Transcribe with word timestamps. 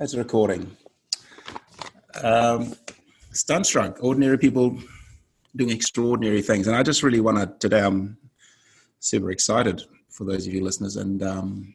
A 0.00 0.06
recording. 0.16 0.76
Um, 2.22 2.72
Stunstruck, 3.32 3.96
ordinary 3.98 4.38
people 4.38 4.78
doing 5.56 5.70
extraordinary 5.70 6.40
things. 6.40 6.68
And 6.68 6.76
I 6.76 6.84
just 6.84 7.02
really 7.02 7.20
want 7.20 7.38
to, 7.38 7.52
today 7.58 7.82
I'm 7.82 8.16
super 9.00 9.32
excited 9.32 9.82
for 10.08 10.22
those 10.22 10.46
of 10.46 10.54
you 10.54 10.62
listeners. 10.62 10.94
And 10.94 11.20
um, 11.24 11.74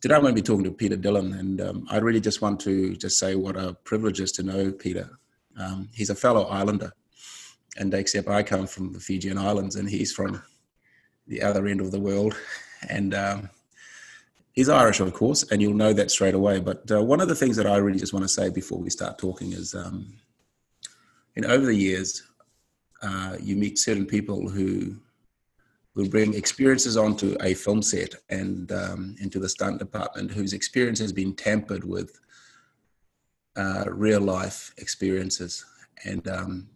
today 0.00 0.14
I'm 0.14 0.22
going 0.22 0.34
to 0.34 0.40
be 0.40 0.46
talking 0.46 0.64
to 0.64 0.70
Peter 0.70 0.96
Dillon. 0.96 1.34
And 1.34 1.60
um, 1.60 1.86
I 1.90 1.98
really 1.98 2.22
just 2.22 2.40
want 2.40 2.60
to 2.60 2.96
just 2.96 3.18
say 3.18 3.34
what 3.34 3.58
a 3.58 3.74
privilege 3.84 4.20
is 4.20 4.32
to 4.32 4.42
know 4.42 4.72
Peter. 4.72 5.10
Um, 5.58 5.90
he's 5.92 6.08
a 6.08 6.14
fellow 6.14 6.44
Islander. 6.44 6.94
And 7.76 7.92
except 7.92 8.28
I 8.28 8.42
come 8.42 8.66
from 8.66 8.94
the 8.94 9.00
Fijian 9.00 9.36
Islands 9.36 9.76
and 9.76 9.86
he's 9.86 10.12
from 10.12 10.42
the 11.26 11.42
other 11.42 11.66
end 11.66 11.82
of 11.82 11.90
the 11.90 12.00
world. 12.00 12.34
And 12.88 13.12
um, 13.12 13.50
He's 14.58 14.68
Irish, 14.68 14.98
of 14.98 15.12
course, 15.12 15.44
and 15.52 15.62
you'll 15.62 15.72
know 15.72 15.92
that 15.92 16.10
straight 16.10 16.34
away. 16.34 16.58
But 16.58 16.90
uh, 16.90 17.00
one 17.00 17.20
of 17.20 17.28
the 17.28 17.34
things 17.36 17.54
that 17.54 17.66
I 17.68 17.76
really 17.76 18.00
just 18.00 18.12
want 18.12 18.24
to 18.24 18.28
say 18.28 18.50
before 18.50 18.80
we 18.80 18.90
start 18.90 19.16
talking 19.16 19.52
is, 19.52 19.72
um, 19.72 20.12
you 21.36 21.42
know, 21.42 21.48
over 21.48 21.66
the 21.66 21.76
years, 21.76 22.24
uh, 23.00 23.36
you 23.40 23.54
meet 23.54 23.78
certain 23.78 24.04
people 24.04 24.48
who 24.48 24.96
will 25.94 26.08
bring 26.08 26.34
experiences 26.34 26.96
onto 26.96 27.36
a 27.40 27.54
film 27.54 27.82
set 27.82 28.12
and 28.30 28.72
um, 28.72 29.14
into 29.20 29.38
the 29.38 29.48
stunt 29.48 29.78
department 29.78 30.32
whose 30.32 30.52
experience 30.52 30.98
has 30.98 31.12
been 31.12 31.36
tampered 31.36 31.84
with 31.84 32.18
uh, 33.54 33.84
real 33.86 34.20
life 34.20 34.74
experiences. 34.78 35.64
And 36.04 36.26
um, 36.26 36.68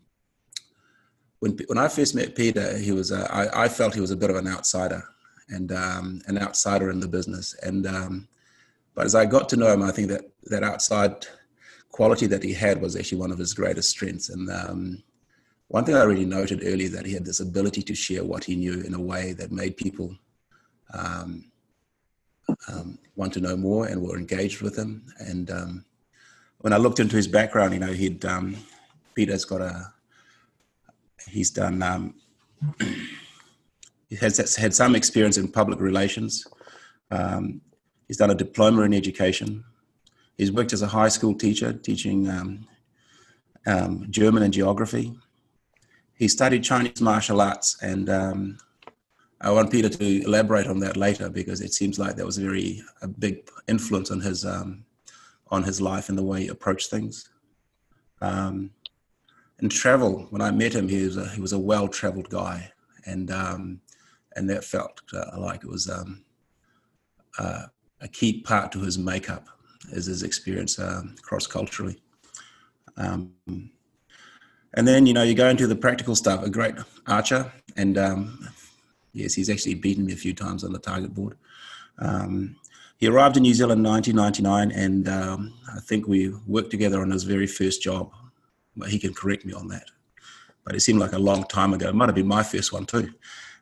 when 1.40 1.58
when 1.66 1.78
I 1.78 1.88
first 1.88 2.14
met 2.14 2.36
Peter, 2.36 2.78
he 2.78 2.92
was 2.92 3.10
a, 3.10 3.28
I, 3.34 3.64
I 3.64 3.68
felt 3.68 3.92
he 3.92 4.00
was 4.00 4.12
a 4.12 4.16
bit 4.16 4.30
of 4.30 4.36
an 4.36 4.46
outsider 4.46 5.02
and 5.52 5.72
um, 5.72 6.22
an 6.26 6.38
outsider 6.38 6.90
in 6.90 7.00
the 7.00 7.08
business. 7.08 7.54
And 7.62 7.86
um, 7.86 8.28
but 8.94 9.06
as 9.06 9.14
I 9.14 9.24
got 9.24 9.48
to 9.50 9.56
know 9.56 9.72
him, 9.72 9.82
I 9.82 9.90
think 9.90 10.08
that 10.08 10.30
that 10.44 10.64
outside 10.64 11.26
quality 11.90 12.26
that 12.26 12.42
he 12.42 12.52
had 12.52 12.80
was 12.80 12.96
actually 12.96 13.18
one 13.18 13.30
of 13.30 13.38
his 13.38 13.54
greatest 13.54 13.90
strengths. 13.90 14.30
And 14.30 14.50
um, 14.50 15.02
one 15.68 15.84
thing 15.84 15.94
I 15.94 16.02
really 16.02 16.24
noted 16.24 16.62
early 16.64 16.88
that 16.88 17.06
he 17.06 17.12
had 17.12 17.24
this 17.24 17.40
ability 17.40 17.82
to 17.82 17.94
share 17.94 18.24
what 18.24 18.44
he 18.44 18.56
knew 18.56 18.80
in 18.80 18.94
a 18.94 19.00
way 19.00 19.32
that 19.34 19.52
made 19.52 19.76
people 19.76 20.16
um, 20.94 21.50
um, 22.68 22.98
want 23.16 23.32
to 23.34 23.40
know 23.40 23.56
more 23.56 23.86
and 23.86 24.02
were 24.02 24.18
engaged 24.18 24.62
with 24.62 24.76
him. 24.76 25.04
And 25.18 25.50
um, 25.50 25.84
when 26.58 26.72
I 26.72 26.78
looked 26.78 27.00
into 27.00 27.16
his 27.16 27.28
background, 27.28 27.74
you 27.74 27.80
know, 27.80 27.92
he'd 27.92 28.24
Peter's 29.14 29.44
got 29.44 29.60
a 29.60 29.92
he's 31.28 31.50
done 31.50 31.78
has 34.20 34.56
had 34.56 34.74
some 34.74 34.94
experience 34.94 35.36
in 35.36 35.48
public 35.48 35.80
relations. 35.80 36.46
Um, 37.10 37.60
he's 38.08 38.16
done 38.16 38.30
a 38.30 38.34
diploma 38.34 38.82
in 38.82 38.94
education. 38.94 39.64
He's 40.38 40.52
worked 40.52 40.72
as 40.72 40.82
a 40.82 40.86
high 40.86 41.08
school 41.08 41.34
teacher, 41.34 41.72
teaching 41.72 42.28
um, 42.28 42.66
um, 43.66 44.06
German 44.10 44.42
and 44.42 44.52
geography. 44.52 45.12
He 46.14 46.28
studied 46.28 46.64
Chinese 46.64 47.00
martial 47.00 47.40
arts, 47.40 47.76
and 47.82 48.08
um, 48.08 48.58
I 49.40 49.50
want 49.50 49.70
Peter 49.70 49.88
to 49.88 50.22
elaborate 50.22 50.68
on 50.68 50.78
that 50.80 50.96
later 50.96 51.28
because 51.28 51.60
it 51.60 51.74
seems 51.74 51.98
like 51.98 52.16
that 52.16 52.26
was 52.26 52.38
a 52.38 52.42
very 52.42 52.82
a 53.02 53.08
big 53.08 53.48
influence 53.66 54.10
on 54.10 54.20
his 54.20 54.44
um, 54.44 54.84
on 55.50 55.62
his 55.62 55.80
life 55.80 56.08
and 56.08 56.16
the 56.16 56.22
way 56.22 56.42
he 56.42 56.48
approached 56.48 56.90
things. 56.90 57.28
Um, 58.20 58.70
and 59.58 59.70
travel, 59.70 60.26
when 60.30 60.42
I 60.42 60.50
met 60.50 60.74
him, 60.74 60.88
he 60.88 61.04
was 61.04 61.16
a, 61.16 61.28
he 61.30 61.40
was 61.40 61.52
a 61.52 61.58
well-traveled 61.58 62.28
guy, 62.30 62.72
and 63.04 63.30
um, 63.30 63.80
and 64.36 64.48
that 64.50 64.64
felt 64.64 65.00
uh, 65.12 65.38
like 65.38 65.62
it 65.62 65.68
was 65.68 65.88
um, 65.88 66.24
uh, 67.38 67.64
a 68.00 68.08
key 68.08 68.40
part 68.40 68.72
to 68.72 68.80
his 68.80 68.98
makeup 68.98 69.48
as 69.92 70.06
his 70.06 70.22
experience 70.22 70.78
um, 70.78 71.14
cross 71.22 71.46
culturally. 71.46 72.00
Um, 72.96 73.32
and 74.74 74.88
then 74.88 75.06
you 75.06 75.12
know 75.12 75.22
you 75.22 75.34
go 75.34 75.48
into 75.48 75.66
the 75.66 75.76
practical 75.76 76.14
stuff. 76.14 76.42
A 76.42 76.50
great 76.50 76.74
archer, 77.06 77.52
and 77.76 77.98
um, 77.98 78.48
yes, 79.12 79.34
he's 79.34 79.50
actually 79.50 79.74
beaten 79.74 80.06
me 80.06 80.12
a 80.12 80.16
few 80.16 80.34
times 80.34 80.64
on 80.64 80.72
the 80.72 80.78
target 80.78 81.14
board. 81.14 81.36
Um, 81.98 82.56
he 82.98 83.08
arrived 83.08 83.36
in 83.36 83.42
New 83.42 83.54
Zealand 83.54 83.84
in 83.84 83.92
1999, 83.92 84.70
and 84.78 85.08
I 85.74 85.80
think 85.80 86.06
we 86.06 86.32
worked 86.46 86.70
together 86.70 87.02
on 87.02 87.10
his 87.10 87.24
very 87.24 87.46
first 87.46 87.82
job. 87.82 88.12
But 88.76 88.88
he 88.88 88.98
can 88.98 89.12
correct 89.12 89.44
me 89.44 89.52
on 89.52 89.68
that. 89.68 89.90
But 90.64 90.74
it 90.74 90.80
seemed 90.80 91.00
like 91.00 91.12
a 91.12 91.18
long 91.18 91.44
time 91.44 91.74
ago. 91.74 91.88
It 91.88 91.94
might 91.94 92.08
have 92.08 92.14
been 92.14 92.26
my 92.26 92.42
first 92.42 92.72
one 92.72 92.86
too 92.86 93.12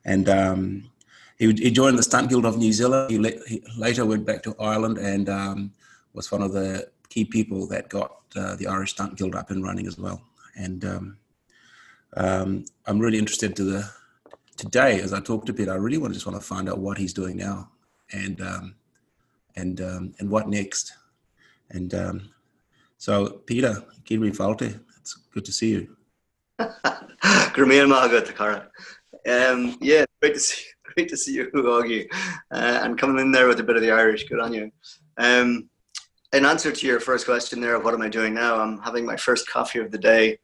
and 0.04 0.28
um, 0.28 0.90
he, 1.38 1.52
he, 1.52 1.70
joined 1.70 1.98
the 1.98 2.02
Stunt 2.02 2.30
Guild 2.30 2.44
of 2.44 2.58
New 2.58 2.72
Zealand. 2.72 3.10
He, 3.10 3.18
le- 3.18 3.46
he 3.46 3.62
later 3.76 4.04
went 4.06 4.26
back 4.26 4.42
to 4.44 4.54
Ireland 4.58 4.98
and 4.98 5.28
um, 5.28 5.72
was 6.12 6.30
one 6.30 6.42
of 6.42 6.52
the 6.52 6.88
key 7.08 7.24
people 7.24 7.66
that 7.68 7.88
got 7.88 8.16
uh, 8.36 8.56
the 8.56 8.66
Irish 8.66 8.92
Stunt 8.92 9.16
Guild 9.16 9.34
up 9.34 9.50
and 9.50 9.62
running 9.62 9.86
as 9.86 9.98
well. 9.98 10.22
And 10.56 10.84
um, 10.84 11.16
um 12.16 12.64
I'm 12.86 12.98
really 12.98 13.18
interested 13.18 13.54
to 13.56 13.64
the 13.64 13.90
today 14.56 15.00
as 15.00 15.12
I 15.12 15.20
talk 15.20 15.46
to 15.46 15.52
Peter. 15.52 15.72
I 15.72 15.76
really 15.76 15.98
want 15.98 16.12
to 16.12 16.14
just 16.14 16.26
want 16.26 16.40
to 16.40 16.46
find 16.46 16.68
out 16.68 16.78
what 16.78 16.98
he's 16.98 17.12
doing 17.12 17.36
now, 17.36 17.70
and 18.12 18.40
um, 18.40 18.74
and 19.56 19.80
um, 19.80 20.14
and 20.18 20.28
what 20.28 20.48
next. 20.48 20.92
And 21.70 21.94
so, 23.00 23.40
Peter, 23.46 23.82
Kiri 24.04 24.30
Falte, 24.30 24.78
it's 24.98 25.14
good 25.32 25.46
to 25.46 25.52
see 25.52 25.70
you. 25.70 25.96
Grameen 27.54 27.88
Maga 27.88 28.20
Takara. 28.20 28.66
Um, 29.28 29.76
yeah, 29.81 30.04
great 30.20 30.34
to 30.34 30.41
see, 30.41 30.64
great 30.94 31.08
to 31.08 31.16
see 31.16 31.34
you, 31.34 31.50
Augie, 31.54 32.06
uh, 32.50 32.81
and 32.82 32.98
coming 32.98 33.19
in 33.19 33.32
there 33.32 33.48
with 33.48 33.60
a 33.60 33.62
bit 33.62 33.76
of 33.76 33.82
the 33.82 33.91
Irish. 33.91 34.25
Good 34.25 34.41
on 34.41 34.53
you. 34.53 34.70
Um, 35.16 35.69
in 36.32 36.47
answer 36.47 36.70
to 36.70 36.86
your 36.86 37.00
first 37.00 37.26
question 37.26 37.60
there, 37.60 37.75
of 37.75 37.84
what 37.84 37.94
am 37.94 38.03
I 38.03 38.09
doing 38.09 38.34
now? 38.34 38.60
I'm 38.60 38.78
having 38.78 39.04
my 39.04 39.16
first 39.16 39.48
coffee 39.48 39.80
of 39.80 39.91
the 39.91 39.98
day, 39.98 40.38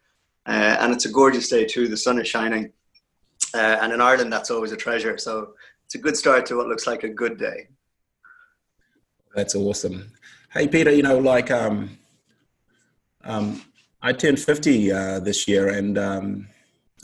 uh, 0.46 0.76
and 0.80 0.92
it's 0.92 1.06
a 1.06 1.10
gorgeous 1.10 1.48
day 1.48 1.64
too. 1.64 1.88
The 1.88 1.96
sun 1.96 2.20
is 2.20 2.28
shining, 2.28 2.72
uh, 3.54 3.78
and 3.80 3.92
in 3.92 4.00
Ireland, 4.00 4.32
that's 4.32 4.50
always 4.50 4.72
a 4.72 4.76
treasure. 4.76 5.16
So 5.18 5.54
it's 5.84 5.94
a 5.94 5.98
good 5.98 6.16
start 6.16 6.46
to 6.46 6.56
what 6.56 6.66
looks 6.66 6.86
like 6.86 7.04
a 7.04 7.08
good 7.08 7.38
day. 7.38 7.68
That's 9.34 9.54
awesome. 9.54 10.12
Hey, 10.52 10.66
Peter, 10.66 10.90
you 10.90 11.02
know, 11.02 11.18
like 11.18 11.50
um, 11.50 11.98
um, 13.24 13.62
I 14.02 14.12
turned 14.12 14.40
50 14.40 14.92
uh, 14.92 15.20
this 15.20 15.46
year, 15.46 15.68
and 15.68 15.98
um, 15.98 16.48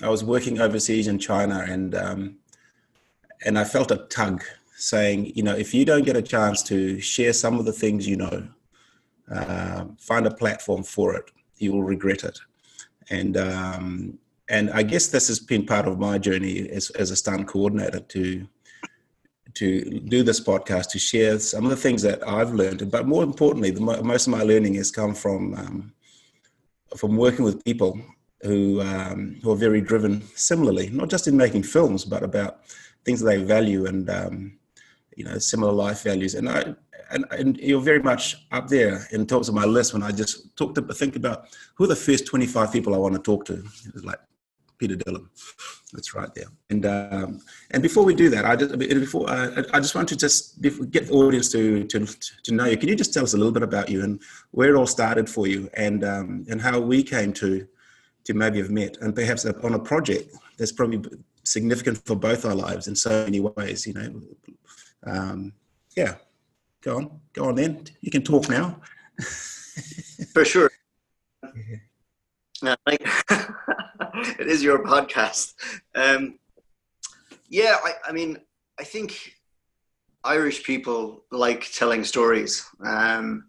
I 0.02 0.08
was 0.08 0.24
working 0.24 0.60
overseas 0.60 1.06
in 1.06 1.18
China, 1.18 1.64
and 1.66 1.94
um, 1.94 2.36
and 3.44 3.58
I 3.58 3.64
felt 3.64 3.90
a 3.90 3.98
tug 4.08 4.42
saying, 4.76 5.32
you 5.36 5.42
know, 5.42 5.54
if 5.54 5.72
you 5.72 5.84
don't 5.84 6.04
get 6.04 6.16
a 6.16 6.22
chance 6.22 6.62
to 6.64 7.00
share 7.00 7.32
some 7.32 7.58
of 7.58 7.64
the 7.64 7.72
things 7.72 8.06
you 8.06 8.16
know, 8.16 8.48
uh, 9.32 9.84
find 9.98 10.26
a 10.26 10.34
platform 10.34 10.82
for 10.82 11.14
it, 11.14 11.30
you 11.58 11.72
will 11.72 11.84
regret 11.84 12.24
it. 12.24 12.38
And 13.10 13.36
um, 13.36 14.18
and 14.48 14.70
I 14.70 14.82
guess 14.82 15.08
this 15.08 15.28
has 15.28 15.38
been 15.38 15.66
part 15.66 15.86
of 15.86 15.98
my 15.98 16.19
journey 16.19 16.69
as, 16.69 16.90
as 16.90 17.10
a 17.10 17.16
stunt 17.16 17.46
coordinator 17.46 18.00
to 18.00 18.46
to 19.54 20.00
do 20.00 20.22
this 20.22 20.40
podcast 20.40 20.90
to 20.90 20.98
share 20.98 21.38
some 21.38 21.64
of 21.64 21.70
the 21.70 21.76
things 21.76 22.00
that 22.02 22.26
I've 22.26 22.52
learned. 22.52 22.90
But 22.90 23.06
more 23.06 23.22
importantly, 23.22 23.70
the, 23.70 23.80
most 23.80 24.26
of 24.26 24.32
my 24.32 24.42
learning 24.42 24.74
has 24.74 24.90
come 24.90 25.14
from 25.14 25.54
um, 25.54 25.92
from 26.96 27.16
working 27.16 27.44
with 27.44 27.64
people 27.64 28.00
who 28.42 28.80
um, 28.80 29.38
who 29.42 29.53
are 29.53 29.56
very 29.56 29.80
driven 29.80 30.22
similarly, 30.34 30.91
not 30.91 31.08
just 31.08 31.28
in 31.28 31.36
making 31.36 31.62
films, 31.62 32.04
but 32.04 32.22
about 32.22 32.60
things 33.04 33.20
that 33.20 33.26
they 33.26 33.42
value 33.42 33.86
and 33.86 34.10
um, 34.10 34.58
you 35.16 35.25
know 35.25 35.38
similar 35.38 35.72
life 35.72 36.03
values. 36.03 36.34
And 36.34 36.48
I 36.48 36.75
and, 37.10 37.25
and, 37.31 37.58
you're 37.58 37.81
very 37.81 38.02
much 38.02 38.47
up 38.52 38.69
there 38.69 39.06
in 39.12 39.26
terms 39.26 39.48
of 39.48 39.54
my 39.54 39.64
list 39.64 39.92
when 39.92 40.02
I 40.02 40.12
just 40.12 40.56
talk 40.56 40.75
to 40.75 40.82
think 40.82 41.14
about 41.14 41.48
who 41.75 41.84
are 41.84 41.88
the 41.88 41.97
first 41.97 42.26
25 42.26 42.72
people 42.72 42.94
I 42.94 42.98
want 42.98 43.14
to 43.14 43.20
talk 43.20 43.44
to. 43.47 43.54
It 43.54 43.92
was 43.92 44.04
like 44.04 44.19
Peter 44.78 44.97
Dillon. 44.97 45.28
That's 45.92 46.14
right 46.14 46.34
there. 46.34 46.47
And 46.70 46.86
um, 46.86 47.41
and 47.70 47.82
before 47.82 48.04
we 48.04 48.14
do 48.14 48.31
that, 48.31 48.44
I 48.44 48.56
just 48.56 48.78
before 48.78 49.28
uh, 49.28 49.62
I 49.72 49.78
just 49.78 49.94
want 49.94 50.08
to 50.08 50.16
just 50.16 50.60
get 50.62 51.06
the 51.06 51.12
audience 51.12 51.52
to, 51.52 51.84
to 51.84 52.06
to 52.42 52.54
know 52.54 52.64
you. 52.64 52.76
Can 52.76 52.88
you 52.88 52.97
just 52.97 53.14
tell 53.14 53.22
us 53.22 53.34
a 53.34 53.36
little 53.36 53.52
bit 53.52 53.62
about 53.62 53.88
you 53.88 54.02
and 54.02 54.20
where 54.50 54.75
it 54.75 54.76
all 54.76 54.87
started 54.87 55.28
for 55.28 55.46
you, 55.46 55.69
and 55.75 56.02
um, 56.02 56.46
and 56.49 56.61
how 56.61 56.81
we 56.81 57.02
came 57.02 57.32
to 57.34 57.69
to 58.24 58.34
maybe 58.34 58.58
have 58.58 58.70
met, 58.70 58.96
and 58.98 59.14
perhaps 59.14 59.44
on 59.44 59.74
a 59.74 59.78
project 59.78 60.34
that's 60.58 60.72
probably 60.72 61.02
significant 61.44 61.98
for 62.06 62.14
both 62.14 62.44
our 62.44 62.54
lives 62.54 62.88
in 62.88 62.94
so 62.94 63.24
many 63.24 63.40
ways. 63.40 63.86
You 63.86 63.94
know, 63.94 64.20
um, 65.06 65.52
yeah. 65.96 66.16
Go 66.82 66.96
on, 66.96 67.20
go 67.32 67.44
on. 67.44 67.54
Then 67.54 67.84
you 68.00 68.10
can 68.10 68.22
talk 68.22 68.48
now. 68.48 68.80
for 70.32 70.44
sure. 70.44 70.70
Yeah. 72.62 72.74
it 72.86 74.46
is 74.46 74.62
your 74.62 74.84
podcast. 74.84 75.54
Um, 75.94 76.38
yeah, 77.48 77.76
I, 77.84 77.92
I, 78.08 78.12
mean, 78.12 78.38
I 78.80 78.84
think 78.84 79.34
Irish 80.24 80.64
people 80.64 81.24
like 81.30 81.70
telling 81.72 82.04
stories. 82.04 82.64
Um, 82.84 83.44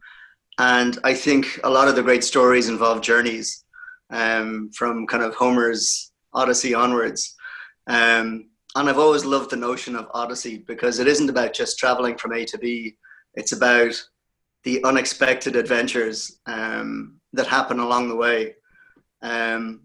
and 0.60 1.00
I 1.04 1.14
think 1.14 1.60
a 1.64 1.70
lot 1.70 1.88
of 1.88 1.96
the 1.96 2.04
great 2.04 2.24
stories 2.24 2.70
involve 2.70 3.02
journeys 3.02 3.63
um, 4.14 4.70
from 4.74 5.08
kind 5.08 5.24
of 5.24 5.34
Homer's 5.36 6.12
Odyssey 6.34 6.74
onwards. 6.74 7.36
Um, 7.88 8.50
and 8.76 8.90
I've 8.90 9.00
always 9.00 9.26
loved 9.26 9.50
the 9.50 9.58
notion 9.58 9.96
of 9.96 10.08
Odyssey 10.14 10.60
because 10.60 11.00
it 11.00 11.08
isn't 11.08 11.30
about 11.30 11.54
just 11.54 11.78
traveling 11.78 12.18
from 12.18 12.34
A 12.34 12.46
to 12.46 12.58
B. 12.58 12.96
It's 13.34 13.52
about 13.52 13.94
the 14.64 14.84
unexpected 14.84 15.56
adventures 15.56 16.40
um, 16.46 17.20
that 17.34 17.48
happen 17.48 17.80
along 17.80 18.08
the 18.08 18.16
way. 18.16 18.56
Um, 19.22 19.82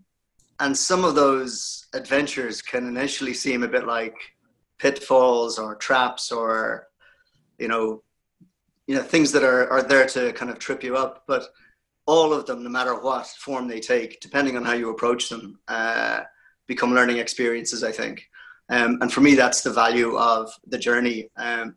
and 0.60 0.76
some 0.76 1.04
of 1.04 1.14
those 1.14 1.86
adventures 1.94 2.62
can 2.62 2.86
initially 2.86 3.34
seem 3.34 3.62
a 3.62 3.68
bit 3.68 3.86
like 3.86 4.16
pitfalls 4.78 5.58
or 5.58 5.74
traps 5.76 6.30
or, 6.30 6.88
you 7.58 7.68
know, 7.68 8.02
you 8.86 8.94
know 8.94 9.02
things 9.02 9.32
that 9.32 9.44
are, 9.44 9.68
are 9.70 9.82
there 9.82 10.06
to 10.06 10.32
kind 10.32 10.50
of 10.50 10.58
trip 10.58 10.82
you 10.82 10.96
up. 10.96 11.24
But 11.26 11.48
all 12.08 12.32
of 12.32 12.46
them, 12.46 12.64
no 12.64 12.70
matter 12.70 12.98
what 12.98 13.26
form 13.26 13.68
they 13.68 13.80
take, 13.80 14.18
depending 14.20 14.56
on 14.56 14.64
how 14.64 14.72
you 14.72 14.88
approach 14.88 15.28
them, 15.28 15.58
uh, 15.68 16.22
become 16.66 16.94
learning 16.94 17.18
experiences. 17.18 17.84
I 17.84 17.92
think, 17.92 18.26
um, 18.70 18.98
and 19.02 19.12
for 19.12 19.20
me, 19.20 19.34
that's 19.34 19.60
the 19.60 19.72
value 19.72 20.16
of 20.16 20.50
the 20.66 20.78
journey. 20.78 21.28
Um, 21.36 21.76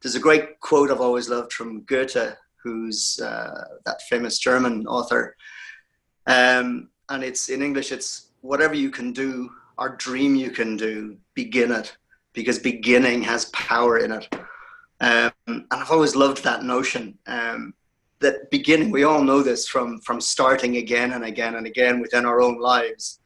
there's 0.00 0.14
a 0.14 0.26
great 0.28 0.60
quote 0.60 0.90
I've 0.90 1.02
always 1.02 1.28
loved 1.28 1.52
from 1.52 1.82
Goethe, 1.82 2.34
who's 2.62 3.20
uh, 3.22 3.64
that 3.84 4.00
famous 4.08 4.38
German 4.38 4.86
author. 4.86 5.36
Um, 6.26 6.88
and 7.10 7.22
it's 7.22 7.50
in 7.50 7.62
English, 7.62 7.92
it's 7.92 8.28
whatever 8.40 8.74
you 8.74 8.90
can 8.90 9.12
do 9.12 9.50
or 9.76 9.96
dream 9.96 10.34
you 10.34 10.50
can 10.50 10.76
do, 10.76 11.18
begin 11.34 11.70
it 11.70 11.94
because 12.32 12.58
beginning 12.58 13.22
has 13.22 13.44
power 13.46 13.98
in 13.98 14.12
it. 14.12 14.28
Um, 15.00 15.32
and 15.46 15.66
I've 15.70 15.90
always 15.90 16.16
loved 16.16 16.42
that 16.44 16.64
notion 16.64 17.18
um, 17.26 17.74
that 18.20 18.50
beginning, 18.50 18.90
we 18.90 19.04
all 19.04 19.22
know 19.22 19.42
this 19.42 19.68
from, 19.68 20.00
from 20.00 20.20
starting 20.20 20.76
again 20.76 21.12
and 21.12 21.24
again 21.24 21.56
and 21.56 21.66
again 21.66 22.00
within 22.00 22.24
our 22.24 22.40
own 22.40 22.58
lives, 22.58 23.20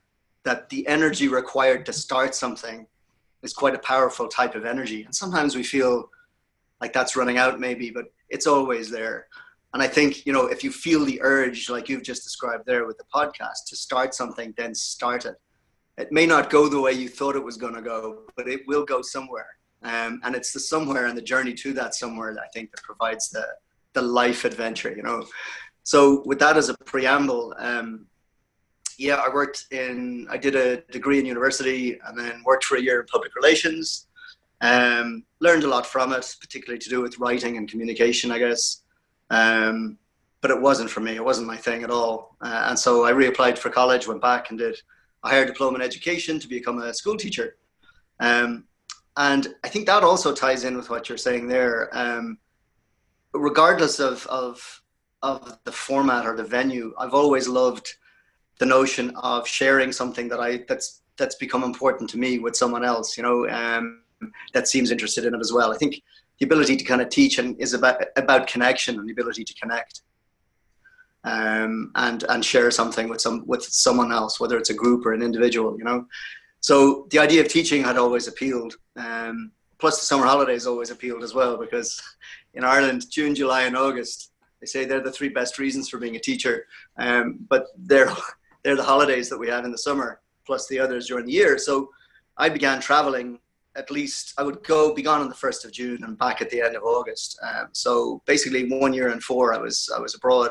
that 0.44 0.68
the 0.68 0.86
energy 0.86 1.28
required 1.28 1.86
to 1.86 1.92
start 1.92 2.34
something 2.34 2.86
is 3.42 3.52
quite 3.52 3.74
a 3.74 3.78
powerful 3.78 4.28
type 4.28 4.54
of 4.54 4.64
energy. 4.64 5.04
And 5.04 5.14
sometimes 5.14 5.54
we 5.54 5.62
feel 5.62 6.10
like 6.80 6.92
that's 6.92 7.16
running 7.16 7.38
out 7.38 7.60
maybe, 7.60 7.90
but 7.90 8.06
it's 8.28 8.46
always 8.46 8.90
there. 8.90 9.26
And 9.72 9.82
I 9.82 9.86
think, 9.86 10.26
you 10.26 10.32
know, 10.32 10.46
if 10.46 10.64
you 10.64 10.72
feel 10.72 11.04
the 11.04 11.20
urge, 11.22 11.70
like 11.70 11.88
you've 11.88 12.02
just 12.02 12.24
described 12.24 12.66
there 12.66 12.86
with 12.86 12.98
the 12.98 13.04
podcast, 13.14 13.66
to 13.68 13.76
start 13.76 14.14
something, 14.14 14.52
then 14.56 14.74
start 14.74 15.26
it. 15.26 15.36
It 15.96 16.10
may 16.10 16.26
not 16.26 16.50
go 16.50 16.68
the 16.68 16.80
way 16.80 16.92
you 16.92 17.08
thought 17.08 17.36
it 17.36 17.44
was 17.44 17.56
going 17.56 17.74
to 17.74 17.82
go, 17.82 18.22
but 18.36 18.48
it 18.48 18.62
will 18.66 18.84
go 18.84 19.02
somewhere. 19.02 19.46
Um, 19.82 20.20
and 20.24 20.34
it's 20.34 20.52
the 20.52 20.60
somewhere 20.60 21.06
and 21.06 21.16
the 21.16 21.22
journey 21.22 21.54
to 21.54 21.72
that 21.74 21.94
somewhere 21.94 22.34
that 22.34 22.42
I 22.42 22.48
think 22.52 22.70
that 22.72 22.82
provides 22.82 23.30
the, 23.30 23.46
the 23.92 24.02
life 24.02 24.44
adventure, 24.44 24.94
you 24.94 25.02
know. 25.02 25.26
So 25.82 26.22
with 26.26 26.38
that 26.40 26.56
as 26.56 26.68
a 26.68 26.76
preamble, 26.84 27.54
um, 27.58 28.06
yeah, 28.98 29.14
I 29.14 29.32
worked 29.32 29.66
in, 29.70 30.26
I 30.30 30.36
did 30.36 30.54
a 30.54 30.82
degree 30.92 31.18
in 31.18 31.26
university 31.26 31.98
and 32.06 32.18
then 32.18 32.42
worked 32.44 32.64
for 32.64 32.76
a 32.76 32.82
year 32.82 33.00
in 33.00 33.06
public 33.06 33.34
relations. 33.34 34.06
Um, 34.60 35.24
learned 35.40 35.64
a 35.64 35.68
lot 35.68 35.86
from 35.86 36.12
it, 36.12 36.36
particularly 36.38 36.78
to 36.80 36.90
do 36.90 37.00
with 37.00 37.18
writing 37.18 37.56
and 37.56 37.68
communication, 37.68 38.30
I 38.30 38.38
guess. 38.38 38.82
Um, 39.30 39.96
but 40.42 40.50
it 40.50 40.60
wasn't 40.60 40.90
for 40.90 41.00
me. 41.00 41.16
It 41.16 41.24
wasn't 41.24 41.46
my 41.46 41.56
thing 41.56 41.82
at 41.82 41.90
all. 41.90 42.36
Uh, 42.42 42.66
and 42.68 42.78
so 42.78 43.04
I 43.04 43.12
reapplied 43.12 43.58
for 43.58 43.70
college, 43.70 44.06
went 44.06 44.20
back 44.20 44.50
and 44.50 44.58
did 44.58 44.76
a 45.24 45.28
higher 45.28 45.46
diploma 45.46 45.76
in 45.76 45.82
education 45.82 46.38
to 46.38 46.48
become 46.48 46.80
a 46.80 46.92
school 46.92 47.16
teacher. 47.16 47.56
Um, 48.20 48.64
and 49.16 49.54
I 49.64 49.68
think 49.68 49.86
that 49.86 50.02
also 50.02 50.34
ties 50.34 50.64
in 50.64 50.76
with 50.76 50.90
what 50.90 51.08
you're 51.08 51.18
saying 51.18 51.48
there. 51.48 51.88
Um, 51.92 52.38
regardless 53.32 54.00
of, 54.00 54.26
of, 54.26 54.82
of 55.22 55.58
the 55.64 55.72
format 55.72 56.26
or 56.26 56.36
the 56.36 56.44
venue, 56.44 56.94
I've 56.98 57.14
always 57.14 57.48
loved 57.48 57.94
the 58.58 58.66
notion 58.66 59.12
of 59.16 59.48
sharing 59.48 59.90
something 59.90 60.28
that 60.28 60.40
I 60.40 60.64
that's 60.68 61.02
that's 61.16 61.34
become 61.34 61.64
important 61.64 62.08
to 62.10 62.18
me 62.18 62.38
with 62.38 62.56
someone 62.56 62.84
else. 62.84 63.16
You 63.16 63.22
know, 63.22 63.48
um, 63.48 64.02
that 64.52 64.68
seems 64.68 64.90
interested 64.90 65.24
in 65.24 65.34
it 65.34 65.40
as 65.40 65.52
well. 65.52 65.72
I 65.72 65.76
think 65.76 66.02
the 66.38 66.46
ability 66.46 66.76
to 66.76 66.84
kind 66.84 67.00
of 67.00 67.08
teach 67.08 67.38
and 67.38 67.58
is 67.60 67.74
about 67.74 68.02
about 68.16 68.46
connection 68.46 68.98
and 68.98 69.08
the 69.08 69.12
ability 69.12 69.44
to 69.44 69.54
connect 69.54 70.02
um, 71.24 71.90
and 71.94 72.24
and 72.28 72.44
share 72.44 72.70
something 72.70 73.08
with 73.08 73.20
some 73.20 73.46
with 73.46 73.64
someone 73.64 74.12
else, 74.12 74.40
whether 74.40 74.56
it's 74.56 74.70
a 74.70 74.74
group 74.74 75.04
or 75.06 75.12
an 75.12 75.22
individual. 75.22 75.76
You 75.78 75.84
know, 75.84 76.06
so 76.60 77.06
the 77.10 77.18
idea 77.18 77.40
of 77.40 77.48
teaching 77.48 77.82
had 77.82 77.98
always 77.98 78.28
appealed. 78.28 78.76
Um, 78.96 79.52
plus, 79.80 80.00
the 80.00 80.06
summer 80.06 80.26
holidays 80.26 80.66
always 80.66 80.90
appealed 80.90 81.22
as 81.22 81.34
well 81.34 81.56
because 81.56 82.00
in 82.54 82.64
Ireland, 82.64 83.10
June, 83.10 83.34
July, 83.34 83.62
and 83.62 83.76
August, 83.76 84.32
they 84.60 84.66
say 84.66 84.84
they're 84.84 85.00
the 85.00 85.10
three 85.12 85.30
best 85.30 85.58
reasons 85.58 85.88
for 85.88 85.98
being 85.98 86.16
a 86.16 86.20
teacher. 86.20 86.66
Um, 86.98 87.38
but 87.48 87.66
they're 87.76 88.12
they're 88.62 88.76
the 88.76 88.82
holidays 88.82 89.28
that 89.30 89.38
we 89.38 89.48
have 89.48 89.64
in 89.64 89.72
the 89.72 89.78
summer, 89.78 90.20
plus 90.46 90.68
the 90.68 90.78
others 90.78 91.06
during 91.06 91.26
the 91.26 91.32
year. 91.32 91.56
So 91.56 91.90
I 92.36 92.48
began 92.48 92.80
traveling 92.80 93.38
at 93.76 93.90
least 93.90 94.34
I 94.36 94.42
would 94.42 94.62
go 94.64 94.94
be 94.94 95.02
gone 95.02 95.20
on 95.20 95.28
the 95.28 95.34
first 95.34 95.64
of 95.64 95.72
June 95.72 96.02
and 96.02 96.18
back 96.18 96.42
at 96.42 96.50
the 96.50 96.60
end 96.60 96.76
of 96.76 96.82
August. 96.82 97.38
Um, 97.42 97.68
so 97.72 98.22
basically, 98.26 98.68
one 98.68 98.92
year 98.92 99.08
and 99.08 99.22
four, 99.22 99.54
I 99.54 99.58
was 99.58 99.88
I 99.96 100.00
was 100.00 100.14
abroad, 100.14 100.50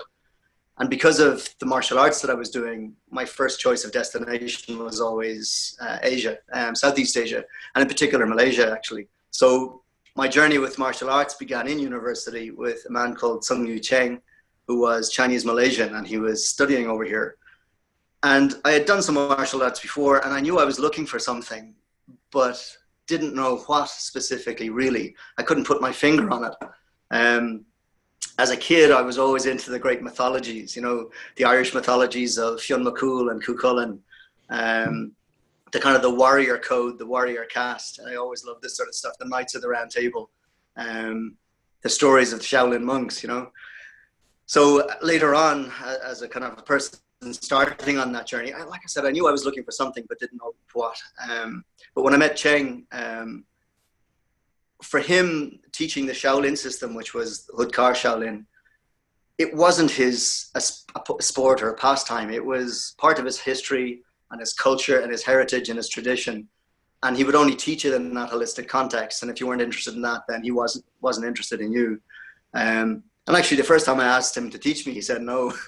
and 0.79 0.89
because 0.89 1.19
of 1.19 1.47
the 1.59 1.65
martial 1.65 1.99
arts 1.99 2.21
that 2.21 2.31
I 2.31 2.35
was 2.35 2.49
doing, 2.49 2.93
my 3.11 3.25
first 3.25 3.59
choice 3.59 3.83
of 3.83 3.91
destination 3.91 4.79
was 4.79 5.01
always 5.01 5.77
uh, 5.81 5.97
Asia, 6.01 6.37
um, 6.53 6.75
Southeast 6.75 7.17
Asia, 7.17 7.43
and 7.75 7.81
in 7.81 7.87
particular 7.87 8.25
Malaysia, 8.25 8.71
actually. 8.71 9.07
So 9.31 9.83
my 10.15 10.27
journey 10.27 10.57
with 10.57 10.77
martial 10.77 11.09
arts 11.09 11.35
began 11.35 11.67
in 11.67 11.79
university 11.79 12.51
with 12.51 12.85
a 12.87 12.91
man 12.91 13.15
called 13.15 13.43
Sung 13.43 13.65
Yu 13.65 13.79
Cheng, 13.79 14.21
who 14.67 14.79
was 14.79 15.11
Chinese 15.11 15.45
Malaysian, 15.45 15.95
and 15.95 16.05
he 16.05 16.17
was 16.17 16.47
studying 16.47 16.87
over 16.87 17.03
here. 17.03 17.37
And 18.23 18.55
I 18.65 18.71
had 18.71 18.85
done 18.85 19.01
some 19.01 19.15
martial 19.15 19.63
arts 19.63 19.79
before, 19.79 20.23
and 20.25 20.33
I 20.33 20.41
knew 20.41 20.59
I 20.59 20.65
was 20.65 20.79
looking 20.79 21.05
for 21.05 21.19
something, 21.19 21.73
but 22.31 22.59
didn't 23.07 23.33
know 23.33 23.57
what 23.65 23.89
specifically, 23.89 24.69
really. 24.69 25.15
I 25.37 25.43
couldn't 25.43 25.65
put 25.65 25.81
my 25.81 25.91
finger 25.91 26.29
on 26.29 26.43
it. 26.43 26.55
Um, 27.11 27.65
as 28.37 28.51
a 28.51 28.57
kid, 28.57 28.91
I 28.91 29.01
was 29.01 29.17
always 29.17 29.45
into 29.45 29.71
the 29.71 29.79
great 29.79 30.01
mythologies, 30.01 30.75
you 30.75 30.81
know, 30.81 31.09
the 31.35 31.45
Irish 31.45 31.73
mythologies 31.73 32.37
of 32.37 32.61
Fionn 32.61 32.83
McCool 32.83 33.31
and 33.31 33.43
Cuchulainn, 33.43 33.99
um, 34.49 35.13
the 35.71 35.79
kind 35.79 35.95
of 35.95 36.01
the 36.01 36.13
warrior 36.13 36.57
code, 36.57 36.97
the 36.97 37.05
warrior 37.05 37.45
caste. 37.45 37.99
I 38.07 38.15
always 38.15 38.45
love 38.45 38.61
this 38.61 38.75
sort 38.77 38.89
of 38.89 38.95
stuff, 38.95 39.13
the 39.19 39.27
Knights 39.27 39.55
of 39.55 39.61
the 39.61 39.69
Round 39.69 39.91
Table, 39.91 40.29
um, 40.77 41.35
the 41.83 41.89
stories 41.89 42.33
of 42.33 42.39
the 42.39 42.45
Shaolin 42.45 42.81
monks, 42.81 43.21
you 43.23 43.29
know. 43.29 43.51
So 44.45 44.87
later 45.01 45.35
on, 45.35 45.71
as 46.03 46.21
a 46.21 46.27
kind 46.27 46.45
of 46.45 46.57
a 46.57 46.63
person 46.63 46.99
starting 47.31 47.99
on 47.99 48.11
that 48.13 48.25
journey, 48.25 48.51
I, 48.51 48.63
like 48.63 48.81
I 48.83 48.87
said, 48.87 49.05
I 49.05 49.11
knew 49.11 49.27
I 49.27 49.31
was 49.31 49.45
looking 49.45 49.63
for 49.63 49.71
something, 49.71 50.03
but 50.09 50.19
didn't 50.19 50.39
know 50.39 50.53
what. 50.73 50.97
Um, 51.29 51.63
but 51.93 52.03
when 52.03 52.13
I 52.13 52.17
met 52.17 52.35
Cheng, 52.35 52.85
um, 52.91 53.45
for 54.81 54.99
him 54.99 55.59
teaching 55.71 56.05
the 56.05 56.13
Shaolin 56.13 56.57
system, 56.57 56.95
which 56.95 57.13
was 57.13 57.49
Hudkar 57.55 57.91
Shaolin, 57.91 58.45
it 59.37 59.53
wasn't 59.53 59.91
his 59.91 60.49
a, 60.55 60.61
a 60.95 61.21
sport 61.21 61.61
or 61.61 61.69
a 61.69 61.75
pastime. 61.75 62.29
It 62.29 62.43
was 62.43 62.95
part 62.97 63.19
of 63.19 63.25
his 63.25 63.39
history 63.39 64.03
and 64.31 64.39
his 64.39 64.53
culture 64.53 64.99
and 64.99 65.11
his 65.11 65.23
heritage 65.23 65.69
and 65.69 65.77
his 65.77 65.89
tradition. 65.89 66.47
And 67.03 67.15
he 67.15 67.23
would 67.23 67.35
only 67.35 67.55
teach 67.55 67.85
it 67.85 67.93
in 67.93 68.13
that 68.15 68.29
holistic 68.29 68.67
context. 68.67 69.21
And 69.21 69.31
if 69.31 69.39
you 69.39 69.47
weren't 69.47 69.61
interested 69.61 69.93
in 69.95 70.01
that, 70.01 70.23
then 70.27 70.43
he 70.43 70.51
wasn't 70.51 70.85
wasn't 71.01 71.27
interested 71.27 71.61
in 71.61 71.71
you. 71.71 72.01
Um, 72.53 73.03
and 73.27 73.37
actually, 73.37 73.57
the 73.57 73.63
first 73.63 73.85
time 73.85 73.99
I 73.99 74.05
asked 74.05 74.35
him 74.35 74.49
to 74.49 74.57
teach 74.57 74.85
me, 74.85 74.93
he 74.93 75.01
said 75.01 75.21
no. 75.21 75.53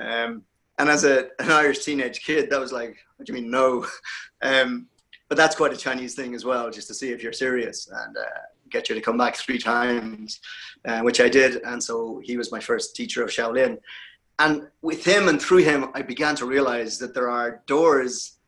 Um, 0.00 0.44
and 0.78 0.88
as 0.88 1.02
a, 1.02 1.24
an 1.40 1.50
Irish 1.50 1.84
teenage 1.84 2.22
kid, 2.24 2.50
that 2.50 2.60
was 2.60 2.70
like, 2.70 2.96
what 3.16 3.26
do 3.26 3.32
you 3.32 3.40
mean 3.40 3.50
no? 3.50 3.84
Um, 4.42 4.86
but 5.28 5.36
that's 5.36 5.56
quite 5.56 5.72
a 5.72 5.76
Chinese 5.76 6.14
thing 6.14 6.34
as 6.36 6.44
well, 6.44 6.70
just 6.70 6.86
to 6.86 6.94
see 6.94 7.10
if 7.10 7.20
you're 7.22 7.32
serious 7.32 7.88
and 7.88 8.16
uh, 8.16 8.22
get 8.70 8.88
you 8.88 8.94
to 8.94 9.00
come 9.00 9.18
back 9.18 9.36
three 9.36 9.58
times, 9.58 10.40
uh, 10.84 11.00
which 11.00 11.20
I 11.20 11.28
did. 11.28 11.60
And 11.64 11.82
so 11.82 12.20
he 12.22 12.36
was 12.36 12.52
my 12.52 12.60
first 12.60 12.96
teacher 12.96 13.22
of 13.22 13.30
Shaolin. 13.30 13.78
And 14.38 14.68
with 14.82 15.04
him 15.04 15.28
and 15.28 15.40
through 15.40 15.64
him, 15.64 15.86
I 15.94 16.02
began 16.02 16.36
to 16.36 16.46
realize 16.46 16.98
that 16.98 17.14
there 17.14 17.28
are 17.28 17.62
doors 17.66 18.38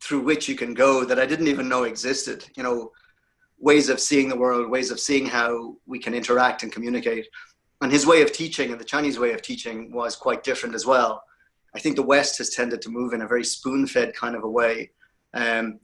through 0.00 0.20
which 0.20 0.48
you 0.48 0.54
can 0.54 0.74
go 0.74 1.04
that 1.04 1.18
I 1.18 1.26
didn't 1.26 1.48
even 1.48 1.68
know 1.68 1.84
existed. 1.84 2.46
You 2.56 2.62
know, 2.62 2.92
ways 3.58 3.88
of 3.88 4.00
seeing 4.00 4.28
the 4.28 4.36
world, 4.36 4.70
ways 4.70 4.90
of 4.90 5.00
seeing 5.00 5.26
how 5.26 5.76
we 5.86 5.98
can 5.98 6.14
interact 6.14 6.62
and 6.62 6.72
communicate. 6.72 7.26
And 7.80 7.92
his 7.92 8.06
way 8.06 8.22
of 8.22 8.32
teaching 8.32 8.70
and 8.70 8.80
the 8.80 8.84
Chinese 8.84 9.18
way 9.18 9.32
of 9.32 9.42
teaching 9.42 9.92
was 9.92 10.16
quite 10.16 10.44
different 10.44 10.74
as 10.74 10.86
well. 10.86 11.22
I 11.74 11.78
think 11.80 11.96
the 11.96 12.02
West 12.02 12.38
has 12.38 12.50
tended 12.50 12.80
to 12.82 12.90
move 12.90 13.12
in 13.12 13.22
a 13.22 13.26
very 13.26 13.44
spoon 13.44 13.86
fed 13.86 14.14
kind 14.14 14.36
of 14.36 14.44
a 14.44 14.48
way, 14.48 14.90
um, 15.34 15.80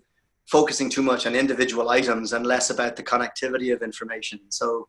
focusing 0.47 0.89
too 0.89 1.03
much 1.03 1.27
on 1.27 1.35
individual 1.35 1.91
items 1.91 2.33
and 2.33 2.47
less 2.47 2.71
about 2.71 2.97
the 2.97 3.03
connectivity 3.03 3.75
of 3.75 3.83
information. 3.83 4.41
So, 4.51 4.89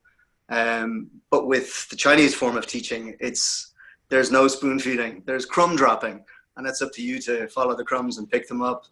um, 0.50 1.10
but 1.30 1.48
with 1.48 1.90
the 1.90 1.96
Chinese 1.96 2.36
form 2.36 2.56
of 2.56 2.68
teaching, 2.68 3.16
it's 3.20 3.71
there's 4.12 4.30
no 4.30 4.48
spoon 4.48 4.78
feeding, 4.78 5.24
there's 5.26 5.46
crumb 5.46 5.76
dropping, 5.76 6.24
and 6.58 6.68
it's 6.68 6.82
up 6.82 6.92
to 6.92 7.02
you 7.02 7.20
to 7.22 7.48
follow 7.48 7.76
the 7.76 7.84
crumbs 7.84 8.18
and 8.18 8.30
pick 8.30 8.48
them 8.48 8.62
up, 8.62 8.86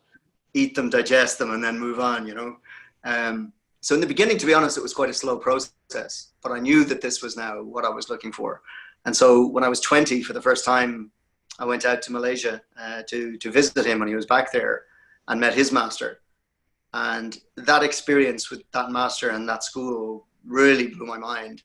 eat 0.54 0.74
them, 0.74 0.90
digest 0.90 1.38
them, 1.38 1.52
and 1.52 1.64
then 1.64 1.78
move 1.78 2.00
on. 2.00 2.26
You 2.26 2.34
know. 2.34 2.58
Um, 3.04 3.54
so 3.82 3.94
in 3.94 4.02
the 4.02 4.08
beginning, 4.08 4.38
to 4.38 4.46
be 4.46 4.54
honest, 4.54 4.78
it 4.78 4.82
was 4.82 4.94
quite 4.94 5.10
a 5.10 5.14
slow 5.14 5.38
process, 5.38 6.32
but 6.42 6.54
I 6.54 6.60
knew 6.60 6.86
that 6.86 7.02
this 7.02 7.22
was 7.22 7.38
now 7.38 7.62
what 7.62 7.86
I 7.86 7.90
was 7.90 8.10
looking 8.10 8.32
for. 8.32 8.62
And 9.06 9.16
so 9.16 9.46
when 9.46 9.64
I 9.64 9.70
was 9.70 9.80
20 9.82 10.24
for 10.24 10.34
the 10.34 10.42
first 10.42 10.66
time, 10.66 11.12
I 11.60 11.66
went 11.66 11.86
out 11.86 12.02
to 12.04 12.12
Malaysia 12.14 12.62
uh, 12.80 13.04
to 13.10 13.38
to 13.38 13.52
visit 13.52 13.86
him 13.86 14.00
when 14.00 14.08
he 14.08 14.16
was 14.16 14.26
back 14.26 14.54
there, 14.54 14.86
and 15.28 15.40
met 15.40 15.54
his 15.54 15.74
master. 15.74 16.22
And 16.94 17.38
that 17.58 17.84
experience 17.84 18.50
with 18.50 18.64
that 18.72 18.90
master 18.90 19.30
and 19.32 19.48
that 19.50 19.64
school 19.64 20.28
really 20.46 20.88
blew 20.88 21.06
my 21.06 21.18
mind. 21.18 21.62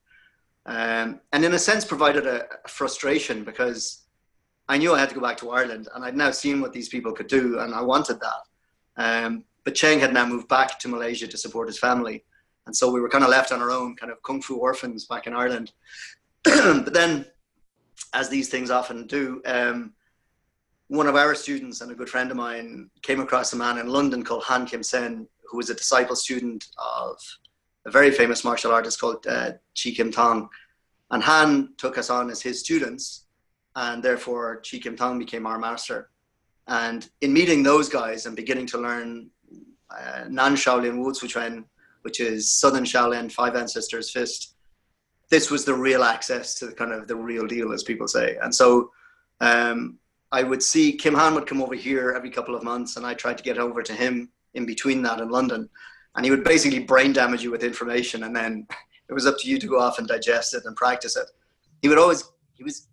Um, 0.67 1.21
and 1.33 1.45
in 1.45 1.53
a 1.55 1.59
sense, 1.59 1.85
provided 1.85 2.27
a, 2.27 2.47
a, 2.65 2.69
frustration 2.69 3.45
because 3.45 4.05
I 4.69 4.79
knew 4.79 4.95
I 4.95 4.99
had 4.99 5.11
to 5.11 5.15
go 5.15 5.21
back 5.21 5.37
to 5.39 5.51
Ireland 5.51 5.89
and 5.95 6.03
I'd 6.03 6.17
now 6.17 6.31
seen 6.31 6.63
what 6.63 6.73
these 6.73 6.89
people 6.89 7.13
could 7.13 7.27
do 7.27 7.59
and 7.59 7.75
I 7.75 7.83
wanted 7.83 8.19
that. 8.21 8.43
Um, 8.97 9.45
but 9.65 9.75
Cheng 9.75 10.01
had 10.01 10.15
now 10.15 10.27
moved 10.27 10.49
back 10.49 10.79
to 10.79 10.89
Malaysia 10.89 11.27
to 11.27 11.37
support 11.37 11.69
his 11.69 11.79
family. 11.79 12.25
And 12.67 12.75
so 12.75 12.91
we 12.91 13.01
were 13.01 13.11
kind 13.11 13.25
of 13.25 13.31
left 13.31 13.53
on 13.53 13.61
our 13.61 13.71
own, 13.71 13.95
kind 13.97 14.11
of 14.11 14.23
kung 14.23 14.41
fu 14.41 14.57
orphans 14.57 15.05
back 15.05 15.27
in 15.27 15.35
Ireland. 15.35 15.73
but 16.45 16.95
then, 16.95 17.27
as 18.15 18.29
these 18.29 18.49
things 18.49 18.71
often 18.71 19.07
do, 19.07 19.43
um, 19.45 19.93
one 20.89 21.07
of 21.07 21.17
our 21.17 21.35
students 21.35 21.81
and 21.81 21.91
a 21.91 21.95
good 21.95 22.09
friend 22.09 22.31
of 22.31 22.37
mine 22.37 22.91
came 23.03 23.21
across 23.21 23.53
a 23.53 23.57
man 23.57 23.79
in 23.79 23.89
London 23.89 24.23
called 24.23 24.45
Han 24.45 24.67
Kim 24.67 24.83
Sen, 24.83 25.27
who 25.49 25.57
was 25.57 25.71
a 25.71 25.75
disciple 25.75 26.17
student 26.17 26.69
of 26.79 27.19
a 27.87 27.91
very 27.91 28.11
famous 28.11 28.45
martial 28.45 28.73
artist 28.73 29.01
called 29.01 29.27
uh, 29.27 29.53
Chee 29.75 29.95
Kim 29.95 30.11
Thong. 30.11 30.49
And 31.11 31.23
Han 31.23 31.75
took 31.77 31.99
us 31.99 32.11
on 32.11 32.31
as 32.31 32.41
his 32.43 32.61
students, 32.61 33.27
and 33.77 34.03
therefore 34.03 34.61
Chee 34.61 34.81
Kim 34.81 34.97
Thong 34.97 35.19
became 35.19 35.47
our 35.47 35.59
master. 35.59 36.11
And 36.67 37.09
in 37.21 37.33
meeting 37.33 37.63
those 37.63 37.89
guys 37.89 38.27
and 38.27 38.35
beginning 38.35 38.67
to 38.69 38.79
learn 38.79 39.31
uh, 39.91 40.25
Nan 40.29 40.55
Shaolin 40.55 40.99
Wu 40.99 41.13
Chuan, 41.13 41.67
which 42.03 42.21
is 42.21 42.51
Southern 42.51 42.85
Shaolin, 42.85 43.31
Five 43.31 43.55
Ancestors 43.55 44.11
Fist, 44.11 44.57
this 45.31 45.51
was 45.51 45.65
the 45.65 45.75
real 45.75 46.05
access 46.05 46.55
to 46.57 46.67
the 46.67 46.73
kind 46.73 46.93
of 46.93 47.07
the 47.07 47.17
real 47.17 47.47
deal, 47.47 47.73
as 47.73 47.83
people 47.83 48.09
say. 48.09 48.37
And 48.43 48.55
so 48.55 48.91
um, 49.41 49.99
I 50.33 50.43
would 50.43 50.63
see 50.63 50.93
Kim 50.93 51.15
Han 51.15 51.35
would 51.35 51.47
come 51.47 51.63
over 51.63 51.75
here 51.75 52.13
every 52.17 52.31
couple 52.31 52.55
of 52.55 52.63
months, 52.63 52.97
and 52.97 53.05
I 53.05 53.15
tried 53.15 53.39
to 53.39 53.45
get 53.45 53.59
over 53.59 53.83
to 53.83 53.93
him 53.93 54.31
in 54.55 54.65
between 54.65 55.03
that 55.03 55.21
in 55.21 55.29
London 55.29 55.69
and 56.17 56.25
he 56.25 56.31
would 56.31 56.45
basically 56.45 56.79
brain 56.79 57.13
damage 57.13 57.43
you 57.43 57.51
with 57.51 57.65
information 57.65 58.25
and 58.25 58.35
then 58.35 58.67
it 59.09 59.13
was 59.13 59.27
up 59.27 59.37
to 59.39 59.49
you 59.49 59.59
to 59.59 59.67
go 59.67 59.79
off 59.79 59.99
and 59.99 60.09
digest 60.09 60.55
it 60.55 60.65
and 60.65 60.77
practice 60.77 61.17
it. 61.17 61.27
He 61.83 61.89
would 61.89 61.99
always 61.99 62.25
he 62.55 62.65
was 62.65 62.89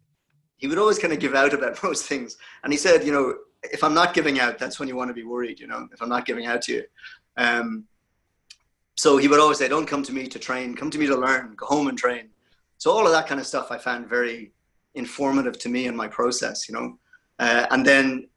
he 0.58 0.68
would 0.68 0.78
always 0.78 1.00
kind 1.00 1.13
of 1.13 1.20
give 1.20 1.36
out 1.36 1.54
about 1.54 1.82
most 1.84 2.06
things. 2.06 2.38
And 2.63 2.74
he 2.74 2.78
said 2.78 3.06
you 3.06 3.12
know 3.12 3.36
if 3.63 3.84
i'm 3.84 3.94
not 3.94 4.16
giving 4.16 4.40
out 4.40 4.58
that's 4.58 4.80
when 4.80 4.90
you 4.90 4.96
want 4.96 5.08
to 5.08 5.13
be 5.13 5.22
worried 5.22 5.60
you 5.60 5.68
know 5.68 5.88
if 5.94 6.01
i'm 6.01 6.10
not 6.10 6.25
giving 6.25 6.46
out 6.46 6.62
to 6.63 6.74
you. 6.74 6.84
Um, 7.38 7.86
so 8.98 9.18
he 9.18 9.28
would 9.28 9.40
always 9.40 9.58
say 9.58 9.68
don't 9.68 9.88
come 9.88 10.04
to 10.04 10.13
me 10.13 10.28
to 10.28 10.40
train. 10.40 10.75
Come 10.75 10.92
to 10.92 10.98
me 10.98 11.08
to 11.08 11.16
learn. 11.16 11.54
Go 11.56 11.66
home 11.66 11.88
and 11.88 11.98
train. 11.98 12.30
So 12.78 12.92
all 12.92 13.06
of 13.06 13.12
that 13.12 13.28
kind 13.28 13.40
of 13.40 13.48
stuff 13.48 13.72
i 13.72 13.78
found 13.78 14.08
very 14.08 14.51
informative 14.96 15.58
to 15.60 15.70
me 15.70 15.88
in 15.88 15.96
my 15.96 16.08
process 16.08 16.68
you 16.68 16.75
know? 16.75 16.98
Uh, 17.40 17.66
and 17.72 17.86
then 17.86 18.28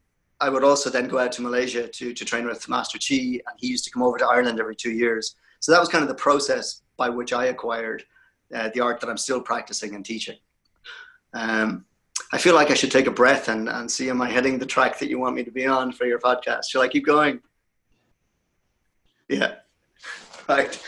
I 0.41 0.49
would 0.49 0.63
also 0.63 0.89
then 0.89 1.07
go 1.07 1.17
out 1.17 1.31
to 1.33 1.41
Malaysia 1.41 1.87
to, 1.87 2.13
to 2.13 2.25
train 2.25 2.45
with 2.45 2.67
Master 2.67 2.97
Chee, 2.97 3.41
and 3.47 3.57
he 3.57 3.67
used 3.67 3.85
to 3.85 3.91
come 3.91 4.03
over 4.03 4.17
to 4.17 4.25
Ireland 4.25 4.59
every 4.59 4.75
two 4.75 4.91
years. 4.91 5.35
So 5.59 5.71
that 5.71 5.79
was 5.79 5.89
kind 5.89 6.01
of 6.01 6.09
the 6.09 6.15
process 6.15 6.81
by 6.97 7.09
which 7.09 7.33
I 7.33 7.45
acquired 7.45 8.03
uh, 8.53 8.69
the 8.73 8.81
art 8.81 8.99
that 8.99 9.09
I'm 9.09 9.17
still 9.17 9.41
practicing 9.41 9.95
and 9.95 10.05
teaching. 10.05 10.37
Um, 11.33 11.85
I 12.31 12.37
feel 12.37 12.55
like 12.55 12.71
I 12.71 12.73
should 12.73 12.91
take 12.91 13.07
a 13.07 13.11
breath 13.11 13.49
and, 13.49 13.69
and 13.69 13.89
see 13.89 14.09
am 14.09 14.21
I 14.21 14.29
heading 14.29 14.57
the 14.57 14.65
track 14.65 14.99
that 14.99 15.09
you 15.09 15.19
want 15.19 15.35
me 15.35 15.43
to 15.43 15.51
be 15.51 15.65
on 15.65 15.91
for 15.91 16.05
your 16.05 16.19
podcast? 16.19 16.65
Shall 16.69 16.81
I 16.81 16.87
keep 16.87 17.05
going? 17.05 17.41
Yeah. 19.27 19.55
Right. 20.47 20.79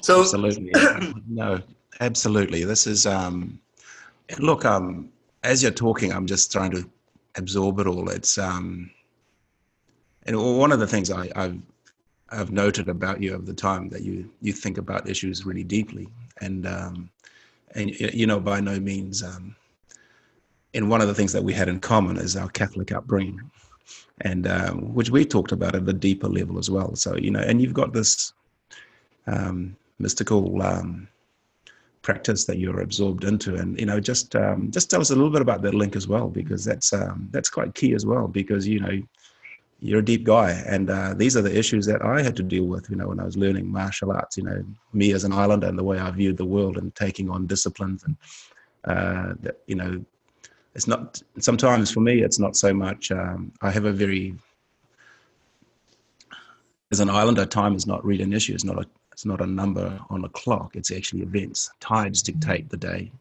So 0.00 0.22
absolutely. 0.22 0.72
no, 1.28 1.60
absolutely. 2.00 2.64
This 2.64 2.86
is 2.86 3.04
um 3.04 3.60
look, 4.38 4.64
um 4.64 5.10
as 5.42 5.62
you're 5.62 5.72
talking, 5.72 6.10
I'm 6.10 6.26
just 6.26 6.50
trying 6.50 6.70
to 6.70 6.88
absorb 7.36 7.80
it 7.80 7.86
all. 7.86 8.08
It's 8.10 8.38
um, 8.38 8.90
and 10.26 10.58
one 10.58 10.72
of 10.72 10.80
the 10.80 10.86
things 10.86 11.10
I, 11.10 11.30
have 11.34 11.58
I've 12.30 12.50
noted 12.50 12.88
about 12.88 13.22
you 13.22 13.34
over 13.34 13.44
the 13.44 13.54
time 13.54 13.88
that 13.90 14.02
you 14.02 14.30
you 14.40 14.52
think 14.52 14.78
about 14.78 15.08
issues 15.08 15.44
really 15.44 15.64
deeply, 15.64 16.08
and 16.40 16.66
um, 16.66 17.10
and 17.74 17.90
you 17.90 18.26
know 18.26 18.40
by 18.40 18.60
no 18.60 18.80
means. 18.80 19.22
Um, 19.22 19.56
and 20.72 20.90
one 20.90 21.00
of 21.00 21.06
the 21.06 21.14
things 21.14 21.32
that 21.32 21.44
we 21.44 21.52
had 21.52 21.68
in 21.68 21.78
common 21.78 22.16
is 22.16 22.36
our 22.36 22.48
Catholic 22.48 22.90
upbringing, 22.90 23.40
and 24.22 24.46
um, 24.46 24.94
which 24.94 25.10
we 25.10 25.24
talked 25.24 25.52
about 25.52 25.74
at 25.76 25.88
a 25.88 25.92
deeper 25.92 26.28
level 26.28 26.58
as 26.58 26.70
well. 26.70 26.96
So 26.96 27.16
you 27.16 27.30
know, 27.30 27.40
and 27.40 27.60
you've 27.60 27.74
got 27.74 27.92
this 27.92 28.32
um, 29.26 29.76
mystical 29.98 30.62
um, 30.62 31.08
practice 32.04 32.44
that 32.44 32.58
you're 32.58 32.80
absorbed 32.80 33.24
into. 33.24 33.56
And 33.56 33.80
you 33.80 33.86
know 33.86 33.98
just 33.98 34.36
um, 34.36 34.70
just 34.70 34.88
tell 34.90 35.00
us 35.00 35.10
a 35.10 35.16
little 35.16 35.34
bit 35.36 35.42
about 35.42 35.62
that 35.62 35.74
link 35.74 35.96
as 35.96 36.06
well 36.06 36.28
because 36.28 36.64
that's 36.64 36.92
um, 36.92 37.28
that's 37.32 37.50
quite 37.50 37.74
key 37.74 37.94
as 37.94 38.06
well 38.06 38.28
because 38.28 38.68
you 38.68 38.78
know 38.78 38.96
you're 39.80 39.98
a 39.98 40.10
deep 40.12 40.22
guy. 40.22 40.52
And 40.74 40.88
uh, 40.88 41.14
these 41.14 41.36
are 41.36 41.42
the 41.42 41.58
issues 41.58 41.84
that 41.86 42.02
i 42.02 42.22
had 42.22 42.36
to 42.36 42.42
deal 42.42 42.66
with 42.74 42.88
you 42.88 42.96
know 42.96 43.08
when 43.08 43.20
i 43.20 43.24
was 43.24 43.36
learning 43.36 43.66
martial 43.70 44.12
arts 44.12 44.36
you 44.36 44.44
know 44.44 44.64
me 44.92 45.12
as 45.12 45.24
an 45.24 45.32
islander 45.32 45.66
and 45.66 45.78
the 45.78 45.88
way 45.90 45.98
i 45.98 46.10
viewed 46.10 46.36
the 46.36 46.52
world 46.56 46.76
and 46.78 46.94
taking 46.94 47.28
on 47.28 47.46
disciplines 47.46 48.04
and 48.04 48.16
uh, 48.84 49.34
that 49.40 49.56
you 49.66 49.74
know 49.74 50.02
it's 50.74 50.86
not 50.86 51.20
sometimes 51.38 51.90
for 51.90 52.00
me 52.00 52.22
it's 52.22 52.38
not 52.38 52.56
so 52.56 52.72
much 52.72 53.10
um, 53.10 53.52
i 53.62 53.70
have 53.70 53.84
a 53.84 53.92
very 53.92 54.34
as 56.94 57.00
an 57.00 57.10
islander 57.10 57.44
time 57.44 57.74
is 57.74 57.86
not 57.86 58.04
really 58.04 58.22
an 58.22 58.32
issue. 58.32 58.54
It's 58.54 58.64
not 58.64 58.78
a 58.78 58.86
it's 59.14 59.24
not 59.24 59.40
a 59.40 59.46
number 59.46 59.96
on 60.10 60.24
a 60.24 60.28
clock. 60.30 60.74
It's 60.74 60.90
actually 60.90 61.22
events. 61.22 61.70
Tides 61.78 62.20
dictate 62.20 62.68
the 62.68 62.76
day, 62.76 63.12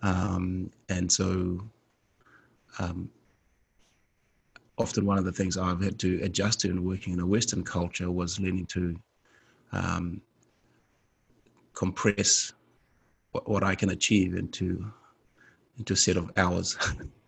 um, 0.00 0.72
and 0.88 1.12
so 1.12 1.60
um, 2.78 3.10
often 4.78 5.04
one 5.04 5.18
of 5.18 5.26
the 5.26 5.32
things 5.32 5.58
I've 5.58 5.82
had 5.82 5.98
to 5.98 6.22
adjust 6.22 6.60
to 6.60 6.70
in 6.70 6.86
working 6.86 7.12
in 7.12 7.20
a 7.20 7.26
Western 7.26 7.62
culture 7.62 8.10
was 8.10 8.40
learning 8.40 8.64
to 8.66 8.98
um, 9.72 10.22
compress 11.74 12.54
what, 13.32 13.46
what, 13.46 13.62
I 13.62 13.74
can 13.74 13.90
achieve 13.90 14.34
into 14.34 14.90
into 15.78 15.92
a 15.92 15.96
set 15.96 16.16
of 16.16 16.32
hours, 16.38 16.78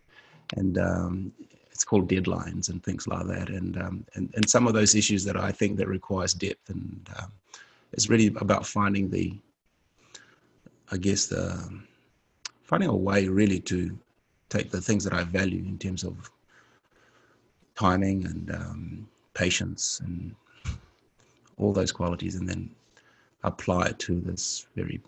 and 0.56 0.78
um, 0.78 1.30
it's 1.70 1.84
called 1.84 2.08
deadlines 2.08 2.70
and 2.70 2.82
things 2.82 3.06
like 3.06 3.26
that. 3.26 3.50
And, 3.50 3.76
um, 3.76 4.06
and 4.14 4.32
and 4.34 4.48
some 4.48 4.66
of 4.66 4.72
those 4.72 4.94
issues 4.94 5.24
that 5.24 5.36
I 5.36 5.52
think 5.52 5.76
that 5.76 5.88
requires 5.88 6.32
depth 6.32 6.70
and 6.70 7.06
um, 7.18 7.30
it's 7.92 8.08
really 8.08 8.28
about 8.36 8.66
finding 8.66 9.10
the, 9.10 9.38
I 10.90 10.96
guess 10.96 11.26
the, 11.26 11.80
finding 12.62 12.88
a 12.88 12.96
way 12.96 13.28
really 13.28 13.60
to 13.60 13.96
take 14.48 14.70
the 14.70 14.80
things 14.80 15.04
that 15.04 15.12
I 15.12 15.24
value 15.24 15.64
in 15.64 15.78
terms 15.78 16.04
of 16.04 16.30
timing 17.74 18.26
and 18.26 18.54
um, 18.54 19.08
patience 19.34 20.00
and 20.04 20.34
all 21.58 21.72
those 21.72 21.92
qualities, 21.92 22.34
and 22.34 22.48
then 22.48 22.70
apply 23.44 23.86
it 23.86 23.98
to 24.00 24.20
this 24.20 24.66
very 24.74 25.00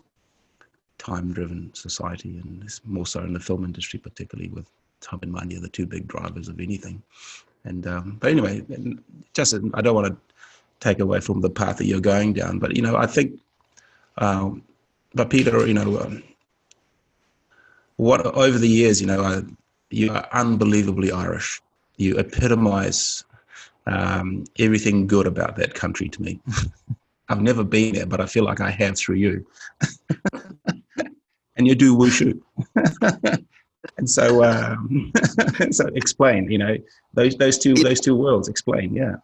time-driven 0.97 1.73
society, 1.73 2.39
and 2.43 2.61
this 2.63 2.81
more 2.85 3.05
so 3.05 3.21
in 3.21 3.33
the 3.33 3.39
film 3.39 3.65
industry, 3.65 3.99
particularly 3.99 4.49
with 4.49 4.65
time 5.01 5.19
and 5.21 5.31
money 5.31 5.57
are 5.57 5.61
the 5.61 5.69
two 5.69 5.85
big 5.85 6.07
drivers 6.07 6.47
of 6.47 6.59
anything. 6.59 7.01
And 7.65 7.87
um, 7.87 8.17
but 8.19 8.31
anyway, 8.31 8.63
just 9.33 9.53
I 9.73 9.81
don't 9.81 9.95
want 9.95 10.07
to 10.07 10.17
take 10.79 10.99
away 10.99 11.19
from 11.19 11.41
the 11.41 11.49
path 11.49 11.77
that 11.77 11.85
you're 11.85 11.99
going 11.99 12.33
down. 12.33 12.59
But 12.59 12.75
you 12.75 12.81
know, 12.81 12.95
I 12.95 13.07
think, 13.07 13.39
um, 14.17 14.63
but 15.13 15.29
Peter, 15.29 15.65
you 15.65 15.73
know, 15.73 15.99
um, 15.99 16.23
what 17.97 18.25
over 18.25 18.57
the 18.57 18.67
years, 18.67 18.99
you 19.01 19.07
know, 19.07 19.21
I, 19.21 19.41
you 19.89 20.11
are 20.11 20.27
unbelievably 20.33 21.11
Irish. 21.11 21.61
You 21.97 22.17
epitomize 22.17 23.23
um, 23.87 24.43
everything 24.59 25.07
good 25.07 25.27
about 25.27 25.55
that 25.57 25.73
country 25.73 26.09
to 26.09 26.21
me. 26.21 26.39
I've 27.29 27.41
never 27.41 27.63
been 27.63 27.95
there, 27.95 28.05
but 28.05 28.21
I 28.21 28.25
feel 28.27 28.43
like 28.43 28.61
I 28.61 28.69
have 28.69 28.97
through 28.97 29.15
you. 29.15 29.47
and 31.55 31.67
you 31.67 31.73
do 31.73 31.95
wushu. 31.95 32.39
and 33.97 34.09
so, 34.09 34.43
um, 34.43 35.11
so 35.71 35.87
explain, 35.95 36.51
you 36.51 36.57
know, 36.57 36.77
those 37.13 37.35
those 37.37 37.57
two 37.57 37.73
those 37.73 37.99
two 37.99 38.15
worlds. 38.15 38.47
Explain, 38.47 38.93
yeah. 38.93 39.15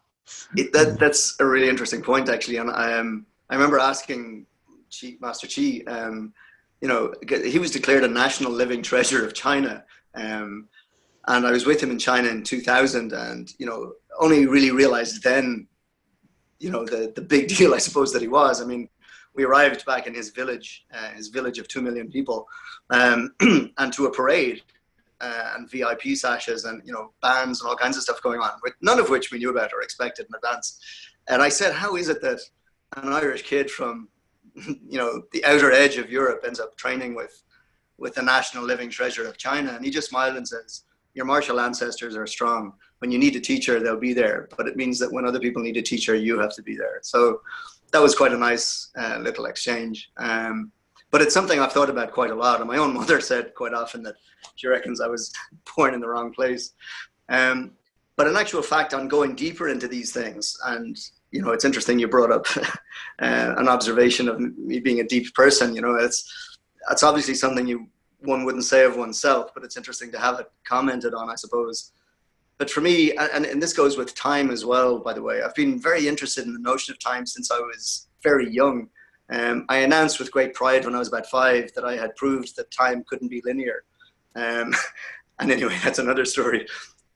It, 0.56 0.72
that 0.72 0.98
that's 0.98 1.38
a 1.40 1.46
really 1.46 1.68
interesting 1.68 2.02
point 2.02 2.28
actually, 2.28 2.58
and 2.58 2.70
I 2.70 2.98
um 2.98 3.26
I 3.50 3.54
remember 3.54 3.78
asking 3.78 4.46
Chee, 4.90 5.18
Master 5.20 5.46
Chee, 5.46 5.84
um, 5.86 6.32
you 6.80 6.88
know, 6.88 7.12
he 7.44 7.58
was 7.58 7.70
declared 7.70 8.04
a 8.04 8.08
national 8.08 8.52
living 8.52 8.82
treasure 8.82 9.24
of 9.24 9.34
China, 9.34 9.84
um, 10.14 10.68
and 11.28 11.46
I 11.46 11.50
was 11.50 11.66
with 11.66 11.82
him 11.82 11.90
in 11.90 11.98
China 11.98 12.28
in 12.28 12.42
2000, 12.42 13.12
and 13.12 13.52
you 13.58 13.66
know, 13.66 13.92
only 14.20 14.46
really 14.46 14.70
realized 14.70 15.22
then, 15.22 15.66
you 16.58 16.70
know, 16.70 16.84
the 16.84 17.12
the 17.14 17.22
big 17.22 17.48
deal 17.56 17.74
I 17.74 17.78
suppose 17.78 18.12
that 18.12 18.22
he 18.22 18.28
was. 18.28 18.60
I 18.60 18.64
mean, 18.64 18.88
we 19.34 19.44
arrived 19.44 19.84
back 19.86 20.06
in 20.06 20.14
his 20.14 20.30
village, 20.30 20.84
uh, 20.92 21.10
his 21.10 21.28
village 21.28 21.58
of 21.58 21.68
two 21.68 21.82
million 21.82 22.10
people, 22.10 22.46
um, 22.90 23.32
and 23.78 23.92
to 23.92 24.06
a 24.06 24.12
parade, 24.12 24.62
uh, 25.22 25.52
and 25.54 25.70
VIP 25.70 26.16
sashes 26.16 26.64
and 26.64 26.82
you 26.84 26.92
know 26.92 27.12
bands 27.22 27.60
and 27.60 27.68
all 27.68 27.76
kinds 27.76 27.96
of 27.96 28.02
stuff 28.02 28.22
going 28.22 28.40
on, 28.40 28.50
none 28.80 28.98
of 28.98 29.08
which 29.08 29.30
we 29.30 29.38
knew 29.38 29.50
about 29.50 29.72
or 29.72 29.82
expected 29.82 30.26
in 30.28 30.34
advance. 30.34 30.78
And 31.28 31.40
I 31.40 31.48
said, 31.48 31.72
how 31.72 31.96
is 31.96 32.08
it 32.08 32.20
that 32.22 32.40
an 32.96 33.12
Irish 33.12 33.42
kid 33.42 33.70
from 33.70 34.08
you 34.54 34.98
know 34.98 35.22
the 35.32 35.44
outer 35.44 35.72
edge 35.72 35.96
of 35.96 36.10
Europe 36.10 36.44
ends 36.46 36.60
up 36.60 36.76
training 36.76 37.14
with 37.14 37.42
with 37.98 38.14
the 38.14 38.22
national 38.22 38.64
living 38.64 38.90
treasure 38.90 39.26
of 39.26 39.38
China? 39.38 39.72
And 39.72 39.84
he 39.84 39.90
just 39.90 40.10
smiled 40.10 40.36
and 40.36 40.46
says, 40.46 40.84
your 41.14 41.26
martial 41.26 41.60
ancestors 41.60 42.16
are 42.16 42.26
strong. 42.26 42.72
When 42.98 43.10
you 43.10 43.18
need 43.18 43.36
a 43.36 43.40
teacher, 43.40 43.80
they'll 43.80 43.98
be 43.98 44.14
there. 44.14 44.48
But 44.56 44.66
it 44.66 44.76
means 44.76 44.98
that 44.98 45.12
when 45.12 45.26
other 45.26 45.40
people 45.40 45.62
need 45.62 45.76
a 45.76 45.82
teacher, 45.82 46.14
you 46.14 46.38
have 46.38 46.54
to 46.54 46.62
be 46.62 46.76
there. 46.76 47.00
So 47.02 47.42
that 47.92 48.00
was 48.00 48.14
quite 48.14 48.32
a 48.32 48.38
nice 48.38 48.90
uh, 48.96 49.18
little 49.20 49.44
exchange. 49.44 50.10
Um, 50.16 50.72
but 51.12 51.20
it's 51.22 51.34
something 51.34 51.60
I've 51.60 51.72
thought 51.72 51.90
about 51.90 52.10
quite 52.10 52.30
a 52.30 52.34
lot. 52.34 52.58
And 52.60 52.68
my 52.68 52.78
own 52.78 52.94
mother 52.98 53.20
said 53.20 53.54
quite 53.54 53.74
often 53.74 54.02
that 54.02 54.16
she 54.56 54.66
reckons 54.66 55.00
I 55.00 55.06
was 55.06 55.32
born 55.76 55.94
in 55.94 56.00
the 56.00 56.08
wrong 56.08 56.32
place. 56.32 56.72
Um, 57.28 57.72
but 58.16 58.26
in 58.26 58.36
actual 58.36 58.62
fact, 58.62 58.92
on 58.92 59.08
going 59.08 59.36
deeper 59.36 59.68
into 59.68 59.88
these 59.88 60.12
things, 60.12 60.56
and 60.66 60.98
you 61.30 61.40
know, 61.40 61.52
it's 61.52 61.64
interesting 61.64 61.98
you 61.98 62.08
brought 62.08 62.32
up 62.32 62.46
uh, 62.56 63.54
an 63.56 63.68
observation 63.68 64.28
of 64.28 64.38
me 64.40 64.80
being 64.80 65.00
a 65.00 65.04
deep 65.04 65.32
person. 65.34 65.74
You 65.74 65.82
know, 65.82 65.94
it's 65.94 66.58
that's 66.88 67.02
obviously 67.02 67.34
something 67.34 67.66
you 67.66 67.88
one 68.20 68.44
wouldn't 68.44 68.64
say 68.64 68.84
of 68.84 68.96
oneself, 68.96 69.50
but 69.54 69.64
it's 69.64 69.76
interesting 69.76 70.12
to 70.12 70.18
have 70.18 70.38
it 70.40 70.50
commented 70.64 71.14
on, 71.14 71.30
I 71.30 71.34
suppose. 71.36 71.92
But 72.58 72.70
for 72.70 72.80
me, 72.80 73.12
and, 73.16 73.44
and 73.44 73.60
this 73.60 73.72
goes 73.72 73.96
with 73.96 74.14
time 74.14 74.50
as 74.50 74.64
well, 74.64 74.98
by 74.98 75.14
the 75.14 75.22
way, 75.22 75.42
I've 75.42 75.54
been 75.54 75.80
very 75.80 76.06
interested 76.06 76.44
in 76.44 76.52
the 76.52 76.60
notion 76.60 76.92
of 76.92 77.00
time 77.00 77.26
since 77.26 77.50
I 77.50 77.58
was 77.58 78.08
very 78.22 78.48
young. 78.52 78.88
Um, 79.30 79.64
I 79.68 79.78
announced 79.78 80.18
with 80.18 80.30
great 80.30 80.54
pride 80.54 80.84
when 80.84 80.94
I 80.94 80.98
was 80.98 81.08
about 81.08 81.26
five 81.26 81.72
that 81.74 81.84
I 81.84 81.96
had 81.96 82.14
proved 82.16 82.56
that 82.56 82.70
time 82.70 83.04
couldn't 83.08 83.28
be 83.28 83.42
linear. 83.44 83.84
Um, 84.34 84.74
and 85.38 85.50
anyway, 85.50 85.78
that's 85.82 85.98
another 85.98 86.24
story. 86.24 86.66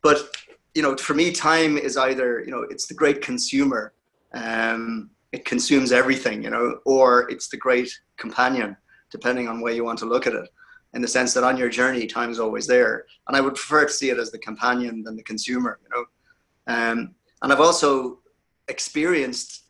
But 0.02 0.36
you 0.74 0.82
know, 0.82 0.96
for 0.96 1.14
me, 1.14 1.32
time 1.32 1.78
is 1.78 1.96
either 1.96 2.40
you 2.40 2.50
know 2.50 2.66
it's 2.70 2.86
the 2.86 2.94
great 2.94 3.22
consumer, 3.22 3.92
um, 4.34 5.10
it 5.32 5.44
consumes 5.44 5.92
everything, 5.92 6.42
you 6.42 6.50
know, 6.50 6.80
or 6.84 7.28
it's 7.30 7.48
the 7.48 7.56
great 7.56 7.90
companion, 8.16 8.76
depending 9.10 9.48
on 9.48 9.60
where 9.60 9.72
you 9.72 9.84
want 9.84 9.98
to 10.00 10.06
look 10.06 10.26
at 10.26 10.34
it. 10.34 10.48
In 10.94 11.02
the 11.02 11.08
sense 11.08 11.34
that 11.34 11.44
on 11.44 11.58
your 11.58 11.68
journey, 11.68 12.06
time 12.06 12.30
is 12.30 12.40
always 12.40 12.66
there, 12.66 13.04
and 13.28 13.36
I 13.36 13.40
would 13.40 13.54
prefer 13.54 13.86
to 13.86 13.92
see 13.92 14.10
it 14.10 14.18
as 14.18 14.30
the 14.30 14.38
companion 14.38 15.02
than 15.02 15.16
the 15.16 15.22
consumer, 15.22 15.78
you 15.82 15.88
know. 15.94 16.04
Um, 16.72 17.14
and 17.42 17.52
I've 17.52 17.60
also 17.60 18.20
experienced 18.68 19.65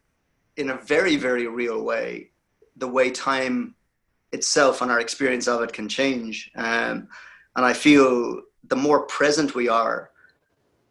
in 0.56 0.70
a 0.70 0.76
very, 0.76 1.16
very 1.16 1.46
real 1.46 1.82
way 1.82 2.30
the 2.76 2.88
way 2.88 3.10
time 3.10 3.74
itself 4.32 4.82
and 4.82 4.90
our 4.90 5.00
experience 5.00 5.48
of 5.48 5.62
it 5.62 5.72
can 5.72 5.88
change. 5.88 6.50
Um, 6.56 7.08
and 7.56 7.64
I 7.64 7.72
feel 7.72 8.42
the 8.68 8.76
more 8.76 9.06
present 9.06 9.54
we 9.54 9.68
are, 9.68 10.10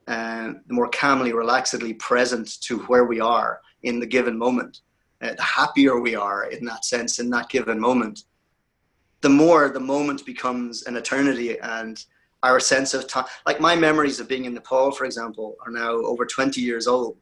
uh, 0.08 0.54
the 0.68 0.74
more 0.74 0.90
calmly, 0.90 1.32
relaxedly 1.32 1.98
present 2.00 2.62
to 2.62 2.80
where 2.80 3.06
we 3.06 3.20
are 3.20 3.62
in 3.84 4.00
the 4.00 4.06
given 4.06 4.38
moment, 4.38 4.82
uh, 5.22 5.34
the 5.34 5.44
happier 5.44 6.00
we 6.00 6.16
are 6.16 6.46
in 6.46 6.66
that 6.66 6.86
sense 6.86 7.20
in 7.20 7.30
that 7.32 7.50
given 7.50 7.80
moment, 7.80 8.24
the 9.22 9.30
more 9.30 9.70
the 9.70 9.80
moment 9.80 10.26
becomes 10.26 10.84
an 10.84 10.96
eternity 10.96 11.60
and 11.60 12.06
our 12.44 12.60
sense 12.60 12.94
of 12.94 13.08
time. 13.08 13.26
Like 13.46 13.60
my 13.60 13.76
memories 13.76 14.20
of 14.20 14.28
being 14.28 14.46
in 14.46 14.54
Nepal, 14.54 14.92
for 14.92 15.06
example, 15.06 15.56
are 15.66 15.72
now 15.72 15.92
over 15.92 16.26
20 16.26 16.62
years 16.62 16.88
old. 16.88 17.18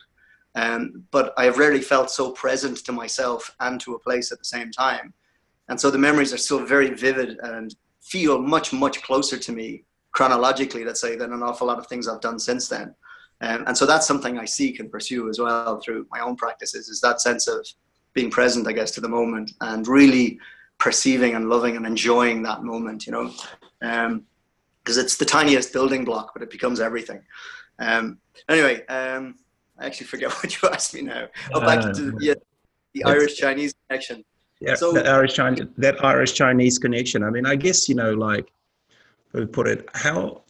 Um, 0.55 1.03
but 1.11 1.33
I 1.37 1.45
have 1.45 1.57
rarely 1.57 1.81
felt 1.81 2.11
so 2.11 2.31
present 2.31 2.77
to 2.85 2.91
myself 2.91 3.55
and 3.59 3.79
to 3.81 3.95
a 3.95 3.99
place 3.99 4.31
at 4.31 4.39
the 4.39 4.45
same 4.45 4.71
time. 4.71 5.13
And 5.69 5.79
so 5.79 5.89
the 5.89 5.97
memories 5.97 6.33
are 6.33 6.37
still 6.37 6.63
very 6.63 6.89
vivid 6.89 7.37
and 7.41 7.75
feel 8.01 8.39
much, 8.39 8.73
much 8.73 9.01
closer 9.01 9.37
to 9.37 9.51
me 9.51 9.85
chronologically, 10.11 10.85
let's 10.85 11.01
say, 11.01 11.15
than 11.15 11.33
an 11.33 11.41
awful 11.41 11.67
lot 11.67 11.79
of 11.79 11.87
things 11.87 12.07
I've 12.07 12.21
done 12.21 12.37
since 12.37 12.67
then. 12.67 12.93
Um, 13.41 13.63
and 13.67 13.77
so 13.77 13.85
that's 13.85 14.07
something 14.07 14.37
I 14.37 14.45
seek 14.45 14.79
and 14.79 14.91
pursue 14.91 15.29
as 15.29 15.39
well 15.39 15.79
through 15.79 16.07
my 16.11 16.19
own 16.19 16.35
practices 16.35 16.87
is 16.87 17.01
that 17.01 17.19
sense 17.19 17.47
of 17.47 17.65
being 18.13 18.29
present, 18.29 18.67
I 18.67 18.73
guess, 18.73 18.91
to 18.91 19.01
the 19.01 19.09
moment 19.09 19.51
and 19.61 19.87
really 19.87 20.39
perceiving 20.77 21.35
and 21.35 21.49
loving 21.49 21.75
and 21.75 21.85
enjoying 21.85 22.43
that 22.43 22.63
moment, 22.63 23.05
you 23.05 23.11
know, 23.11 23.31
because 23.79 24.07
um, 24.07 24.25
it's 24.85 25.17
the 25.17 25.25
tiniest 25.25 25.73
building 25.73 26.05
block, 26.05 26.31
but 26.33 26.43
it 26.43 26.51
becomes 26.51 26.79
everything. 26.79 27.21
Um, 27.79 28.19
anyway, 28.47 28.85
um, 28.85 29.35
I 29.79 29.85
actually 29.85 30.07
forget 30.07 30.31
what 30.43 30.61
you 30.61 30.69
asked 30.69 30.93
me 30.93 31.01
now. 31.01 31.27
Oh, 31.53 31.61
back 31.61 31.81
to 31.81 32.11
the, 32.11 32.17
yeah, 32.19 32.33
the 32.93 33.03
Irish 33.05 33.35
Chinese 33.35 33.73
connection. 33.87 34.23
Yeah, 34.59 34.75
so, 34.75 34.93
the 34.93 35.07
Irish 35.07 35.33
Chinese, 35.33 35.65
that 35.77 36.03
Irish 36.03 36.33
Chinese 36.33 36.79
connection. 36.79 37.23
I 37.23 37.29
mean, 37.29 37.45
I 37.45 37.55
guess 37.55 37.89
you 37.89 37.95
know, 37.95 38.13
like 38.13 38.51
we 39.33 39.45
put 39.45 39.67
it, 39.67 39.89
how 39.93 40.43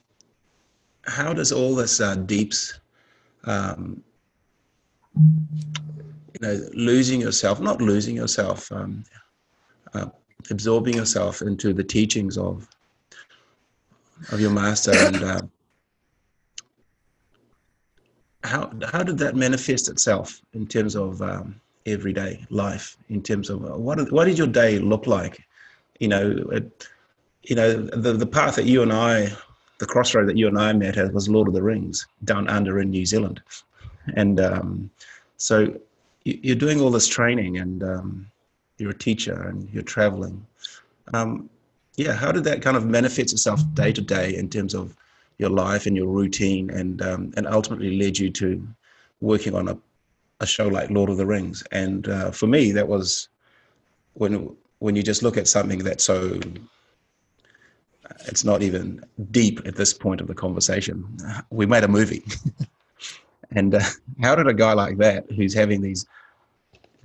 how 1.05 1.33
does 1.33 1.51
all 1.51 1.75
this 1.75 1.99
uh, 1.99 2.15
deeps, 2.15 2.79
um, 3.45 4.03
you 5.15 6.39
know, 6.41 6.59
losing 6.73 7.21
yourself, 7.21 7.59
not 7.59 7.81
losing 7.81 8.15
yourself, 8.15 8.71
um, 8.71 9.03
uh, 9.93 10.07
absorbing 10.49 10.95
yourself 10.95 11.41
into 11.41 11.73
the 11.73 11.83
teachings 11.83 12.37
of 12.37 12.67
of 14.31 14.39
your 14.39 14.51
master 14.51 14.91
and 14.93 15.23
uh, 15.23 15.41
how 18.43 18.71
how 18.91 19.03
did 19.03 19.17
that 19.19 19.35
manifest 19.35 19.89
itself 19.89 20.41
in 20.53 20.67
terms 20.67 20.95
of 20.95 21.21
um, 21.21 21.59
everyday 21.85 22.45
life? 22.49 22.97
In 23.09 23.21
terms 23.21 23.49
of 23.49 23.63
uh, 23.65 23.77
what 23.77 24.11
what 24.11 24.25
did 24.25 24.37
your 24.37 24.47
day 24.47 24.79
look 24.79 25.07
like? 25.07 25.41
You 25.99 26.07
know, 26.09 26.31
it, 26.51 26.87
you 27.43 27.55
know 27.55 27.73
the 27.73 28.13
the 28.13 28.25
path 28.25 28.55
that 28.55 28.65
you 28.65 28.81
and 28.81 28.91
I, 28.91 29.31
the 29.79 29.85
crossroad 29.85 30.27
that 30.27 30.37
you 30.37 30.47
and 30.47 30.57
I 30.57 30.73
met 30.73 30.97
at 30.97 31.13
was 31.13 31.29
Lord 31.29 31.47
of 31.47 31.53
the 31.53 31.63
Rings 31.63 32.07
down 32.25 32.47
under 32.49 32.79
in 32.79 32.89
New 32.89 33.05
Zealand, 33.05 33.41
and 34.15 34.39
um, 34.39 34.89
so 35.37 35.79
you're 36.25 36.55
doing 36.55 36.79
all 36.79 36.91
this 36.91 37.07
training 37.07 37.57
and 37.57 37.83
um, 37.83 38.31
you're 38.77 38.91
a 38.91 38.97
teacher 38.97 39.49
and 39.49 39.69
you're 39.71 39.83
traveling. 39.83 40.45
Um, 41.13 41.49
yeah, 41.97 42.13
how 42.13 42.31
did 42.31 42.45
that 42.45 42.61
kind 42.61 42.77
of 42.77 42.85
manifest 42.85 43.33
itself 43.33 43.61
day 43.73 43.91
to 43.91 44.01
day 44.01 44.35
in 44.35 44.49
terms 44.49 44.73
of 44.73 44.95
your 45.37 45.49
life 45.49 45.85
and 45.85 45.95
your 45.95 46.07
routine, 46.07 46.69
and 46.69 47.01
um, 47.01 47.33
and 47.35 47.47
ultimately 47.47 47.97
led 47.97 48.17
you 48.17 48.29
to 48.31 48.67
working 49.21 49.55
on 49.55 49.67
a, 49.69 49.77
a 50.39 50.45
show 50.45 50.67
like 50.67 50.89
Lord 50.89 51.09
of 51.09 51.17
the 51.17 51.25
Rings. 51.25 51.63
And 51.71 52.07
uh, 52.07 52.31
for 52.31 52.47
me, 52.47 52.71
that 52.71 52.87
was 52.87 53.29
when 54.13 54.55
when 54.79 54.95
you 54.95 55.03
just 55.03 55.23
look 55.23 55.37
at 55.37 55.47
something 55.47 55.79
that's 55.79 56.03
so 56.03 56.39
it's 58.27 58.43
not 58.43 58.61
even 58.61 59.03
deep 59.31 59.61
at 59.65 59.75
this 59.75 59.93
point 59.93 60.21
of 60.21 60.27
the 60.27 60.35
conversation. 60.35 61.17
We 61.49 61.65
made 61.65 61.83
a 61.83 61.87
movie. 61.87 62.23
and 63.51 63.75
uh, 63.75 63.81
how 64.21 64.35
did 64.35 64.47
a 64.47 64.53
guy 64.53 64.73
like 64.73 64.97
that, 64.97 65.31
who's 65.31 65.53
having 65.53 65.81
these 65.81 66.05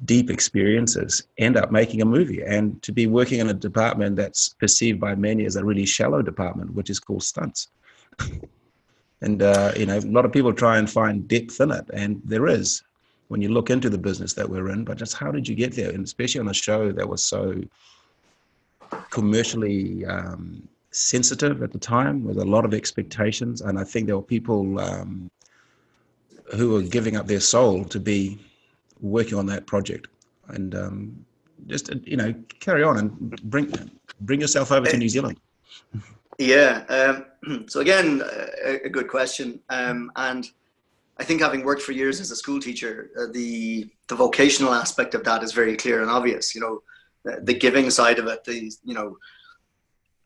deep 0.05 0.29
experiences, 0.29 1.23
end 1.39 1.57
up 1.57 1.71
making 1.71 2.03
a 2.03 2.05
movie? 2.05 2.43
And 2.43 2.83
to 2.83 2.93
be 2.93 3.07
working 3.07 3.39
in 3.39 3.49
a 3.49 3.55
department 3.55 4.17
that's 4.17 4.51
perceived 4.51 5.01
by 5.01 5.15
many 5.15 5.47
as 5.47 5.57
a 5.57 5.65
really 5.65 5.87
shallow 5.87 6.21
department, 6.21 6.75
which 6.75 6.91
is 6.91 6.99
called 6.99 7.23
stunts 7.23 7.69
and 9.21 9.43
uh, 9.43 9.73
you 9.77 9.87
know, 9.87 9.99
a 9.99 10.01
lot 10.01 10.25
of 10.25 10.33
people 10.33 10.53
try 10.53 10.79
and 10.79 10.91
find 10.91 11.29
depth 11.29 11.61
in 11.61 11.71
it, 11.71 11.85
and 11.93 12.21
there 12.25 12.47
is 12.47 12.83
when 13.29 13.43
you 13.43 13.51
look 13.51 13.71
into 13.71 13.91
the 13.91 13.99
business 13.99 14.33
that 14.35 14.49
we're 14.49 14.71
in. 14.71 14.85
But 14.85 14.99
just 14.99 15.15
how 15.15 15.31
did 15.31 15.47
you 15.47 15.55
get 15.55 15.75
there? 15.75 15.91
And 15.91 16.05
especially 16.05 16.41
on 16.41 16.49
a 16.49 16.55
show 16.55 16.93
that 16.93 17.09
was 17.09 17.23
so 17.23 17.61
commercially 19.11 20.05
um, 20.07 20.67
sensitive 20.91 21.63
at 21.63 21.73
the 21.73 21.79
time, 21.79 22.25
with 22.25 22.39
a 22.39 22.45
lot 22.45 22.65
of 22.65 22.75
expectations, 22.75 23.61
and 23.61 23.79
I 23.79 23.85
think 23.85 24.07
there 24.07 24.17
were 24.17 24.23
people 24.23 24.81
um, 24.81 25.31
who 26.57 26.71
were 26.71 26.83
giving 26.83 27.17
up 27.17 27.27
their 27.27 27.41
soul 27.41 27.85
to 27.85 28.01
be 28.01 28.39
working 29.01 29.39
on 29.39 29.47
that 29.47 29.67
project, 29.67 30.09
and 30.49 30.75
um, 30.75 31.25
just 31.67 31.91
you 32.05 32.17
know, 32.17 32.35
carry 32.61 32.83
on 32.83 32.99
and 32.99 33.31
bring 33.51 33.73
bring 34.23 34.41
yourself 34.41 34.73
over 34.73 34.87
to 34.87 34.97
New 34.97 35.09
Zealand. 35.09 35.39
Yeah. 36.39 36.85
Um, 36.89 37.65
so 37.69 37.81
again, 37.81 38.23
a, 38.65 38.85
a 38.85 38.89
good 38.89 39.09
question. 39.09 39.61
Um, 39.69 40.11
and 40.17 40.49
I 41.19 41.25
think 41.25 41.41
having 41.41 41.65
worked 41.65 41.83
for 41.83 41.93
years 41.93 42.21
as 42.21 42.31
a 42.31 42.37
school 42.37 42.61
teacher, 42.61 43.11
uh, 43.19 43.27
the 43.33 43.91
the 44.07 44.15
vocational 44.15 44.73
aspect 44.73 45.15
of 45.15 45.25
that 45.25 45.43
is 45.43 45.53
very 45.53 45.77
clear 45.77 46.01
and 46.01 46.11
obvious. 46.11 46.55
You 46.55 46.61
know, 46.61 46.83
the, 47.25 47.43
the, 47.43 47.55
giving 47.55 47.91
side 47.91 48.19
of 48.19 48.27
it, 48.27 48.45
the 48.45 48.73
you 48.85 48.95
know, 48.95 49.19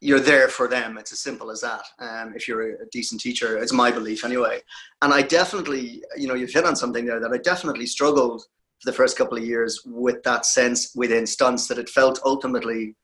you're 0.01 0.20
there 0.20 0.48
for 0.48 0.68
them. 0.68 0.98
It's 0.98 1.12
as 1.12 1.20
simple 1.20 1.51
as 1.51 1.62
that. 1.62 1.83
Um, 1.98 2.35
if 2.37 2.46
you're 2.46 2.72
a, 2.72 2.83
a 2.83 2.87
decent 2.92 3.20
teacher, 3.20 3.59
it's 3.59 3.72
my 3.72 3.90
belief 3.90 4.25
anyway. 4.25 4.61
And 5.01 5.14
I 5.14 5.22
definitely, 5.22 6.03
you 6.16 6.29
know, 6.29 6.35
you've 6.35 6.53
hit 6.53 6.66
on 6.66 6.77
something 6.77 7.07
there 7.07 7.20
that 7.20 7.33
I 7.33 7.38
definitely 7.38 7.87
struggled 7.87 8.42
for 8.81 8.90
the 8.90 8.96
first 8.96 9.16
couple 9.16 9.38
of 9.38 9.44
years 9.44 9.81
with 9.87 10.22
that 10.25 10.44
sense 10.44 10.92
within 10.94 11.27
stunts 11.27 11.68
that 11.68 11.79
it 11.79 11.88
felt 11.88 12.20
ultimately 12.25 12.94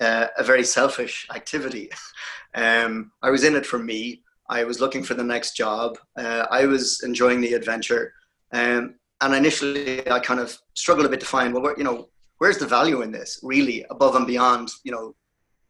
uh, 0.00 0.26
a 0.38 0.44
very 0.44 0.64
selfish 0.64 1.26
activity. 1.34 1.90
um, 2.54 3.12
I 3.22 3.30
was 3.30 3.44
in 3.44 3.56
it 3.56 3.66
for 3.66 3.78
me. 3.78 4.22
I 4.48 4.64
was 4.64 4.80
looking 4.80 5.02
for 5.02 5.14
the 5.14 5.24
next 5.24 5.56
job. 5.56 5.98
Uh, 6.16 6.46
I 6.50 6.66
was 6.66 7.02
enjoying 7.02 7.40
the 7.40 7.54
adventure. 7.54 8.12
Um, 8.52 8.94
and 9.20 9.34
initially, 9.34 10.08
I 10.10 10.20
kind 10.20 10.40
of 10.40 10.56
struggled 10.74 11.06
a 11.06 11.08
bit 11.08 11.20
to 11.20 11.26
find, 11.26 11.52
well, 11.52 11.62
where, 11.62 11.76
you 11.76 11.84
know, 11.84 12.08
where's 12.38 12.58
the 12.58 12.66
value 12.66 13.02
in 13.02 13.10
this 13.10 13.40
really 13.42 13.84
above 13.90 14.14
and 14.14 14.26
beyond, 14.26 14.70
you 14.84 14.92
know, 14.92 15.14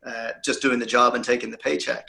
uh, 0.07 0.33
just 0.45 0.63
doing 0.63 0.79
the 0.79 0.87
job 0.87 1.15
and 1.15 1.25
taking 1.25 1.51
the 1.51 1.59
paycheck. 1.59 2.07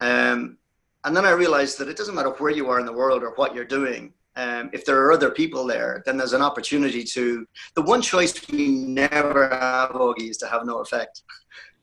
Um, 0.00 0.58
and 1.04 1.16
then 1.16 1.24
I 1.24 1.30
realized 1.30 1.78
that 1.78 1.88
it 1.88 1.96
doesn't 1.96 2.14
matter 2.14 2.30
where 2.30 2.50
you 2.50 2.68
are 2.68 2.80
in 2.80 2.86
the 2.86 2.92
world 2.92 3.22
or 3.22 3.30
what 3.36 3.54
you're 3.54 3.64
doing 3.64 4.12
um, 4.36 4.68
if 4.72 4.84
there 4.84 5.00
are 5.02 5.12
other 5.12 5.30
people 5.30 5.66
there, 5.66 6.02
then 6.04 6.16
there's 6.16 6.34
an 6.34 6.42
opportunity 6.42 7.02
to. 7.04 7.46
The 7.74 7.82
one 7.82 8.02
choice 8.02 8.34
we 8.48 8.68
never 8.68 9.48
have, 9.48 9.90
Augie, 9.90 10.30
is 10.30 10.36
to 10.38 10.46
have 10.46 10.66
no 10.66 10.78
effect. 10.80 11.22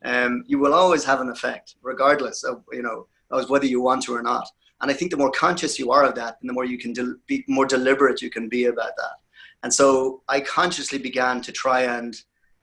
Um, 0.05 0.43
you 0.47 0.59
will 0.59 0.73
always 0.73 1.03
have 1.03 1.19
an 1.19 1.29
effect, 1.29 1.75
regardless 1.81 2.43
of 2.43 2.63
you 2.71 2.83
know 2.83 3.07
of 3.31 3.49
whether 3.49 3.65
you 3.65 3.81
want 3.81 4.03
to 4.03 4.15
or 4.15 4.21
not. 4.21 4.47
And 4.81 4.91
I 4.91 4.93
think 4.93 5.11
the 5.11 5.17
more 5.17 5.31
conscious 5.31 5.79
you 5.79 5.91
are 5.91 6.03
of 6.03 6.15
that, 6.15 6.37
and 6.41 6.49
the 6.49 6.53
more 6.53 6.65
you 6.65 6.77
can 6.77 6.93
be 7.25 7.43
more 7.47 7.65
deliberate 7.65 8.21
you 8.21 8.29
can 8.29 8.49
be 8.49 8.65
about 8.65 8.95
that. 8.97 9.15
And 9.63 9.73
so 9.73 10.21
I 10.27 10.41
consciously 10.41 10.99
began 10.99 11.41
to 11.41 11.51
try 11.51 11.83
and 11.83 12.15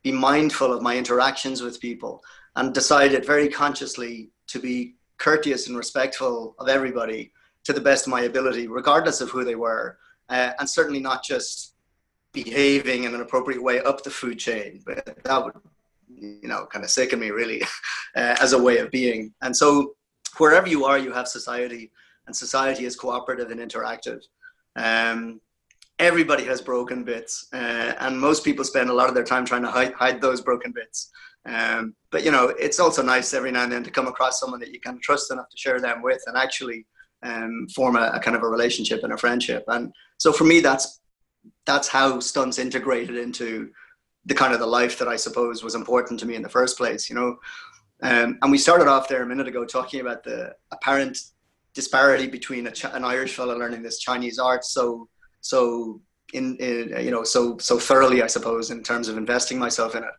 be 0.02 0.12
mindful 0.12 0.72
of 0.72 0.82
my 0.82 0.96
interactions 0.96 1.62
with 1.62 1.80
people 1.80 2.22
and 2.56 2.74
decided 2.74 3.24
very 3.24 3.48
consciously 3.48 4.30
to 4.48 4.58
be 4.58 4.94
courteous 5.18 5.66
and 5.66 5.76
respectful 5.76 6.54
of 6.58 6.68
everybody 6.68 7.32
to 7.64 7.72
the 7.72 7.80
best 7.80 8.06
of 8.06 8.10
my 8.10 8.22
ability, 8.22 8.66
regardless 8.68 9.20
of 9.20 9.30
who 9.30 9.44
they 9.44 9.54
were, 9.54 9.98
uh, 10.28 10.52
and 10.58 10.68
certainly 10.68 11.00
not 11.00 11.24
just 11.24 11.74
behaving 12.32 13.04
in 13.04 13.14
an 13.14 13.20
appropriate 13.20 13.62
way 13.62 13.80
up 13.80 14.02
the 14.02 14.10
food 14.10 14.38
chain. 14.38 14.80
But 14.86 15.18
that 15.24 15.44
would, 15.44 15.54
you 16.08 16.48
know, 16.48 16.66
kind 16.66 16.84
of 16.84 16.90
sicken 16.90 17.18
me 17.18 17.30
really 17.30 17.62
uh, 18.16 18.36
as 18.40 18.52
a 18.52 18.62
way 18.62 18.78
of 18.78 18.90
being. 18.90 19.32
And 19.42 19.56
so, 19.56 19.94
wherever 20.38 20.68
you 20.68 20.84
are, 20.84 20.98
you 20.98 21.12
have 21.12 21.28
society, 21.28 21.90
and 22.26 22.34
society 22.34 22.84
is 22.84 22.96
cooperative 22.96 23.50
and 23.50 23.60
interactive. 23.60 24.20
Um, 24.76 25.40
everybody 25.98 26.44
has 26.44 26.60
broken 26.60 27.04
bits, 27.04 27.48
uh, 27.52 27.92
and 28.00 28.18
most 28.18 28.44
people 28.44 28.64
spend 28.64 28.88
a 28.88 28.94
lot 28.94 29.08
of 29.08 29.14
their 29.14 29.24
time 29.24 29.44
trying 29.44 29.62
to 29.62 29.70
hide, 29.70 29.92
hide 29.92 30.20
those 30.20 30.40
broken 30.40 30.72
bits. 30.72 31.10
Um, 31.46 31.94
but 32.10 32.24
you 32.24 32.30
know, 32.30 32.54
it's 32.58 32.80
also 32.80 33.02
nice 33.02 33.32
every 33.34 33.50
now 33.50 33.64
and 33.64 33.72
then 33.72 33.82
to 33.84 33.90
come 33.90 34.06
across 34.06 34.38
someone 34.38 34.60
that 34.60 34.72
you 34.72 34.80
can 34.80 35.00
trust 35.00 35.32
enough 35.32 35.48
to 35.50 35.56
share 35.56 35.80
them 35.80 36.02
with, 36.02 36.22
and 36.26 36.36
actually 36.36 36.86
um, 37.22 37.66
form 37.74 37.96
a, 37.96 38.10
a, 38.14 38.20
kind 38.20 38.36
of 38.36 38.42
a 38.42 38.48
relationship 38.48 39.02
and 39.02 39.12
a 39.12 39.16
friendship. 39.16 39.64
And 39.68 39.92
so 40.18 40.32
for 40.32 40.44
me, 40.44 40.60
that's 40.60 41.00
that's 41.66 41.88
how 41.88 42.20
stunts 42.20 42.58
integrated 42.58 43.16
into 43.16 43.70
the 44.26 44.34
kind 44.34 44.52
of 44.52 44.60
the 44.60 44.66
life 44.66 44.98
that 44.98 45.08
I 45.08 45.16
suppose 45.16 45.62
was 45.62 45.74
important 45.74 46.20
to 46.20 46.26
me 46.26 46.34
in 46.34 46.42
the 46.42 46.48
first 46.48 46.76
place. 46.76 47.08
You 47.08 47.16
know, 47.16 47.38
um, 48.02 48.38
and 48.42 48.50
we 48.50 48.58
started 48.58 48.88
off 48.88 49.08
there 49.08 49.22
a 49.22 49.26
minute 49.26 49.48
ago 49.48 49.64
talking 49.64 50.00
about 50.00 50.24
the 50.24 50.54
apparent 50.72 51.18
disparity 51.74 52.26
between 52.26 52.66
an 52.66 53.04
Irish 53.04 53.34
fellow 53.34 53.56
learning 53.56 53.82
this 53.82 53.98
Chinese 53.98 54.38
art 54.38 54.64
so 54.64 55.08
so 55.40 56.00
in, 56.32 56.56
in, 56.56 57.04
you 57.04 57.10
know 57.10 57.24
so 57.24 57.58
so 57.58 57.78
thoroughly, 57.78 58.22
I 58.22 58.26
suppose, 58.26 58.70
in 58.70 58.82
terms 58.82 59.08
of 59.08 59.16
investing 59.16 59.58
myself 59.58 59.94
in 59.94 60.02
it. 60.04 60.10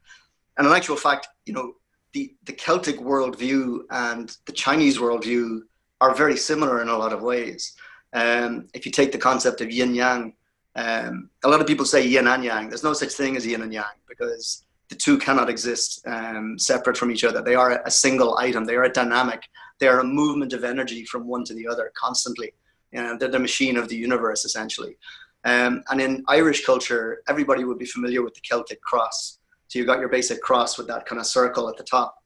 And 0.58 0.68
in 0.68 0.74
actual 0.74 0.98
fact, 0.98 1.28
you 1.46 1.54
know, 1.54 1.74
the 2.14 2.36
the 2.44 2.54
Celtic 2.54 3.00
worldview 3.00 3.82
and 3.90 4.36
the 4.46 4.52
Chinese 4.52 4.98
worldview 4.98 5.62
are 6.02 6.14
very 6.16 6.36
similar 6.36 6.82
in 6.82 6.90
a 6.90 6.98
lot 6.98 7.14
of 7.14 7.22
ways. 7.22 7.74
Um, 8.14 8.68
if 8.74 8.86
you 8.86 8.92
take 8.92 9.12
the 9.12 9.18
concept 9.18 9.62
of 9.62 9.72
yin 9.72 9.96
yang, 9.96 10.34
um, 10.76 11.30
a 11.44 11.48
lot 11.48 11.62
of 11.62 11.68
people 11.68 11.86
say 11.86 12.06
yin 12.06 12.28
and 12.28 12.44
yang. 12.44 12.68
There's 12.68 12.84
no 12.84 12.94
such 12.94 13.14
thing 13.14 13.38
as 13.38 13.46
yin 13.46 13.62
and 13.62 13.74
yang 13.74 13.96
because 14.10 14.66
the 14.90 14.96
two 14.96 15.18
cannot 15.18 15.50
exist 15.50 16.06
um, 16.08 16.58
separate 16.60 16.98
from 16.98 17.12
each 17.12 17.24
other. 17.24 17.42
They 17.42 17.56
are 17.56 17.82
a 17.86 17.92
single 17.92 18.38
item. 18.38 18.66
They 18.66 18.76
are 18.76 18.84
a 18.84 18.92
dynamic. 18.92 19.44
They 19.80 19.88
are 19.88 20.00
a 20.00 20.04
movement 20.04 20.54
of 20.54 20.64
energy 20.64 21.06
from 21.06 21.28
one 21.28 21.46
to 21.46 21.54
the 21.54 21.68
other 21.68 21.92
constantly. 21.96 22.54
You 22.92 23.02
know, 23.02 23.18
they're 23.18 23.30
the 23.30 23.40
machine 23.40 23.78
of 23.78 23.88
the 23.88 23.96
universe 23.96 24.44
essentially. 24.44 24.98
Um, 25.46 25.84
and 25.90 26.02
in 26.02 26.24
Irish 26.28 26.66
culture, 26.66 27.24
everybody 27.28 27.64
would 27.64 27.80
be 27.80 27.86
familiar 27.86 28.22
with 28.22 28.34
the 28.34 28.42
Celtic 28.42 28.82
cross. 28.82 29.40
So 29.70 29.80
you've 29.80 29.88
got 29.88 30.00
your 30.00 30.10
basic 30.10 30.42
cross 30.42 30.78
with 30.78 30.88
that 30.88 31.06
kind 31.06 31.20
of 31.20 31.26
circle 31.26 31.70
at 31.70 31.78
the 31.78 31.84
top. 31.84 32.18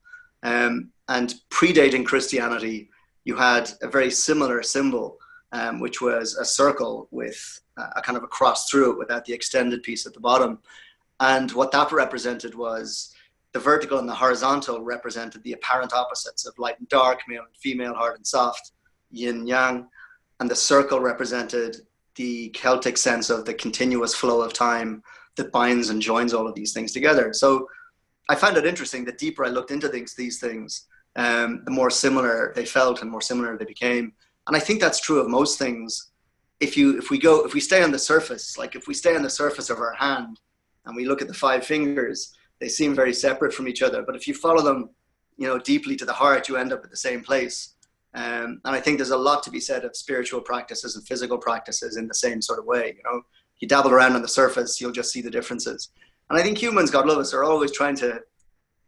Um, 0.44 0.92
and 1.08 1.36
predating 1.52 2.06
Christianity, 2.06 2.90
you 3.26 3.36
had 3.36 3.72
a 3.82 3.88
very 3.90 4.10
similar 4.10 4.64
symbol, 4.64 5.18
um, 5.52 5.80
which 5.80 6.00
was 6.02 6.36
a 6.36 6.46
circle 6.46 7.08
with 7.12 7.60
a 7.78 8.02
kind 8.02 8.18
of 8.18 8.24
a 8.24 8.28
cross 8.28 8.70
through 8.70 8.94
it 8.94 8.98
without 8.98 9.26
the 9.26 9.34
extended 9.34 9.84
piece 9.84 10.06
at 10.06 10.14
the 10.14 10.20
bottom. 10.20 10.60
And 11.20 11.52
what 11.52 11.72
that 11.72 11.92
represented 11.92 12.56
was 12.56 13.14
the 13.52 13.60
vertical 13.60 14.00
and 14.00 14.08
the 14.08 14.14
horizontal 14.14 14.82
represented 14.82 15.44
the 15.44 15.54
apparent 15.54 15.94
opposites 15.94 16.46
of 16.46 16.58
light 16.58 16.80
and 16.80 16.88
dark, 16.90 17.22
male 17.28 17.44
and 17.44 17.56
female, 17.58 17.94
hard 17.94 18.16
and 18.18 18.28
soft, 18.28 18.72
yin 19.12 19.48
yang. 19.48 19.88
And 20.40 20.50
the 20.50 20.56
circle 20.56 21.00
represented 21.00 21.78
the 22.16 22.50
Celtic 22.50 22.98
sense 22.98 23.30
of 23.30 23.46
the 23.46 23.54
continuous 23.54 24.14
flow 24.14 24.42
of 24.42 24.54
time 24.54 25.04
that 25.36 25.52
binds 25.52 25.90
and 25.90 26.02
joins 26.02 26.34
all 26.34 26.48
of 26.48 26.56
these 26.56 26.74
things 26.74 26.92
together. 26.92 27.34
So 27.34 27.68
I 28.30 28.36
found 28.36 28.58
it 28.58 28.66
interesting. 28.66 29.04
The 29.04 29.12
deeper 29.14 29.46
I 29.46 29.50
looked 29.50 29.72
into 29.72 29.90
things, 29.90 30.16
these 30.16 30.40
things, 30.40 30.88
um, 31.15 31.63
the 31.65 31.71
more 31.71 31.89
similar 31.89 32.51
they 32.56 32.65
felt 32.65 33.01
and 33.01 33.10
more 33.10 33.21
similar 33.21 33.58
they 33.58 33.65
became. 33.65 34.13
And 34.47 34.56
I 34.56 34.60
think 34.60 34.80
that's 34.80 34.99
true 34.99 35.19
of 35.19 35.30
most 35.30 35.58
things. 35.58 36.12
If 36.60 36.78
you 36.78 36.97
if 36.97 37.10
we 37.10 37.17
go 37.17 37.45
if 37.45 37.54
we 37.54 37.60
stay 37.60 37.84
on 37.84 37.91
the 37.91 37.99
surface, 37.99 38.58
like 38.58 38.75
if 38.75 38.88
we 38.88 38.93
stay 38.93 39.15
on 39.15 39.23
the 39.23 39.30
surface 39.30 39.69
of 39.69 39.80
our 39.80 39.93
hand 39.93 40.39
and 40.86 40.95
we 40.95 41.06
look 41.06 41.21
at 41.21 41.28
the 41.28 41.34
five 41.34 41.65
fingers, 41.65 42.34
they 42.60 42.69
seem 42.69 42.95
very 42.95 43.13
separate 43.13 43.54
from 43.54 43.67
each 43.67 43.82
other. 43.82 44.04
But 44.04 44.15
if 44.15 44.28
you 44.28 44.34
follow 44.34 44.62
them, 44.62 44.89
you 45.38 45.47
know, 45.47 45.60
deeply 45.60 45.95
to 45.97 46.06
the 46.06 46.13
heart, 46.13 46.47
you 46.47 46.58
end 46.58 46.71
up 46.71 46.84
at 46.84 46.91
the 46.91 46.97
same 46.97 47.21
place. 47.21 47.73
Um, 48.13 48.62
and 48.63 48.73
I 48.73 48.80
think 48.80 48.97
there's 48.97 49.10
a 49.10 49.17
lot 49.17 49.43
to 49.43 49.51
be 49.51 49.60
said 49.60 49.84
of 49.84 49.95
spiritual 49.95 50.39
practices 50.39 50.95
and 50.95 51.06
physical 51.06 51.38
practices 51.38 51.97
in 51.97 52.08
the 52.08 52.13
same 52.13 52.41
sort 52.41 52.60
of 52.60 52.65
way. 52.65 52.95
You 52.95 53.04
know, 53.04 53.21
you 53.60 53.67
dabble 53.67 53.91
around 53.91 54.13
on 54.13 54.21
the 54.21 54.28
surface, 54.28 54.80
you'll 54.80 54.93
just 54.93 55.12
see 55.12 55.21
the 55.21 55.30
differences. 55.30 55.89
And 56.30 56.39
I 56.39 56.41
think 56.41 56.58
humans, 56.58 56.91
God 56.91 57.08
love 57.08 57.17
us, 57.17 57.34
are 57.34 57.43
always 57.43 57.71
trying 57.71 57.95
to 57.97 58.21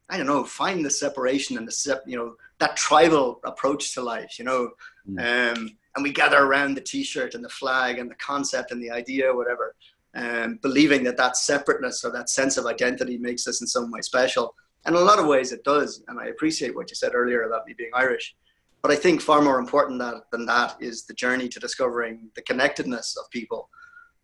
I 0.09 0.17
don't 0.17 0.27
know, 0.27 0.43
find 0.43 0.85
the 0.85 0.89
separation 0.89 1.57
and 1.57 1.67
the 1.67 1.71
sep- 1.71 2.03
you 2.07 2.17
know 2.17 2.35
that 2.59 2.77
tribal 2.77 3.39
approach 3.43 3.93
to 3.93 4.01
life, 4.01 4.39
you 4.39 4.45
know. 4.45 4.71
Mm. 5.09 5.57
Um, 5.57 5.77
and 5.95 6.03
we 6.03 6.11
gather 6.11 6.43
around 6.43 6.75
the 6.75 6.81
T-shirt 6.81 7.33
and 7.33 7.43
the 7.43 7.49
flag 7.49 7.97
and 7.97 8.09
the 8.09 8.15
concept 8.15 8.71
and 8.71 8.81
the 8.81 8.91
idea, 8.91 9.33
whatever, 9.33 9.75
um, 10.15 10.59
believing 10.61 11.03
that 11.05 11.17
that 11.17 11.37
separateness 11.37 12.03
or 12.03 12.11
that 12.11 12.29
sense 12.29 12.55
of 12.57 12.67
identity 12.67 13.17
makes 13.17 13.47
us 13.47 13.61
in 13.61 13.67
some 13.67 13.89
way 13.91 14.01
special. 14.01 14.53
And 14.85 14.95
in 14.95 15.01
a 15.01 15.05
lot 15.05 15.19
of 15.19 15.25
ways, 15.25 15.51
it 15.51 15.63
does. 15.63 16.03
And 16.07 16.19
I 16.19 16.27
appreciate 16.27 16.75
what 16.75 16.89
you 16.91 16.95
said 16.95 17.15
earlier 17.15 17.43
about 17.43 17.65
me 17.65 17.73
being 17.75 17.89
Irish. 17.93 18.35
But 18.83 18.91
I 18.91 18.95
think 18.95 19.21
far 19.21 19.41
more 19.41 19.59
important 19.59 19.99
that, 19.99 20.23
than 20.31 20.45
that 20.45 20.77
is 20.79 21.05
the 21.05 21.15
journey 21.15 21.49
to 21.49 21.59
discovering 21.59 22.29
the 22.35 22.43
connectedness 22.43 23.17
of 23.17 23.29
people. 23.31 23.69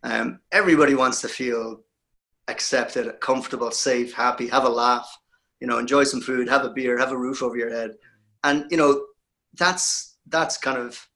Um, 0.04 0.40
everybody 0.52 0.94
wants 0.94 1.20
to 1.22 1.28
feel 1.28 1.80
accepted, 2.48 3.20
comfortable, 3.20 3.70
safe, 3.72 4.14
happy, 4.14 4.46
have 4.48 4.64
a 4.64 4.68
laugh 4.68 5.18
you 5.60 5.66
know, 5.66 5.78
enjoy 5.78 6.04
some 6.04 6.20
food, 6.20 6.48
have 6.48 6.64
a 6.64 6.70
beer, 6.70 6.98
have 6.98 7.12
a 7.12 7.16
roof 7.16 7.42
over 7.42 7.56
your 7.56 7.70
head. 7.70 7.92
And, 8.42 8.66
you 8.70 8.76
know, 8.76 9.06
that's, 9.54 10.16
that's 10.28 10.56
kind 10.56 10.78
of 10.78 11.06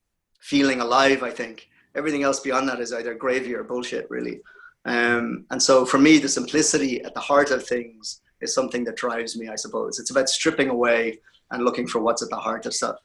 feeling 0.40 0.81
alive, 0.81 1.22
I 1.22 1.31
think. 1.31 1.68
Everything 1.94 2.22
else 2.22 2.40
beyond 2.40 2.68
that 2.68 2.81
is 2.81 2.92
either 2.92 3.14
gravy 3.14 3.55
or 3.55 3.64
bullshit, 3.64 4.09
really. 4.11 4.40
Um, 4.85 5.44
and 5.51 5.62
so 5.62 5.85
for 5.85 5.98
me, 5.98 6.18
the 6.18 6.29
simplicity 6.29 7.03
at 7.03 7.14
the 7.14 7.20
heart 7.20 7.51
of 7.51 7.66
things 7.66 8.20
is 8.40 8.55
something 8.55 8.85
that 8.85 8.96
drives 8.96 9.37
me, 9.37 9.48
I 9.48 9.57
suppose. 9.57 9.98
It's 9.98 10.11
about 10.11 10.29
stripping 10.29 10.68
away 10.68 11.18
and 11.51 11.64
looking 11.64 11.87
for 11.87 12.01
what's 12.01 12.22
at 12.22 12.31
the 12.31 12.37
heart 12.37 12.66
of 12.66 12.74
stuff. 12.74 12.96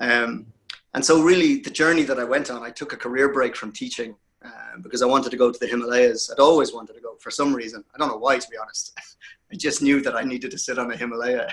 Um, 0.00 0.46
and 0.94 1.04
so, 1.04 1.22
really, 1.22 1.58
the 1.58 1.70
journey 1.70 2.02
that 2.04 2.18
I 2.18 2.24
went 2.24 2.50
on, 2.50 2.62
I 2.62 2.70
took 2.70 2.92
a 2.92 2.96
career 2.96 3.32
break 3.32 3.56
from 3.56 3.72
teaching 3.72 4.14
uh, 4.44 4.78
because 4.82 5.02
I 5.02 5.06
wanted 5.06 5.30
to 5.30 5.36
go 5.36 5.50
to 5.50 5.58
the 5.58 5.66
Himalayas. 5.66 6.30
I'd 6.30 6.40
always 6.40 6.72
wanted 6.72 6.94
to 6.94 7.00
go 7.00 7.16
for 7.20 7.30
some 7.30 7.54
reason. 7.54 7.84
I 7.94 7.98
don't 7.98 8.08
know 8.08 8.18
why, 8.18 8.38
to 8.38 8.50
be 8.50 8.56
honest. 8.56 8.98
I 9.52 9.56
just 9.56 9.82
knew 9.82 10.00
that 10.02 10.16
I 10.16 10.22
needed 10.22 10.50
to 10.50 10.58
sit 10.58 10.78
on 10.78 10.90
a 10.90 10.96
Himalaya. 10.96 11.52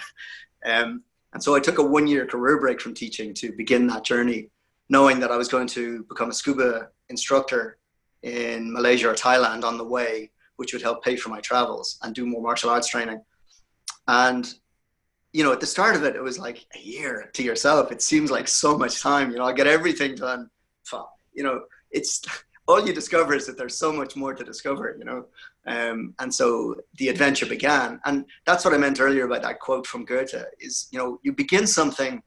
Um, 0.66 1.04
and 1.34 1.42
so 1.42 1.56
I 1.56 1.60
took 1.60 1.80
a 1.80 1.84
one 1.84 2.08
year 2.08 2.26
career 2.26 2.60
break 2.60 2.82
from 2.82 2.94
teaching 2.94 3.34
to 3.36 3.52
begin 3.54 3.88
that 3.88 4.04
journey, 4.04 4.50
knowing 4.90 5.20
that 5.20 5.32
I 5.32 5.38
was 5.38 5.48
going 5.48 5.68
to 5.68 6.04
become 6.04 6.30
a 6.30 6.34
scuba 6.34 6.90
instructor 7.10 7.78
in 8.24 8.72
Malaysia 8.72 9.10
or 9.10 9.16
Thailand 9.16 9.64
on 9.64 9.78
the 9.78 9.84
way, 9.84 10.32
which 10.58 10.74
would 10.74 10.82
help 10.82 11.04
pay 11.04 11.16
for 11.16 11.30
my 11.30 11.40
travels 11.40 11.98
and 12.04 12.14
do 12.14 12.26
more 12.26 12.42
martial 12.42 12.70
arts 12.70 12.88
training. 12.88 13.22
And, 14.08 14.54
you 15.34 15.44
know, 15.44 15.54
at 15.54 15.60
the 15.60 15.66
start 15.66 15.96
of 15.96 16.04
it, 16.04 16.16
it 16.16 16.22
was 16.22 16.38
like 16.38 16.66
a 16.76 16.80
year 16.80 17.30
to 17.34 17.44
yourself. 17.44 17.92
It 17.92 18.02
seems 18.02 18.30
like 18.30 18.48
so 18.48 18.78
much 18.78 19.02
time. 19.02 19.32
You 19.32 19.38
know, 19.38 19.46
I 19.46 19.54
get 19.54 19.68
everything 19.68 20.16
done. 20.16 20.50
You 21.34 21.44
know, 21.44 21.64
it's 21.92 22.22
all 22.68 22.86
you 22.86 22.94
discover 22.94 23.34
is 23.34 23.46
that 23.48 23.58
there's 23.58 23.78
so 23.78 23.92
much 23.92 24.16
more 24.16 24.34
to 24.34 24.44
discover, 24.44 24.96
you 24.98 25.06
know. 25.06 25.26
Um, 25.68 26.16
and 26.20 26.34
so 26.34 26.76
the 26.98 27.10
adventure 27.10 27.46
began, 27.46 28.00
and 28.06 28.26
that's 28.46 28.66
what 28.66 28.74
I 28.74 28.78
meant 28.78 29.00
earlier 29.00 29.26
about 29.26 29.44
that 29.44 29.60
quote 29.60 29.86
from 29.86 30.06
Goethe: 30.06 30.44
is 30.60 30.88
you 30.92 30.98
know 30.98 31.20
you 31.24 31.34
begin 31.34 31.68
something 31.68 32.22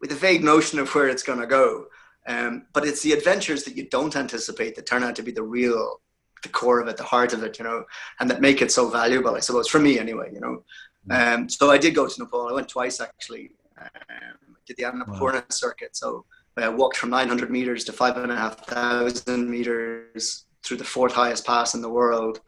with 0.00 0.12
a 0.12 0.14
vague 0.14 0.44
notion 0.44 0.78
of 0.78 0.94
where 0.94 1.08
it's 1.08 1.22
going 1.22 1.40
to 1.40 1.46
go, 1.46 1.86
um, 2.26 2.66
but 2.74 2.86
it's 2.86 3.02
the 3.02 3.12
adventures 3.12 3.64
that 3.64 3.76
you 3.76 3.88
don't 3.88 4.14
anticipate 4.14 4.76
that 4.76 4.86
turn 4.86 5.02
out 5.02 5.16
to 5.16 5.22
be 5.22 5.32
the 5.32 5.42
real, 5.42 6.00
the 6.42 6.50
core 6.50 6.80
of 6.80 6.88
it, 6.88 6.98
the 6.98 7.02
heart 7.02 7.32
of 7.32 7.42
it, 7.42 7.58
you 7.58 7.64
know, 7.64 7.84
and 8.20 8.30
that 8.30 8.42
make 8.42 8.60
it 8.60 8.70
so 8.70 8.90
valuable. 8.90 9.34
I 9.34 9.40
suppose 9.40 9.68
for 9.68 9.78
me 9.78 9.98
anyway, 9.98 10.30
you 10.32 10.40
know. 10.40 10.62
Um, 11.08 11.48
so 11.48 11.70
I 11.70 11.78
did 11.78 11.94
go 11.94 12.06
to 12.06 12.20
Nepal. 12.20 12.48
I 12.48 12.52
went 12.52 12.68
twice 12.68 13.00
actually. 13.00 13.52
Um, 13.80 14.56
did 14.66 14.76
the 14.76 14.82
Annapurna 14.82 15.34
wow. 15.34 15.44
circuit. 15.48 15.96
So 15.96 16.24
I 16.56 16.68
walked 16.68 16.96
from 16.96 17.10
900 17.10 17.50
meters 17.50 17.84
to 17.84 17.92
five 17.92 18.16
and 18.16 18.32
a 18.32 18.36
half 18.36 18.66
thousand 18.66 19.48
meters 19.48 20.44
through 20.64 20.78
the 20.78 20.84
fourth 20.84 21.12
highest 21.12 21.46
pass 21.46 21.74
in 21.74 21.82
the 21.82 21.88
world, 21.88 22.40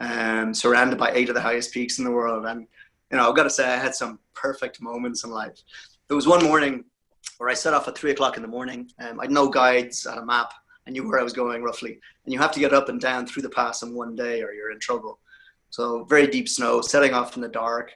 um, 0.00 0.54
surrounded 0.54 0.98
by 0.98 1.12
eight 1.12 1.28
of 1.28 1.34
the 1.34 1.40
highest 1.40 1.72
peaks 1.72 1.98
in 1.98 2.04
the 2.04 2.10
world. 2.10 2.46
And, 2.46 2.66
you 3.10 3.16
know, 3.16 3.28
I've 3.28 3.36
got 3.36 3.44
to 3.44 3.50
say, 3.50 3.66
I 3.66 3.76
had 3.76 3.94
some 3.94 4.18
perfect 4.34 4.80
moments 4.80 5.24
in 5.24 5.30
life. 5.30 5.60
There 6.08 6.16
was 6.16 6.26
one 6.26 6.44
morning 6.44 6.84
where 7.38 7.48
I 7.48 7.54
set 7.54 7.74
off 7.74 7.88
at 7.88 7.96
three 7.96 8.10
o'clock 8.10 8.36
in 8.36 8.42
the 8.42 8.48
morning. 8.48 8.90
Um, 8.98 9.20
I 9.20 9.24
had 9.24 9.32
no 9.32 9.48
guides 9.48 10.06
and 10.06 10.18
a 10.18 10.24
map. 10.24 10.52
I 10.86 10.90
knew 10.90 11.08
where 11.08 11.20
I 11.20 11.22
was 11.22 11.32
going 11.32 11.62
roughly. 11.62 11.98
And 12.24 12.32
you 12.32 12.38
have 12.38 12.52
to 12.52 12.60
get 12.60 12.74
up 12.74 12.88
and 12.88 13.00
down 13.00 13.26
through 13.26 13.42
the 13.42 13.50
pass 13.50 13.82
in 13.82 13.94
one 13.94 14.14
day 14.14 14.42
or 14.42 14.52
you're 14.52 14.72
in 14.72 14.80
trouble. 14.80 15.18
So 15.70 16.04
very 16.04 16.26
deep 16.26 16.48
snow, 16.48 16.80
setting 16.80 17.14
off 17.14 17.36
in 17.36 17.42
the 17.42 17.48
dark. 17.48 17.92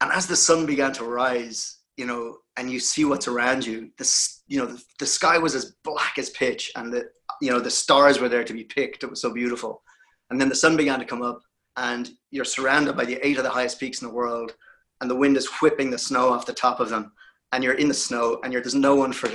And 0.00 0.12
as 0.12 0.26
the 0.26 0.36
sun 0.36 0.66
began 0.66 0.92
to 0.94 1.04
rise, 1.04 1.78
you 1.96 2.06
know, 2.06 2.38
and 2.56 2.70
you 2.70 2.80
see 2.80 3.04
what's 3.04 3.28
around 3.28 3.64
you, 3.64 3.90
this, 3.98 4.42
you 4.48 4.58
know, 4.58 4.66
the, 4.66 4.82
the 4.98 5.06
sky 5.06 5.38
was 5.38 5.54
as 5.54 5.76
black 5.84 6.18
as 6.18 6.30
pitch, 6.30 6.72
and 6.76 6.92
the, 6.92 7.08
you 7.40 7.50
know, 7.50 7.60
the 7.60 7.70
stars 7.70 8.20
were 8.20 8.28
there 8.28 8.44
to 8.44 8.52
be 8.52 8.64
picked. 8.64 9.04
It 9.04 9.10
was 9.10 9.20
so 9.20 9.32
beautiful. 9.32 9.82
And 10.30 10.40
then 10.40 10.48
the 10.48 10.54
sun 10.54 10.76
began 10.76 10.98
to 10.98 11.04
come 11.04 11.22
up, 11.22 11.40
and 11.76 12.10
you're 12.30 12.44
surrounded 12.44 12.96
by 12.96 13.04
the 13.04 13.24
eight 13.26 13.38
of 13.38 13.44
the 13.44 13.50
highest 13.50 13.80
peaks 13.80 14.00
in 14.00 14.08
the 14.08 14.14
world, 14.14 14.54
and 15.00 15.10
the 15.10 15.14
wind 15.14 15.36
is 15.36 15.48
whipping 15.60 15.90
the 15.90 15.98
snow 15.98 16.30
off 16.30 16.46
the 16.46 16.52
top 16.52 16.80
of 16.80 16.88
them, 16.88 17.12
and 17.52 17.62
you're 17.62 17.74
in 17.74 17.88
the 17.88 17.94
snow, 17.94 18.40
and 18.42 18.52
there's 18.52 18.74
no 18.74 18.94
one 18.94 19.12
for 19.12 19.28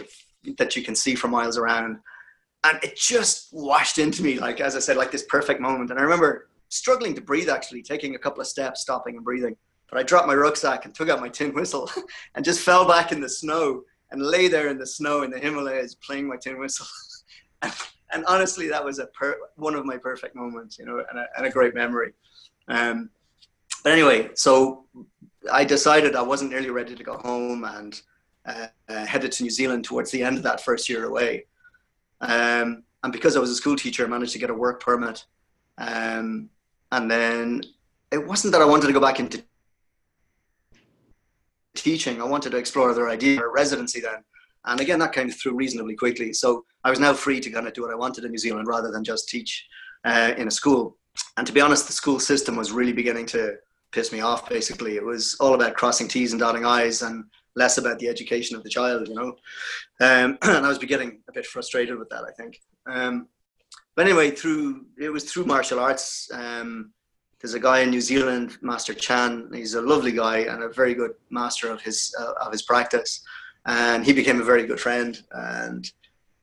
that 0.58 0.76
you 0.76 0.84
can 0.84 0.96
see 0.96 1.16
for 1.16 1.28
miles 1.28 1.58
around, 1.58 1.98
and 2.64 2.80
it 2.84 2.98
just 2.98 3.50
washed 3.52 3.98
into 3.98 4.24
me, 4.24 4.40
like 4.40 4.60
as 4.60 4.76
I 4.76 4.80
said, 4.80 4.98
like 4.98 5.12
this 5.12 5.24
perfect 5.24 5.62
moment. 5.62 5.92
And 5.92 6.00
I 6.00 6.04
remember 6.04 6.50
struggling 6.70 7.14
to 7.16 7.22
breathe, 7.22 7.50
actually, 7.50 7.82
taking 7.82 8.16
a 8.16 8.20
couple 8.20 8.42
of 8.42 8.48
steps, 8.48 8.82
stopping 8.82 9.16
and 9.16 9.24
breathing. 9.24 9.56
But 9.90 10.00
I 10.00 10.04
dropped 10.04 10.28
my 10.28 10.36
rucksack 10.36 10.86
and 10.86 10.94
took 10.94 11.10
out 11.10 11.22
my 11.22 11.30
tin 11.30 11.54
whistle, 11.54 11.90
and 12.36 12.46
just 12.46 12.62
fell 12.62 12.88
back 12.88 13.12
in 13.12 13.22
the 13.22 13.30
snow 13.30 13.84
and 14.12 14.22
lay 14.22 14.48
there 14.48 14.70
in 14.70 14.78
the 14.78 14.88
snow 14.88 15.22
in 15.22 15.32
the 15.32 15.40
Himalayas 15.40 15.96
playing 15.96 16.28
my 16.28 16.38
tin 16.38 16.60
whistle. 16.60 16.88
and, 18.12 18.26
honestly, 18.28 18.68
that 18.70 18.84
was 18.84 19.00
a 19.00 19.08
per- 19.08 19.40
one 19.56 19.76
of 19.76 19.86
my 19.86 19.98
perfect 19.98 20.36
moments, 20.36 20.80
you 20.80 20.86
know, 20.86 21.04
and 21.10 21.20
a, 21.20 21.26
and 21.38 21.46
a 21.46 21.50
great 21.50 21.74
memory. 21.74 22.14
Um, 22.68 23.10
but 23.84 23.94
anyway, 23.94 24.30
so 24.36 24.86
I 25.52 25.64
decided 25.64 26.16
I 26.16 26.22
wasn't 26.22 26.52
nearly 26.52 26.70
ready 26.70 26.96
to 26.96 27.04
go 27.04 27.18
home 27.18 27.64
and 27.64 28.02
uh, 28.46 28.68
uh, 28.88 29.06
headed 29.06 29.32
to 29.34 29.44
New 29.44 29.50
Zealand 29.50 29.86
towards 29.86 30.12
the 30.12 30.24
end 30.24 30.38
of 30.38 30.44
that 30.44 30.62
first 30.62 30.90
year 30.90 31.06
away. 31.06 31.46
Um, 32.22 32.84
and 33.04 33.14
because 33.14 33.38
I 33.38 33.40
was 33.40 33.50
a 33.50 33.56
school 33.56 33.76
teacher, 33.76 34.06
I 34.06 34.08
managed 34.08 34.34
to 34.34 34.40
get 34.40 34.50
a 34.50 34.54
work 34.54 34.82
permit. 34.82 35.26
Um, 35.78 36.50
and 36.92 37.10
then 37.10 37.62
it 38.12 38.26
wasn't 38.26 38.52
that 38.54 38.62
I 38.62 38.66
wanted 38.66 38.88
to 38.88 38.94
go 38.94 39.00
back 39.00 39.20
into 39.20 39.44
teaching. 41.76 42.22
I 42.22 42.26
wanted 42.26 42.52
to 42.52 42.58
explore 42.58 42.90
other 42.90 43.08
ideas 43.08 43.40
residency 43.54 44.02
then. 44.02 44.24
And 44.66 44.80
again, 44.80 45.00
that 45.00 45.14
came 45.14 45.30
through 45.30 45.56
reasonably 45.56 45.96
quickly. 45.96 46.34
So 46.34 46.66
I 46.84 46.90
was 46.90 47.00
now 47.00 47.14
free 47.14 47.40
to 47.40 47.50
kind 47.50 47.68
of 47.68 47.74
do 47.74 47.82
what 47.82 47.92
I 47.92 47.98
wanted 47.98 48.26
in 48.26 48.32
New 48.32 48.38
Zealand 48.38 48.68
rather 48.68 48.92
than 48.92 49.04
just 49.04 49.30
teach 49.30 49.68
uh, 50.06 50.34
in 50.38 50.48
a 50.48 50.52
school. 50.52 50.98
And 51.38 51.48
to 51.48 51.54
be 51.54 51.62
honest, 51.62 51.88
the 51.88 51.94
school 51.94 52.20
system 52.20 52.56
was 52.56 52.72
really 52.72 52.94
beginning 52.94 53.26
to 53.28 53.56
piss 53.92 54.12
me 54.12 54.22
off, 54.22 54.50
basically. 54.50 54.96
It 54.96 55.04
was 55.04 55.36
all 55.40 55.56
about 55.56 55.76
crossing 55.76 56.08
T's 56.08 56.32
and 56.32 56.40
dotting 56.40 56.66
I's 56.66 57.02
and 57.02 57.24
less 57.56 57.78
about 57.78 58.00
the 58.00 58.08
education 58.08 58.56
of 58.56 58.64
the 58.64 58.70
child, 58.70 59.08
you 59.08 59.16
know. 59.16 59.36
Um, 60.00 60.38
and 60.44 60.66
I 60.66 60.70
was 60.70 60.78
beginning 60.78 61.22
a 61.28 61.34
bit 61.34 61.46
frustrated 61.46 61.98
with 61.98 62.10
that, 62.10 62.24
I 62.24 62.32
think. 62.32 62.60
Um, 62.88 63.28
but 63.96 64.06
anyway, 64.06 64.32
through 64.32 64.86
it 64.98 65.10
was 65.10 65.26
through 65.26 65.46
martial 65.46 65.80
arts. 65.80 66.30
Um, 66.34 66.92
there's 67.42 67.54
a 67.54 67.60
guy 67.60 67.80
in 67.80 67.90
New 67.90 68.02
Zealand, 68.02 68.58
Master 68.62 68.94
Chan. 68.94 69.50
He's 69.54 69.74
a 69.74 69.82
lovely 69.82 70.12
guy 70.12 70.40
and 70.40 70.64
a 70.64 70.70
very 70.70 70.94
good 70.94 71.12
master 71.30 71.72
of 71.72 71.82
his 71.82 72.14
uh, 72.20 72.34
of 72.46 72.52
his 72.52 72.64
practice. 72.64 73.22
And 73.66 74.06
he 74.06 74.14
became 74.14 74.42
a 74.42 74.46
very 74.46 74.66
good 74.66 74.80
friend. 74.80 75.22
And 75.32 75.92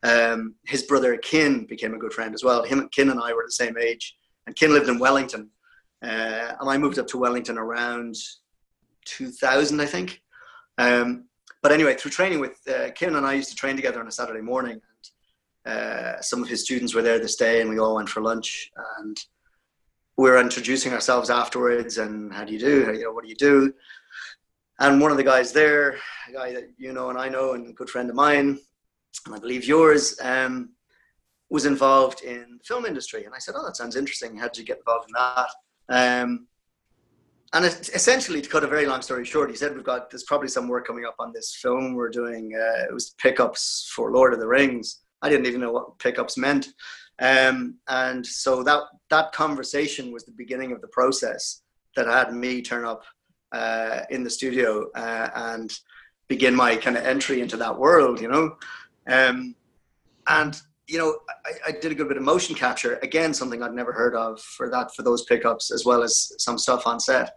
um, 0.03 0.55
his 0.67 0.83
brother 0.83 1.17
Kin 1.17 1.65
became 1.67 1.95
a 1.95 1.99
good 1.99 2.13
friend 2.13 2.35
as 2.35 2.45
well. 2.45 2.63
Him, 2.63 2.89
Kin, 2.93 3.11
and 3.11 3.21
I 3.21 3.33
were 3.33 3.45
the 3.47 3.53
same 3.53 3.77
age. 3.79 4.17
And 4.47 4.55
Kin 4.55 4.73
lived 4.73 4.89
in 4.89 4.99
Wellington, 4.99 5.51
uh, 6.03 6.53
and 6.61 6.71
I 6.71 6.79
moved 6.79 6.99
up 6.99 7.09
to 7.09 7.19
Wellington 7.19 7.59
around 7.59 8.15
2000, 9.07 9.81
I 9.81 9.87
think. 9.87 10.23
Um, 10.79 11.25
but 11.63 11.73
anyway, 11.73 11.95
through 11.95 12.13
training 12.13 12.39
with 12.39 12.61
uh, 12.69 12.91
Kin 12.93 13.17
and 13.17 13.27
I 13.27 13.35
used 13.35 13.51
to 13.51 13.57
train 13.57 13.75
together 13.75 13.99
on 14.01 14.07
a 14.07 14.13
Saturday 14.13 14.41
morning. 14.41 14.81
And, 15.65 15.75
uh, 15.75 16.21
some 16.21 16.43
of 16.43 16.49
his 16.49 16.63
students 16.63 16.95
were 16.95 17.03
there 17.03 17.19
this 17.19 17.35
day, 17.35 17.61
and 17.61 17.69
we 17.69 17.81
all 17.81 17.97
went 17.97 18.09
for 18.09 18.21
lunch. 18.21 18.71
And 19.01 19.17
we 20.17 20.31
were 20.31 20.39
introducing 20.39 20.93
ourselves 20.93 21.29
afterwards. 21.29 21.99
And 21.99 22.33
how 22.33 22.45
do 22.45 22.53
you 22.53 22.61
do? 22.61 22.93
You 22.93 23.05
know, 23.05 23.13
what 23.13 23.25
do 23.25 23.29
you 23.29 23.35
do? 23.35 23.73
And 24.79 25.01
one 25.01 25.11
of 25.11 25.17
the 25.17 25.25
guys 25.25 25.53
there, 25.53 25.97
a 26.29 26.33
guy 26.33 26.53
that 26.53 26.71
you 26.77 26.93
know 26.93 27.09
and 27.11 27.19
I 27.19 27.29
know, 27.29 27.55
and 27.55 27.69
a 27.69 27.73
good 27.73 27.89
friend 27.89 28.11
of 28.11 28.17
mine, 28.17 28.59
and 29.25 29.35
I 29.35 29.39
believe 29.39 29.65
yours, 29.65 30.19
um, 30.21 30.71
was 31.49 31.65
involved 31.65 32.23
in 32.23 32.59
the 32.59 32.65
film 32.65 32.85
industry. 32.85 33.25
And 33.25 33.35
I 33.35 33.39
said, 33.39 33.55
"Oh, 33.57 33.65
that 33.65 33.77
sounds 33.77 33.97
interesting. 33.97 34.37
How 34.37 34.49
did 34.49 34.59
you 34.59 34.65
get 34.65 34.79
involved 34.79 35.09
in 35.09 35.15
that?" 35.15 35.51
Um, 35.89 36.47
and 37.53 37.65
essentially, 37.65 38.43
to 38.43 38.49
cut 38.49 38.65
a 38.65 38.69
very 38.69 38.87
long 38.87 39.01
story 39.01 39.25
short, 39.25 39.51
he 39.51 39.57
said 39.57 39.75
we've 39.75 39.85
got 39.85 40.11
there's 40.11 40.25
probably 40.25 40.49
some 40.49 40.69
work 40.69 40.87
coming 40.87 41.07
up 41.07 41.17
on 41.19 41.33
this 41.33 41.55
film 41.55 41.95
we're 41.95 42.11
doing. 42.11 42.53
Uh, 42.55 42.85
it 42.85 42.93
was 42.93 43.15
pickups 43.19 43.91
for 43.95 44.13
Lord 44.13 44.35
of 44.35 44.41
the 44.41 44.49
Rings. 44.49 45.03
I 45.23 45.31
didn't 45.31 45.47
even 45.47 45.63
know 45.63 45.73
what 45.73 45.99
pickups 45.99 46.37
meant, 46.37 46.69
um, 47.19 47.77
and 47.89 48.27
so 48.27 48.63
that 48.65 48.83
that 49.09 49.33
conversation 49.33 50.13
was 50.13 50.25
the 50.25 50.33
beginning 50.33 50.73
of 50.73 50.83
the 50.83 50.89
process 50.89 51.63
that 51.95 52.07
had 52.07 52.35
me 52.35 52.61
turn 52.61 52.85
up 52.85 53.05
uh, 53.53 54.01
in 54.11 54.23
the 54.23 54.31
studio 54.31 54.91
uh, 54.95 55.31
and 55.35 55.79
begin 56.29 56.55
my 56.55 56.77
kind 56.77 56.97
of 56.97 57.05
entry 57.05 57.41
into 57.41 57.57
that 57.57 57.79
world. 57.79 58.21
You 58.21 58.29
know, 58.29 58.57
um, 59.07 59.55
and 60.27 60.61
you 60.87 60.99
know, 60.99 61.19
I, 61.45 61.69
I, 61.69 61.73
did 61.73 61.91
a 61.91 61.95
good 61.95 62.09
bit 62.09 62.17
of 62.17 62.23
motion 62.23 62.55
capture. 62.55 62.99
Again, 63.03 63.35
something 63.35 63.63
I'd 63.63 63.75
never 63.75 63.93
heard 63.93 64.15
of 64.15 64.41
for 64.41 64.71
that 64.71 64.95
for 64.95 65.03
those 65.03 65.25
pickups, 65.25 65.73
as 65.73 65.85
well 65.85 66.03
as 66.03 66.33
some 66.39 66.59
stuff 66.59 66.87
on 66.87 67.01
set. 67.01 67.37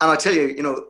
And 0.00 0.10
I 0.10 0.16
tell 0.16 0.32
you, 0.32 0.48
you 0.48 0.62
know, 0.62 0.88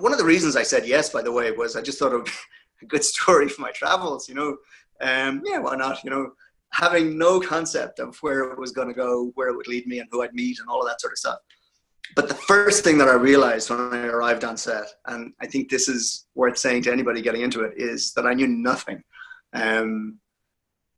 one 0.00 0.12
of 0.12 0.18
the 0.18 0.24
reasons 0.24 0.56
I 0.56 0.62
said 0.62 0.86
yes, 0.86 1.10
by 1.10 1.22
the 1.22 1.32
way, 1.32 1.52
was 1.52 1.76
I 1.76 1.82
just 1.82 1.98
thought 1.98 2.12
would 2.12 2.28
a 2.82 2.86
good 2.86 3.04
story 3.04 3.48
for 3.48 3.62
my 3.62 3.70
travels. 3.70 4.28
You 4.28 4.34
know, 4.34 4.56
um, 5.00 5.42
yeah, 5.44 5.58
why 5.58 5.76
not? 5.76 6.02
You 6.04 6.10
know, 6.10 6.32
having 6.72 7.16
no 7.16 7.40
concept 7.40 7.98
of 7.98 8.16
where 8.18 8.50
it 8.50 8.58
was 8.58 8.72
going 8.72 8.88
to 8.88 8.94
go, 8.94 9.30
where 9.34 9.48
it 9.48 9.56
would 9.56 9.68
lead 9.68 9.86
me, 9.86 10.00
and 10.00 10.08
who 10.10 10.22
I'd 10.22 10.34
meet, 10.34 10.58
and 10.58 10.68
all 10.68 10.82
of 10.82 10.88
that 10.88 11.00
sort 11.00 11.12
of 11.12 11.18
stuff. 11.18 11.38
But 12.14 12.28
the 12.28 12.34
first 12.34 12.84
thing 12.84 12.98
that 12.98 13.08
I 13.08 13.14
realized 13.14 13.70
when 13.70 13.80
I 13.80 14.06
arrived 14.06 14.44
on 14.44 14.56
set, 14.56 14.86
and 15.06 15.32
I 15.40 15.46
think 15.46 15.70
this 15.70 15.88
is 15.88 16.26
worth 16.34 16.58
saying 16.58 16.82
to 16.82 16.92
anybody 16.92 17.22
getting 17.22 17.42
into 17.42 17.62
it, 17.62 17.74
is 17.76 18.12
that 18.14 18.26
I 18.26 18.34
knew 18.34 18.46
nothing. 18.48 19.02
Um, 19.52 20.18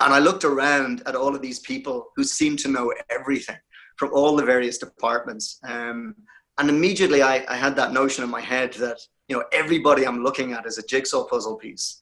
and 0.01 0.13
I 0.13 0.19
looked 0.19 0.45
around 0.45 1.03
at 1.07 1.15
all 1.15 1.35
of 1.35 1.43
these 1.43 1.61
people 1.61 2.09
who 2.17 2.25
seemed 2.25 2.59
to 2.61 2.69
know 2.69 2.93
everything 3.11 3.57
from 3.97 4.11
all 4.13 4.35
the 4.37 4.45
various 4.45 4.79
departments. 4.79 5.59
Um, 5.65 6.15
and 6.59 6.69
immediately 6.69 7.23
I, 7.23 7.45
I, 7.49 7.57
had 7.57 7.77
that 7.77 7.93
notion 7.93 8.25
in 8.25 8.31
my 8.31 8.41
head 8.41 8.73
that, 8.75 8.99
you 9.29 9.37
know, 9.37 9.45
everybody 9.53 10.07
I'm 10.07 10.23
looking 10.23 10.53
at 10.53 10.67
is 10.67 10.79
a 10.79 10.87
jigsaw 10.87 11.25
puzzle 11.25 11.57
piece. 11.57 12.01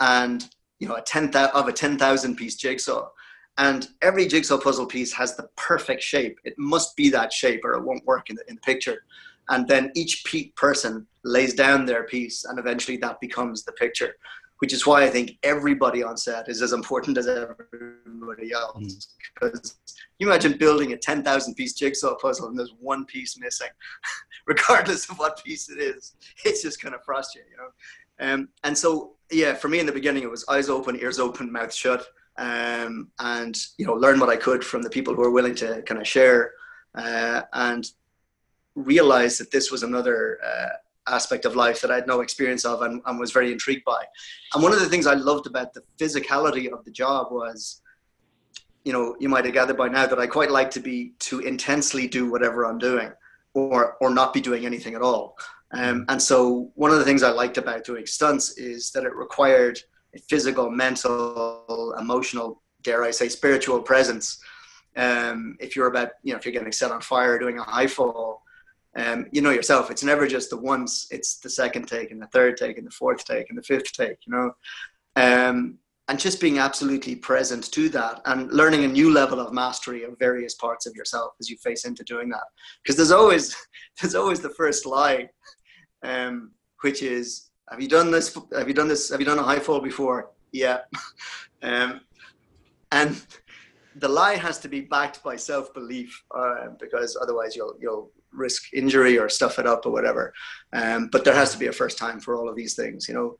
And, 0.00 0.48
you 0.78 0.88
know, 0.88 0.96
a 0.96 1.02
10, 1.02 1.34
of 1.34 1.68
a 1.68 1.72
10,000 1.72 2.36
piece 2.36 2.56
jigsaw. 2.56 3.08
And 3.58 3.88
every 4.00 4.26
jigsaw 4.26 4.58
puzzle 4.58 4.86
piece 4.86 5.12
has 5.12 5.36
the 5.36 5.48
perfect 5.56 6.02
shape. 6.02 6.38
It 6.44 6.54
must 6.58 6.96
be 6.96 7.10
that 7.10 7.32
shape 7.32 7.64
or 7.64 7.74
it 7.74 7.84
won't 7.84 8.06
work 8.06 8.30
in 8.30 8.36
the, 8.36 8.44
in 8.48 8.54
the 8.56 8.60
picture. 8.62 9.04
And 9.50 9.68
then 9.68 9.92
each 9.94 10.24
person 10.56 11.06
lays 11.24 11.54
down 11.54 11.84
their 11.84 12.04
piece 12.04 12.44
and 12.44 12.58
eventually 12.58 12.96
that 12.98 13.20
becomes 13.20 13.64
the 13.64 13.72
picture 13.72 14.14
which 14.62 14.72
is 14.72 14.86
why 14.86 15.02
I 15.02 15.10
think 15.10 15.38
everybody 15.42 16.04
on 16.04 16.16
set 16.16 16.48
is 16.48 16.62
as 16.62 16.72
important 16.72 17.18
as 17.18 17.26
everybody 17.26 18.52
else. 18.52 18.76
Mm. 18.78 19.06
Because 19.34 19.76
you 20.20 20.28
imagine 20.28 20.56
building 20.56 20.92
a 20.92 20.96
10,000 20.96 21.56
piece 21.56 21.72
jigsaw 21.72 22.14
puzzle 22.14 22.46
and 22.46 22.56
there's 22.56 22.72
one 22.78 23.04
piece 23.04 23.36
missing, 23.36 23.70
regardless 24.46 25.10
of 25.10 25.18
what 25.18 25.42
piece 25.44 25.68
it 25.68 25.78
is. 25.80 26.14
It's 26.44 26.62
just 26.62 26.80
going 26.80 26.92
to 26.92 27.00
frustrate 27.00 27.46
you, 27.50 27.56
know? 27.56 28.34
Um, 28.34 28.50
and 28.62 28.78
so, 28.78 29.16
yeah, 29.32 29.52
for 29.54 29.66
me 29.66 29.80
in 29.80 29.86
the 29.86 29.90
beginning, 29.90 30.22
it 30.22 30.30
was 30.30 30.44
eyes 30.48 30.68
open, 30.68 30.94
ears 31.00 31.18
open, 31.18 31.50
mouth 31.50 31.74
shut, 31.74 32.06
um, 32.38 33.10
and, 33.18 33.56
you 33.78 33.86
know, 33.86 33.94
learn 33.94 34.18
what 34.18 34.28
I 34.28 34.36
could 34.36 34.64
from 34.64 34.82
the 34.82 34.90
people 34.90 35.14
who 35.14 35.20
were 35.20 35.30
willing 35.30 35.54
to 35.56 35.82
kind 35.82 36.00
of 36.00 36.06
share 36.06 36.52
uh, 36.94 37.42
and 37.52 37.86
realize 38.74 39.38
that 39.38 39.50
this 39.50 39.70
was 39.70 39.82
another 39.82 40.38
uh, 40.44 40.68
aspect 41.08 41.44
of 41.44 41.56
life 41.56 41.80
that 41.80 41.90
I 41.90 41.96
had 41.96 42.06
no 42.06 42.20
experience 42.20 42.64
of 42.64 42.82
and, 42.82 43.02
and, 43.04 43.18
was 43.18 43.32
very 43.32 43.52
intrigued 43.52 43.84
by. 43.84 44.04
And 44.54 44.62
one 44.62 44.72
of 44.72 44.80
the 44.80 44.88
things 44.88 45.06
I 45.06 45.14
loved 45.14 45.46
about 45.46 45.74
the 45.74 45.82
physicality 45.98 46.72
of 46.72 46.84
the 46.84 46.90
job 46.90 47.28
was, 47.30 47.82
you 48.84 48.92
know, 48.92 49.16
you 49.20 49.28
might 49.28 49.44
have 49.44 49.54
gathered 49.54 49.76
by 49.76 49.88
now 49.88 50.06
that 50.06 50.18
I 50.18 50.26
quite 50.26 50.50
like 50.50 50.70
to 50.72 50.80
be 50.80 51.12
to 51.20 51.40
intensely 51.40 52.06
do 52.08 52.30
whatever 52.30 52.64
I'm 52.64 52.78
doing 52.78 53.12
or 53.54 53.96
or 54.00 54.10
not 54.10 54.32
be 54.32 54.40
doing 54.40 54.64
anything 54.64 54.94
at 54.94 55.02
all. 55.02 55.36
Um, 55.72 56.04
and 56.08 56.20
so 56.20 56.70
one 56.74 56.90
of 56.90 56.98
the 56.98 57.04
things 57.04 57.22
I 57.22 57.30
liked 57.30 57.58
about 57.58 57.84
doing 57.84 58.06
stunts 58.06 58.58
is 58.58 58.90
that 58.92 59.04
it 59.04 59.14
required 59.14 59.78
physical, 60.28 60.70
mental, 60.70 61.94
emotional, 61.98 62.62
dare 62.82 63.04
I 63.04 63.10
say, 63.10 63.28
spiritual 63.28 63.80
presence. 63.80 64.38
Um, 64.96 65.56
if 65.60 65.74
you're 65.74 65.86
about, 65.86 66.10
you 66.22 66.32
know, 66.32 66.38
if 66.38 66.44
you're 66.44 66.52
getting 66.52 66.72
set 66.72 66.90
on 66.90 67.00
fire, 67.00 67.38
doing 67.38 67.58
a 67.58 67.62
high 67.62 67.86
fall, 67.86 68.42
um, 68.94 69.26
you 69.32 69.40
know 69.40 69.50
yourself, 69.50 69.90
it's 69.90 70.04
never 70.04 70.26
just 70.26 70.50
the 70.50 70.56
once, 70.56 71.06
it's 71.10 71.38
the 71.38 71.48
second 71.48 71.86
take 71.86 72.10
and 72.10 72.20
the 72.20 72.26
third 72.26 72.56
take 72.56 72.76
and 72.76 72.86
the 72.86 72.90
fourth 72.90 73.24
take 73.24 73.48
and 73.48 73.56
the 73.56 73.62
fifth 73.62 73.92
take, 73.92 74.18
you 74.26 74.32
know. 74.32 74.52
Um, 75.16 75.78
and 76.08 76.18
just 76.18 76.40
being 76.40 76.58
absolutely 76.58 77.14
present 77.14 77.70
to 77.72 77.88
that 77.88 78.20
and 78.26 78.52
learning 78.52 78.84
a 78.84 78.88
new 78.88 79.12
level 79.12 79.40
of 79.40 79.52
mastery 79.52 80.02
of 80.02 80.18
various 80.18 80.54
parts 80.56 80.84
of 80.84 80.94
yourself 80.94 81.32
as 81.40 81.48
you 81.48 81.56
face 81.58 81.84
into 81.84 82.02
doing 82.04 82.28
that. 82.28 82.44
Because 82.82 82.96
there's 82.96 83.12
always 83.12 83.56
there's 84.00 84.14
always 84.14 84.40
the 84.40 84.50
first 84.50 84.84
lie, 84.84 85.28
um, 86.02 86.50
which 86.82 87.02
is, 87.02 87.50
have 87.72 87.80
you 87.80 87.88
done 87.88 88.10
this? 88.10 88.36
Have 88.54 88.68
you 88.68 88.74
done 88.74 88.88
this? 88.88 89.08
Have 89.10 89.18
you 89.18 89.26
done 89.26 89.38
a 89.38 89.42
high 89.42 89.58
fall 89.58 89.80
before? 89.80 90.30
Yeah. 90.52 90.80
um, 91.62 92.02
and 92.92 93.20
the 93.96 94.08
lie 94.08 94.36
has 94.36 94.58
to 94.58 94.68
be 94.68 94.82
backed 94.82 95.22
by 95.22 95.36
self 95.36 95.72
belief, 95.72 96.22
uh, 96.36 96.68
because 96.78 97.16
otherwise 97.20 97.56
you'll 97.56 97.74
you'll 97.80 98.10
risk 98.30 98.72
injury 98.74 99.18
or 99.18 99.28
stuff 99.28 99.58
it 99.58 99.66
up 99.66 99.86
or 99.86 99.92
whatever. 99.92 100.34
Um, 100.74 101.08
but 101.10 101.24
there 101.24 101.34
has 101.34 101.52
to 101.52 101.58
be 101.58 101.68
a 101.68 101.72
first 101.72 101.96
time 101.96 102.20
for 102.20 102.36
all 102.36 102.48
of 102.48 102.56
these 102.56 102.74
things, 102.74 103.08
you 103.08 103.14
know. 103.14 103.38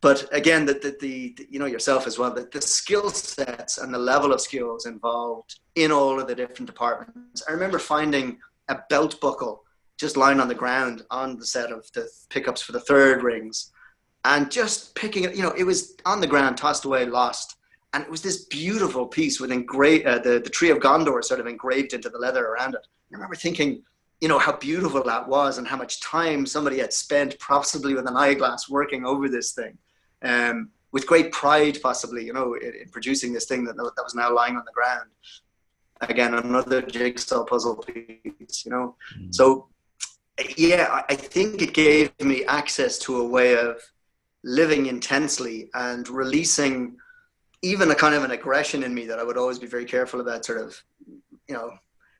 but 0.00 0.28
again, 0.32 0.64
the, 0.64 0.74
the, 0.74 0.96
the, 1.00 1.46
you 1.50 1.58
know 1.58 1.66
yourself 1.66 2.06
as 2.06 2.18
well, 2.18 2.32
that 2.34 2.52
the 2.52 2.62
skill 2.62 3.10
sets 3.10 3.78
and 3.78 3.92
the 3.92 3.98
level 3.98 4.32
of 4.32 4.40
skills 4.40 4.86
involved 4.86 5.58
in 5.74 5.90
all 5.90 6.20
of 6.20 6.28
the 6.28 6.34
different 6.34 6.66
departments. 6.66 7.42
I 7.48 7.52
remember 7.52 7.78
finding 7.78 8.38
a 8.68 8.78
belt 8.88 9.20
buckle 9.20 9.64
just 9.98 10.16
lying 10.16 10.40
on 10.40 10.48
the 10.48 10.54
ground 10.54 11.02
on 11.10 11.38
the 11.38 11.46
set 11.46 11.70
of 11.70 11.90
the 11.92 12.08
pickups 12.28 12.62
for 12.62 12.72
the 12.72 12.80
third 12.80 13.22
rings, 13.22 13.71
and 14.24 14.50
just 14.50 14.94
picking 14.94 15.24
it. 15.24 15.34
You 15.34 15.42
know, 15.42 15.52
it 15.52 15.64
was 15.64 15.96
on 16.04 16.20
the 16.20 16.26
ground, 16.26 16.56
tossed 16.56 16.84
away, 16.84 17.06
lost, 17.06 17.56
and 17.92 18.02
it 18.02 18.10
was 18.10 18.22
this 18.22 18.44
beautiful 18.46 19.06
piece 19.06 19.40
with 19.40 19.50
engraved 19.52 20.06
uh, 20.06 20.18
the 20.18 20.40
the 20.40 20.50
tree 20.50 20.70
of 20.70 20.78
Gondor 20.78 21.22
sort 21.22 21.40
of 21.40 21.46
engraved 21.46 21.92
into 21.92 22.08
the 22.08 22.18
leather 22.18 22.46
around 22.46 22.74
it. 22.74 22.86
I 23.12 23.14
remember 23.14 23.34
thinking, 23.34 23.82
you 24.20 24.28
know 24.28 24.38
how 24.38 24.56
beautiful 24.56 25.02
that 25.04 25.28
was 25.28 25.58
and 25.58 25.66
how 25.66 25.76
much 25.76 26.00
time 26.00 26.46
somebody 26.46 26.78
had 26.78 26.92
spent 26.92 27.38
possibly 27.38 27.94
with 27.94 28.06
an 28.06 28.16
eyeglass 28.16 28.68
working 28.68 29.04
over 29.04 29.28
this 29.28 29.52
thing 29.52 29.76
um, 30.22 30.70
with 30.92 31.06
great 31.06 31.32
pride, 31.32 31.78
possibly, 31.82 32.24
you 32.24 32.32
know, 32.32 32.54
in, 32.54 32.74
in, 32.82 32.88
producing 32.90 33.32
this 33.32 33.46
thing 33.46 33.64
that, 33.64 33.76
that 33.76 34.04
was 34.04 34.14
now 34.14 34.32
lying 34.32 34.56
on 34.56 34.64
the 34.64 34.72
ground. 34.72 35.10
Again, 36.02 36.34
another 36.34 36.82
jigsaw 36.82 37.44
puzzle 37.44 37.76
piece, 37.76 38.64
you 38.64 38.70
know. 38.70 38.96
Mm. 39.18 39.34
So, 39.34 39.68
yeah, 40.56 41.02
I 41.08 41.14
think 41.14 41.62
it 41.62 41.74
gave 41.74 42.12
me 42.20 42.44
access 42.44 42.98
to 43.00 43.20
a 43.20 43.26
way 43.26 43.56
of 43.56 43.80
living 44.44 44.86
intensely 44.86 45.70
and 45.74 46.08
releasing 46.08 46.96
even 47.62 47.90
a 47.90 47.94
kind 47.94 48.14
of 48.14 48.24
an 48.24 48.32
aggression 48.32 48.82
in 48.82 48.92
me 48.92 49.06
that 49.06 49.18
I 49.18 49.22
would 49.22 49.38
always 49.38 49.58
be 49.58 49.66
very 49.66 49.84
careful 49.84 50.20
about, 50.20 50.44
sort 50.44 50.60
of, 50.60 50.82
you 51.48 51.54
know, 51.54 51.72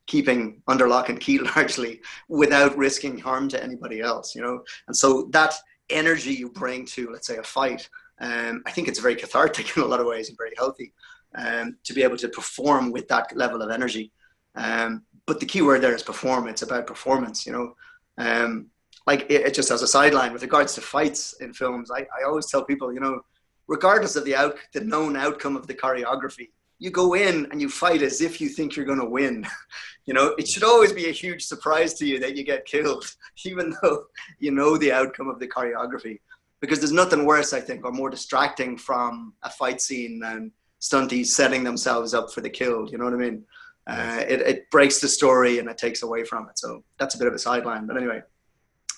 keeping 0.07 0.63
under 0.69 0.89
lock 0.89 1.09
and 1.09 1.21
key 1.21 1.39
largely 1.57 2.01
without 2.29 2.77
risking 2.77 3.19
harm 3.19 3.49
to 3.49 3.63
anybody 3.63 4.01
else, 4.01 4.35
you 4.35 4.43
know. 4.43 4.63
And 4.87 4.97
so 4.97 5.29
that 5.33 5.55
energy 5.91 6.33
you 6.33 6.49
bring 6.51 6.87
to, 6.87 7.11
let's 7.11 7.27
say, 7.27 7.37
a 7.39 7.43
fight, 7.43 7.89
um, 8.21 8.63
I 8.67 8.71
think 8.71 8.89
it's 8.89 9.01
very 9.01 9.17
cathartic 9.17 9.77
in 9.77 9.83
a 9.83 9.87
lot 9.87 10.01
of 10.01 10.07
ways 10.07 10.29
and 10.29 10.39
very 10.39 10.53
healthy 10.57 10.93
um, 11.35 11.77
to 11.85 11.93
be 11.93 12.03
able 12.03 12.17
to 12.19 12.29
perform 12.29 12.93
with 12.93 13.09
that 13.09 13.37
level 13.37 13.63
of 13.63 13.71
energy. 13.71 14.13
Um, 14.55 15.03
but 15.27 15.41
the 15.41 15.47
key 15.47 15.63
word 15.63 15.81
there 15.81 15.95
is 15.95 16.03
perform. 16.03 16.49
It's 16.49 16.63
about 16.63 16.87
performance, 16.87 17.47
you 17.47 17.53
know. 17.53 17.75
Um, 18.19 18.67
like 19.07 19.23
it, 19.31 19.47
it, 19.47 19.55
just 19.55 19.71
as 19.71 19.83
a 19.83 19.87
sideline 19.87 20.33
with 20.33 20.43
regards 20.43 20.75
to 20.75 20.81
fights 20.81 21.35
in 21.41 21.53
films, 21.53 21.91
I, 21.91 22.01
I 22.01 22.25
always 22.27 22.47
tell 22.47 22.65
people, 22.65 22.93
you 22.93 23.01
know, 23.01 23.21
regardless 23.69 24.17
of 24.17 24.25
the 24.25 24.37
out, 24.37 24.57
the 24.73 24.81
known 24.81 25.17
outcome 25.17 25.57
of 25.57 25.67
the 25.67 25.75
choreography, 25.75 26.51
you 26.79 26.91
go 26.91 27.15
in 27.15 27.47
and 27.51 27.61
you 27.61 27.69
fight 27.69 28.03
as 28.03 28.21
if 28.21 28.41
you 28.41 28.49
think 28.49 28.75
you're 28.75 28.85
going 28.85 28.99
to 28.99 29.05
win. 29.05 29.47
you 30.07 30.15
know, 30.15 30.35
it 30.38 30.49
should 30.49 30.65
always 30.65 30.93
be 30.93 31.09
a 31.09 31.12
huge 31.12 31.45
surprise 31.45 31.95
to 31.95 32.07
you 32.07 32.19
that 32.19 32.37
you 32.37 32.45
get 32.45 32.67
killed, 32.67 33.05
even 33.45 33.75
though 33.83 34.05
you 34.38 34.51
know 34.51 34.77
the 34.77 34.93
outcome 34.93 35.29
of 35.29 35.38
the 35.38 35.49
choreography. 35.49 36.21
Because 36.61 36.79
there's 36.79 36.93
nothing 36.93 37.25
worse, 37.25 37.53
I 37.53 37.61
think, 37.61 37.85
or 37.85 37.91
more 37.91 38.11
distracting 38.11 38.77
from 38.77 39.35
a 39.43 39.51
fight 39.51 39.81
scene 39.81 40.21
than 40.21 40.53
stunties 40.81 41.27
setting 41.27 41.65
themselves 41.65 42.15
up 42.15 42.33
for 42.33 42.41
the 42.41 42.51
kill. 42.51 42.88
You 42.88 42.99
know 42.99 43.05
what 43.05 43.15
I 43.15 43.17
mean? 43.17 43.45
Uh, 43.87 44.25
it, 44.29 44.41
it 44.43 44.71
breaks 44.71 45.01
the 45.01 45.09
story 45.09 45.59
and 45.59 45.69
it 45.69 45.79
takes 45.79 46.03
away 46.03 46.25
from 46.25 46.49
it. 46.49 46.59
So 46.59 46.85
that's 46.99 47.15
a 47.15 47.19
bit 47.19 47.27
of 47.27 47.35
a 47.35 47.38
sideline. 47.38 47.87
But 47.87 47.97
anyway, 47.97 48.23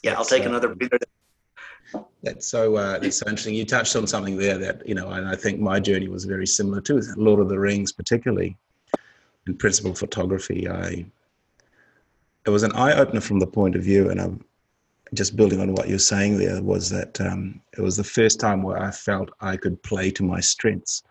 yeah, 0.05 0.15
I'll 0.15 0.25
take 0.25 0.45
uh, 0.45 0.51
another 0.51 0.75
breather 0.75 0.99
that's 2.23 2.47
so 2.47 2.77
uh, 2.77 2.99
that's 2.99 3.19
so 3.19 3.27
interesting. 3.27 3.55
You 3.55 3.65
touched 3.65 3.97
on 3.97 4.07
something 4.07 4.37
there 4.37 4.59
that 4.59 4.87
you 4.87 4.95
know, 4.95 5.11
and 5.11 5.27
I 5.27 5.35
think 5.35 5.61
my 5.61 5.81
journey 5.81 6.09
was 6.09 6.25
very 6.25 6.47
similar 6.47 6.81
too. 6.81 7.01
Lord 7.17 7.41
of 7.41 7.49
the 7.49 7.59
Rings, 7.59 7.93
particularly 7.93 8.57
in 9.47 9.57
principal 9.57 9.95
photography, 9.95 10.69
I 10.69 11.07
it 12.45 12.51
was 12.51 12.63
an 12.63 12.73
eye 12.73 12.93
opener 12.95 13.21
from 13.21 13.39
the 13.39 13.47
point 13.47 13.77
of 13.77 13.83
view, 13.83 14.11
and 14.11 14.21
I'm 14.21 14.45
just 15.15 15.37
building 15.37 15.61
on 15.61 15.73
what 15.73 15.89
you're 15.89 15.99
saying. 15.99 16.39
There 16.39 16.63
was 16.63 16.91
that 16.91 17.21
um, 17.21 17.61
it 17.77 17.81
was 17.81 17.97
the 17.97 18.05
first 18.05 18.41
time 18.41 18.63
where 18.63 18.81
I 18.83 18.91
felt 18.91 19.31
I 19.41 19.57
could 19.57 19.83
play 19.83 20.11
to 20.13 20.23
my 20.23 20.41
strengths, 20.41 21.03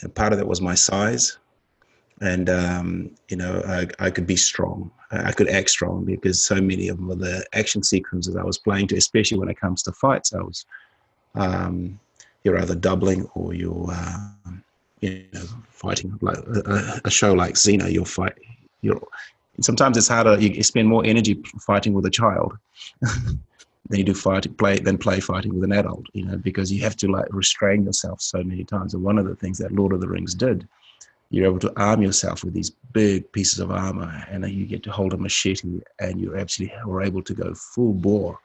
and 0.00 0.14
part 0.14 0.32
of 0.32 0.38
that 0.38 0.46
was 0.46 0.60
my 0.60 0.74
size 0.74 1.38
and 2.20 2.50
um, 2.50 3.10
you 3.28 3.36
know 3.36 3.62
I, 3.66 3.86
I, 4.00 4.10
could 4.10 4.26
be 4.26 4.34
strong 4.34 4.90
i 5.10 5.32
could 5.32 5.48
act 5.48 5.70
strong 5.70 6.04
because 6.04 6.42
so 6.42 6.56
many 6.56 6.88
of 6.88 6.96
them 6.96 7.08
were 7.08 7.14
the 7.14 7.46
action 7.52 7.82
sequences 7.82 8.36
i 8.36 8.42
was 8.42 8.58
playing 8.58 8.86
to 8.86 8.96
especially 8.96 9.38
when 9.38 9.48
it 9.48 9.58
comes 9.58 9.82
to 9.82 9.92
fights. 9.92 10.34
I 10.34 10.42
was 10.42 10.66
um, 11.34 11.98
you're 12.44 12.58
either 12.58 12.74
doubling 12.74 13.28
or 13.34 13.54
you're 13.54 13.88
uh, 13.90 14.28
you 15.00 15.24
know 15.32 15.44
fighting 15.70 16.18
like 16.20 16.38
a, 16.38 17.00
a, 17.04 17.10
show 17.10 17.32
like 17.32 17.54
xena 17.54 17.90
you're 17.92 18.04
fight 18.04 18.34
you're 18.80 19.00
sometimes 19.60 19.96
it's 19.96 20.08
harder 20.08 20.38
you 20.40 20.62
spend 20.62 20.88
more 20.88 21.04
energy 21.04 21.40
fighting 21.60 21.92
with 21.92 22.06
a 22.06 22.10
child 22.10 22.56
than 23.02 23.98
you 23.98 24.04
do 24.04 24.14
fighting 24.14 24.54
play 24.54 24.78
than 24.78 24.98
play 24.98 25.20
fighting 25.20 25.54
with 25.54 25.64
an 25.64 25.72
adult 25.72 26.06
you 26.12 26.24
know 26.24 26.36
because 26.36 26.72
you 26.72 26.82
have 26.82 26.96
to 26.96 27.08
like 27.08 27.26
restrain 27.30 27.84
yourself 27.84 28.20
so 28.20 28.42
many 28.42 28.64
times. 28.64 28.94
And 28.94 29.02
one 29.02 29.18
of 29.18 29.26
the 29.26 29.36
things 29.36 29.58
that 29.58 29.72
lord 29.72 29.92
of 29.92 30.00
the 30.00 30.08
rings 30.08 30.34
did 30.34 30.66
you're 31.30 31.46
able 31.46 31.58
to 31.58 31.72
arm 31.80 32.02
yourself 32.02 32.42
with 32.42 32.54
these 32.54 32.70
big 32.92 33.30
pieces 33.32 33.58
of 33.58 33.70
armor 33.70 34.24
and 34.30 34.48
you 34.50 34.66
get 34.66 34.82
to 34.82 34.90
hold 34.90 35.12
a 35.12 35.16
machete 35.16 35.80
and 36.00 36.20
you're 36.20 36.38
actually 36.38 36.72
are 36.86 37.02
able 37.02 37.22
to 37.22 37.34
go 37.34 37.52
full 37.54 37.92
bore 37.92 38.38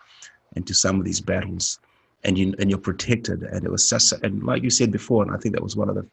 into 0.56 0.74
some 0.74 1.00
of 1.00 1.06
these 1.06 1.22
battles 1.22 1.80
and 2.26 2.38
you 2.38 2.54
and 2.60 2.70
you're 2.70 2.80
protected. 2.80 3.44
And 3.44 3.66
it 3.66 3.72
was 3.72 3.90
just 3.90 4.12
and 4.24 4.44
like 4.44 4.64
you 4.64 4.70
said 4.70 4.92
before 4.92 5.24
and 5.24 5.32
i 5.34 5.38
think 5.38 5.56
that 5.56 5.64
was 5.64 5.76
one 5.76 5.90
of 5.90 5.96
the 5.96 6.06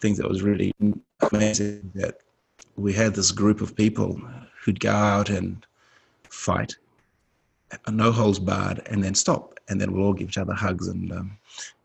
things 0.00 0.18
that 0.18 0.28
was 0.28 0.42
really 0.42 0.72
amazing 1.32 1.90
that 1.94 2.18
we 2.76 2.92
had 2.92 3.14
this 3.14 3.30
group 3.30 3.60
of 3.60 3.76
people 3.76 4.20
who'd 4.62 4.80
go 4.80 4.90
out 4.90 5.30
and 5.30 5.64
fight 6.28 6.74
no 7.90 8.12
holds 8.12 8.38
barred 8.38 8.82
and 8.86 9.02
then 9.02 9.14
stop 9.14 9.52
and 9.68 9.80
then 9.80 9.92
we'll 9.92 10.06
all 10.06 10.12
give 10.12 10.28
each 10.28 10.38
other 10.38 10.52
hugs 10.52 10.88
and 10.88 11.12
um, 11.12 11.38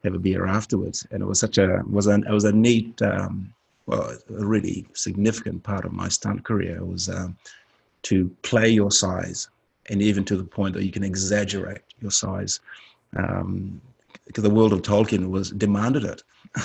have 0.03 0.13
a 0.13 0.19
beer 0.19 0.45
afterwards. 0.45 1.05
And 1.11 1.21
it 1.21 1.25
was 1.25 1.39
such 1.39 1.57
a 1.57 1.81
was 1.89 2.07
an 2.07 2.25
it 2.27 2.31
was 2.31 2.43
a 2.43 2.51
neat 2.51 3.01
um, 3.01 3.53
well, 3.87 4.11
a 4.11 4.45
really 4.45 4.85
significant 4.93 5.63
part 5.63 5.85
of 5.85 5.93
my 5.93 6.09
stunt 6.09 6.43
career 6.43 6.83
was 6.83 7.09
um, 7.09 7.35
to 8.03 8.29
play 8.43 8.69
your 8.69 8.91
size, 8.91 9.49
and 9.89 10.01
even 10.01 10.23
to 10.25 10.35
the 10.35 10.43
point 10.43 10.75
that 10.75 10.83
you 10.83 10.91
can 10.91 11.03
exaggerate 11.03 11.81
your 12.01 12.11
size, 12.11 12.59
um, 13.15 13.81
because 14.25 14.43
the 14.43 14.49
world 14.49 14.73
of 14.73 14.81
Tolkien 14.81 15.29
was 15.29 15.51
demanded 15.51 16.03
it. 16.03 16.21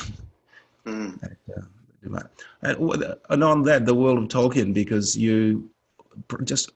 mm. 0.85 1.23
and, 1.23 2.17
uh, 2.17 3.15
and 3.31 3.45
on 3.45 3.63
that, 3.63 3.87
the 3.87 3.95
world 3.95 4.19
of 4.19 4.29
Tolkien, 4.29 4.75
because 4.75 5.17
you 5.17 5.71
just 6.43 6.71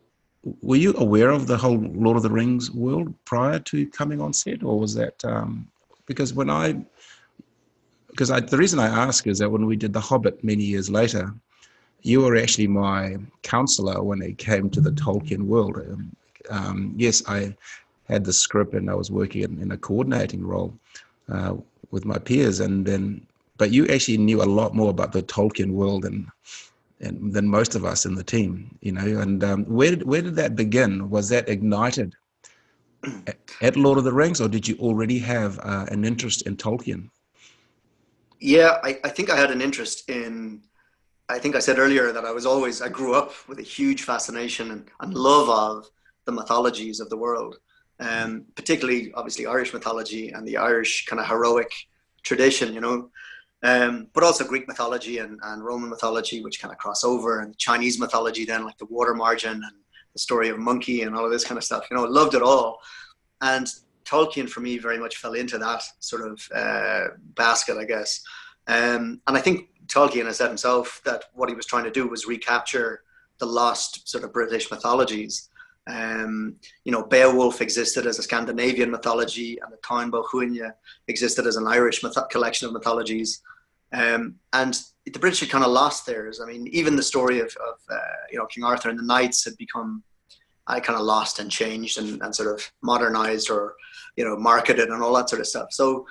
were 0.63 0.77
you 0.77 0.95
aware 0.97 1.31
of 1.31 1.49
the 1.49 1.57
whole 1.57 1.79
Lord 1.79 2.17
of 2.17 2.23
the 2.23 2.31
Rings 2.31 2.71
world 2.71 3.13
prior 3.25 3.59
to 3.59 3.87
coming 3.89 4.21
on 4.21 4.33
set, 4.33 4.63
or 4.63 4.79
was 4.79 4.95
that 4.95 5.25
um, 5.25 5.67
because 6.07 6.35
when 6.35 6.49
I 6.49 6.77
because 8.17 8.31
the 8.51 8.57
reason 8.57 8.79
I 8.79 8.87
ask 8.87 9.27
is 9.27 9.39
that 9.41 9.51
when 9.51 9.67
we 9.67 9.77
did 9.77 9.93
The 9.93 10.01
Hobbit 10.01 10.43
many 10.43 10.65
years 10.65 10.89
later, 10.89 11.35
you 12.01 12.23
were 12.23 12.37
actually 12.37 12.67
my 12.67 13.19
counselor 13.43 14.03
when 14.03 14.23
it 14.23 14.39
came 14.39 14.71
to 14.71 14.81
the 14.81 14.93
Tolkien 14.93 15.43
world. 15.43 15.77
Um, 15.77 16.17
um, 16.49 16.95
yes, 16.97 17.23
I 17.29 17.55
had 18.09 18.25
the 18.25 18.33
script 18.33 18.73
and 18.73 18.89
I 18.89 18.95
was 18.95 19.11
working 19.11 19.43
in, 19.43 19.61
in 19.61 19.73
a 19.73 19.77
coordinating 19.77 20.43
role 20.43 20.73
uh, 21.31 21.57
with 21.91 22.07
my 22.07 22.17
peers, 22.17 22.61
and 22.61 22.87
then 22.87 23.27
but 23.59 23.71
you 23.71 23.87
actually 23.89 24.17
knew 24.17 24.43
a 24.43 24.55
lot 24.61 24.75
more 24.75 24.89
about 24.89 25.13
the 25.13 25.23
Tolkien 25.23 25.73
world 25.73 26.07
and, 26.07 26.27
and 27.01 27.35
than 27.35 27.47
most 27.47 27.75
of 27.75 27.85
us 27.85 28.07
in 28.07 28.15
the 28.15 28.25
team, 28.25 28.75
you 28.81 28.93
know. 28.93 29.21
And 29.21 29.45
um, 29.45 29.65
where 29.65 29.91
did 29.91 30.05
where 30.05 30.23
did 30.23 30.37
that 30.37 30.57
begin? 30.57 31.11
Was 31.11 31.29
that 31.29 31.51
ignited 31.51 32.15
at, 33.27 33.37
at 33.61 33.77
Lord 33.77 33.99
of 33.99 34.05
the 34.05 34.13
Rings, 34.13 34.41
or 34.41 34.49
did 34.49 34.67
you 34.67 34.77
already 34.79 35.19
have 35.19 35.59
uh, 35.59 35.85
an 35.91 36.07
interest 36.07 36.47
in 36.47 36.57
Tolkien? 36.57 37.11
Yeah, 38.39 38.79
I, 38.83 38.99
I 39.05 39.09
think 39.09 39.31
I 39.31 39.37
had 39.37 39.51
an 39.51 39.63
interest 39.63 40.09
in. 40.11 40.63
I 41.29 41.39
think 41.39 41.57
I 41.57 41.59
said 41.59 41.79
earlier 41.79 42.13
that 42.13 42.25
I 42.25 42.31
was 42.31 42.47
always 42.47 42.81
I 42.81 42.89
grew 42.89 43.15
up 43.15 43.33
with 43.49 43.59
a 43.59 43.63
huge 43.63 44.03
fascination 44.03 44.71
and, 44.71 44.87
and 45.01 45.15
love 45.15 45.49
of 45.49 45.89
the 46.25 46.33
mythologies 46.33 47.01
of 47.01 47.09
the 47.11 47.17
world, 47.17 47.57
um, 47.99 48.45
particularly 48.55 49.13
obviously 49.15 49.47
Irish 49.47 49.73
mythology 49.73 50.31
and 50.31 50.47
the 50.47 50.57
Irish 50.57 51.07
kind 51.07 51.19
of 51.19 51.27
heroic 51.27 51.73
tradition, 52.23 52.73
you 52.73 52.81
know, 52.81 53.11
um, 53.65 54.07
but 54.13 54.23
also 54.23 54.47
Greek 54.47 54.69
mythology 54.69 55.19
and, 55.19 55.41
and 55.43 55.65
Roman 55.65 55.91
mythology, 55.91 56.43
which 56.43 56.61
kind 56.61 56.73
of 56.73 56.79
cross 56.79 57.03
over, 57.03 57.41
and 57.41 57.59
Chinese 57.59 57.99
mythology, 57.99 58.45
then 58.45 58.65
like 58.65 58.79
the 58.79 58.87
water 58.87 59.15
margin 59.15 59.55
and 59.55 59.77
the 60.13 60.19
story 60.19 60.49
of 60.49 60.59
monkey 60.59 61.03
and 61.03 61.17
all 61.17 61.25
of 61.25 61.33
this 61.33 61.45
kind 61.45 61.59
of 61.59 61.65
stuff. 61.65 61.89
You 61.91 61.97
know, 61.97 62.05
loved 62.05 62.35
it 62.35 62.43
all, 62.43 62.79
and 63.41 63.67
Tolkien 64.07 64.49
for 64.49 64.61
me 64.61 64.79
very 64.79 64.99
much 64.99 65.17
fell 65.17 65.35
into 65.35 65.59
that 65.59 65.83
sort 66.01 66.27
of 66.27 66.49
uh, 66.55 67.09
basket, 67.35 67.77
I 67.77 67.85
guess. 67.85 68.23
Um, 68.69 69.21
and 69.27 69.37
I 69.37 69.41
think 69.41 69.69
Tolkien 69.87 70.27
has 70.27 70.39
said 70.39 70.49
himself 70.49 71.01
that 71.05 71.25
what 71.35 71.49
he 71.49 71.55
was 71.55 71.67
trying 71.67 71.85
to 71.85 71.91
do 71.91 72.09
was 72.09 72.27
recapture 72.27 73.03
the 73.39 73.47
lost 73.47 74.09
sort 74.09 74.25
of 74.25 74.33
British 74.33 74.71
mythologies. 74.71 75.49
Um, 75.89 76.57
you 76.85 76.91
know, 76.91 77.05
Beowulf 77.05 77.61
existed 77.61 78.07
as 78.07 78.19
a 78.19 78.23
Scandinavian 78.23 78.91
mythology, 78.91 79.59
and 79.63 79.73
the 79.73 79.79
Bó 80.11 80.25
Cúailnge 80.25 80.73
existed 81.07 81.47
as 81.47 81.57
an 81.57 81.67
Irish 81.67 82.03
myth- 82.03 82.29
collection 82.31 82.67
of 82.67 82.73
mythologies. 82.73 83.43
Um, 83.93 84.37
and 84.53 84.81
the 85.05 85.19
British 85.19 85.41
had 85.41 85.51
kind 85.51 85.63
of 85.63 85.71
lost 85.71 86.07
theirs. 86.07 86.41
I 86.41 86.47
mean, 86.47 86.67
even 86.69 86.97
the 86.97 87.03
story 87.03 87.39
of, 87.39 87.47
of 87.47 87.79
uh, 87.89 88.17
you 88.33 88.39
know 88.39 88.47
King 88.47 88.65
Arthur 88.65 88.89
and 88.91 88.99
the 88.99 89.05
knights 89.05 89.45
had 89.45 89.57
become 89.57 90.03
I 90.67 90.81
kind 90.81 90.99
of 90.99 91.05
lost 91.05 91.39
and 91.39 91.51
changed 91.51 91.99
and, 91.99 92.21
and 92.23 92.35
sort 92.35 92.53
of 92.53 92.73
modernized 92.83 93.51
or 93.51 93.75
you 94.17 94.25
know 94.25 94.37
marketed 94.37 94.89
and 94.89 95.03
all 95.03 95.15
that 95.15 95.29
sort 95.29 95.41
of 95.41 95.47
stuff. 95.47 95.69
So 95.71 96.07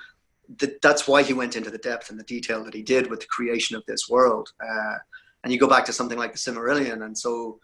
the, 0.58 0.76
that's 0.82 1.08
why 1.08 1.22
he 1.22 1.32
went 1.32 1.56
into 1.56 1.70
the 1.70 1.78
depth 1.78 2.10
and 2.10 2.18
the 2.18 2.24
detail 2.24 2.64
that 2.64 2.74
he 2.74 2.82
did 2.82 3.10
with 3.10 3.20
the 3.20 3.26
creation 3.26 3.76
of 3.76 3.84
this 3.86 4.08
world. 4.08 4.48
Uh, 4.60 4.96
and 5.42 5.52
you 5.52 5.58
go 5.58 5.68
back 5.68 5.84
to 5.86 5.92
something 5.92 6.18
like 6.18 6.32
the 6.32 6.38
Silmarillion, 6.38 7.04
and 7.04 7.16
so 7.16 7.60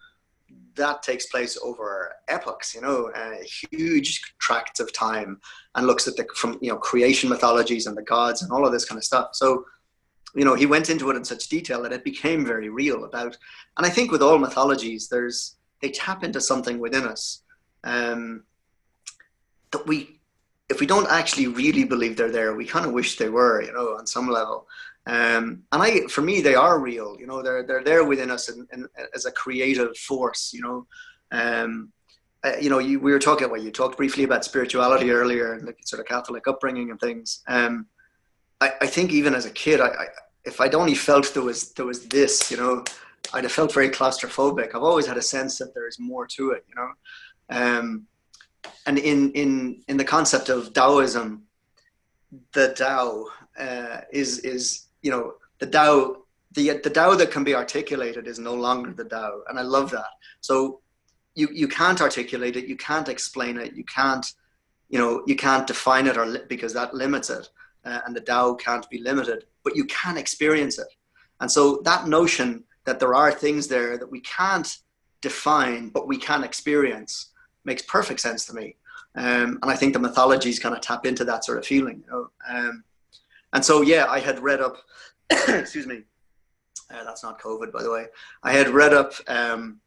that 0.74 1.02
takes 1.02 1.26
place 1.26 1.58
over 1.62 2.14
epochs, 2.28 2.74
you 2.74 2.80
know, 2.80 3.10
uh, 3.14 3.36
huge 3.70 4.20
tracts 4.38 4.80
of 4.80 4.92
time, 4.92 5.40
and 5.74 5.86
looks 5.86 6.08
at 6.08 6.16
the 6.16 6.26
from 6.36 6.58
you 6.60 6.70
know 6.70 6.76
creation 6.76 7.28
mythologies 7.28 7.86
and 7.86 7.96
the 7.96 8.02
gods 8.02 8.42
and 8.42 8.52
all 8.52 8.66
of 8.66 8.72
this 8.72 8.84
kind 8.84 8.98
of 8.98 9.04
stuff. 9.04 9.30
So, 9.32 9.64
you 10.34 10.44
know, 10.44 10.54
he 10.54 10.66
went 10.66 10.90
into 10.90 11.10
it 11.10 11.16
in 11.16 11.24
such 11.24 11.48
detail 11.48 11.82
that 11.82 11.92
it 11.92 12.04
became 12.04 12.44
very 12.44 12.68
real. 12.68 13.04
About, 13.04 13.36
and 13.76 13.86
I 13.86 13.90
think 13.90 14.10
with 14.10 14.22
all 14.22 14.38
mythologies, 14.38 15.08
there's 15.08 15.56
they 15.80 15.90
tap 15.90 16.24
into 16.24 16.40
something 16.40 16.78
within 16.78 17.04
us 17.04 17.42
um, 17.84 18.44
that 19.72 19.86
we, 19.86 20.20
if 20.72 20.80
we 20.80 20.86
don't 20.86 21.10
actually 21.10 21.46
really 21.46 21.84
believe 21.84 22.16
they're 22.16 22.38
there, 22.38 22.54
we 22.54 22.66
kind 22.74 22.86
of 22.86 22.92
wish 22.92 23.16
they 23.16 23.28
were, 23.28 23.62
you 23.62 23.72
know, 23.72 23.88
on 23.98 24.06
some 24.06 24.28
level. 24.28 24.66
Um, 25.06 25.62
and 25.72 25.82
I, 25.86 25.90
for 26.06 26.22
me, 26.22 26.40
they 26.40 26.54
are 26.54 26.78
real. 26.78 27.16
You 27.20 27.26
know, 27.26 27.42
they're 27.42 27.64
they're 27.66 27.84
there 27.90 28.04
within 28.04 28.30
us 28.30 28.50
as 29.16 29.26
a 29.26 29.32
creative 29.42 29.96
force. 29.96 30.42
You 30.56 30.62
know, 30.62 30.86
um, 31.40 31.92
uh, 32.44 32.56
you 32.60 32.70
know, 32.70 32.78
you, 32.78 33.00
we 33.00 33.12
were 33.12 33.18
talking. 33.18 33.50
Well, 33.50 33.62
you 33.62 33.70
talked 33.70 33.96
briefly 33.96 34.24
about 34.24 34.44
spirituality 34.44 35.10
earlier, 35.10 35.54
and 35.54 35.66
the 35.66 35.74
sort 35.84 36.00
of 36.00 36.06
Catholic 36.06 36.46
upbringing 36.46 36.90
and 36.90 37.00
things. 37.00 37.42
Um, 37.48 37.86
I, 38.60 38.68
I 38.80 38.86
think 38.86 39.12
even 39.12 39.34
as 39.34 39.44
a 39.44 39.50
kid, 39.50 39.80
I, 39.80 39.88
I, 39.88 40.06
if 40.44 40.60
I'd 40.60 40.74
only 40.74 40.94
felt 40.94 41.34
there 41.34 41.42
was 41.42 41.72
there 41.72 41.86
was 41.86 42.06
this, 42.06 42.50
you 42.50 42.56
know, 42.56 42.84
I'd 43.34 43.44
have 43.44 43.52
felt 43.52 43.74
very 43.74 43.90
claustrophobic. 43.90 44.68
I've 44.74 44.88
always 44.90 45.06
had 45.06 45.16
a 45.16 45.22
sense 45.22 45.58
that 45.58 45.74
there 45.74 45.88
is 45.88 45.98
more 45.98 46.26
to 46.36 46.52
it. 46.52 46.64
You 46.68 46.76
know, 46.78 46.90
um, 47.60 48.06
and 48.86 48.98
in 48.98 49.32
in 49.32 49.82
in 49.88 49.96
the 49.96 50.04
concept 50.04 50.48
of 50.48 50.72
Taoism, 50.72 51.42
the 52.52 52.74
Tao 52.74 53.26
uh, 53.58 54.00
is 54.12 54.38
is 54.40 54.88
you 55.02 55.10
know, 55.10 55.34
the 55.58 55.66
Tao, 55.66 56.16
the 56.52 56.80
the 56.82 56.90
Tao 56.90 57.14
that 57.14 57.30
can 57.30 57.44
be 57.44 57.54
articulated 57.54 58.26
is 58.26 58.38
no 58.38 58.54
longer 58.54 58.92
the 58.92 59.04
Tao, 59.04 59.42
and 59.48 59.58
I 59.58 59.62
love 59.62 59.90
that. 59.90 60.10
So 60.40 60.80
you 61.34 61.48
you 61.52 61.68
can't 61.68 62.00
articulate 62.00 62.56
it, 62.56 62.66
you 62.66 62.76
can't 62.76 63.08
explain 63.08 63.58
it, 63.58 63.74
you 63.74 63.84
can't, 63.84 64.26
you 64.88 64.98
know, 64.98 65.22
you 65.26 65.36
can't 65.36 65.66
define 65.66 66.06
it 66.06 66.16
or 66.16 66.26
li- 66.26 66.48
because 66.48 66.72
that 66.74 66.94
limits 66.94 67.30
it, 67.30 67.48
uh, 67.84 68.00
and 68.06 68.16
the 68.16 68.20
Tao 68.20 68.54
can't 68.54 68.88
be 68.90 68.98
limited, 68.98 69.44
but 69.64 69.76
you 69.76 69.84
can 69.86 70.16
experience 70.16 70.78
it. 70.78 70.88
And 71.40 71.50
so 71.50 71.80
that 71.84 72.06
notion 72.06 72.64
that 72.84 73.00
there 73.00 73.14
are 73.14 73.32
things 73.32 73.68
there 73.68 73.98
that 73.98 74.10
we 74.10 74.20
can't 74.20 74.76
define, 75.20 75.88
but 75.88 76.08
we 76.08 76.16
can 76.16 76.44
experience, 76.44 77.30
makes 77.64 77.82
perfect 77.82 78.20
sense 78.20 78.44
to 78.46 78.54
me. 78.54 78.76
Um, 79.14 79.58
and 79.62 79.70
I 79.70 79.76
think 79.76 79.92
the 79.92 79.98
mythologies 79.98 80.58
kind 80.58 80.74
of 80.74 80.80
tap 80.80 81.06
into 81.06 81.24
that 81.24 81.44
sort 81.44 81.58
of 81.58 81.66
feeling. 81.66 82.02
You 82.06 82.10
know? 82.10 82.30
um, 82.48 82.84
and 83.52 83.64
so, 83.64 83.82
yeah, 83.82 84.06
I 84.08 84.18
had 84.20 84.40
read 84.40 84.60
up, 84.60 84.76
excuse 85.30 85.86
me, 85.86 86.02
uh, 86.90 87.04
that's 87.04 87.22
not 87.22 87.40
COVID, 87.40 87.72
by 87.72 87.82
the 87.82 87.90
way. 87.90 88.06
I 88.42 88.52
had 88.52 88.68
read 88.68 88.94
up 88.94 89.12
um, 89.28 89.80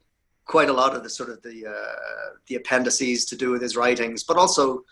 quite 0.45 0.69
a 0.69 0.73
lot 0.73 0.95
of 0.95 1.03
the 1.03 1.09
sort 1.09 1.29
of 1.29 1.41
the 1.41 1.67
uh, 1.67 2.35
the 2.47 2.55
appendices 2.55 3.25
to 3.25 3.35
do 3.35 3.51
with 3.51 3.61
his 3.61 3.75
writings, 3.75 4.23
but 4.23 4.37
also 4.37 4.83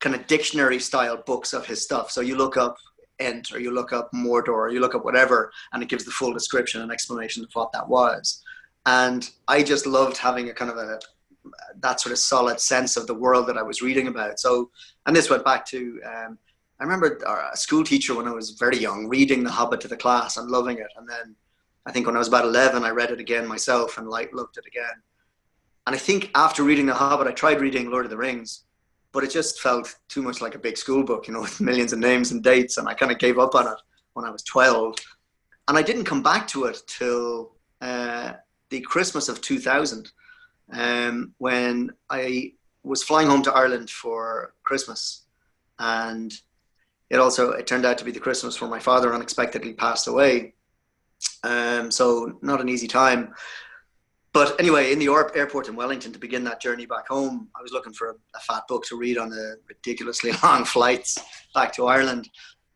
kind 0.00 0.14
of 0.14 0.26
dictionary 0.26 0.78
style 0.78 1.16
books 1.26 1.52
of 1.52 1.66
his 1.66 1.82
stuff. 1.82 2.10
So 2.10 2.20
you 2.20 2.36
look 2.36 2.56
up 2.56 2.76
Ent 3.18 3.52
or 3.52 3.58
you 3.58 3.72
look 3.72 3.92
up 3.92 4.12
Mordor 4.12 4.48
or 4.50 4.70
you 4.70 4.80
look 4.80 4.94
up 4.94 5.04
whatever, 5.04 5.52
and 5.72 5.82
it 5.82 5.88
gives 5.88 6.04
the 6.04 6.10
full 6.10 6.32
description 6.32 6.80
and 6.80 6.92
explanation 6.92 7.42
of 7.44 7.50
what 7.52 7.72
that 7.72 7.88
was. 7.88 8.42
And 8.86 9.28
I 9.48 9.62
just 9.62 9.86
loved 9.86 10.16
having 10.16 10.48
a 10.48 10.54
kind 10.54 10.70
of 10.70 10.76
a 10.78 11.00
that 11.80 12.00
sort 12.00 12.12
of 12.12 12.18
solid 12.18 12.60
sense 12.60 12.96
of 12.96 13.06
the 13.06 13.14
world 13.14 13.46
that 13.48 13.58
I 13.58 13.62
was 13.62 13.82
reading 13.82 14.08
about. 14.08 14.40
So, 14.40 14.70
and 15.06 15.14
this 15.14 15.30
went 15.30 15.44
back 15.44 15.64
to 15.66 16.00
um, 16.04 16.38
I 16.80 16.84
remember 16.84 17.18
a 17.52 17.56
school 17.56 17.82
teacher 17.82 18.14
when 18.14 18.28
I 18.28 18.32
was 18.32 18.50
very 18.50 18.78
young 18.78 19.08
reading 19.08 19.42
The 19.42 19.50
Hobbit 19.50 19.80
to 19.80 19.88
the 19.88 19.96
class 19.96 20.36
and 20.36 20.48
loving 20.48 20.78
it. 20.78 20.92
And 20.96 21.08
then 21.08 21.34
I 21.86 21.92
think 21.92 22.06
when 22.06 22.14
I 22.14 22.20
was 22.20 22.28
about 22.28 22.44
11, 22.44 22.84
I 22.84 22.90
read 22.90 23.10
it 23.10 23.18
again 23.18 23.48
myself 23.48 23.98
and 23.98 24.08
like 24.08 24.32
loved 24.32 24.58
it 24.58 24.66
again. 24.66 25.02
And 25.86 25.96
I 25.96 25.98
think 25.98 26.30
after 26.36 26.62
reading 26.62 26.86
The 26.86 26.94
Hobbit, 26.94 27.26
I 27.26 27.32
tried 27.32 27.60
reading 27.60 27.90
Lord 27.90 28.04
of 28.04 28.10
the 28.10 28.16
Rings, 28.16 28.64
but 29.10 29.24
it 29.24 29.30
just 29.30 29.60
felt 29.60 29.96
too 30.08 30.22
much 30.22 30.40
like 30.40 30.54
a 30.54 30.58
big 30.58 30.76
school 30.76 31.02
book, 31.02 31.26
you 31.26 31.34
know, 31.34 31.40
with 31.46 31.60
millions 31.60 31.92
of 31.92 31.98
names 31.98 32.30
and 32.30 32.44
dates. 32.44 32.76
And 32.76 32.88
I 32.88 32.94
kind 32.94 33.10
of 33.10 33.18
gave 33.18 33.40
up 33.40 33.56
on 33.56 33.66
it 33.66 33.78
when 34.12 34.24
I 34.24 34.30
was 34.30 34.44
12. 34.44 34.94
And 35.66 35.76
I 35.76 35.82
didn't 35.82 36.04
come 36.04 36.22
back 36.22 36.46
to 36.48 36.66
it 36.66 36.80
till 36.86 37.56
uh, 37.80 38.34
the 38.70 38.80
Christmas 38.82 39.28
of 39.28 39.40
2000 39.40 40.12
um, 40.72 41.34
when 41.38 41.90
I 42.10 42.52
was 42.82 43.02
flying 43.02 43.28
home 43.28 43.42
to 43.42 43.52
Ireland 43.52 43.90
for 43.90 44.54
Christmas. 44.62 45.26
And 45.78 46.32
it 47.10 47.18
also 47.18 47.50
it 47.52 47.66
turned 47.66 47.86
out 47.86 47.98
to 47.98 48.04
be 48.04 48.12
the 48.12 48.20
Christmas 48.20 48.60
where 48.60 48.70
my 48.70 48.78
father 48.78 49.14
unexpectedly 49.14 49.74
passed 49.74 50.08
away. 50.08 50.54
Um, 51.42 51.90
so 51.90 52.38
not 52.42 52.60
an 52.60 52.68
easy 52.68 52.88
time. 52.88 53.34
But 54.32 54.60
anyway, 54.60 54.92
in 54.92 54.98
the 54.98 55.08
airport 55.34 55.68
in 55.68 55.74
Wellington 55.74 56.12
to 56.12 56.18
begin 56.18 56.44
that 56.44 56.60
journey 56.60 56.86
back 56.86 57.08
home, 57.08 57.48
I 57.56 57.62
was 57.62 57.72
looking 57.72 57.94
for 57.94 58.10
a, 58.10 58.14
a 58.36 58.40
fat 58.40 58.62
book 58.68 58.84
to 58.86 58.96
read 58.96 59.16
on 59.18 59.30
the 59.30 59.56
ridiculously 59.68 60.32
long 60.42 60.64
flights 60.64 61.18
back 61.54 61.72
to 61.74 61.86
Ireland. 61.86 62.28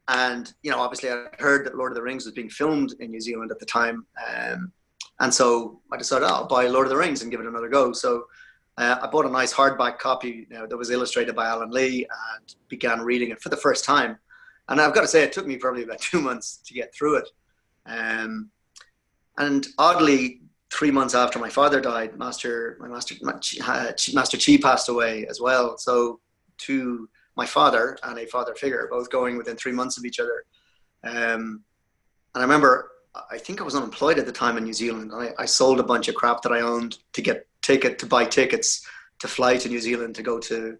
And 0.08 0.52
you 0.62 0.70
know, 0.70 0.80
obviously, 0.80 1.10
I 1.10 1.26
heard 1.38 1.66
that 1.66 1.76
Lord 1.76 1.92
of 1.92 1.96
the 1.96 2.02
Rings 2.02 2.24
was 2.24 2.34
being 2.34 2.50
filmed 2.50 2.94
in 3.00 3.10
New 3.10 3.20
Zealand 3.20 3.50
at 3.50 3.58
the 3.58 3.66
time, 3.66 4.06
um, 4.34 4.72
and 5.20 5.32
so 5.32 5.80
I 5.92 5.96
decided 5.96 6.26
oh, 6.26 6.34
I'll 6.34 6.46
buy 6.46 6.66
Lord 6.66 6.86
of 6.86 6.90
the 6.90 6.96
Rings 6.96 7.22
and 7.22 7.30
give 7.30 7.40
it 7.40 7.46
another 7.46 7.68
go. 7.68 7.92
So 7.92 8.24
uh, 8.78 8.96
I 9.02 9.06
bought 9.06 9.26
a 9.26 9.30
nice 9.30 9.52
hardback 9.52 9.98
copy 9.98 10.46
you 10.50 10.56
know, 10.56 10.66
that 10.66 10.76
was 10.76 10.90
illustrated 10.90 11.36
by 11.36 11.46
Alan 11.46 11.70
Lee 11.70 12.06
and 12.36 12.54
began 12.68 13.00
reading 13.00 13.30
it 13.30 13.40
for 13.40 13.48
the 13.48 13.56
first 13.56 13.84
time. 13.84 14.18
And 14.68 14.80
I've 14.80 14.94
got 14.94 15.02
to 15.02 15.08
say, 15.08 15.22
it 15.22 15.32
took 15.32 15.46
me 15.46 15.56
probably 15.56 15.82
about 15.82 16.00
two 16.00 16.20
months 16.20 16.58
to 16.66 16.74
get 16.74 16.94
through 16.94 17.16
it. 17.16 17.28
Um, 17.86 18.50
and 19.38 19.66
oddly, 19.78 20.40
three 20.72 20.90
months 20.90 21.14
after 21.14 21.38
my 21.38 21.50
father 21.50 21.80
died, 21.80 22.18
Master 22.18 22.78
my 22.80 22.88
master 22.88 23.14
uh, 23.22 23.92
Master 24.14 24.36
Chee 24.38 24.58
passed 24.58 24.88
away 24.88 25.26
as 25.26 25.40
well. 25.40 25.76
So 25.76 26.20
to 26.58 27.08
my 27.36 27.46
father 27.46 27.98
and 28.04 28.18
a 28.18 28.26
father 28.26 28.54
figure, 28.54 28.88
both 28.90 29.10
going 29.10 29.36
within 29.36 29.56
three 29.56 29.72
months 29.72 29.98
of 29.98 30.04
each 30.04 30.20
other. 30.20 30.44
Um, 31.04 31.62
and 32.34 32.40
I 32.40 32.42
remember, 32.42 32.91
I 33.30 33.38
think 33.38 33.60
I 33.60 33.64
was 33.64 33.74
unemployed 33.74 34.18
at 34.18 34.26
the 34.26 34.32
time 34.32 34.56
in 34.56 34.64
New 34.64 34.72
Zealand. 34.72 35.12
I, 35.14 35.30
I 35.38 35.44
sold 35.44 35.80
a 35.80 35.84
bunch 35.84 36.08
of 36.08 36.14
crap 36.14 36.42
that 36.42 36.52
I 36.52 36.60
owned 36.60 36.98
to 37.12 37.22
get 37.22 37.46
ticket 37.60 37.98
to 37.98 38.06
buy 38.06 38.24
tickets 38.24 38.86
to 39.18 39.28
fly 39.28 39.56
to 39.56 39.68
New 39.68 39.80
Zealand 39.80 40.14
to 40.16 40.22
go 40.22 40.38
to 40.40 40.78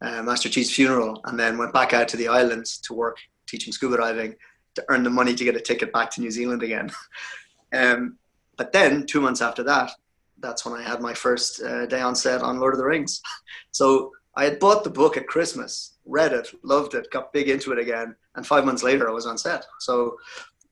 uh, 0.00 0.22
Master 0.22 0.48
Chee's 0.48 0.74
funeral, 0.74 1.20
and 1.24 1.38
then 1.38 1.58
went 1.58 1.72
back 1.72 1.92
out 1.92 2.08
to 2.08 2.16
the 2.16 2.28
islands 2.28 2.78
to 2.78 2.94
work 2.94 3.18
teaching 3.46 3.72
scuba 3.72 3.98
diving 3.98 4.34
to 4.74 4.84
earn 4.88 5.02
the 5.02 5.10
money 5.10 5.34
to 5.34 5.44
get 5.44 5.56
a 5.56 5.60
ticket 5.60 5.92
back 5.92 6.10
to 6.10 6.20
New 6.20 6.30
Zealand 6.30 6.62
again. 6.62 6.90
um, 7.72 8.18
but 8.56 8.72
then 8.72 9.06
two 9.06 9.20
months 9.20 9.40
after 9.40 9.62
that, 9.62 9.92
that's 10.40 10.64
when 10.64 10.78
I 10.78 10.82
had 10.82 11.00
my 11.00 11.14
first 11.14 11.62
uh, 11.62 11.86
day 11.86 12.00
on 12.00 12.14
set 12.14 12.42
on 12.42 12.58
Lord 12.58 12.74
of 12.74 12.78
the 12.78 12.86
Rings. 12.86 13.20
So 13.70 14.10
I 14.34 14.44
had 14.44 14.58
bought 14.58 14.84
the 14.84 14.90
book 14.90 15.16
at 15.16 15.26
Christmas, 15.26 15.94
read 16.04 16.34
it, 16.34 16.48
loved 16.62 16.94
it, 16.94 17.10
got 17.10 17.32
big 17.32 17.48
into 17.48 17.72
it 17.72 17.78
again, 17.78 18.14
and 18.34 18.46
five 18.46 18.66
months 18.66 18.82
later 18.82 19.08
I 19.08 19.12
was 19.12 19.24
on 19.24 19.38
set. 19.38 19.64
So 19.80 20.18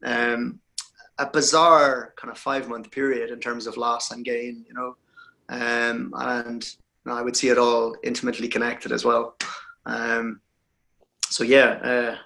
um, 0.04 0.61
a 1.21 1.31
bizarre 1.31 2.14
kind 2.16 2.31
of 2.33 2.39
five 2.39 2.68
month 2.68 2.91
period 2.91 3.31
in 3.31 3.39
terms 3.39 3.66
of 3.66 3.77
loss 3.77 4.11
and 4.11 4.25
gain, 4.25 4.64
you 4.66 4.75
know 4.75 4.97
um, 5.51 6.14
and 6.16 6.77
I 7.07 7.23
would 7.23 7.37
see 7.37 7.49
it 7.49 7.59
all 7.59 7.97
intimately 8.03 8.49
connected 8.49 8.93
as 8.93 9.05
well. 9.05 9.37
Um, 9.85 10.41
so 11.29 11.45
yeah, 11.45 11.66
uh, 11.83 12.16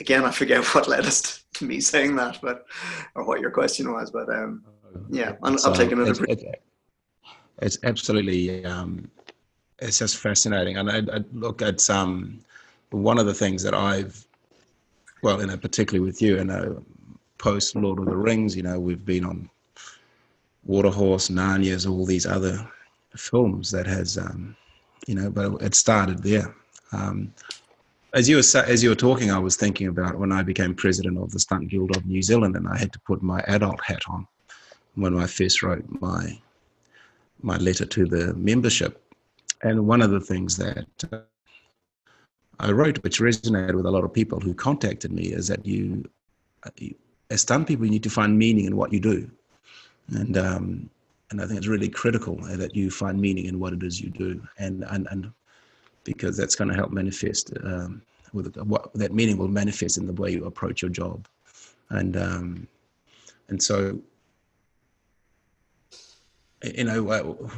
again, 0.00 0.24
I 0.24 0.30
forget 0.30 0.64
what 0.74 0.88
led 0.88 1.06
us 1.06 1.44
to 1.54 1.64
me 1.64 1.80
saying 1.80 2.16
that, 2.16 2.38
but 2.42 2.66
or 3.14 3.24
what 3.24 3.40
your 3.40 3.50
question 3.50 3.92
was, 3.92 4.10
but 4.10 4.28
um, 4.30 4.64
yeah, 5.10 5.36
I'll, 5.42 5.56
I'll 5.64 5.74
take 5.74 5.92
another. 5.92 6.24
It's, 6.28 6.44
it's 7.62 7.78
absolutely 7.84 8.64
um, 8.64 9.10
it's 9.78 9.98
just 9.98 10.16
fascinating, 10.16 10.78
and 10.78 10.90
I, 10.90 11.16
I 11.16 11.24
look 11.32 11.62
at 11.62 11.88
um, 11.90 12.40
one 12.90 13.18
of 13.18 13.26
the 13.26 13.34
things 13.34 13.62
that 13.62 13.74
I've 13.74 14.26
well, 15.22 15.40
you 15.40 15.46
know, 15.46 15.56
particularly 15.56 16.06
with 16.06 16.22
you, 16.22 16.38
and 16.38 16.50
uh, 16.50 16.74
post 17.38 17.76
Lord 17.76 17.98
of 17.98 18.06
the 18.06 18.16
Rings, 18.16 18.56
you 18.56 18.62
know, 18.62 18.78
we've 18.78 19.04
been 19.04 19.24
on 19.24 19.50
Waterhorse, 20.64 21.28
Narnia's, 21.28 21.86
all 21.86 22.04
these 22.04 22.26
other 22.26 22.68
films 23.16 23.70
that 23.70 23.86
has, 23.86 24.18
um, 24.18 24.56
you 25.06 25.14
know, 25.14 25.30
but 25.30 25.62
it 25.62 25.74
started 25.74 26.22
there. 26.22 26.54
Um, 26.92 27.32
as 28.14 28.28
you 28.28 28.36
were 28.36 28.60
as 28.62 28.82
you 28.82 28.88
were 28.88 28.96
talking, 28.96 29.30
I 29.30 29.38
was 29.38 29.56
thinking 29.56 29.88
about 29.88 30.18
when 30.18 30.32
I 30.32 30.42
became 30.42 30.74
president 30.74 31.18
of 31.18 31.30
the 31.30 31.38
Stunt 31.38 31.68
Guild 31.68 31.96
of 31.96 32.06
New 32.06 32.22
Zealand, 32.22 32.56
and 32.56 32.66
I 32.66 32.78
had 32.78 32.92
to 32.94 33.00
put 33.00 33.22
my 33.22 33.40
adult 33.46 33.80
hat 33.84 34.02
on 34.08 34.26
when 34.94 35.18
I 35.18 35.26
first 35.26 35.62
wrote 35.62 35.84
my 36.00 36.38
my 37.42 37.58
letter 37.58 37.84
to 37.84 38.06
the 38.06 38.32
membership. 38.34 39.02
And 39.62 39.86
one 39.86 40.02
of 40.02 40.10
the 40.10 40.20
things 40.20 40.56
that 40.56 40.86
uh, 41.12 41.20
I 42.58 42.70
wrote, 42.72 43.02
which 43.02 43.20
resonated 43.20 43.74
with 43.74 43.86
a 43.86 43.90
lot 43.90 44.04
of 44.04 44.12
people 44.12 44.40
who 44.40 44.54
contacted 44.54 45.12
me, 45.12 45.24
is 45.24 45.48
that 45.48 45.66
you, 45.66 46.04
uh, 46.64 46.70
as 47.30 47.42
stunt 47.42 47.66
people, 47.66 47.84
you 47.84 47.90
need 47.90 48.02
to 48.02 48.10
find 48.10 48.38
meaning 48.38 48.66
in 48.66 48.76
what 48.76 48.92
you 48.92 49.00
do. 49.00 49.30
And 50.08 50.36
um, 50.36 50.90
and 51.30 51.42
I 51.42 51.46
think 51.46 51.58
it's 51.58 51.66
really 51.66 51.88
critical 51.88 52.36
that 52.36 52.76
you 52.76 52.90
find 52.90 53.20
meaning 53.20 53.46
in 53.46 53.58
what 53.58 53.72
it 53.72 53.82
is 53.82 54.00
you 54.00 54.10
do, 54.10 54.40
and 54.58 54.84
and 54.90 55.08
and 55.10 55.32
because 56.04 56.36
that's 56.36 56.54
going 56.54 56.68
to 56.68 56.74
help 56.74 56.92
manifest 56.92 57.52
um, 57.64 58.00
with 58.32 58.56
what 58.58 58.92
that 58.94 59.12
meaning 59.12 59.36
will 59.36 59.48
manifest 59.48 59.98
in 59.98 60.06
the 60.06 60.12
way 60.12 60.30
you 60.30 60.44
approach 60.44 60.82
your 60.82 60.90
job, 60.90 61.26
and 61.90 62.16
um, 62.16 62.68
and 63.48 63.60
so 63.60 63.98
you 66.62 66.84
know 66.84 67.02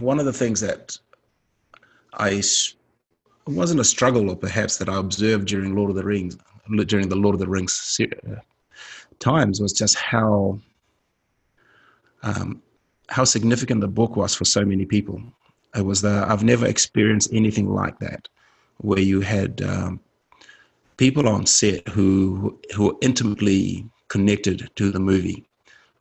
one 0.01 0.19
of 0.19 0.25
the 0.25 0.33
things 0.33 0.61
that 0.61 0.97
I 2.15 2.43
wasn't 3.47 3.81
a 3.81 3.85
struggle, 3.85 4.31
or 4.31 4.37
perhaps 4.37 4.79
that 4.79 4.89
I 4.89 4.97
observed 4.97 5.49
during 5.49 5.77
Lord 5.77 5.91
of 5.91 5.97
the 5.97 6.05
Rings, 6.05 6.39
during 6.87 7.09
the 7.09 7.17
Lord 7.17 7.35
of 7.35 7.41
the 7.41 7.49
Rings 7.49 8.01
uh, 8.01 8.37
times, 9.19 9.61
was 9.61 9.73
just 9.73 9.97
how 9.97 10.59
um, 12.23 12.63
how 13.09 13.25
significant 13.25 13.81
the 13.81 13.89
book 13.89 14.17
was 14.17 14.35
for 14.35 14.45
so 14.45 14.65
many 14.65 14.85
people. 14.85 15.23
It 15.75 15.85
was 15.85 16.03
the 16.03 16.25
I've 16.29 16.45
never 16.45 16.67
experienced 16.67 17.33
anything 17.33 17.69
like 17.69 17.99
that, 18.01 18.29
where 18.79 19.01
you 19.01 19.21
had 19.21 19.63
um, 19.63 20.01
people 20.97 21.29
on 21.29 21.47
set 21.47 21.87
who 21.89 22.59
who 22.75 22.87
were 22.87 22.97
intimately 23.01 23.85
connected 24.09 24.71
to 24.77 24.91
the 24.91 25.01
movie, 25.01 25.45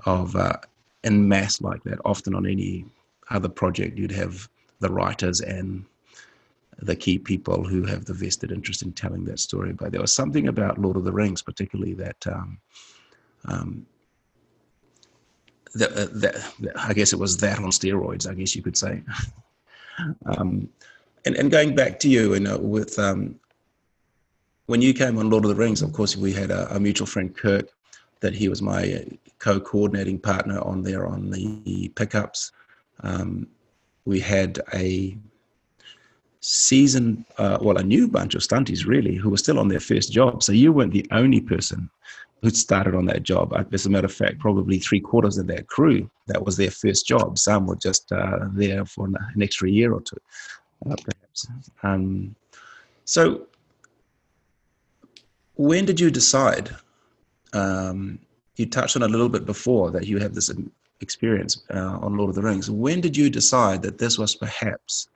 of 0.06 0.36
uh, 0.36 0.58
in 1.04 1.28
mass 1.28 1.62
like 1.62 1.84
that. 1.84 2.00
Often 2.06 2.36
on 2.36 2.46
any 2.46 2.86
other 3.30 3.50
project, 3.50 3.98
you'd 3.98 4.12
have 4.12 4.50
the 4.80 4.90
writers 4.90 5.42
and 5.42 5.86
the 6.80 6.96
key 6.96 7.18
people 7.18 7.64
who 7.64 7.84
have 7.84 8.06
the 8.06 8.14
vested 8.14 8.52
interest 8.52 8.84
in 8.84 8.92
telling 8.94 9.26
that 9.26 9.40
story. 9.40 9.74
But 9.74 9.92
there 9.92 10.02
was 10.02 10.14
something 10.14 10.48
about 10.48 10.78
Lord 10.78 10.96
of 10.96 11.04
the 11.04 11.12
Rings, 11.12 11.42
particularly 11.42 11.94
that 11.96 12.28
um, 12.28 12.60
um, 13.48 13.86
that, 15.76 15.92
uh, 15.92 16.08
that, 16.14 16.74
I 16.76 16.94
guess 16.94 17.14
it 17.14 17.20
was 17.20 17.38
that 17.38 17.60
on 17.60 17.66
steroids. 17.66 18.30
I 18.30 18.34
guess 18.34 18.56
you 18.56 18.62
could 18.62 18.78
say. 18.78 19.04
um, 20.26 20.70
and 21.26 21.36
and 21.36 21.52
going 21.52 21.76
back 21.76 22.00
to 22.00 22.10
you, 22.10 22.34
and 22.34 22.48
uh, 22.48 22.58
with 22.60 22.98
um, 23.00 23.40
when 24.68 24.82
you 24.82 24.94
came 24.94 25.18
on 25.18 25.30
Lord 25.30 25.46
of 25.46 25.50
the 25.50 25.56
Rings, 25.56 25.82
of 25.82 25.94
course 25.94 26.16
we 26.16 26.32
had 26.32 26.52
a, 26.52 26.76
a 26.76 26.80
mutual 26.80 27.08
friend 27.08 27.36
Kirk, 27.36 27.70
that 28.20 28.34
he 28.34 28.50
was 28.50 28.62
my 28.62 29.06
co-coordinating 29.40 30.20
partner 30.20 30.60
on 30.62 30.84
there 30.84 31.06
on 31.06 31.30
the 31.30 31.92
pickups. 31.96 32.52
Um, 33.02 33.48
we 34.06 34.20
had 34.20 34.60
a 34.74 35.18
season, 36.40 37.26
uh, 37.38 37.58
well, 37.62 37.78
a 37.78 37.84
new 37.84 38.08
bunch 38.08 38.36
of 38.36 38.42
stunties 38.42 38.86
really, 38.86 39.16
who 39.16 39.30
were 39.30 39.38
still 39.38 39.60
on 39.60 39.68
their 39.68 39.80
first 39.80 40.12
job. 40.12 40.44
So 40.44 40.52
you 40.52 40.72
weren't 40.72 40.94
the 40.94 41.08
only 41.12 41.42
person 41.42 41.90
who'd 42.42 42.56
started 42.56 42.96
on 42.96 43.06
that 43.06 43.24
job. 43.24 43.54
As 43.72 43.86
a 43.86 43.90
matter 43.90 44.06
of 44.06 44.14
fact, 44.14 44.40
probably 44.40 44.80
three 44.80 45.00
quarters 45.00 45.38
of 45.38 45.48
that 45.48 45.68
crew, 45.68 46.10
that 46.28 46.46
was 46.46 46.58
their 46.58 46.72
first 46.72 47.08
job. 47.08 47.38
Some 47.38 47.66
were 47.66 47.76
just 47.76 48.12
uh, 48.12 48.46
there 48.54 48.86
for 48.86 49.08
an, 49.08 49.16
an, 49.36 49.42
extra 49.42 49.70
year 49.70 49.94
or 49.94 50.02
two, 50.02 50.18
uh, 50.90 50.96
perhaps. 50.96 51.48
Um, 51.84 52.36
so, 53.06 53.48
when 55.56 55.86
did 55.86 56.00
you 56.00 56.12
decide? 56.12 56.76
Um, 57.54 58.20
you 58.58 58.66
touched 58.66 58.96
on 58.96 59.04
a 59.04 59.08
little 59.08 59.30
bit 59.30 59.46
before 59.46 59.92
that 59.92 60.06
you 60.06 60.20
have 60.20 60.36
this 60.36 60.52
experience 61.02 61.64
uh, 61.74 62.00
on 62.02 62.18
Lord 62.18 62.30
of 62.30 62.36
the 62.36 62.42
Rings. 62.42 62.70
When 62.70 63.02
did 63.02 63.16
you 63.16 63.30
decide 63.30 63.82
that 63.84 63.98
this 63.98 64.18
was 64.18 64.36
perhaps 64.36 65.10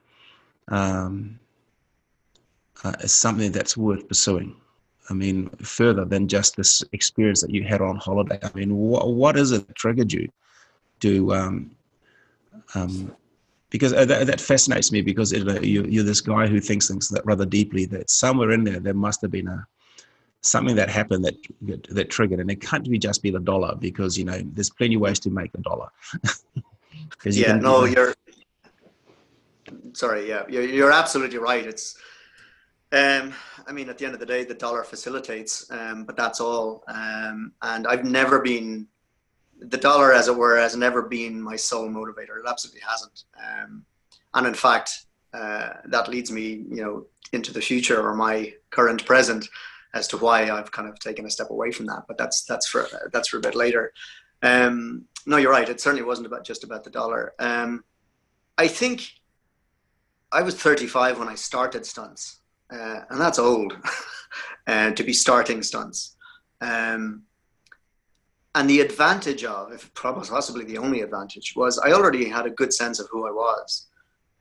um, 0.68 1.38
uh, 2.84 2.96
something 3.06 3.52
that's 3.52 3.76
worth 3.76 4.08
pursuing? 4.08 4.56
I 5.12 5.14
mean, 5.14 5.50
further 5.62 6.06
than 6.06 6.26
just 6.26 6.56
this 6.56 6.82
experience 6.92 7.42
that 7.42 7.50
you 7.50 7.64
had 7.64 7.82
on 7.82 7.96
holiday. 7.96 8.38
I 8.42 8.50
mean, 8.54 8.74
what 8.74 9.12
what 9.12 9.36
is 9.36 9.52
it 9.52 9.66
that 9.66 9.76
triggered 9.76 10.10
you 10.10 10.26
to? 11.00 11.34
Um, 11.34 11.70
um, 12.74 13.14
because 13.68 13.92
that, 13.92 14.26
that, 14.26 14.40
fascinates 14.40 14.90
me 14.90 15.02
because 15.02 15.32
it, 15.32 15.46
uh, 15.46 15.60
you, 15.60 15.84
you're 15.84 16.04
this 16.04 16.22
guy 16.22 16.46
who 16.46 16.60
thinks 16.60 16.88
things 16.88 17.10
that 17.10 17.26
rather 17.26 17.44
deeply. 17.44 17.84
That 17.84 18.08
somewhere 18.08 18.52
in 18.52 18.64
there, 18.64 18.80
there 18.80 18.94
must 18.94 19.20
have 19.20 19.30
been 19.30 19.48
a 19.48 19.66
something 20.40 20.76
that 20.76 20.88
happened 20.88 21.26
that 21.26 21.36
that 21.90 22.08
triggered, 22.08 22.40
and 22.40 22.50
it 22.50 22.62
can't 22.62 22.88
be 22.88 22.98
just 22.98 23.22
be 23.22 23.30
the 23.30 23.38
dollar 23.38 23.74
because 23.76 24.16
you 24.16 24.24
know 24.24 24.40
there's 24.54 24.70
plenty 24.70 24.94
of 24.94 25.02
ways 25.02 25.20
to 25.20 25.30
make 25.30 25.52
the 25.52 25.58
dollar. 25.58 25.88
yeah, 27.26 27.56
no, 27.56 27.84
you're 27.84 28.14
sorry. 29.92 30.26
Yeah, 30.26 30.44
you're, 30.48 30.64
you're 30.64 30.92
absolutely 30.92 31.38
right. 31.38 31.66
It's 31.66 31.98
um, 32.92 33.32
I 33.66 33.72
mean, 33.72 33.88
at 33.88 33.98
the 33.98 34.04
end 34.04 34.14
of 34.14 34.20
the 34.20 34.26
day, 34.26 34.44
the 34.44 34.54
dollar 34.54 34.84
facilitates, 34.84 35.70
um, 35.70 36.04
but 36.04 36.16
that's 36.16 36.40
all. 36.40 36.84
Um, 36.88 37.52
and 37.62 37.86
I've 37.86 38.04
never 38.04 38.40
been 38.40 38.86
the 39.58 39.78
dollar, 39.78 40.12
as 40.12 40.28
it 40.28 40.36
were, 40.36 40.58
has 40.58 40.76
never 40.76 41.02
been 41.02 41.40
my 41.40 41.56
sole 41.56 41.88
motivator. 41.88 42.38
It 42.38 42.48
absolutely 42.48 42.82
hasn't. 42.86 43.24
Um, 43.38 43.84
and 44.34 44.46
in 44.46 44.54
fact, 44.54 45.06
uh, 45.32 45.70
that 45.86 46.08
leads 46.08 46.30
me, 46.30 46.64
you 46.68 46.82
know, 46.82 47.06
into 47.32 47.52
the 47.52 47.62
future 47.62 48.06
or 48.06 48.14
my 48.14 48.52
current 48.70 49.04
present 49.06 49.48
as 49.94 50.06
to 50.08 50.18
why 50.18 50.50
I've 50.50 50.70
kind 50.70 50.88
of 50.88 50.98
taken 50.98 51.24
a 51.24 51.30
step 51.30 51.50
away 51.50 51.70
from 51.70 51.86
that. 51.86 52.04
But 52.08 52.18
that's 52.18 52.44
that's 52.44 52.66
for 52.68 52.86
that's 53.12 53.28
for 53.28 53.38
a 53.38 53.40
bit 53.40 53.54
later. 53.54 53.92
Um, 54.42 55.06
no, 55.24 55.36
you're 55.38 55.52
right. 55.52 55.68
It 55.68 55.80
certainly 55.80 56.04
wasn't 56.04 56.26
about 56.26 56.44
just 56.44 56.64
about 56.64 56.84
the 56.84 56.90
dollar. 56.90 57.32
Um, 57.38 57.84
I 58.58 58.68
think 58.68 59.12
I 60.30 60.42
was 60.42 60.56
35 60.56 61.18
when 61.18 61.28
I 61.28 61.36
started 61.36 61.86
stunts 61.86 62.41
uh, 62.72 63.00
and 63.10 63.20
that's 63.20 63.38
old 63.38 63.76
uh, 64.66 64.90
to 64.92 65.02
be 65.02 65.12
starting 65.12 65.62
stunts. 65.62 66.16
Um, 66.60 67.22
and 68.54 68.68
the 68.68 68.80
advantage 68.80 69.44
of, 69.44 69.72
if 69.72 69.92
possibly 69.94 70.64
the 70.64 70.78
only 70.78 71.00
advantage, 71.00 71.54
was 71.56 71.78
I 71.78 71.92
already 71.92 72.28
had 72.28 72.46
a 72.46 72.50
good 72.50 72.72
sense 72.72 73.00
of 73.00 73.08
who 73.10 73.26
I 73.26 73.30
was. 73.30 73.86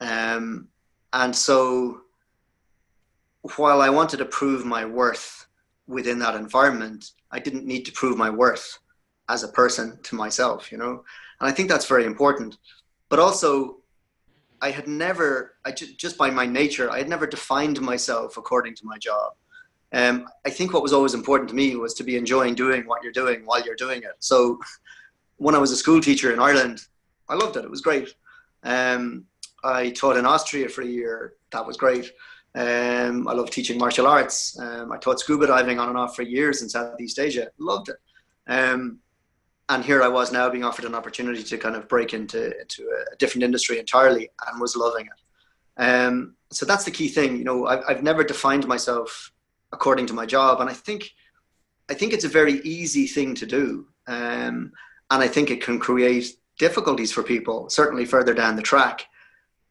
Um, 0.01 0.67
and 1.13 1.36
so 1.36 2.01
while 3.57 3.82
I 3.82 3.89
wanted 3.89 4.17
to 4.17 4.25
prove 4.25 4.65
my 4.65 4.86
worth 4.86 5.47
within 5.88 6.19
that 6.19 6.36
environment, 6.36 7.11
I 7.32 7.39
didn't 7.39 7.65
need 7.65 7.86
to 7.86 7.91
prove 7.91 8.17
my 8.17 8.29
worth 8.29 8.77
as 9.29 9.43
a 9.43 9.49
person 9.49 9.97
to 10.03 10.15
myself, 10.15 10.71
you 10.71 10.77
know? 10.77 11.03
And 11.39 11.49
I 11.49 11.51
think 11.51 11.69
that's 11.69 11.88
very 11.88 12.05
important. 12.05 12.57
But 13.09 13.19
also, 13.19 13.80
I 14.62 14.72
had 14.72 14.88
never, 14.88 15.55
I 15.66 15.72
just, 15.72 15.97
just 15.97 16.18
by 16.18 16.30
my 16.30 16.45
nature, 16.45 16.89
I 16.91 16.99
had 16.99 17.09
never 17.09 17.26
defined 17.26 17.82
myself 17.82 18.38
according 18.38 18.76
to 18.76 18.86
my 18.86 18.97
job. 18.97 19.34
Um, 19.93 20.28
I 20.45 20.49
think 20.49 20.74
what 20.74 20.84
was 20.84 20.93
always 20.93 21.14
important 21.14 21.49
to 21.49 21.55
me 21.55 21.76
was 21.76 21.93
to 21.95 22.03
be 22.03 22.16
enjoying 22.16 22.55
doing 22.55 22.84
what 22.86 23.03
you're 23.03 23.12
doing 23.12 23.41
while 23.45 23.62
you're 23.62 23.76
doing 23.76 24.03
it. 24.03 24.16
So 24.20 24.59
when 25.38 25.55
I 25.55 25.57
was 25.57 25.72
a 25.72 25.76
school 25.76 25.99
teacher 25.99 26.32
in 26.32 26.39
Ireland, 26.39 26.82
I 27.28 27.36
loved 27.36 27.57
it. 27.57 27.66
It 27.66 27.72
was 27.72 27.82
great. 27.82 28.14
Um, 28.64 29.26
I 29.64 29.89
taught 29.89 30.18
in 30.18 30.26
Austria 30.26 30.70
for 30.70 30.82
a 30.82 30.88
year. 30.88 31.34
That 31.51 31.66
was 31.66 31.78
great. 31.78 32.12
Um, 32.53 33.28
I 33.28 33.34
love 33.34 33.49
teaching 33.49 33.78
martial 33.78 34.07
arts. 34.07 34.57
Um, 34.59 34.91
I 34.91 34.97
taught 34.97 35.20
scuba 35.20 35.47
diving 35.47 35.80
on 35.80 35.89
and 35.89 35.97
off 35.97 36.16
for 36.16 36.24
years 36.24 36.62
in 36.62 36.70
Southeast 36.70 37.20
Asia. 37.20 37.49
Loved 37.57 37.89
it. 37.89 37.97
Um, 38.47 38.99
and 39.72 39.86
here 39.86 40.03
I 40.03 40.09
was 40.09 40.34
now 40.34 40.49
being 40.49 40.65
offered 40.65 40.84
an 40.84 40.93
opportunity 40.93 41.43
to 41.43 41.57
kind 41.57 41.78
of 41.78 41.88
break 41.88 42.13
into 42.13 42.59
into 42.59 42.84
a 42.84 43.15
different 43.15 43.43
industry 43.43 43.80
entirely, 43.80 44.30
and 44.47 44.59
was 44.59 44.76
loving 44.76 45.05
it. 45.07 45.82
Um, 45.82 46.36
so 46.51 46.65
that's 46.65 46.84
the 46.84 46.91
key 46.91 47.07
thing. 47.07 47.38
You 47.38 47.45
know, 47.45 47.65
I've, 47.67 47.84
I've 47.88 48.03
never 48.03 48.24
defined 48.24 48.67
myself 48.67 49.32
according 49.72 50.07
to 50.07 50.13
my 50.13 50.26
job, 50.26 50.59
and 50.59 50.69
I 50.69 50.74
think 50.74 51.09
I 51.89 51.93
think 51.93 52.11
it's 52.11 52.26
a 52.26 52.39
very 52.39 52.59
easy 52.61 53.07
thing 53.07 53.34
to 53.36 53.45
do, 53.45 53.88
um, 54.07 54.74
and 55.09 55.24
I 55.24 55.28
think 55.30 55.49
it 55.49 55.63
can 55.63 55.80
create 55.80 56.36
difficulties 56.59 57.13
for 57.13 57.24
people, 57.24 57.69
certainly 57.69 58.05
further 58.05 58.34
down 58.34 58.57
the 58.57 58.61
track, 58.61 59.05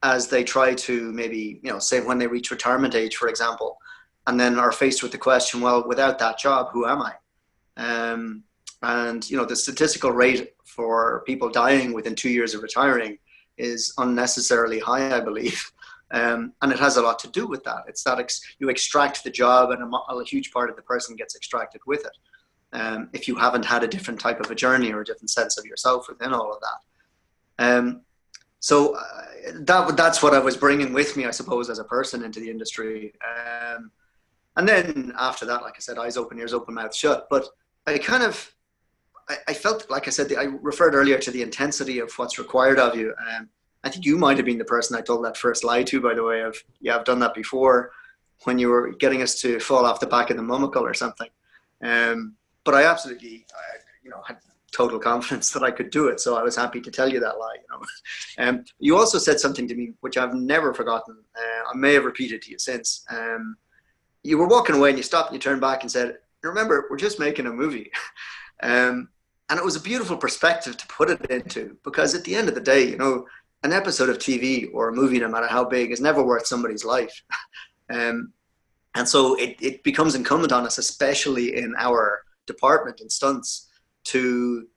as 0.01 0.27
they 0.27 0.43
try 0.43 0.73
to 0.73 1.11
maybe 1.11 1.59
you 1.61 1.71
know 1.71 1.77
say 1.77 2.01
when 2.01 2.17
they 2.17 2.27
reach 2.27 2.49
retirement 2.49 2.95
age, 2.95 3.17
for 3.17 3.27
example, 3.27 3.77
and 4.25 4.39
then 4.39 4.57
are 4.57 4.71
faced 4.71 5.03
with 5.03 5.11
the 5.11 5.19
question, 5.19 5.61
well, 5.61 5.87
without 5.87 6.17
that 6.17 6.39
job, 6.39 6.69
who 6.71 6.87
am 6.87 7.03
I? 7.03 7.13
Um, 7.77 8.43
and 8.81 9.29
you 9.29 9.37
know 9.37 9.45
the 9.45 9.55
statistical 9.55 10.11
rate 10.11 10.53
for 10.65 11.23
people 11.25 11.49
dying 11.49 11.93
within 11.93 12.15
two 12.15 12.29
years 12.29 12.53
of 12.53 12.63
retiring 12.63 13.17
is 13.57 13.93
unnecessarily 13.97 14.79
high, 14.79 15.15
I 15.15 15.19
believe. 15.19 15.71
Um, 16.13 16.51
and 16.61 16.73
it 16.73 16.79
has 16.79 16.97
a 16.97 17.01
lot 17.01 17.19
to 17.19 17.29
do 17.29 17.47
with 17.47 17.63
that. 17.63 17.83
It's 17.87 18.03
that 18.03 18.19
ex- 18.19 18.41
you 18.59 18.67
extract 18.67 19.23
the 19.23 19.29
job, 19.29 19.71
and 19.71 19.81
a, 19.81 19.95
a, 19.95 20.25
huge 20.25 20.51
part 20.51 20.69
of 20.69 20.75
the 20.75 20.81
person 20.81 21.15
gets 21.15 21.37
extracted 21.37 21.79
with 21.87 22.05
it. 22.05 22.17
Um, 22.73 23.09
if 23.13 23.29
you 23.29 23.35
haven't 23.35 23.63
had 23.63 23.81
a 23.83 23.87
different 23.87 24.19
type 24.19 24.41
of 24.41 24.51
a 24.51 24.55
journey 24.55 24.91
or 24.91 24.99
a 24.99 25.05
different 25.05 25.29
sense 25.29 25.57
of 25.57 25.63
yourself 25.63 26.09
within 26.09 26.33
all 26.33 26.51
of 26.51 26.59
that. 26.59 27.65
Um, 27.65 28.01
so 28.59 28.95
uh, 28.97 29.03
that 29.61 29.95
that's 29.95 30.21
what 30.21 30.33
I 30.33 30.39
was 30.39 30.57
bringing 30.57 30.91
with 30.91 31.15
me, 31.15 31.25
I 31.25 31.31
suppose, 31.31 31.69
as 31.69 31.79
a 31.79 31.85
person 31.85 32.25
into 32.25 32.41
the 32.41 32.49
industry. 32.49 33.13
Um, 33.25 33.89
and 34.57 34.67
then 34.67 35.13
after 35.17 35.45
that, 35.45 35.61
like 35.61 35.75
I 35.77 35.79
said, 35.79 35.97
eyes 35.97 36.17
open, 36.17 36.37
ears 36.39 36.53
open, 36.53 36.73
mouth 36.73 36.93
shut. 36.93 37.27
But 37.29 37.47
I 37.87 37.97
kind 37.97 38.23
of 38.23 38.53
I, 39.47 39.53
felt, 39.53 39.89
like 39.89 40.07
I 40.07 40.11
said, 40.11 40.33
I 40.37 40.43
referred 40.43 40.95
earlier 40.95 41.17
to 41.17 41.31
the 41.31 41.41
intensity 41.41 41.99
of 41.99 42.11
what's 42.17 42.39
required 42.39 42.79
of 42.79 42.95
you. 42.95 43.13
Um, 43.35 43.49
I 43.83 43.89
think 43.89 44.05
you 44.05 44.17
might 44.17 44.37
have 44.37 44.45
been 44.45 44.57
the 44.57 44.65
person 44.65 44.95
I 44.97 45.01
told 45.01 45.25
that 45.25 45.37
first 45.37 45.63
lie 45.63 45.83
to, 45.83 46.01
by 46.01 46.13
the 46.13 46.23
way, 46.23 46.41
of, 46.41 46.55
yeah, 46.79 46.95
I've 46.95 47.05
done 47.05 47.19
that 47.19 47.33
before 47.33 47.91
when 48.43 48.59
you 48.59 48.69
were 48.69 48.91
getting 48.93 49.21
us 49.21 49.39
to 49.41 49.59
fall 49.59 49.85
off 49.85 49.99
the 49.99 50.07
back 50.07 50.29
of 50.29 50.37
the 50.37 50.43
monocle 50.43 50.83
or 50.83 50.93
something. 50.93 51.29
Um, 51.83 52.35
but 52.63 52.75
I 52.75 52.83
absolutely, 52.83 53.45
I, 53.53 53.77
you 54.03 54.09
know, 54.09 54.21
had 54.27 54.37
total 54.71 54.99
confidence 55.11 55.51
that 55.51 55.63
I 55.63 55.71
could 55.71 55.89
do 55.89 56.07
it. 56.07 56.19
So 56.19 56.35
I 56.35 56.43
was 56.43 56.55
happy 56.55 56.81
to 56.81 56.91
tell 56.91 57.09
you 57.09 57.19
that 57.19 57.37
lie. 57.37 57.55
You 57.55 57.77
know, 57.77 57.85
um, 58.47 58.65
you 58.79 58.97
also 58.97 59.17
said 59.17 59.39
something 59.39 59.67
to 59.67 59.75
me 59.75 59.93
which 60.01 60.17
I've 60.17 60.33
never 60.33 60.73
forgotten. 60.73 61.17
Uh, 61.35 61.71
I 61.73 61.75
may 61.75 61.93
have 61.93 62.05
repeated 62.05 62.41
to 62.43 62.51
you 62.51 62.59
since. 62.59 63.05
Um, 63.09 63.57
you 64.23 64.37
were 64.37 64.47
walking 64.47 64.75
away 64.75 64.89
and 64.89 64.97
you 64.97 65.03
stopped 65.03 65.29
and 65.29 65.35
you 65.35 65.41
turned 65.41 65.61
back 65.61 65.81
and 65.81 65.91
said, 65.91 66.19
"Remember, 66.43 66.85
we're 66.89 66.97
just 66.97 67.19
making 67.19 67.47
a 67.47 67.51
movie." 67.51 67.91
um, 68.61 69.09
and 69.49 69.59
it 69.59 69.65
was 69.65 69.75
a 69.75 69.81
beautiful 69.81 70.15
perspective 70.15 70.77
to 70.77 70.87
put 70.87 71.09
it 71.09 71.29
into 71.29 71.77
because 71.83 72.15
at 72.15 72.23
the 72.23 72.35
end 72.35 72.47
of 72.47 72.55
the 72.55 72.61
day, 72.61 72.89
you 72.89 72.97
know, 72.97 73.25
an 73.63 73.73
episode 73.73 74.09
of 74.09 74.17
TV 74.17 74.69
or 74.73 74.89
a 74.89 74.93
movie, 74.93 75.19
no 75.19 75.27
matter 75.27 75.47
how 75.47 75.63
big, 75.63 75.91
is 75.91 76.01
never 76.01 76.23
worth 76.23 76.47
somebody's 76.47 76.85
life. 76.85 77.21
um, 77.89 78.31
and 78.95 79.07
so 79.07 79.35
it, 79.35 79.57
it 79.61 79.83
becomes 79.83 80.15
incumbent 80.15 80.51
on 80.51 80.65
us, 80.65 80.77
especially 80.77 81.57
in 81.57 81.73
our 81.77 82.23
department 82.47 83.01
in 83.01 83.09
stunts, 83.09 83.69
to 84.05 84.67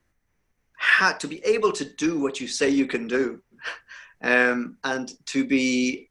ha- 0.78 1.16
to 1.18 1.26
be 1.26 1.42
able 1.44 1.72
to 1.72 1.84
do 1.84 2.20
what 2.20 2.40
you 2.40 2.46
say 2.46 2.68
you 2.68 2.86
can 2.86 3.06
do, 3.06 3.40
um, 4.22 4.76
and 4.84 5.12
to 5.26 5.44
be 5.44 6.10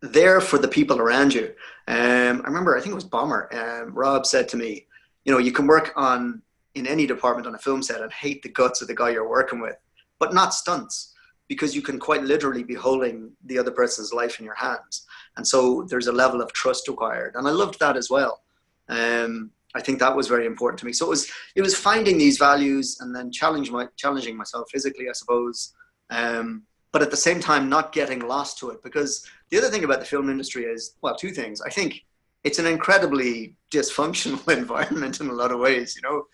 there 0.00 0.40
for 0.40 0.58
the 0.58 0.68
people 0.68 0.98
around 0.98 1.34
you. 1.34 1.52
Um, 1.88 2.42
I 2.44 2.46
remember, 2.46 2.76
I 2.76 2.80
think 2.80 2.92
it 2.92 2.96
was 2.96 3.04
Bomber. 3.04 3.48
Um, 3.52 3.94
Rob 3.94 4.26
said 4.26 4.48
to 4.50 4.56
me, 4.56 4.86
"You 5.24 5.32
know, 5.32 5.38
you 5.38 5.52
can 5.52 5.66
work 5.66 5.92
on 5.96 6.42
in 6.74 6.86
any 6.86 7.06
department 7.06 7.46
on 7.46 7.54
a 7.54 7.58
film 7.58 7.82
set 7.82 8.00
and 8.00 8.12
hate 8.12 8.42
the 8.42 8.48
guts 8.48 8.80
of 8.82 8.88
the 8.88 8.94
guy 8.94 9.10
you're 9.10 9.28
working 9.28 9.60
with, 9.60 9.76
but 10.18 10.34
not 10.34 10.54
stunts, 10.54 11.14
because 11.48 11.74
you 11.74 11.82
can 11.82 11.98
quite 11.98 12.22
literally 12.22 12.62
be 12.62 12.74
holding 12.74 13.32
the 13.44 13.58
other 13.58 13.70
person's 13.70 14.12
life 14.12 14.38
in 14.38 14.44
your 14.44 14.54
hands." 14.54 15.06
And 15.36 15.46
so 15.46 15.84
there's 15.88 16.08
a 16.08 16.12
level 16.12 16.40
of 16.40 16.52
trust 16.52 16.88
required, 16.88 17.34
and 17.36 17.46
I 17.46 17.50
loved 17.50 17.78
that 17.80 17.96
as 17.96 18.08
well. 18.10 18.42
Um, 18.88 19.50
I 19.74 19.80
think 19.80 19.98
that 19.98 20.14
was 20.14 20.28
very 20.28 20.46
important 20.46 20.78
to 20.80 20.86
me. 20.86 20.92
So 20.92 21.06
it 21.06 21.10
was 21.10 21.30
it 21.54 21.62
was 21.62 21.74
finding 21.74 22.18
these 22.18 22.38
values 22.38 22.98
and 23.00 23.14
then 23.14 23.32
challenge 23.32 23.70
my, 23.70 23.88
challenging 23.96 24.36
myself 24.36 24.70
physically, 24.70 25.08
I 25.08 25.12
suppose. 25.12 25.74
Um, 26.10 26.64
but 26.92 27.00
at 27.00 27.10
the 27.10 27.16
same 27.16 27.40
time, 27.40 27.70
not 27.70 27.92
getting 27.92 28.20
lost 28.20 28.58
to 28.58 28.70
it. 28.70 28.82
Because 28.82 29.26
the 29.48 29.56
other 29.56 29.68
thing 29.68 29.84
about 29.84 30.00
the 30.00 30.06
film 30.06 30.28
industry 30.28 30.64
is, 30.64 30.96
well, 31.00 31.16
two 31.16 31.30
things. 31.30 31.62
I 31.62 31.70
think 31.70 32.04
it's 32.44 32.58
an 32.58 32.66
incredibly 32.66 33.56
dysfunctional 33.70 34.46
environment 34.56 35.20
in 35.20 35.28
a 35.28 35.32
lot 35.32 35.52
of 35.52 35.60
ways, 35.60 35.96
you 35.96 36.02
know, 36.02 36.26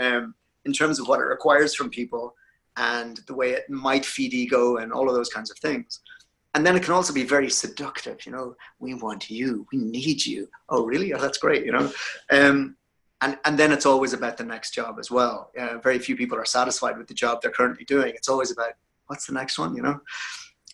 um, 0.00 0.34
in 0.64 0.72
terms 0.72 0.98
of 0.98 1.08
what 1.08 1.20
it 1.20 1.24
requires 1.24 1.74
from 1.74 1.90
people 1.90 2.34
and 2.76 3.20
the 3.26 3.34
way 3.34 3.52
it 3.52 3.68
might 3.70 4.04
feed 4.04 4.34
ego 4.34 4.76
and 4.76 4.92
all 4.92 5.08
of 5.08 5.14
those 5.14 5.30
kinds 5.30 5.50
of 5.50 5.58
things. 5.58 6.00
And 6.54 6.64
then 6.64 6.76
it 6.76 6.82
can 6.82 6.94
also 6.94 7.12
be 7.12 7.24
very 7.24 7.50
seductive, 7.50 8.24
you 8.24 8.32
know, 8.32 8.56
we 8.78 8.94
want 8.94 9.28
you, 9.28 9.66
we 9.72 9.78
need 9.78 10.24
you. 10.24 10.48
Oh, 10.68 10.86
really? 10.86 11.12
Oh, 11.12 11.20
that's 11.20 11.38
great, 11.38 11.66
you 11.66 11.72
know. 11.72 11.92
Um, 12.30 12.76
and 13.22 13.38
and 13.44 13.58
then 13.58 13.72
it's 13.72 13.86
always 13.86 14.12
about 14.12 14.36
the 14.36 14.44
next 14.44 14.72
job 14.72 14.98
as 14.98 15.10
well. 15.10 15.50
Uh, 15.58 15.78
very 15.78 15.98
few 15.98 16.16
people 16.16 16.38
are 16.38 16.44
satisfied 16.44 16.98
with 16.98 17.08
the 17.08 17.14
job 17.14 17.40
they're 17.40 17.50
currently 17.50 17.84
doing. 17.84 18.14
It's 18.14 18.28
always 18.28 18.50
about 18.50 18.72
what's 19.06 19.26
the 19.26 19.32
next 19.32 19.58
one, 19.58 19.74
you 19.74 19.82
know. 19.82 20.00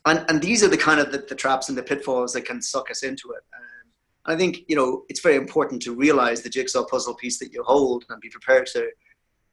And 0.07 0.25
and 0.29 0.43
these 0.43 0.65
are 0.65 0.69
the 0.69 0.77
kind 0.77 1.01
of 1.01 1.13
the, 1.13 1.19
the 1.19 1.35
traps 1.37 1.69
and 1.69 1.79
the 1.79 1.83
pitfalls 1.83 2.33
that 2.33 2.45
can 2.45 2.61
suck 2.61 2.91
us 2.91 3.05
into 3.05 3.31
it. 3.31 3.43
And 3.55 3.65
I 4.25 4.37
think 4.37 4.61
you 4.69 4.77
know 4.77 5.05
it's 5.09 5.21
very 5.21 5.37
important 5.37 5.83
to 5.83 5.95
realize 5.95 6.43
the 6.43 6.49
jigsaw 6.49 6.85
puzzle 6.85 7.15
piece 7.15 7.39
that 7.39 7.53
you 7.53 7.63
hold 7.65 8.05
and 8.09 8.21
be 8.21 8.29
prepared 8.29 8.67
to 8.69 8.89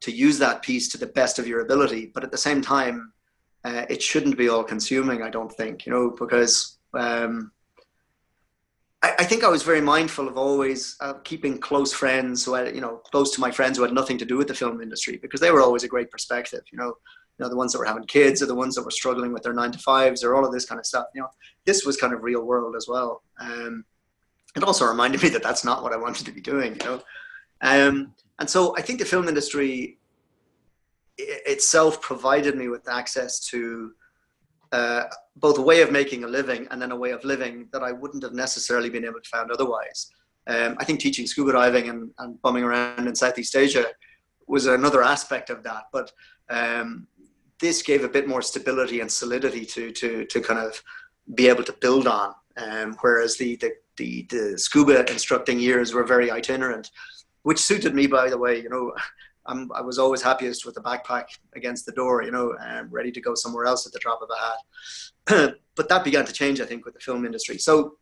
to 0.01 0.11
use 0.11 0.39
that 0.39 0.61
piece 0.61 0.87
to 0.89 0.97
the 0.97 1.07
best 1.07 1.39
of 1.39 1.47
your 1.47 1.61
ability. 1.61 2.11
But 2.13 2.23
at 2.23 2.31
the 2.31 2.37
same 2.37 2.61
time, 2.61 3.11
uh, 3.65 3.85
it 3.89 4.01
shouldn't 4.01 4.37
be 4.37 4.47
all 4.47 4.63
consuming. 4.63 5.21
I 5.21 5.29
don't 5.29 5.51
think 5.51 5.85
you 5.85 5.91
know 5.91 6.11
because. 6.11 6.77
Um, 6.93 7.51
I, 9.01 9.13
I, 9.19 9.23
think 9.23 9.45
I 9.45 9.47
was 9.49 9.63
very 9.63 9.79
mindful 9.79 10.27
of 10.27 10.37
always 10.37 10.97
uh, 10.99 11.13
keeping 11.23 11.57
close 11.57 11.93
friends 11.93 12.43
who 12.43 12.55
had, 12.55 12.75
you 12.75 12.81
know, 12.81 12.97
close 12.97 13.33
to 13.35 13.39
my 13.39 13.49
friends 13.49 13.77
who 13.77 13.83
had 13.83 13.93
nothing 13.93 14.17
to 14.17 14.25
do 14.25 14.35
with 14.35 14.49
the 14.49 14.53
film 14.53 14.81
industry 14.81 15.15
because 15.15 15.39
they 15.39 15.51
were 15.51 15.61
always 15.61 15.85
a 15.85 15.87
great 15.87 16.11
perspective. 16.11 16.61
You 16.69 16.79
know, 16.79 16.87
you 16.87 17.45
know, 17.45 17.49
the 17.49 17.55
ones 17.55 17.71
that 17.71 17.79
were 17.79 17.85
having 17.85 18.03
kids 18.03 18.41
or 18.43 18.47
the 18.47 18.55
ones 18.55 18.75
that 18.75 18.83
were 18.83 18.91
struggling 18.91 19.31
with 19.31 19.43
their 19.43 19.53
nine 19.53 19.71
to 19.71 19.79
fives 19.79 20.23
or 20.23 20.35
all 20.35 20.45
of 20.45 20.51
this 20.51 20.65
kind 20.65 20.79
of 20.79 20.85
stuff. 20.85 21.05
You 21.15 21.21
know, 21.21 21.29
this 21.65 21.85
was 21.85 21.95
kind 21.95 22.13
of 22.13 22.23
real 22.23 22.43
world 22.43 22.75
as 22.75 22.87
well. 22.89 23.23
Um, 23.39 23.85
it 24.61 24.65
also 24.65 24.85
reminded 24.85 25.23
me 25.23 25.29
that 25.29 25.43
that's 25.43 25.63
not 25.63 25.83
what 25.83 25.93
I 25.93 25.97
wanted 25.97 26.25
to 26.25 26.31
be 26.31 26.41
doing. 26.41 26.77
You 26.79 26.85
know, 26.85 27.01
um, 27.61 28.13
and 28.39 28.49
so 28.49 28.75
I 28.77 28.81
think 28.81 28.99
the 28.99 29.05
film 29.05 29.27
industry 29.27 29.97
itself 31.17 32.01
provided 32.01 32.55
me 32.55 32.69
with 32.69 32.87
access 32.87 33.39
to 33.47 33.91
uh, 34.71 35.03
both 35.35 35.57
a 35.57 35.61
way 35.61 35.81
of 35.81 35.91
making 35.91 36.23
a 36.23 36.27
living 36.27 36.67
and 36.71 36.81
then 36.81 36.91
a 36.91 36.95
way 36.95 37.11
of 37.11 37.23
living 37.25 37.67
that 37.73 37.83
I 37.83 37.91
wouldn't 37.91 38.23
have 38.23 38.33
necessarily 38.33 38.89
been 38.89 39.03
able 39.03 39.19
to 39.19 39.29
find 39.29 39.51
otherwise. 39.51 40.11
Um, 40.47 40.77
I 40.79 40.85
think 40.85 40.99
teaching 40.99 41.27
scuba 41.27 41.51
diving 41.51 41.89
and, 41.89 42.11
and 42.19 42.41
bumming 42.41 42.63
around 42.63 43.07
in 43.07 43.15
Southeast 43.15 43.55
Asia 43.55 43.85
was 44.47 44.65
another 44.65 45.03
aspect 45.03 45.49
of 45.49 45.63
that. 45.63 45.83
But 45.91 46.11
um, 46.49 47.07
this 47.59 47.81
gave 47.81 48.03
a 48.03 48.09
bit 48.09 48.27
more 48.27 48.41
stability 48.41 49.01
and 49.01 49.11
solidity 49.11 49.65
to 49.65 49.91
to 49.91 50.25
to 50.25 50.41
kind 50.41 50.59
of 50.59 50.81
be 51.35 51.47
able 51.47 51.63
to 51.63 51.73
build 51.73 52.07
on. 52.07 52.33
Um, 52.57 52.97
whereas 53.01 53.37
the, 53.37 53.55
the 53.57 53.73
the 53.99 54.25
the 54.29 54.57
scuba 54.57 55.09
instructing 55.11 55.59
years 55.59 55.93
were 55.93 56.03
very 56.03 56.31
itinerant, 56.31 56.89
which 57.43 57.59
suited 57.59 57.93
me, 57.93 58.07
by 58.07 58.29
the 58.29 58.37
way. 58.37 58.59
You 58.59 58.69
know, 58.69 58.93
I'm, 59.45 59.71
i 59.73 59.81
was 59.81 59.97
always 59.99 60.21
happiest 60.21 60.65
with 60.65 60.75
the 60.75 60.81
backpack 60.81 61.25
against 61.55 61.85
the 61.85 61.91
door, 61.91 62.23
you 62.23 62.31
know, 62.31 62.55
um, 62.67 62.87
ready 62.89 63.11
to 63.11 63.21
go 63.21 63.33
somewhere 63.35 63.65
else 63.65 63.85
at 63.87 63.93
the 63.93 63.99
drop 63.99 64.21
of 64.21 64.29
a 64.29 64.39
hat. 64.45 65.55
but 65.75 65.89
that 65.89 66.03
began 66.03 66.25
to 66.25 66.33
change, 66.33 66.61
I 66.61 66.65
think, 66.65 66.85
with 66.85 66.93
the 66.93 66.99
film 66.99 67.25
industry. 67.25 67.57
So 67.57 67.97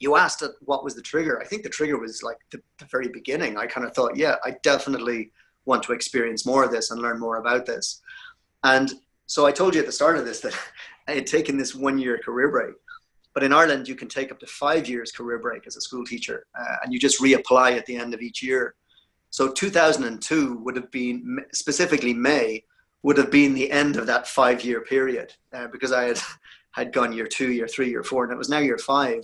you 0.00 0.16
asked 0.16 0.42
what 0.60 0.82
was 0.82 0.94
the 0.94 1.02
trigger. 1.02 1.40
I 1.40 1.46
think 1.46 1.62
the 1.62 1.68
trigger 1.68 1.98
was 1.98 2.22
like 2.22 2.38
the, 2.50 2.60
the 2.78 2.86
very 2.86 3.08
beginning. 3.08 3.56
I 3.56 3.66
kind 3.66 3.86
of 3.86 3.94
thought, 3.94 4.16
yeah, 4.16 4.36
I 4.44 4.56
definitely 4.62 5.30
want 5.64 5.82
to 5.84 5.92
experience 5.92 6.44
more 6.44 6.64
of 6.64 6.70
this 6.70 6.90
and 6.90 7.00
learn 7.00 7.18
more 7.20 7.36
about 7.36 7.66
this. 7.66 8.00
And 8.64 8.92
so 9.26 9.46
I 9.46 9.52
told 9.52 9.74
you 9.74 9.80
at 9.80 9.86
the 9.86 9.92
start 9.92 10.18
of 10.18 10.24
this 10.24 10.40
that 10.40 10.54
I 11.08 11.12
had 11.12 11.26
taken 11.26 11.56
this 11.56 11.74
one 11.74 11.98
year 11.98 12.18
career 12.18 12.50
break. 12.50 12.74
But 13.34 13.42
in 13.42 13.52
Ireland, 13.52 13.88
you 13.88 13.96
can 13.96 14.08
take 14.08 14.30
up 14.30 14.38
to 14.40 14.46
five 14.46 14.88
years 14.88 15.10
career 15.10 15.38
break 15.38 15.66
as 15.66 15.76
a 15.76 15.80
school 15.80 16.04
teacher, 16.04 16.46
uh, 16.58 16.76
and 16.82 16.92
you 16.92 17.00
just 17.00 17.20
reapply 17.20 17.76
at 17.76 17.84
the 17.84 17.96
end 17.96 18.14
of 18.14 18.22
each 18.22 18.42
year. 18.42 18.74
So 19.30 19.50
2002 19.50 20.58
would 20.58 20.76
have 20.76 20.90
been 20.92 21.44
specifically 21.52 22.14
May 22.14 22.62
would 23.02 23.18
have 23.18 23.30
been 23.30 23.52
the 23.52 23.70
end 23.70 23.96
of 23.96 24.06
that 24.06 24.26
five 24.28 24.64
year 24.64 24.80
period 24.80 25.34
uh, 25.52 25.66
because 25.68 25.92
I 25.92 26.04
had 26.04 26.20
had 26.72 26.92
gone 26.92 27.12
year 27.12 27.26
two, 27.26 27.52
year 27.52 27.68
three, 27.68 27.88
year 27.88 28.02
four, 28.02 28.24
and 28.24 28.32
it 28.32 28.38
was 28.38 28.48
now 28.48 28.58
year 28.58 28.78
five. 28.78 29.22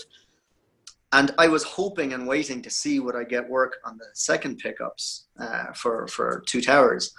And 1.12 1.32
I 1.38 1.48
was 1.48 1.64
hoping 1.64 2.12
and 2.12 2.28
waiting 2.28 2.62
to 2.62 2.70
see 2.70 3.00
would 3.00 3.16
I 3.16 3.24
get 3.24 3.48
work 3.48 3.78
on 3.84 3.98
the 3.98 4.06
second 4.12 4.58
pickups 4.58 5.26
uh, 5.38 5.72
for 5.72 6.06
for 6.08 6.42
two 6.46 6.60
towers. 6.60 7.12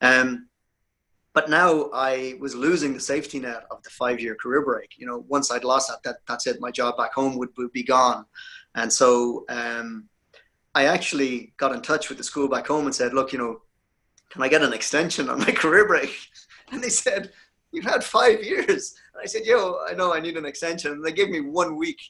Um, 0.00 0.48
but 1.34 1.50
now 1.50 1.90
I 1.92 2.36
was 2.38 2.54
losing 2.54 2.94
the 2.94 3.00
safety 3.00 3.40
net 3.40 3.64
of 3.72 3.82
the 3.82 3.90
five 3.90 4.20
year 4.20 4.36
career 4.36 4.64
break. 4.64 4.94
You 4.96 5.06
know, 5.06 5.24
once 5.28 5.50
I'd 5.50 5.64
lost 5.64 5.88
that, 5.88 6.02
that 6.04 6.18
that's 6.28 6.46
it. 6.46 6.60
My 6.60 6.70
job 6.70 6.96
back 6.96 7.12
home 7.12 7.36
would, 7.36 7.50
would 7.58 7.72
be 7.72 7.82
gone. 7.82 8.24
And 8.76 8.90
so 8.90 9.44
um, 9.48 10.08
I 10.76 10.86
actually 10.86 11.52
got 11.56 11.72
in 11.72 11.82
touch 11.82 12.08
with 12.08 12.18
the 12.18 12.24
school 12.24 12.48
back 12.48 12.68
home 12.68 12.86
and 12.86 12.94
said, 12.94 13.14
look, 13.14 13.32
you 13.32 13.40
know, 13.40 13.62
can 14.30 14.42
I 14.42 14.48
get 14.48 14.62
an 14.62 14.72
extension 14.72 15.28
on 15.28 15.40
my 15.40 15.50
career 15.50 15.86
break? 15.88 16.16
And 16.70 16.82
they 16.82 16.88
said, 16.88 17.32
you've 17.72 17.84
had 17.84 18.04
five 18.04 18.42
years. 18.42 18.94
And 19.12 19.20
I 19.20 19.26
said, 19.26 19.42
yo, 19.44 19.80
I 19.88 19.92
know 19.94 20.14
I 20.14 20.20
need 20.20 20.36
an 20.36 20.46
extension. 20.46 20.92
And 20.92 21.04
they 21.04 21.12
gave 21.12 21.30
me 21.30 21.40
one 21.40 21.76
week. 21.76 22.00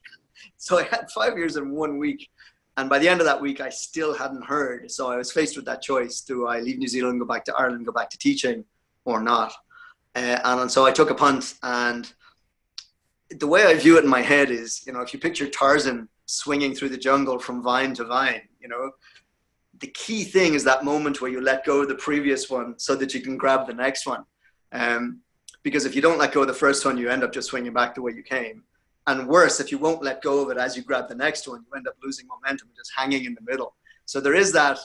So 0.59 0.79
I 0.79 0.83
had 0.83 1.11
five 1.11 1.39
years 1.39 1.57
in 1.57 1.70
one 1.70 1.97
week. 1.97 2.29
And 2.77 2.91
by 2.91 2.99
the 2.99 3.09
end 3.09 3.20
of 3.20 3.27
that 3.27 3.41
week, 3.41 3.61
I 3.61 3.70
still 3.70 4.12
hadn't 4.12 4.45
heard. 4.45 4.91
So 4.91 5.11
I 5.11 5.16
was 5.16 5.33
faced 5.33 5.57
with 5.57 5.64
that 5.64 5.81
choice. 5.81 6.20
Do 6.20 6.47
I 6.47 6.61
leave 6.61 6.79
New 6.79 6.89
Zealand, 6.89 7.20
go 7.20 7.25
back 7.25 7.45
to 7.47 7.55
Ireland, 7.55 7.87
go 7.87 7.93
back 7.93 8.11
to 8.11 8.18
teaching 8.18 8.64
or 9.05 9.20
not? 9.20 9.52
Uh, 10.14 10.38
and 10.44 10.70
so 10.70 10.86
I 10.86 10.92
took 10.92 11.11
a 11.11 11.14
punt. 11.14 11.55
And 11.62 12.12
the 13.30 13.46
way 13.46 13.64
I 13.64 13.74
view 13.74 13.98
it 13.98 14.05
in 14.05 14.11
my 14.11 14.22
head 14.22 14.50
is, 14.50 14.84
you 14.86 14.92
know, 14.92 15.00
if 15.00 15.12
you 15.12 15.18
picture 15.18 15.48
Tarzan 15.48 16.09
swinging 16.26 16.74
through 16.74 16.88
the 16.88 16.96
jungle 16.96 17.38
from 17.38 17.62
vine 17.62 17.94
to 17.94 18.05
vine. 18.05 18.42
You 18.61 18.68
know, 18.68 18.90
the 19.80 19.88
key 19.88 20.24
thing 20.24 20.55
is 20.55 20.64
that 20.64 20.84
moment 20.84 21.20
where 21.20 21.30
you 21.30 21.40
let 21.40 21.64
go 21.64 21.82
of 21.82 21.88
the 21.88 21.94
previous 21.94 22.48
one 22.48 22.78
so 22.78 22.94
that 22.96 23.14
you 23.14 23.20
can 23.20 23.36
grab 23.36 23.66
the 23.66 23.74
next 23.74 24.07
one. 24.07 24.24
Um, 24.72 25.20
because 25.62 25.84
if 25.84 25.94
you 25.94 26.02
don't 26.02 26.18
let 26.18 26.32
go 26.32 26.42
of 26.42 26.48
the 26.48 26.55
first 26.55 26.84
one, 26.84 26.98
you 26.98 27.09
end 27.09 27.24
up 27.24 27.32
just 27.32 27.48
swinging 27.48 27.72
back 27.72 27.94
the 27.94 28.02
way 28.02 28.12
you 28.12 28.22
came. 28.22 28.62
And 29.07 29.28
worse, 29.28 29.61
if 29.61 29.70
you 29.70 29.78
won't 29.78 30.02
let 30.02 30.22
go 30.22 30.42
of 30.42 30.50
it 30.50 30.57
as 30.57 30.76
you 30.76 30.82
grab 30.82 31.09
the 31.09 31.14
next 31.14 31.46
one, 31.46 31.64
you 31.66 31.76
end 31.76 31.86
up 31.86 31.94
losing 32.02 32.26
momentum 32.26 32.68
and 32.68 32.76
just 32.76 32.92
hanging 32.96 33.24
in 33.24 33.34
the 33.34 33.40
middle. 33.42 33.74
So 34.07 34.20
there 34.20 34.34
is 34.34 34.52
that 34.52 34.78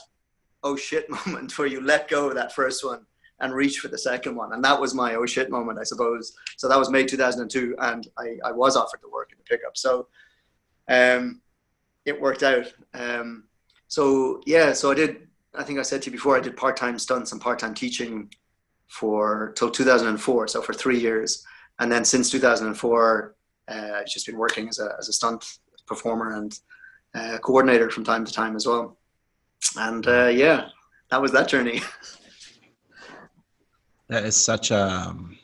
oh 0.62 0.76
shit 0.76 1.08
moment 1.26 1.56
where 1.56 1.68
you 1.68 1.80
let 1.80 2.08
go 2.08 2.28
of 2.28 2.34
that 2.34 2.54
first 2.54 2.84
one 2.84 3.06
and 3.40 3.54
reach 3.54 3.78
for 3.78 3.88
the 3.88 3.98
second 3.98 4.36
one. 4.36 4.52
And 4.52 4.62
that 4.64 4.80
was 4.80 4.94
my 4.94 5.14
oh 5.14 5.26
shit 5.26 5.50
moment, 5.50 5.78
I 5.78 5.84
suppose. 5.84 6.34
So 6.56 6.68
that 6.68 6.78
was 6.78 6.90
May 6.90 7.04
2002, 7.04 7.74
and 7.78 8.08
I, 8.18 8.36
I 8.44 8.52
was 8.52 8.76
offered 8.76 9.00
the 9.02 9.08
work 9.08 9.32
in 9.32 9.38
the 9.38 9.44
pickup. 9.44 9.76
So 9.76 10.08
um, 10.88 11.40
it 12.04 12.20
worked 12.20 12.42
out. 12.42 12.72
Um, 12.94 13.44
so 13.88 14.40
yeah, 14.46 14.72
so 14.72 14.90
I 14.90 14.94
did. 14.94 15.28
I 15.54 15.64
think 15.64 15.78
I 15.78 15.82
said 15.82 16.02
to 16.02 16.10
you 16.10 16.12
before, 16.12 16.36
I 16.36 16.40
did 16.40 16.56
part-time 16.56 16.96
stunts 16.96 17.32
and 17.32 17.40
part-time 17.40 17.74
teaching 17.74 18.32
for 18.86 19.52
till 19.56 19.70
2004, 19.70 20.46
so 20.46 20.62
for 20.62 20.72
three 20.72 21.00
years, 21.00 21.44
and 21.80 21.90
then 21.90 22.04
since 22.04 22.30
2004, 22.30 23.34
uh, 23.66 23.90
I've 23.96 24.06
just 24.06 24.26
been 24.26 24.38
working 24.38 24.68
as 24.68 24.78
a 24.78 24.94
as 24.98 25.08
a 25.08 25.12
stunt 25.12 25.58
performer 25.86 26.36
and 26.36 26.58
uh, 27.14 27.38
coordinator 27.38 27.90
from 27.90 28.04
time 28.04 28.24
to 28.24 28.32
time 28.32 28.54
as 28.54 28.66
well. 28.66 28.96
And 29.76 30.06
uh, 30.06 30.28
yeah, 30.28 30.68
that 31.10 31.20
was 31.20 31.32
that 31.32 31.48
journey. 31.48 31.82
that 34.10 34.24
is 34.24 34.36
such 34.36 34.72
a 34.72 34.82
um, 34.82 35.38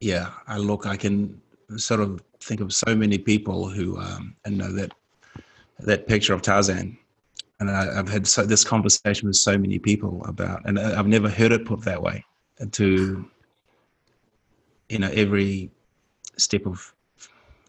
yeah. 0.00 0.30
I 0.46 0.58
look, 0.58 0.84
I 0.84 0.96
can 0.96 1.40
sort 1.76 2.00
of 2.00 2.22
think 2.40 2.60
of 2.60 2.72
so 2.74 2.94
many 2.94 3.18
people 3.18 3.68
who 3.68 3.98
um, 3.98 4.34
and 4.44 4.58
know 4.58 4.72
that 4.72 4.92
that 5.78 6.06
picture 6.06 6.34
of 6.34 6.42
Tarzan, 6.42 6.98
and 7.60 7.70
I, 7.70 7.94
have 7.94 8.08
had 8.08 8.26
so, 8.26 8.44
this 8.44 8.64
conversation 8.64 9.28
with 9.28 9.36
so 9.36 9.56
many 9.56 9.78
people 9.78 10.22
about, 10.26 10.62
and 10.66 10.78
I've 10.78 11.06
never 11.06 11.28
heard 11.28 11.52
it 11.52 11.64
put 11.64 11.82
that 11.82 12.02
way. 12.02 12.24
To 12.72 13.24
you 14.88 14.98
know, 14.98 15.10
every 15.14 15.70
step 16.36 16.66
of 16.66 16.92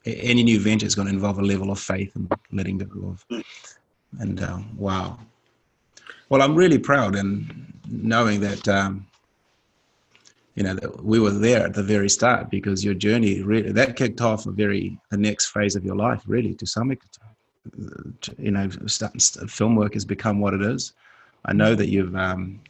any 0.05 0.43
new 0.43 0.59
venture 0.59 0.88
is 0.88 0.95
going 0.95 1.07
to 1.07 1.13
involve 1.13 1.38
a 1.38 1.43
level 1.43 1.69
of 1.71 1.79
faith 1.79 2.15
and 2.15 2.29
letting 2.51 2.79
go 2.79 3.09
of. 3.09 3.43
And 4.19 4.41
uh, 4.41 4.59
wow, 4.75 5.19
well, 6.32 6.41
I'm 6.41 6.55
really 6.55 6.79
proud 6.79 7.15
and 7.15 7.73
knowing 7.88 8.39
that. 8.41 8.67
Um, 8.67 9.05
you 10.55 10.63
know 10.63 10.73
that 10.73 11.05
we 11.05 11.17
were 11.17 11.32
there 11.32 11.65
at 11.65 11.73
the 11.73 11.82
very 11.82 12.09
start 12.09 12.49
because 12.49 12.84
your 12.84 12.93
journey 12.93 13.41
really 13.41 13.71
that 13.71 13.95
kicked 13.95 14.19
off 14.19 14.45
a 14.45 14.51
very 14.51 14.97
the 15.09 15.15
next 15.15 15.45
phase 15.51 15.77
of 15.77 15.86
your 15.86 15.95
life 15.95 16.21
really 16.27 16.53
to 16.55 16.65
some 16.67 16.91
you 18.38 18.51
know, 18.51 18.69
film 19.47 19.75
work 19.75 19.93
has 19.93 20.05
become 20.05 20.39
what 20.39 20.53
it 20.53 20.61
is. 20.61 20.93
I 21.45 21.53
know 21.53 21.75
that 21.75 21.89
you've, 21.89 22.15
um, 22.15 22.61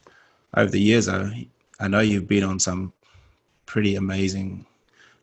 over 0.56 0.70
the 0.70 0.80
years, 0.80 1.08
I, 1.08 1.46
I 1.80 1.88
know 1.88 2.00
you've 2.00 2.28
been 2.28 2.44
on 2.44 2.58
some 2.58 2.92
pretty 3.66 3.96
amazing 3.96 4.66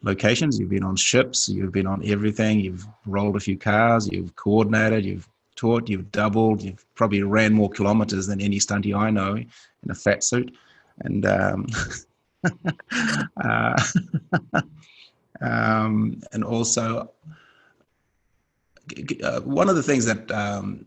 locations. 0.01 0.59
You've 0.59 0.69
been 0.69 0.83
on 0.83 0.95
ships, 0.95 1.49
you've 1.49 1.71
been 1.71 1.87
on 1.87 2.05
everything. 2.05 2.59
You've 2.59 2.85
rolled 3.05 3.35
a 3.35 3.39
few 3.39 3.57
cars, 3.57 4.09
you've 4.11 4.35
coordinated, 4.35 5.05
you've 5.05 5.27
taught, 5.59 5.89
you've 5.89 6.09
doubled, 6.11 6.63
you've 6.63 6.85
probably 6.95 7.21
ran 7.21 7.53
more 7.53 7.69
kilometers 7.69 8.27
than 8.27 8.39
any 8.39 8.59
stunty 8.59 8.95
I 8.95 9.09
know 9.09 9.35
in 9.35 9.91
a 9.91 9.93
fat 9.93 10.23
suit. 10.23 10.55
And, 10.99 11.25
um, 11.25 11.67
uh, 13.43 13.83
um, 15.41 16.21
and 16.31 16.43
also, 16.45 17.11
uh, 19.21 19.41
one 19.41 19.67
of 19.67 19.75
the 19.75 19.83
things 19.83 20.05
that 20.05 20.31
um, 20.31 20.85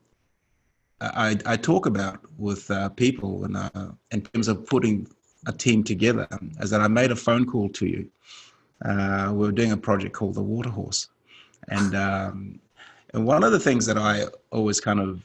I, 1.02 1.36
I, 1.44 1.56
talk 1.56 1.84
about 1.84 2.20
with 2.38 2.70
uh, 2.70 2.88
people 2.88 3.44
and, 3.44 3.56
uh, 3.58 3.88
in 4.10 4.22
terms 4.22 4.48
of 4.48 4.66
putting 4.66 5.06
a 5.46 5.52
team 5.52 5.84
together 5.84 6.26
is 6.60 6.70
that 6.70 6.80
I 6.80 6.88
made 6.88 7.10
a 7.10 7.16
phone 7.16 7.44
call 7.44 7.68
to 7.68 7.86
you. 7.86 8.08
Uh, 8.84 9.30
we 9.32 9.46
were 9.46 9.52
doing 9.52 9.72
a 9.72 9.76
project 9.76 10.14
called 10.14 10.34
the 10.34 10.42
Water 10.42 10.70
Horse, 10.70 11.08
and 11.68 11.94
um, 11.94 12.60
and 13.12 13.26
one 13.26 13.44
of 13.44 13.52
the 13.52 13.60
things 13.60 13.86
that 13.86 13.98
I 13.98 14.24
always 14.50 14.80
kind 14.80 15.00
of 15.00 15.22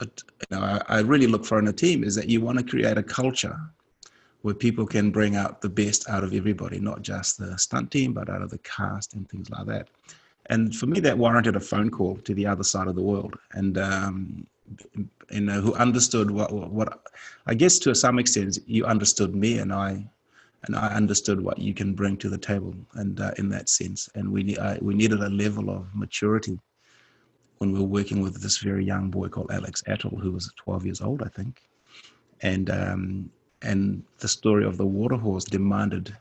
you 0.00 0.08
know 0.50 0.80
I, 0.88 1.00
really 1.00 1.26
look 1.26 1.44
for 1.44 1.58
in 1.58 1.68
a 1.68 1.72
team 1.72 2.04
is 2.04 2.14
that 2.14 2.28
you 2.28 2.40
want 2.40 2.58
to 2.58 2.64
create 2.64 2.96
a 2.96 3.02
culture 3.02 3.58
where 4.42 4.54
people 4.54 4.86
can 4.86 5.10
bring 5.10 5.36
out 5.36 5.60
the 5.60 5.68
best 5.68 6.08
out 6.08 6.24
of 6.24 6.32
everybody, 6.32 6.80
not 6.80 7.02
just 7.02 7.36
the 7.36 7.58
stunt 7.58 7.90
team, 7.90 8.14
but 8.14 8.30
out 8.30 8.40
of 8.40 8.48
the 8.48 8.58
cast 8.58 9.12
and 9.12 9.28
things 9.28 9.50
like 9.50 9.66
that. 9.66 9.88
And 10.46 10.74
for 10.74 10.86
me, 10.86 11.00
that 11.00 11.18
warranted 11.18 11.56
a 11.56 11.60
phone 11.60 11.90
call 11.90 12.16
to 12.16 12.32
the 12.32 12.46
other 12.46 12.64
side 12.64 12.88
of 12.88 12.94
the 12.94 13.02
world, 13.02 13.38
and 13.52 13.76
um, 13.76 14.46
you 15.30 15.40
know, 15.42 15.60
who 15.60 15.74
understood 15.74 16.30
what, 16.30 16.52
what 16.52 17.02
I 17.46 17.54
guess 17.54 17.78
to 17.80 17.94
some 17.94 18.18
extent 18.18 18.58
you 18.66 18.86
understood 18.86 19.34
me, 19.34 19.58
and 19.58 19.72
I 19.72 20.04
and 20.64 20.74
I 20.76 20.88
understood 20.94 21.40
what 21.40 21.58
you 21.58 21.74
can 21.74 21.94
bring 21.94 22.16
to 22.18 22.28
the 22.28 22.38
table, 22.38 22.74
and 22.94 23.20
uh, 23.20 23.32
in 23.36 23.48
that 23.50 23.68
sense, 23.68 24.08
and 24.14 24.32
we 24.32 24.56
uh, 24.56 24.78
we 24.80 24.94
needed 24.94 25.20
a 25.20 25.28
level 25.28 25.70
of 25.70 25.86
maturity 25.94 26.58
when 27.60 27.72
we 27.72 27.78
were 27.78 27.84
working 27.84 28.22
with 28.22 28.40
this 28.40 28.56
very 28.56 28.84
young 28.84 29.10
boy 29.10 29.28
called 29.28 29.50
Alex 29.52 29.82
Etel, 29.86 30.18
who 30.18 30.32
was 30.32 30.50
12 30.56 30.86
years 30.86 31.00
old, 31.02 31.22
I 31.22 31.28
think, 31.28 31.62
and 32.40 32.70
um, 32.70 33.30
and 33.60 34.02
the 34.18 34.28
story 34.28 34.64
of 34.64 34.78
the 34.78 34.86
water 34.86 35.16
horse 35.16 35.44
demanded 35.44 36.16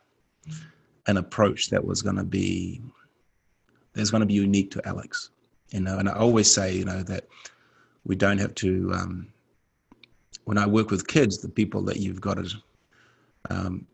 an 1.07 1.15
approach 1.15 1.69
that 1.69 1.83
was 1.83 2.01
going 2.01 2.17
to 2.17 2.25
be 2.25 2.81
there's 3.93 4.11
going 4.11 4.19
to 4.19 4.27
be 4.27 4.33
unique 4.33 4.69
to 4.71 4.85
Alex, 4.85 5.31
you 5.69 5.79
know. 5.79 5.97
And 5.97 6.09
I 6.09 6.13
always 6.13 6.53
say, 6.53 6.75
you 6.75 6.83
know, 6.83 7.03
that 7.03 7.25
we 8.03 8.17
don't 8.17 8.37
have 8.37 8.53
to. 8.55 8.91
Um, 8.93 9.27
when 10.43 10.57
I 10.57 10.67
work 10.67 10.91
with 10.91 11.07
kids, 11.07 11.37
the 11.37 11.47
people 11.47 11.81
that 11.83 11.97
you've 11.97 12.19
got 12.19 12.33
to 12.33 12.49
um, 13.49 13.87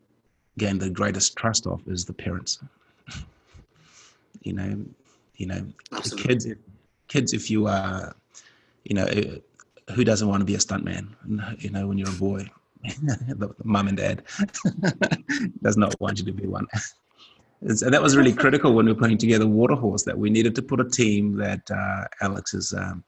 gain 0.58 0.78
the 0.78 0.90
greatest 0.90 1.36
trust 1.36 1.68
of 1.68 1.80
is 1.86 2.04
the 2.04 2.12
parents. 2.12 2.58
you 4.42 4.52
know, 4.52 4.84
you 5.36 5.46
know, 5.46 5.64
kids. 6.16 6.48
Kids, 7.08 7.32
if 7.32 7.50
you 7.50 7.66
are, 7.66 8.14
you 8.84 8.94
know, 8.94 9.06
who 9.94 10.04
doesn't 10.04 10.28
want 10.28 10.40
to 10.40 10.44
be 10.44 10.54
a 10.54 10.58
stuntman? 10.58 11.08
You 11.58 11.70
know, 11.70 11.86
when 11.86 11.98
you're 11.98 12.08
a 12.08 12.12
boy, 12.12 12.50
the 12.84 13.54
mum 13.64 13.88
and 13.88 13.96
dad 13.96 14.22
does 15.62 15.76
not 15.76 15.98
want 16.00 16.18
you 16.18 16.24
to 16.24 16.32
be 16.32 16.46
one 16.46 16.66
and 17.62 17.92
that 17.92 18.02
was 18.02 18.16
really 18.16 18.32
critical 18.32 18.74
when 18.74 18.86
we 18.86 18.92
were 18.92 18.98
putting 18.98 19.18
together 19.18 19.46
Waterhorse 19.46 20.02
that 20.04 20.16
we 20.16 20.30
needed 20.30 20.54
to 20.56 20.62
put 20.62 20.80
a 20.80 20.84
team 20.84 21.36
that 21.36 21.68
uh, 21.70 22.04
Alex's 22.20 22.74
um, 22.74 23.02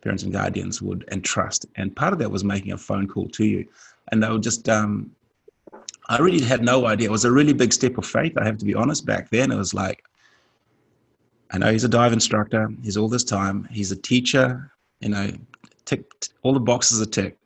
parents 0.00 0.22
and 0.22 0.32
guardians 0.32 0.80
would 0.80 1.04
entrust. 1.12 1.66
And 1.76 1.94
part 1.94 2.12
of 2.12 2.18
that 2.20 2.30
was 2.30 2.42
making 2.42 2.72
a 2.72 2.78
phone 2.78 3.06
call 3.06 3.28
to 3.28 3.44
you. 3.44 3.66
And 4.10 4.22
they 4.22 4.28
were 4.28 4.38
just, 4.38 4.68
um, 4.68 5.10
I 6.08 6.18
really 6.18 6.40
had 6.40 6.62
no 6.62 6.86
idea. 6.86 7.08
It 7.08 7.12
was 7.12 7.24
a 7.24 7.32
really 7.32 7.52
big 7.52 7.72
step 7.72 7.98
of 7.98 8.06
faith, 8.06 8.36
I 8.38 8.44
have 8.44 8.58
to 8.58 8.64
be 8.64 8.74
honest. 8.74 9.04
Back 9.04 9.30
then, 9.30 9.52
it 9.52 9.56
was 9.56 9.74
like, 9.74 10.04
I 11.56 11.58
know 11.58 11.72
he's 11.72 11.84
a 11.84 11.88
dive 11.88 12.12
instructor, 12.12 12.68
he's 12.82 12.98
all 12.98 13.08
this 13.08 13.24
time, 13.24 13.66
he's 13.70 13.90
a 13.90 13.96
teacher, 13.96 14.70
you 15.00 15.08
know, 15.08 15.32
tick, 15.86 16.04
all 16.42 16.52
the 16.52 16.60
boxes 16.60 17.00
are 17.00 17.06
ticked, 17.06 17.40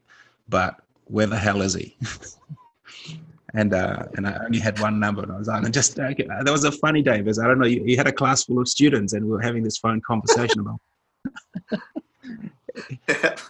but 0.49 0.81
where 1.05 1.27
the 1.27 1.39
hell 1.39 1.63
is 1.63 1.75
he? 1.75 1.97
and 3.55 3.73
uh, 3.73 4.07
and 4.17 4.27
I 4.27 4.37
only 4.45 4.59
had 4.59 4.81
one 4.81 4.99
number, 4.99 5.23
and 5.23 5.31
I 5.31 5.39
was 5.39 5.49
on. 5.49 5.65
And 5.65 5.73
just 5.73 5.99
uh, 5.99 6.13
that 6.17 6.51
was 6.51 6.65
a 6.65 6.73
funny 6.73 7.03
day 7.03 7.19
because 7.19 7.39
I 7.39 7.47
don't 7.47 7.61
know. 7.61 7.67
You, 7.67 7.85
you, 7.85 7.97
had 7.97 8.09
a 8.09 8.13
class 8.13 8.45
full 8.45 8.59
of 8.61 8.69
students, 8.69 9.13
and 9.13 9.25
we 9.25 9.31
were 9.31 9.41
having 9.41 9.63
this 9.63 9.79
phone 9.79 10.01
conversation 10.01 10.61
about. 10.61 10.81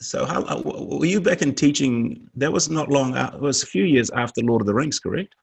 so, 0.00 0.24
how 0.26 0.42
uh, 0.44 0.62
were 0.64 1.06
you 1.06 1.20
back 1.20 1.42
in 1.42 1.54
teaching? 1.54 2.28
That 2.36 2.52
was 2.52 2.70
not 2.70 2.90
long. 2.90 3.16
It 3.16 3.40
was 3.40 3.62
a 3.62 3.66
few 3.66 3.84
years 3.84 4.10
after 4.10 4.42
Lord 4.42 4.62
of 4.62 4.66
the 4.66 4.74
Rings, 4.74 4.98
correct? 4.98 5.34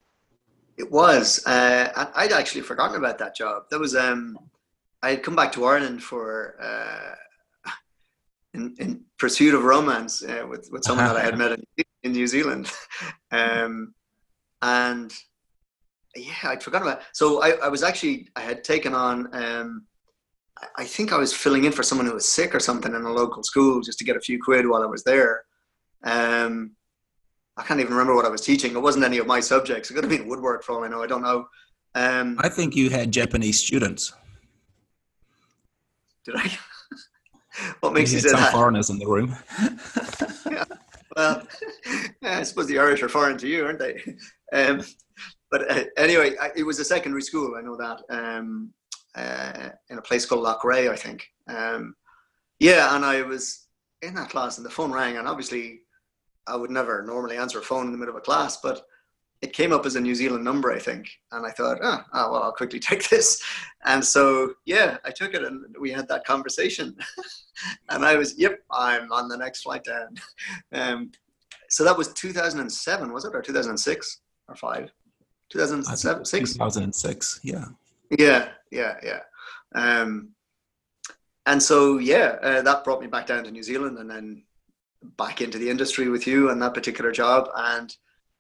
It 0.80 0.90
was. 0.90 1.46
Uh, 1.46 2.10
I'd 2.16 2.32
actually 2.32 2.62
forgotten 2.62 2.96
about 2.96 3.18
that 3.20 3.36
job. 3.36 3.64
That 3.70 3.80
was. 3.80 3.96
Um, 3.96 4.40
I 5.04 5.12
had 5.12 5.24
come 5.24 5.36
back 5.36 5.52
to 5.54 5.66
Ireland 5.66 6.02
for. 6.02 6.56
Uh, 6.60 7.72
in, 8.54 8.76
in 8.80 9.02
pursuit 9.20 9.54
of 9.54 9.64
romance 9.64 10.24
uh, 10.24 10.46
with, 10.50 10.70
with 10.72 10.84
someone 10.84 11.06
that 11.06 11.18
I 11.18 11.22
had 11.22 11.38
met 11.44 11.52
in 11.52 11.64
in 12.04 12.12
New 12.14 12.28
Zealand. 12.28 12.72
um, 13.32 13.94
and 14.62 15.14
yeah, 16.16 16.34
I'd 16.46 16.64
forgotten 16.64 16.88
about. 16.88 17.02
It. 17.02 17.08
So 17.14 17.42
I, 17.42 17.52
I 17.64 17.68
was 17.68 17.84
actually 17.84 18.30
I 18.36 18.42
had 18.42 18.64
taken 18.64 18.94
on. 18.94 19.30
Um, 19.34 19.86
I 20.78 20.84
think 20.84 21.14
I 21.14 21.18
was 21.18 21.34
filling 21.34 21.64
in 21.64 21.72
for 21.72 21.84
someone 21.84 22.06
who 22.06 22.14
was 22.14 22.28
sick 22.28 22.54
or 22.54 22.60
something 22.60 22.94
in 22.94 23.04
a 23.04 23.12
local 23.12 23.44
school 23.44 23.82
just 23.82 23.98
to 24.00 24.04
get 24.04 24.18
a 24.18 24.22
few 24.22 24.42
quid 24.42 24.68
while 24.68 24.82
I 24.82 24.88
was 24.88 25.04
there. 25.04 25.44
Um, 26.04 26.72
I 27.60 27.64
can't 27.64 27.82
even 27.82 27.92
remember 27.92 28.16
what 28.16 28.26
I 28.26 28.30
was 28.30 28.42
teaching. 28.42 28.72
It 28.72 28.82
wasn't 28.82 29.04
any 29.04 29.18
of 29.18 29.28
my 29.28 29.42
subjects. 29.42 29.92
It 29.92 29.94
could 29.94 30.06
have 30.06 30.12
been 30.12 30.30
woodwork 30.30 30.64
for 30.64 30.76
all 30.76 30.84
I 30.86 30.88
know. 30.88 31.04
I 31.04 31.08
don't 31.08 31.22
know. 31.22 31.48
Um, 31.94 32.38
I 32.40 32.48
think 32.48 32.74
you 32.74 32.90
had 32.90 33.12
Japanese 33.12 33.60
students. 33.60 34.14
Did 36.24 36.38
I? 36.38 36.58
what 37.82 37.94
makes 37.94 38.12
you, 38.12 38.18
you 38.18 38.22
say 38.22 38.30
some 38.30 38.40
that? 38.40 38.54
foreigners 38.54 38.90
in 38.90 38.98
the 38.98 39.06
room. 39.06 39.36
yeah. 40.50 40.64
Well, 41.18 41.46
I 42.24 42.44
suppose 42.44 42.68
the 42.68 42.80
Irish 42.80 43.04
are 43.04 43.10
foreign 43.10 43.38
to 43.40 43.48
you, 43.48 43.66
aren't 43.66 43.80
they? 43.80 44.02
Um, 44.54 44.82
but 45.52 45.70
uh, 45.70 45.84
anyway, 45.98 46.36
I, 46.40 46.52
it 46.56 46.64
was 46.64 46.80
a 46.80 46.86
secondary 46.86 47.24
school. 47.24 47.56
I 47.58 47.62
know 47.62 47.76
that 47.76 48.02
um, 48.10 48.74
uh, 49.16 49.70
in 49.90 49.98
a 49.98 50.02
place 50.02 50.26
called 50.26 50.46
Loughrea, 50.46 50.92
I 50.92 50.96
think. 50.96 51.28
Um, 51.50 51.94
yeah, 52.60 52.96
and 52.96 53.04
I 53.04 53.22
was 53.24 53.68
in 54.02 54.14
that 54.14 54.30
class, 54.30 54.58
and 54.58 54.66
the 54.66 54.70
phone 54.70 54.94
rang, 54.94 55.18
and 55.18 55.28
obviously, 55.28 55.82
I 56.50 56.56
would 56.56 56.72
never 56.72 57.04
normally 57.04 57.38
answer 57.38 57.60
a 57.60 57.64
phone 57.64 57.86
in 57.86 57.92
the 57.92 57.98
middle 57.98 58.16
of 58.16 58.22
a 58.22 58.26
class, 58.26 58.58
but 58.58 58.86
it 59.42 59.54
came 59.54 59.72
up 59.72 59.86
as 59.86 59.96
a 59.96 60.02
New 60.02 60.16
Zealand 60.16 60.44
number, 60.44 60.72
I 60.72 60.80
think, 60.80 61.10
and 61.32 61.46
I 61.46 61.52
thought, 61.52 61.80
oh, 61.82 62.04
oh, 62.14 62.32
well, 62.32 62.44
I'll 62.44 62.52
quickly 62.52 62.80
take 62.90 63.08
this. 63.10 63.42
And 63.86 64.04
so, 64.04 64.54
yeah, 64.66 64.98
I 65.06 65.12
took 65.12 65.34
it, 65.34 65.44
and 65.44 65.76
we 65.80 65.92
had 65.92 66.08
that 66.10 66.26
conversation. 66.26 66.96
and 67.90 68.04
I 68.04 68.16
was, 68.16 68.38
yep, 68.38 68.60
I'm 68.72 69.12
on 69.12 69.30
the 69.30 69.38
next 69.38 69.62
flight 69.62 69.84
down. 69.84 70.16
Um, 70.72 71.12
so 71.70 71.84
that 71.84 71.98
was 71.98 72.12
2007, 72.14 73.14
was 73.14 73.26
it, 73.26 73.36
or 73.36 73.42
2006 73.42 74.22
or 74.48 74.56
five? 74.56 74.92
2007, 75.50 76.26
six. 76.26 76.54
2006, 76.54 77.40
yeah. 77.44 77.66
Yeah, 78.18 78.50
yeah, 78.72 78.96
yeah. 79.04 79.20
Um, 79.76 80.30
and 81.46 81.62
so, 81.62 82.00
yeah, 82.00 82.38
uh, 82.42 82.62
that 82.64 82.84
brought 82.84 83.02
me 83.02 83.08
back 83.08 83.28
down 83.28 83.44
to 83.44 83.52
New 83.52 83.64
Zealand, 83.64 83.98
and 84.00 84.10
then 84.10 84.44
back 85.18 85.42
into 85.42 85.58
the 85.58 85.70
industry 85.70 86.10
with 86.10 86.28
you 86.28 86.50
and 86.50 86.62
that 86.62 86.74
particular 86.74 87.12
job, 87.12 87.50
and 87.56 87.96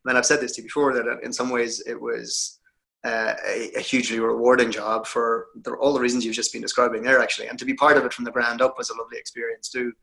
and 0.05 0.17
I've 0.17 0.25
said 0.25 0.41
this 0.41 0.53
to 0.53 0.61
you 0.61 0.67
before 0.67 0.93
that 0.93 1.19
in 1.23 1.33
some 1.33 1.49
ways 1.49 1.83
it 1.85 1.99
was 1.99 2.59
uh, 3.03 3.33
a, 3.45 3.71
a, 3.77 3.79
hugely 3.79 4.19
rewarding 4.19 4.71
job 4.71 5.07
for 5.07 5.47
the, 5.63 5.71
all 5.75 5.93
the 5.93 5.99
reasons 5.99 6.25
you've 6.25 6.35
just 6.35 6.51
been 6.51 6.61
describing 6.61 7.01
there, 7.01 7.21
actually. 7.21 7.47
And 7.47 7.57
to 7.57 7.65
be 7.65 7.73
part 7.73 7.97
of 7.97 8.03
it 8.03 8.11
from 8.11 8.25
the 8.25 8.31
ground 8.31 8.61
up 8.61 8.77
was 8.77 8.89
a 8.89 8.97
lovely 8.97 9.17
experience 9.17 9.69
too, 9.69 9.93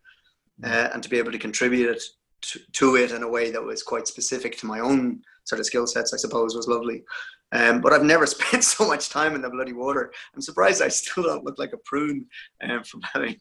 mm. 0.62 0.68
uh, 0.68 0.90
and 0.94 1.02
to 1.02 1.09
be 1.09 1.18
able 1.18 1.32
to 1.32 1.38
contribute 1.38 2.00
to, 2.42 2.61
to, 2.72 2.96
it 2.96 3.12
in 3.12 3.22
a 3.22 3.28
way 3.28 3.50
that 3.50 3.62
was 3.62 3.82
quite 3.82 4.07
specific 4.07 4.57
to 4.59 4.66
my 4.66 4.80
own 4.80 5.20
sort 5.44 5.61
of 5.61 5.66
skill 5.66 5.86
sets, 5.86 6.14
I 6.14 6.16
suppose, 6.16 6.57
was 6.57 6.68
lovely. 6.68 7.04
Um, 7.52 7.80
but 7.80 7.92
I've 7.92 8.02
never 8.02 8.26
spent 8.26 8.64
so 8.64 8.86
much 8.86 9.11
time 9.11 9.34
in 9.34 9.42
the 9.42 9.50
bloody 9.50 9.72
water. 9.74 10.12
I'm 10.34 10.40
surprised 10.40 10.80
I 10.80 10.88
still 10.88 11.24
don't 11.24 11.44
look 11.44 11.59
like 11.59 11.74
a 11.74 11.78
prune 11.84 12.26
um, 12.62 12.82
from 12.82 13.02
having 13.12 13.36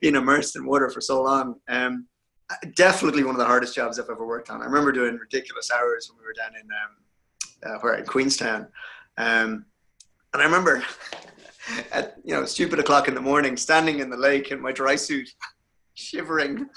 been 0.00 0.16
immersed 0.16 0.56
in 0.56 0.66
water 0.66 0.90
for 0.90 1.00
so 1.00 1.22
long. 1.22 1.54
Um, 1.68 2.06
definitely 2.74 3.24
one 3.24 3.34
of 3.34 3.38
the 3.38 3.44
hardest 3.44 3.74
jobs 3.74 3.98
I've 3.98 4.08
ever 4.10 4.26
worked 4.26 4.50
on. 4.50 4.62
I 4.62 4.64
remember 4.64 4.92
doing 4.92 5.16
ridiculous 5.16 5.70
hours 5.70 6.10
when 6.10 6.18
we 6.18 6.24
were 6.24 6.32
down 6.32 6.52
in 6.54 6.66
um, 6.66 7.74
uh, 7.74 7.78
where 7.80 7.94
in 7.94 8.06
Queenstown, 8.06 8.66
um, 9.18 9.66
and 10.32 10.42
I 10.42 10.44
remember 10.44 10.82
at 11.92 12.16
you 12.24 12.34
know 12.34 12.44
stupid 12.44 12.78
o'clock 12.78 13.08
in 13.08 13.14
the 13.14 13.20
morning, 13.20 13.56
standing 13.56 14.00
in 14.00 14.10
the 14.10 14.16
lake 14.16 14.50
in 14.50 14.60
my 14.60 14.72
dry 14.72 14.96
suit, 14.96 15.28
shivering, 15.94 16.68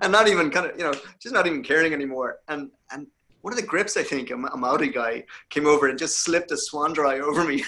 and 0.00 0.12
not 0.12 0.28
even 0.28 0.50
kind 0.50 0.66
of 0.66 0.78
you 0.78 0.84
know 0.84 0.94
just 1.20 1.34
not 1.34 1.46
even 1.46 1.62
caring 1.62 1.92
anymore. 1.92 2.38
And 2.48 2.70
and 2.90 3.06
one 3.42 3.52
of 3.52 3.60
the 3.60 3.66
grips, 3.66 3.96
I 3.96 4.02
think, 4.02 4.30
a, 4.30 4.34
a 4.34 4.56
Maori 4.56 4.88
guy 4.88 5.24
came 5.50 5.66
over 5.66 5.88
and 5.88 5.98
just 5.98 6.20
slipped 6.20 6.50
a 6.50 6.54
Swanndri 6.54 7.20
over 7.20 7.44
me, 7.44 7.62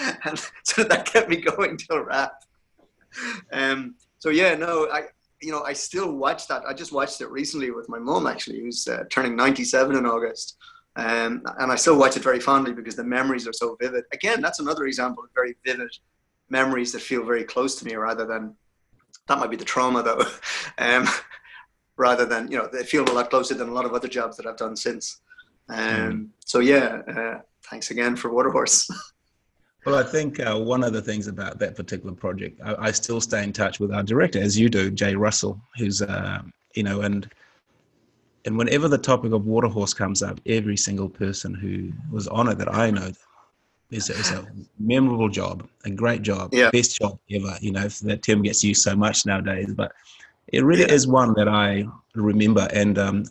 and 0.24 0.40
so 0.64 0.82
that 0.82 1.06
kept 1.06 1.28
me 1.28 1.36
going 1.36 1.76
till 1.76 2.00
wrap. 2.00 2.32
Um, 3.52 3.96
so 4.18 4.30
yeah, 4.30 4.54
no, 4.54 4.88
I 4.90 5.02
you 5.42 5.50
know, 5.50 5.62
I 5.62 5.72
still 5.72 6.12
watch 6.12 6.46
that. 6.48 6.62
I 6.66 6.72
just 6.72 6.92
watched 6.92 7.20
it 7.20 7.30
recently 7.30 7.70
with 7.70 7.88
my 7.88 7.98
mom, 7.98 8.26
actually, 8.26 8.60
who's 8.60 8.86
uh, 8.86 9.04
turning 9.10 9.36
97 9.36 9.96
in 9.96 10.06
August. 10.06 10.56
Um, 10.94 11.42
and 11.58 11.72
I 11.72 11.76
still 11.76 11.98
watch 11.98 12.16
it 12.16 12.22
very 12.22 12.40
fondly 12.40 12.72
because 12.72 12.96
the 12.96 13.04
memories 13.04 13.48
are 13.48 13.52
so 13.52 13.76
vivid. 13.80 14.04
Again, 14.12 14.40
that's 14.40 14.60
another 14.60 14.86
example 14.86 15.24
of 15.24 15.30
very 15.34 15.56
vivid 15.64 15.90
memories 16.50 16.92
that 16.92 17.00
feel 17.00 17.24
very 17.24 17.44
close 17.44 17.74
to 17.76 17.84
me 17.84 17.94
rather 17.94 18.26
than, 18.26 18.54
that 19.26 19.38
might 19.38 19.50
be 19.50 19.56
the 19.56 19.64
trauma 19.64 20.02
though, 20.02 20.22
um, 20.78 21.06
rather 21.96 22.26
than, 22.26 22.50
you 22.50 22.58
know, 22.58 22.68
they 22.70 22.84
feel 22.84 23.08
a 23.08 23.12
lot 23.12 23.30
closer 23.30 23.54
than 23.54 23.68
a 23.68 23.72
lot 23.72 23.86
of 23.86 23.94
other 23.94 24.08
jobs 24.08 24.36
that 24.36 24.46
I've 24.46 24.56
done 24.56 24.76
since. 24.76 25.20
Um, 25.68 25.78
mm. 25.78 26.28
So 26.44 26.58
yeah, 26.60 27.00
uh, 27.08 27.40
thanks 27.70 27.90
again 27.90 28.16
for 28.16 28.32
Waterhorse. 28.32 28.90
Well, 29.84 29.96
I 29.96 30.04
think 30.04 30.38
uh, 30.38 30.56
one 30.58 30.84
of 30.84 30.92
the 30.92 31.02
things 31.02 31.26
about 31.26 31.58
that 31.58 31.74
particular 31.74 32.14
project, 32.14 32.60
I, 32.64 32.74
I, 32.78 32.90
still 32.92 33.20
stay 33.20 33.42
in 33.42 33.52
touch 33.52 33.80
with 33.80 33.92
our 33.92 34.04
director, 34.04 34.40
as 34.40 34.56
you 34.56 34.68
do, 34.68 34.92
Jay 34.92 35.16
Russell, 35.16 35.60
who's, 35.76 36.00
uh, 36.02 36.42
you 36.74 36.84
know, 36.84 37.00
and 37.00 37.28
and 38.44 38.58
whenever 38.58 38.88
the 38.88 38.98
topic 38.98 39.32
of 39.32 39.46
water 39.46 39.68
horse 39.68 39.94
comes 39.94 40.22
up, 40.22 40.40
every 40.46 40.76
single 40.76 41.08
person 41.08 41.54
who 41.54 41.92
was 42.14 42.26
on 42.28 42.48
it 42.48 42.58
that 42.58 42.72
I 42.72 42.90
know 42.90 43.12
is, 43.90 44.10
is 44.10 44.30
a 44.32 44.46
memorable 44.78 45.28
job, 45.28 45.68
a 45.84 45.90
great 45.90 46.22
job, 46.22 46.52
yeah. 46.52 46.70
best 46.70 46.98
job 46.98 47.18
ever. 47.30 47.56
You 47.60 47.72
know, 47.72 47.86
that 47.88 48.22
term 48.22 48.42
gets 48.42 48.64
used 48.64 48.82
so 48.82 48.96
much 48.96 49.26
nowadays, 49.26 49.72
but 49.74 49.92
it 50.48 50.64
really 50.64 50.82
yeah. 50.82 50.92
is 50.92 51.06
one 51.06 51.34
that 51.34 51.48
I 51.48 51.84
remember. 52.14 52.68
And 52.72 52.98
um, 52.98 53.24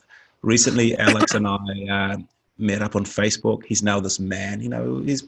recently, 0.43 0.95
Alex 0.97 1.33
and 1.33 1.47
I 1.47 1.57
uh, 1.89 2.17
met 2.57 2.81
up 2.81 2.95
on 2.95 3.03
Facebook. 3.03 3.65
He's 3.65 3.83
now 3.83 3.99
this 3.99 4.19
man. 4.19 4.61
You 4.61 4.69
know, 4.69 4.99
he's 4.99 5.27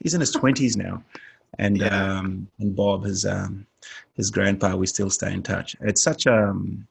he's 0.00 0.14
in 0.14 0.20
his 0.20 0.32
twenties 0.32 0.76
now, 0.76 1.02
and 1.58 1.78
yeah. 1.78 2.18
um, 2.18 2.48
and 2.58 2.74
Bob, 2.74 3.04
his 3.04 3.24
um, 3.24 3.66
his 4.14 4.30
grandpa, 4.30 4.76
we 4.76 4.86
still 4.86 5.10
stay 5.10 5.32
in 5.32 5.42
touch. 5.42 5.76
It's 5.80 6.02
such 6.02 6.26
um, 6.26 6.86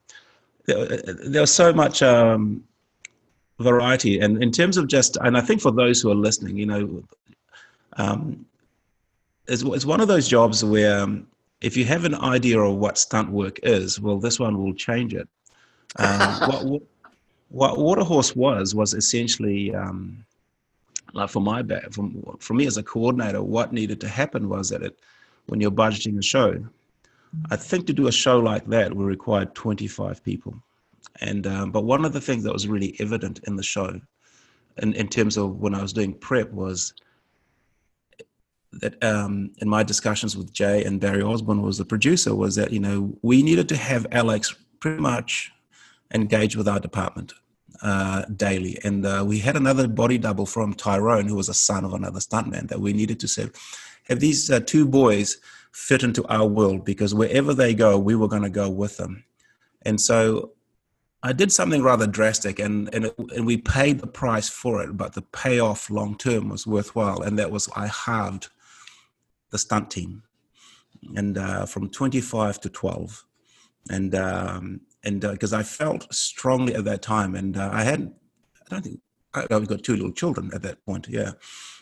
there, 0.66 0.98
there's 1.26 1.52
so 1.52 1.74
much 1.74 2.02
um, 2.02 2.64
variety, 3.60 4.20
and 4.20 4.42
in 4.42 4.52
terms 4.52 4.78
of 4.78 4.88
just, 4.88 5.18
and 5.22 5.38
I 5.38 5.42
think 5.42 5.62
for 5.62 5.72
those 5.72 6.02
who 6.02 6.12
are 6.12 6.16
listening, 6.16 6.58
you 6.58 6.66
know, 6.66 7.04
um, 7.94 8.46
it's, 9.48 9.64
it's 9.64 9.86
one 9.86 10.02
of 10.02 10.08
those 10.08 10.28
jobs 10.28 10.64
where 10.64 11.02
um, 11.02 11.28
if 11.62 11.76
you 11.76 11.86
have 11.86 12.06
an 12.06 12.16
idea 12.16 12.60
of 12.60 12.76
what 12.76 12.98
stunt 12.98 13.30
work 13.30 13.60
is, 13.64 14.00
well, 14.00 14.20
this 14.20 14.40
one 14.40 14.58
will 14.58 14.74
change 14.74 15.14
it. 15.14 15.28
Um, 15.98 16.20
what, 16.70 16.82
what 17.50 17.78
Waterhorse 17.80 18.36
was 18.36 18.76
was 18.76 18.94
essentially 18.94 19.74
um, 19.74 20.24
like 21.14 21.30
for 21.30 21.42
my 21.42 21.62
back, 21.62 21.92
from 21.92 22.24
for 22.40 22.54
me 22.54 22.68
as 22.68 22.78
a 22.78 22.84
coordinator, 22.84 23.42
what 23.42 23.74
needed 23.74 24.00
to 24.02 24.08
happen 24.08 24.50
was 24.50 24.70
that 24.70 24.82
it, 24.82 25.00
when 25.48 25.60
you're 25.60 25.72
budgeting 25.72 26.18
a 26.18 26.22
show, 26.22 26.64
I 27.52 27.56
think 27.56 27.88
to 27.88 27.94
do 27.94 28.08
a 28.08 28.12
show 28.12 28.40
like 28.40 28.66
that 28.68 28.94
we 28.94 29.04
required 29.04 29.56
25 29.56 30.24
people, 30.24 30.56
and 31.22 31.46
um, 31.48 31.72
but 31.72 31.84
one 31.84 32.06
of 32.06 32.14
the 32.14 32.22
things 32.22 32.44
that 32.44 32.54
was 32.54 32.68
really 32.68 32.96
evident 33.00 33.42
in 33.48 33.56
the 33.56 33.64
show, 33.64 34.00
in 34.78 34.94
in 34.94 35.08
terms 35.08 35.38
of 35.38 35.60
when 35.60 35.76
I 35.76 35.82
was 35.82 35.94
doing 35.94 36.14
prep 36.14 36.52
was 36.52 36.94
that 38.72 39.04
um, 39.04 39.52
in 39.58 39.68
my 39.68 39.84
discussions 39.84 40.38
with 40.38 40.54
Jay 40.54 40.84
and 40.84 41.00
Barrie 41.00 41.24
Osborne 41.24 41.62
was 41.62 41.78
the 41.78 41.86
producer 41.86 42.36
was 42.36 42.56
that 42.56 42.72
you 42.72 42.80
know 42.80 43.18
we 43.22 43.42
needed 43.42 43.68
to 43.70 43.78
have 43.78 44.06
Alex 44.12 44.56
pretty 44.80 45.02
much 45.02 45.52
engage 46.14 46.56
with 46.56 46.68
our 46.68 46.80
department 46.80 47.34
uh, 47.82 48.26
daily. 48.36 48.78
And 48.84 49.06
uh, 49.06 49.24
we 49.28 49.40
had 49.40 49.56
another 49.56 49.88
body 49.88 50.18
double 50.18 50.46
from 50.46 50.74
Tyrone, 50.74 51.28
who 51.28 51.36
was 51.36 51.50
a 51.50 51.54
son 51.54 51.86
of 51.86 51.94
another 51.94 52.20
stuntman, 52.20 52.68
that 52.70 52.80
we 52.80 52.94
needed 52.94 53.20
to 53.22 53.28
say, 53.28 53.50
have 54.08 54.20
these 54.20 54.50
uh, 54.50 54.60
two 54.60 54.86
boys 54.86 55.38
fit 55.72 56.04
into 56.04 56.26
our 56.28 56.48
world 56.48 56.84
because 56.84 57.14
wherever 57.14 57.54
they 57.54 57.74
go, 57.74 57.98
we 57.98 58.16
were 58.16 58.28
going 58.28 58.44
to 58.44 58.50
go 58.50 58.70
with 58.70 58.98
them. 58.98 59.24
And 59.84 60.02
so 60.02 60.52
I 61.22 61.34
did 61.34 61.52
something 61.52 61.84
rather 61.84 62.08
drastic, 62.08 62.60
and 62.60 62.94
and, 62.94 63.06
it, 63.06 63.16
and 63.36 63.46
we 63.46 63.58
paid 63.58 64.00
the 64.00 64.08
price 64.08 64.48
for 64.48 64.82
it, 64.82 64.96
but 64.96 65.14
the 65.14 65.22
payoff 65.22 65.90
long 65.90 66.18
term 66.18 66.50
was 66.50 66.66
worthwhile, 66.66 67.22
and 67.22 67.38
that 67.38 67.52
was 67.52 67.70
I 67.76 67.88
halved 67.88 68.50
the 69.50 69.58
stunt 69.58 69.92
team, 69.92 70.24
and 71.16 71.38
uh, 71.38 71.66
from 71.66 71.90
25 71.90 72.62
to 72.62 72.70
12, 72.70 73.26
and 73.90 74.16
um, 74.16 74.82
and 75.04 75.22
because 75.22 75.54
uh, 75.54 75.60
I 75.60 75.64
felt 75.64 76.14
strongly 76.14 76.76
at 76.76 76.86
that 76.86 77.02
time, 77.02 77.36
and 77.36 77.58
uh, 77.58 77.70
I 77.72 77.84
hadn't, 77.84 78.14
I 78.62 78.76
don't 78.76 78.84
think 78.84 79.00
I, 79.34 79.46
have 79.50 79.68
got 79.68 79.84
two 79.84 79.96
little 79.96 80.12
children 80.12 80.52
at 80.54 80.62
that 80.64 80.86
point, 80.86 81.08
yeah, 81.10 81.32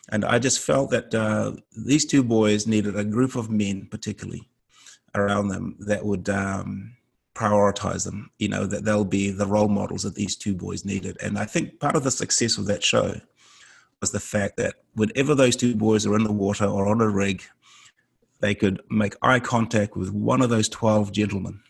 and 0.10 0.24
I 0.24 0.40
just 0.40 0.60
felt 0.60 0.92
that 0.92 1.14
uh, 1.14 1.54
these 1.76 2.06
two 2.06 2.24
boys 2.24 2.68
needed 2.68 2.96
a 2.96 3.04
group 3.04 3.36
of 3.36 3.50
men, 3.50 3.88
particularly 3.90 4.50
around 5.16 5.48
them, 5.48 5.76
that 5.80 6.06
would 6.06 6.30
um, 6.30 6.96
prioritize 7.34 8.06
them. 8.06 8.32
You 8.38 8.50
know, 8.50 8.66
that 8.68 8.86
they'll 8.86 9.06
be 9.06 9.32
the 9.32 9.48
role 9.48 9.70
models 9.70 10.04
that 10.04 10.16
these 10.16 10.36
two 10.36 10.54
boys 10.54 10.86
needed, 10.86 11.18
and 11.22 11.40
I 11.40 11.46
think 11.46 11.80
part 11.80 11.96
of 11.96 12.04
the 12.04 12.12
success 12.12 12.58
of 12.58 12.68
that 12.68 12.84
show 12.84 13.16
was 14.00 14.12
the 14.12 14.20
fact 14.20 14.58
that 14.58 14.76
whenever 14.94 15.34
those 15.34 15.56
two 15.56 15.76
boys 15.76 16.06
are 16.06 16.16
in 16.16 16.24
the 16.24 16.32
water 16.32 16.66
or 16.66 16.88
on 16.88 17.02
a 17.02 17.10
rig, 17.10 17.42
they 18.42 18.54
could 18.54 18.80
make 18.92 19.16
eye 19.24 19.40
contact 19.40 19.98
with 19.98 20.12
one 20.12 20.44
of 20.44 20.52
those 20.52 20.70
twelve 20.70 21.12
gentlemen 21.12 21.62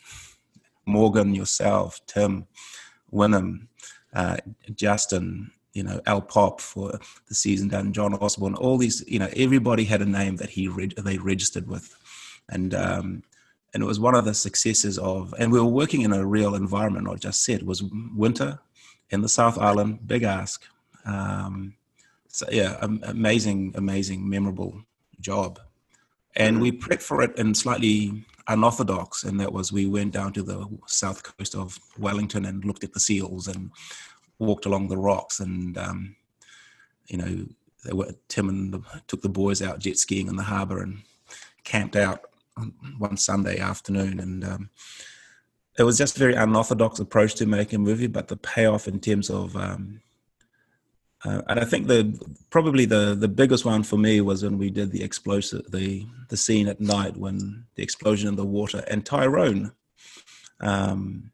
Morgan, 0.88 1.36
yourself, 1.36 2.00
Tim, 2.08 2.48
Wynnum, 3.14 3.68
uh, 4.14 4.38
Justin, 4.74 5.52
you 5.74 5.84
know, 5.84 6.02
Al 6.06 6.22
Pop 6.22 6.60
for 6.60 7.00
the 7.28 7.36
season 7.36 7.68
done, 7.68 7.94
John 7.94 8.16
Osborne, 8.16 8.56
all 8.56 8.78
these, 8.78 9.04
you 9.08 9.20
know, 9.20 9.30
everybody 9.36 9.84
had 9.84 10.02
a 10.02 10.06
name 10.06 10.38
that 10.38 10.50
he 10.50 10.68
reg- 10.68 10.96
they 10.96 11.18
registered 11.18 11.68
with. 11.68 11.96
And, 12.50 12.74
um, 12.74 13.24
and 13.74 13.84
it 13.84 13.86
was 13.86 14.00
one 14.00 14.16
of 14.16 14.26
the 14.26 14.34
successes 14.34 14.98
of, 14.98 15.36
and 15.38 15.52
we 15.52 15.60
were 15.60 15.66
working 15.66 16.02
in 16.02 16.14
a 16.14 16.26
real 16.26 16.56
environment, 16.56 17.08
I 17.08 17.16
just 17.16 17.44
said, 17.44 17.64
was 17.64 17.84
winter 18.16 18.60
in 19.10 19.22
the 19.22 19.30
South 19.30 19.58
Island, 19.58 20.08
big 20.08 20.24
ask. 20.24 20.64
Um, 21.06 21.76
so 22.28 22.48
yeah, 22.52 22.78
amazing, 22.82 23.74
amazing, 23.76 24.28
memorable 24.28 24.82
job. 25.20 25.60
And 26.36 26.62
we 26.62 26.72
prepped 26.72 27.02
for 27.02 27.22
it 27.22 27.36
in 27.38 27.56
slightly 27.56 28.26
unorthodox, 28.48 29.24
and 29.24 29.40
that 29.40 29.52
was 29.52 29.72
we 29.72 29.86
went 29.86 30.14
down 30.14 30.34
to 30.34 30.44
the 30.44 30.66
south 30.88 31.24
coast 31.24 31.56
of 31.56 31.78
Wellington 31.98 32.46
and 32.46 32.66
looked 32.66 32.84
at 32.84 32.94
the 32.94 33.00
seals 33.00 33.48
and 33.48 33.72
walked 34.40 34.66
along 34.66 34.88
the 34.88 34.98
rocks, 34.98 35.40
and 35.40 35.78
um, 35.78 36.16
you 37.08 37.18
know, 37.18 37.46
they 37.86 37.94
were, 37.94 38.12
Tim 38.28 38.50
and 38.50 38.74
the, 38.74 38.82
took 39.08 39.22
the 39.22 39.30
boys 39.30 39.62
out 39.62 39.80
jet 39.80 39.98
skiing 39.98 40.28
in 40.28 40.36
the 40.36 40.44
harbour 40.44 40.82
and 40.82 41.00
camped 41.64 41.96
out 41.96 42.22
one 42.98 43.18
Sunday 43.18 43.60
afternoon, 43.60 44.20
and 44.20 44.44
um, 44.44 44.70
it 45.78 45.84
was 45.84 45.98
just 45.98 46.16
a 46.16 46.20
very 46.20 46.36
unorthodox 46.36 47.00
approach 47.00 47.36
to 47.36 47.46
make 47.46 47.74
a 47.74 47.78
movie, 47.78 48.08
but 48.08 48.28
the 48.28 48.38
payoff 48.38 48.88
in 48.88 49.00
terms 49.00 49.30
of 49.30 49.56
um, 49.56 50.02
uh, 51.28 51.42
and 51.50 51.60
I 51.60 51.66
think 51.66 51.88
the 51.88 52.18
probably 52.50 52.86
the 52.86 53.14
the 53.14 53.28
biggest 53.28 53.66
one 53.66 53.84
for 53.84 53.98
me 53.98 54.22
was 54.22 54.44
when 54.44 54.58
we 54.58 54.70
did 54.70 54.92
the 54.92 55.04
explosive 55.04 55.70
the 55.72 56.06
the 56.30 56.38
scene 56.38 56.70
at 56.70 56.80
night 56.80 57.18
when 57.18 57.66
the 57.76 57.84
explosion 57.84 58.30
in 58.30 58.36
the 58.38 58.46
water 58.46 58.84
and 58.88 59.06
Tyrone. 59.06 59.74
Um, 60.62 61.32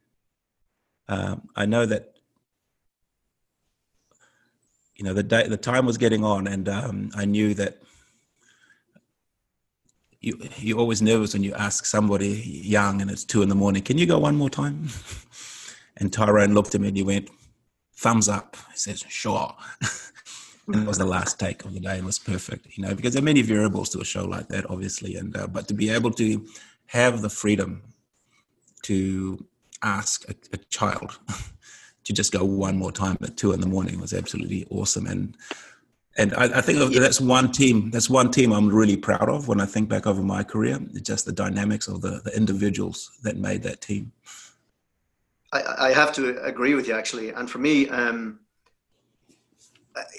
uh, 1.07 1.35
I 1.55 1.67
know 1.67 1.85
that 1.85 2.15
you 4.95 5.05
know 5.05 5.13
the 5.13 5.21
day 5.21 5.47
the 5.47 5.57
time 5.57 5.85
was 5.85 5.99
getting 5.99 6.23
on, 6.23 6.47
and 6.47 6.67
um, 6.67 7.11
I 7.15 7.25
knew 7.25 7.53
that 7.53 7.83
you 10.21 10.39
you're 10.57 10.79
always 10.79 11.03
nervous 11.03 11.33
when 11.33 11.43
you 11.43 11.53
ask 11.53 11.85
somebody 11.85 12.41
young 12.65 12.99
and 12.99 13.11
it's 13.11 13.23
two 13.23 13.43
in 13.43 13.49
the 13.49 13.55
morning. 13.55 13.83
Can 13.83 13.99
you 13.99 14.07
go 14.07 14.17
one 14.17 14.37
more 14.37 14.49
time? 14.49 14.89
and 15.97 16.11
Tyrone 16.11 16.55
looked 16.55 16.73
at 16.73 16.81
me 16.81 16.87
and 16.87 16.97
he 16.97 17.03
went 17.03 17.29
thumbs 18.03 18.27
up. 18.29 18.57
He 18.71 18.77
says, 18.77 19.03
sure. 19.07 19.55
and 20.67 20.83
it 20.83 20.87
was 20.87 20.97
the 20.97 21.05
last 21.05 21.39
take 21.39 21.63
of 21.65 21.73
the 21.73 21.79
day 21.79 21.97
and 21.97 22.05
was 22.05 22.19
perfect, 22.19 22.67
you 22.77 22.83
know, 22.83 22.93
because 22.93 23.13
there 23.13 23.21
are 23.21 23.31
many 23.33 23.41
variables 23.41 23.89
to 23.89 24.01
a 24.01 24.05
show 24.05 24.25
like 24.25 24.49
that, 24.49 24.69
obviously. 24.69 25.15
And, 25.15 25.35
uh, 25.35 25.47
but 25.47 25.67
to 25.69 25.73
be 25.73 25.89
able 25.89 26.11
to 26.11 26.45
have 26.87 27.21
the 27.21 27.29
freedom 27.29 27.81
to 28.83 29.43
ask 29.81 30.29
a, 30.29 30.35
a 30.51 30.57
child 30.69 31.17
to 32.03 32.13
just 32.13 32.33
go 32.33 32.43
one 32.43 32.77
more 32.77 32.91
time 32.91 33.17
at 33.21 33.37
two 33.37 33.53
in 33.53 33.61
the 33.61 33.67
morning 33.67 33.99
was 33.99 34.13
absolutely 34.13 34.67
awesome. 34.69 35.07
And 35.07 35.35
and 36.15 36.33
I, 36.35 36.59
I 36.59 36.61
think 36.61 36.77
yeah. 36.93 36.99
that's 36.99 37.19
one 37.19 37.51
team. 37.51 37.89
That's 37.89 38.09
one 38.09 38.29
team 38.29 38.51
I'm 38.51 38.69
really 38.69 38.97
proud 38.97 39.29
of 39.29 39.47
when 39.47 39.59
I 39.59 39.65
think 39.65 39.89
back 39.89 40.05
over 40.05 40.21
my 40.21 40.43
career. 40.43 40.77
It's 40.93 41.01
just 41.01 41.25
the 41.25 41.31
dynamics 41.31 41.87
of 41.87 42.01
the, 42.01 42.21
the 42.23 42.35
individuals 42.35 43.09
that 43.23 43.37
made 43.37 43.63
that 43.63 43.81
team. 43.81 44.11
I, 45.53 45.87
I 45.87 45.93
have 45.93 46.11
to 46.13 46.43
agree 46.43 46.73
with 46.73 46.87
you 46.87 46.95
actually, 46.95 47.29
and 47.29 47.49
for 47.49 47.59
me, 47.59 47.87
um, 47.89 48.39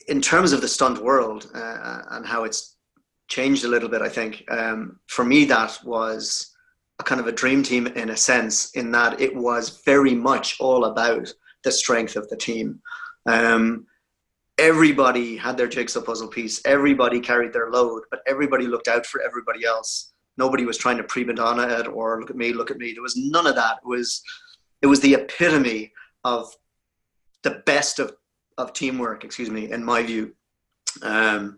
in 0.09 0.21
terms 0.21 0.53
of 0.53 0.61
the 0.61 0.69
stunt 0.69 1.03
world 1.03 1.51
uh, 1.55 2.03
and 2.13 2.25
how 2.25 2.45
it's 2.45 2.77
changed 3.29 3.65
a 3.65 3.69
little 3.69 3.89
bit, 3.89 4.03
I 4.03 4.09
think 4.09 4.45
um, 4.51 5.01
for 5.09 5.25
me 5.25 5.45
that 5.47 5.79
was 5.85 6.55
a 7.01 7.03
kind 7.03 7.21
of 7.21 7.27
a 7.27 7.33
dream 7.33 7.63
team 7.63 7.87
in 7.89 8.11
a 8.11 8.17
sense, 8.17 8.71
in 8.73 8.93
that 8.93 9.21
it 9.21 9.35
was 9.35 9.83
very 9.85 10.15
much 10.15 10.61
all 10.61 10.85
about 10.85 11.33
the 11.65 11.73
strength 11.73 12.15
of 12.17 12.29
the 12.29 12.37
team. 12.37 12.81
Um, 13.27 13.87
everybody 14.59 15.37
had 15.37 15.57
their 15.57 15.67
jigsaw 15.67 16.03
puzzle 16.03 16.29
piece. 16.29 16.61
Everybody 16.65 17.19
carried 17.21 17.53
their 17.53 17.71
load, 17.71 18.03
but 18.11 18.21
everybody 18.27 18.67
looked 18.67 18.89
out 18.89 19.07
for 19.07 19.21
everybody 19.23 19.65
else. 19.65 20.13
Nobody 20.37 20.65
was 20.65 20.79
trying 20.79 20.99
to 20.99 21.05
prima 21.05 21.35
donna 21.35 21.67
it 21.81 21.89
or 21.89 22.21
look 22.21 22.31
at 22.31 22.37
me, 22.37 22.53
look 22.53 22.71
at 22.71 22.79
me. 22.79 22.93
There 22.93 23.03
was 23.03 23.17
none 23.17 23.47
of 23.47 23.57
that. 23.57 23.79
It 23.83 23.89
was, 23.89 24.23
it 24.85 24.87
was 24.87 25.01
the 25.01 25.15
epitome 25.15 25.95
of 26.25 26.55
the 27.43 27.63
best 27.65 27.99
of, 27.99 28.13
of 28.59 28.75
teamwork. 28.75 29.25
Excuse 29.25 29.49
me, 29.49 29.73
in 29.73 29.83
my 29.83 30.03
view. 30.03 30.35
Um, 31.01 31.57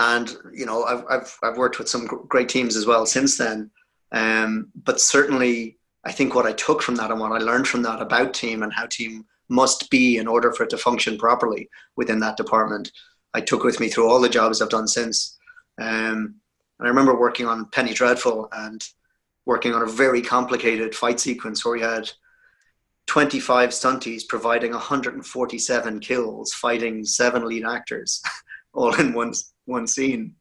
and 0.00 0.34
you 0.54 0.64
know, 0.64 0.82
I've, 0.84 1.04
I've 1.10 1.38
I've 1.42 1.58
worked 1.58 1.78
with 1.78 1.90
some 1.90 2.06
great 2.06 2.48
teams 2.48 2.74
as 2.74 2.86
well 2.86 3.04
since 3.04 3.36
then. 3.36 3.70
Um, 4.10 4.70
but 4.84 5.02
certainly, 5.02 5.76
I 6.04 6.12
think 6.12 6.34
what 6.34 6.46
I 6.46 6.52
took 6.52 6.80
from 6.80 6.96
that 6.96 7.10
and 7.10 7.20
what 7.20 7.32
I 7.32 7.44
learned 7.44 7.68
from 7.68 7.82
that 7.82 8.00
about 8.00 8.32
team 8.32 8.62
and 8.62 8.72
how 8.72 8.86
team 8.86 9.26
must 9.50 9.90
be 9.90 10.16
in 10.16 10.26
order 10.26 10.50
for 10.50 10.62
it 10.62 10.70
to 10.70 10.78
function 10.78 11.18
properly 11.18 11.68
within 11.96 12.20
that 12.20 12.38
department. 12.38 12.90
I 13.34 13.42
took 13.42 13.64
with 13.64 13.80
me 13.80 13.90
through 13.90 14.08
all 14.08 14.18
the 14.20 14.30
jobs 14.30 14.62
I've 14.62 14.70
done 14.70 14.88
since. 14.88 15.36
Um, 15.78 16.36
and 16.78 16.86
I 16.86 16.88
remember 16.88 17.20
working 17.20 17.46
on 17.46 17.66
Penny 17.66 17.92
Dreadful 17.92 18.48
and 18.52 18.82
working 19.44 19.74
on 19.74 19.82
a 19.82 19.86
very 20.04 20.22
complicated 20.22 20.94
fight 20.94 21.20
sequence 21.20 21.66
where 21.66 21.74
we 21.74 21.82
had 21.82 22.10
25 23.06 23.70
stunties 23.70 24.22
providing 24.28 24.72
147 24.72 26.00
kills, 26.00 26.52
fighting 26.52 27.04
seven 27.04 27.46
lead 27.46 27.64
actors, 27.64 28.22
all 28.72 28.94
in 28.94 29.12
one 29.12 29.32
one 29.66 29.86
scene. 29.86 30.34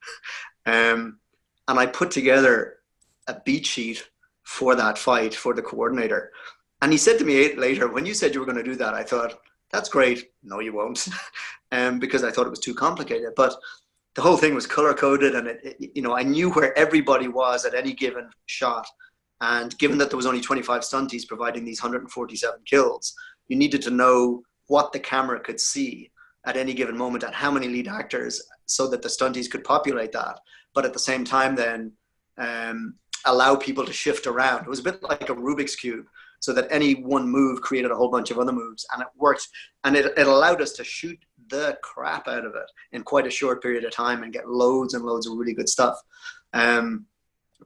Um, 0.65 1.19
and 1.67 1.79
I 1.79 1.85
put 1.85 2.11
together 2.11 2.77
a 3.27 3.39
beat 3.45 3.65
sheet 3.65 4.07
for 4.43 4.75
that 4.75 4.97
fight 4.97 5.33
for 5.33 5.53
the 5.53 5.61
coordinator. 5.61 6.31
And 6.81 6.91
he 6.91 6.97
said 6.97 7.19
to 7.19 7.25
me 7.25 7.55
later, 7.55 7.87
when 7.87 8.05
you 8.05 8.13
said 8.13 8.33
you 8.33 8.39
were 8.39 8.45
going 8.45 8.57
to 8.57 8.63
do 8.63 8.75
that, 8.75 8.93
I 8.93 9.03
thought, 9.03 9.39
that's 9.71 9.89
great. 9.89 10.31
No, 10.43 10.59
you 10.59 10.73
won't. 10.73 11.07
um, 11.71 11.99
because 11.99 12.23
I 12.23 12.31
thought 12.31 12.47
it 12.47 12.51
was 12.51 12.59
too 12.59 12.73
complicated. 12.73 13.29
But 13.35 13.55
the 14.15 14.21
whole 14.21 14.37
thing 14.37 14.53
was 14.53 14.67
color 14.67 14.93
coded 14.93 15.35
and 15.35 15.47
it, 15.47 15.59
it, 15.63 15.91
you 15.95 16.01
know, 16.01 16.15
I 16.17 16.23
knew 16.23 16.51
where 16.51 16.77
everybody 16.77 17.27
was 17.27 17.65
at 17.65 17.73
any 17.73 17.93
given 17.93 18.29
shot. 18.47 18.85
And 19.41 19.77
given 19.79 19.97
that 19.97 20.09
there 20.09 20.17
was 20.17 20.25
only 20.25 20.39
25 20.41 20.81
stunties 20.81 21.27
providing 21.27 21.65
these 21.65 21.81
147 21.81 22.61
kills, 22.65 23.13
you 23.47 23.57
needed 23.57 23.81
to 23.83 23.91
know 23.91 24.43
what 24.67 24.93
the 24.93 24.99
camera 24.99 25.39
could 25.39 25.59
see 25.59 26.11
at 26.45 26.57
any 26.57 26.73
given 26.73 26.97
moment 26.97 27.23
and 27.23 27.33
how 27.33 27.51
many 27.51 27.67
lead 27.67 27.87
actors 27.87 28.41
so 28.65 28.87
that 28.87 29.01
the 29.01 29.09
stunties 29.09 29.49
could 29.49 29.63
populate 29.63 30.11
that. 30.11 30.39
But 30.73 30.85
at 30.85 30.93
the 30.93 30.99
same 30.99 31.25
time, 31.25 31.55
then 31.55 31.91
um, 32.37 32.95
allow 33.25 33.55
people 33.55 33.85
to 33.85 33.93
shift 33.93 34.27
around. 34.27 34.63
It 34.63 34.69
was 34.69 34.79
a 34.79 34.83
bit 34.83 35.03
like 35.03 35.29
a 35.29 35.35
Rubik's 35.35 35.75
Cube 35.75 36.05
so 36.39 36.53
that 36.53 36.67
any 36.71 36.95
one 36.95 37.27
move 37.29 37.61
created 37.61 37.91
a 37.91 37.95
whole 37.95 38.09
bunch 38.09 38.31
of 38.31 38.39
other 38.39 38.51
moves 38.51 38.85
and 38.93 39.01
it 39.01 39.07
worked 39.15 39.47
and 39.83 39.95
it, 39.95 40.13
it 40.17 40.27
allowed 40.27 40.61
us 40.61 40.73
to 40.73 40.83
shoot 40.83 41.17
the 41.49 41.77
crap 41.83 42.27
out 42.27 42.45
of 42.45 42.55
it 42.55 42.71
in 42.93 43.03
quite 43.03 43.27
a 43.27 43.31
short 43.31 43.61
period 43.61 43.83
of 43.83 43.91
time 43.91 44.23
and 44.23 44.33
get 44.33 44.49
loads 44.49 44.93
and 44.93 45.05
loads 45.05 45.27
of 45.27 45.37
really 45.37 45.53
good 45.53 45.69
stuff 45.69 45.99
um, 46.53 47.05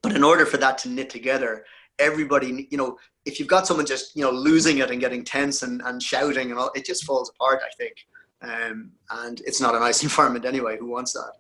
but 0.02 0.16
in 0.16 0.24
order 0.24 0.46
for 0.46 0.58
that 0.58 0.78
to 0.78 0.90
knit 0.90 1.10
together 1.10 1.66
everybody 2.00 2.68
you 2.70 2.78
know 2.78 2.98
if 3.26 3.40
you've 3.40 3.48
got 3.48 3.66
someone 3.68 3.86
just 3.86 4.16
you 4.16 4.22
know 4.22 4.32
losing 4.32 4.80
it 4.80 4.92
and 4.92 5.00
getting 5.00 5.24
tense 5.24 5.64
and, 5.64 5.82
and 5.86 6.02
shouting 6.02 6.52
and 6.52 6.60
all 6.60 6.72
it 6.76 6.86
just 6.86 7.06
falls 7.06 7.30
apart 7.30 7.62
i 7.64 7.70
think. 7.78 7.94
Um, 8.42 8.92
and 9.10 9.42
it's 9.46 9.62
not 9.62 9.76
a 9.76 9.80
nice 9.80 10.04
environment 10.08 10.46
anyway 10.46 10.78
who 10.78 10.88
wants 10.88 11.14
that? 11.14 11.32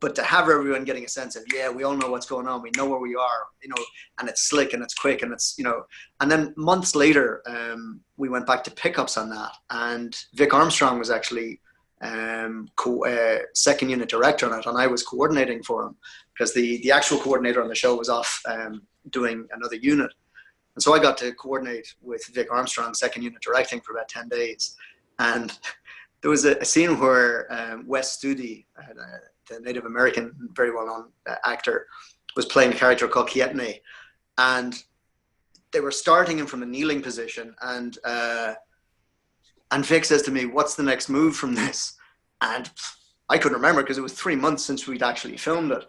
But 0.00 0.14
to 0.16 0.22
have 0.22 0.50
everyone 0.50 0.84
getting 0.84 1.04
a 1.04 1.08
sense 1.08 1.34
of 1.36 1.44
yeah 1.52 1.70
we 1.70 1.84
all 1.84 1.96
know 1.96 2.10
what's 2.10 2.26
going 2.26 2.46
on 2.46 2.62
we 2.62 2.70
know 2.76 2.86
where 2.86 3.00
we 3.00 3.16
are 3.16 3.46
you 3.62 3.70
know 3.70 3.82
and 4.18 4.28
it's 4.28 4.42
slick 4.42 4.74
and 4.74 4.82
it's 4.82 4.94
quick 4.94 5.22
and 5.22 5.32
it's 5.32 5.54
you 5.56 5.64
know. 5.64 5.84
And 6.20 6.30
then 6.30 6.52
months 6.56 6.94
later 6.94 7.42
um, 7.46 8.00
we 8.16 8.28
went 8.28 8.46
back 8.46 8.62
to 8.64 8.70
pickups 8.70 9.16
on 9.16 9.30
that 9.30 9.52
and 9.70 10.14
vic 10.34 10.52
armstrong 10.52 10.98
was 10.98 11.10
actually 11.10 11.60
um, 12.02 12.68
co- 12.76 13.06
uh, 13.06 13.38
second 13.54 13.88
unit 13.88 14.10
director 14.10 14.46
on 14.46 14.58
it 14.58 14.66
and 14.66 14.76
i 14.76 14.86
was 14.86 15.02
coordinating 15.02 15.62
for 15.62 15.84
him 15.84 15.96
because 16.34 16.52
the 16.52 16.80
the 16.82 16.90
actual 16.90 17.18
coordinator 17.18 17.62
on 17.62 17.68
the 17.68 17.74
show 17.74 17.94
was 17.96 18.08
off 18.08 18.42
um, 18.46 18.82
doing 19.10 19.46
another 19.52 19.76
unit 19.76 20.12
and 20.74 20.82
so 20.82 20.94
i 20.94 20.98
got 20.98 21.16
to 21.16 21.32
coordinate 21.34 21.94
with 22.02 22.24
vic 22.34 22.48
armstrong 22.50 22.92
second 22.94 23.22
unit 23.22 23.40
directing 23.40 23.80
for 23.80 23.92
about 23.92 24.08
10 24.08 24.28
days 24.28 24.76
and 25.18 25.58
there 26.24 26.30
was 26.30 26.46
a, 26.46 26.56
a 26.56 26.64
scene 26.64 26.98
where 26.98 27.46
um, 27.52 27.86
Wes 27.86 28.16
Studi, 28.16 28.64
uh, 28.78 28.94
the 29.50 29.60
Native 29.60 29.84
American, 29.84 30.34
very 30.54 30.70
well 30.70 30.86
known 30.86 31.08
uh, 31.28 31.34
actor, 31.44 31.86
was 32.34 32.46
playing 32.46 32.72
a 32.72 32.74
character 32.74 33.06
called 33.06 33.28
Kaetenay. 33.28 33.80
And 34.38 34.74
they 35.70 35.80
were 35.80 35.90
starting 35.90 36.38
him 36.38 36.46
from 36.46 36.62
a 36.62 36.66
kneeling 36.66 37.02
position. 37.02 37.54
And, 37.60 37.98
uh, 38.04 38.54
and 39.70 39.84
Vic 39.84 40.06
says 40.06 40.22
to 40.22 40.30
me, 40.30 40.46
What's 40.46 40.76
the 40.76 40.82
next 40.82 41.10
move 41.10 41.36
from 41.36 41.54
this? 41.54 41.98
And 42.40 42.70
I 43.28 43.36
couldn't 43.36 43.58
remember 43.58 43.82
because 43.82 43.98
it 43.98 44.02
was 44.02 44.14
three 44.14 44.36
months 44.36 44.64
since 44.64 44.86
we'd 44.86 45.02
actually 45.02 45.36
filmed 45.36 45.72
it. 45.72 45.84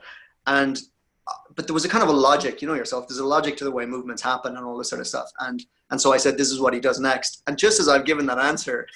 And 0.48 0.80
uh, 1.28 1.34
but 1.56 1.68
there 1.68 1.74
was 1.74 1.86
a 1.86 1.90
kind 1.90 2.04
of 2.04 2.10
a 2.10 2.14
logic, 2.14 2.62
you 2.62 2.68
know 2.68 2.76
yourself. 2.76 3.08
There's 3.08 3.20
a 3.20 3.26
logic 3.26 3.58
to 3.58 3.64
the 3.64 3.72
way 3.72 3.86
movements 3.86 4.22
happen 4.22 4.58
and 4.58 4.66
all 4.66 4.78
this 4.78 4.90
sort 4.90 5.02
of 5.02 5.08
stuff. 5.08 5.30
And 5.40 5.64
and 5.92 6.00
so 6.00 6.14
I 6.14 6.18
said, 6.18 6.38
this 6.38 6.52
is 6.52 6.60
what 6.60 6.74
he 6.74 6.80
does 6.80 7.00
next. 7.00 7.44
And 7.48 7.58
just 7.58 7.80
as 7.80 7.88
I've 7.88 8.06
given 8.06 8.26
that 8.28 8.40
answer, 8.40 8.88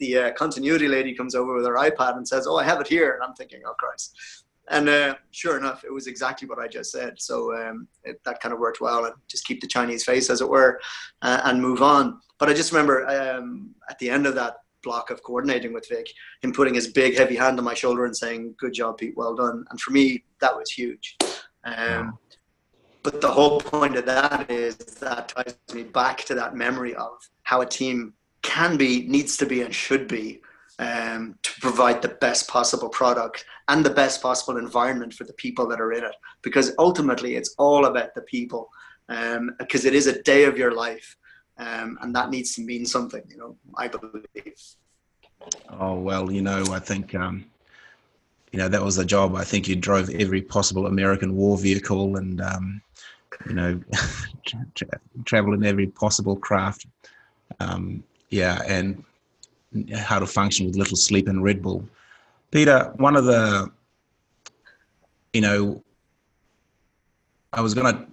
the 0.00 0.18
uh, 0.18 0.32
continuity 0.32 0.88
lady 0.88 1.14
comes 1.14 1.34
over 1.34 1.54
with 1.54 1.66
her 1.66 1.74
iPad 1.74 2.16
and 2.16 2.26
says, 2.26 2.46
"Oh, 2.46 2.56
I 2.56 2.64
have 2.64 2.80
it 2.80 2.88
here," 2.88 3.14
and 3.14 3.22
I'm 3.22 3.34
thinking, 3.34 3.60
"Oh 3.64 3.74
Christ!" 3.74 4.16
And 4.68 4.88
uh, 4.88 5.14
sure 5.30 5.56
enough, 5.58 5.84
it 5.84 5.92
was 5.92 6.06
exactly 6.06 6.48
what 6.48 6.58
I 6.58 6.68
just 6.68 6.90
said. 6.90 7.20
So 7.20 7.54
um, 7.56 7.88
it, 8.04 8.20
that 8.24 8.40
kind 8.40 8.52
of 8.52 8.60
worked 8.60 8.80
well, 8.80 9.04
and 9.04 9.14
just 9.28 9.44
keep 9.44 9.60
the 9.60 9.66
Chinese 9.66 10.04
face, 10.04 10.30
as 10.30 10.40
it 10.40 10.48
were, 10.48 10.80
uh, 11.22 11.42
and 11.44 11.60
move 11.60 11.82
on. 11.82 12.20
But 12.38 12.48
I 12.48 12.54
just 12.54 12.72
remember 12.72 13.06
um, 13.08 13.74
at 13.90 13.98
the 13.98 14.10
end 14.10 14.26
of 14.26 14.34
that 14.36 14.56
block 14.82 15.10
of 15.10 15.22
coordinating 15.22 15.72
with 15.72 15.88
Vic, 15.88 16.08
him 16.42 16.52
putting 16.52 16.74
his 16.74 16.88
big 16.88 17.16
heavy 17.16 17.36
hand 17.36 17.58
on 17.58 17.64
my 17.64 17.74
shoulder 17.74 18.04
and 18.04 18.16
saying, 18.16 18.54
"Good 18.58 18.72
job, 18.72 18.98
Pete. 18.98 19.16
Well 19.16 19.34
done." 19.34 19.64
And 19.70 19.80
for 19.80 19.92
me, 19.92 20.24
that 20.40 20.56
was 20.56 20.70
huge. 20.70 21.16
Um, 21.64 22.18
but 23.02 23.20
the 23.20 23.30
whole 23.30 23.60
point 23.60 23.96
of 23.96 24.04
that 24.06 24.50
is 24.50 24.76
that 24.76 25.28
ties 25.28 25.56
me 25.72 25.84
back 25.84 26.24
to 26.24 26.34
that 26.34 26.54
memory 26.54 26.94
of 26.94 27.12
how 27.44 27.62
a 27.62 27.66
team 27.66 28.14
can 28.42 28.76
be, 28.76 29.06
needs 29.06 29.36
to 29.38 29.46
be, 29.46 29.62
and 29.62 29.74
should 29.74 30.06
be 30.06 30.40
um, 30.78 31.38
to 31.42 31.60
provide 31.60 32.02
the 32.02 32.08
best 32.08 32.48
possible 32.48 32.88
product 32.88 33.44
and 33.68 33.84
the 33.84 33.90
best 33.90 34.22
possible 34.22 34.58
environment 34.58 35.14
for 35.14 35.24
the 35.24 35.32
people 35.34 35.66
that 35.68 35.80
are 35.80 35.92
in 35.92 36.04
it. 36.04 36.14
Because 36.42 36.72
ultimately, 36.78 37.36
it's 37.36 37.54
all 37.58 37.86
about 37.86 38.14
the 38.14 38.22
people. 38.22 38.68
Um, 39.08 39.56
because 39.58 39.84
it 39.86 39.94
is 39.94 40.06
a 40.06 40.22
day 40.22 40.44
of 40.44 40.56
your 40.56 40.72
life, 40.72 41.16
um, 41.60 41.98
and 42.00 42.14
that 42.16 42.30
needs 42.30 42.54
to 42.54 42.62
mean 42.62 42.86
something. 42.86 43.22
You 43.28 43.36
know, 43.36 43.56
I 43.76 43.88
believe. 43.88 44.54
Oh 45.68 45.94
well, 45.94 46.30
you 46.32 46.42
know, 46.42 46.64
I 46.70 46.78
think 46.78 47.14
um, 47.14 47.44
you 48.52 48.58
know 48.58 48.68
that 48.68 48.82
was 48.82 48.98
a 48.98 49.04
job. 49.04 49.36
I 49.36 49.44
think 49.44 49.68
you 49.68 49.76
drove 49.76 50.10
every 50.10 50.42
possible 50.42 50.86
American 50.86 51.36
war 51.36 51.58
vehicle, 51.58 52.16
and 52.16 52.40
um, 52.40 52.82
you 53.46 53.54
know, 53.54 53.80
tra- 54.46 54.66
tra- 54.74 55.00
travel 55.24 55.54
in 55.54 55.64
every 55.64 55.86
possible 55.86 56.36
craft. 56.36 56.86
Um, 57.60 58.02
yeah, 58.30 58.62
and 58.66 59.04
how 59.94 60.18
to 60.18 60.26
function 60.26 60.66
with 60.66 60.76
little 60.76 60.96
sleep 60.96 61.28
and 61.28 61.42
Red 61.44 61.62
Bull. 61.62 61.88
Peter, 62.50 62.92
one 62.96 63.16
of 63.16 63.24
the, 63.24 63.70
you 65.32 65.40
know, 65.40 65.82
I 67.52 67.60
was 67.60 67.74
going 67.74 67.94
to 67.94 68.09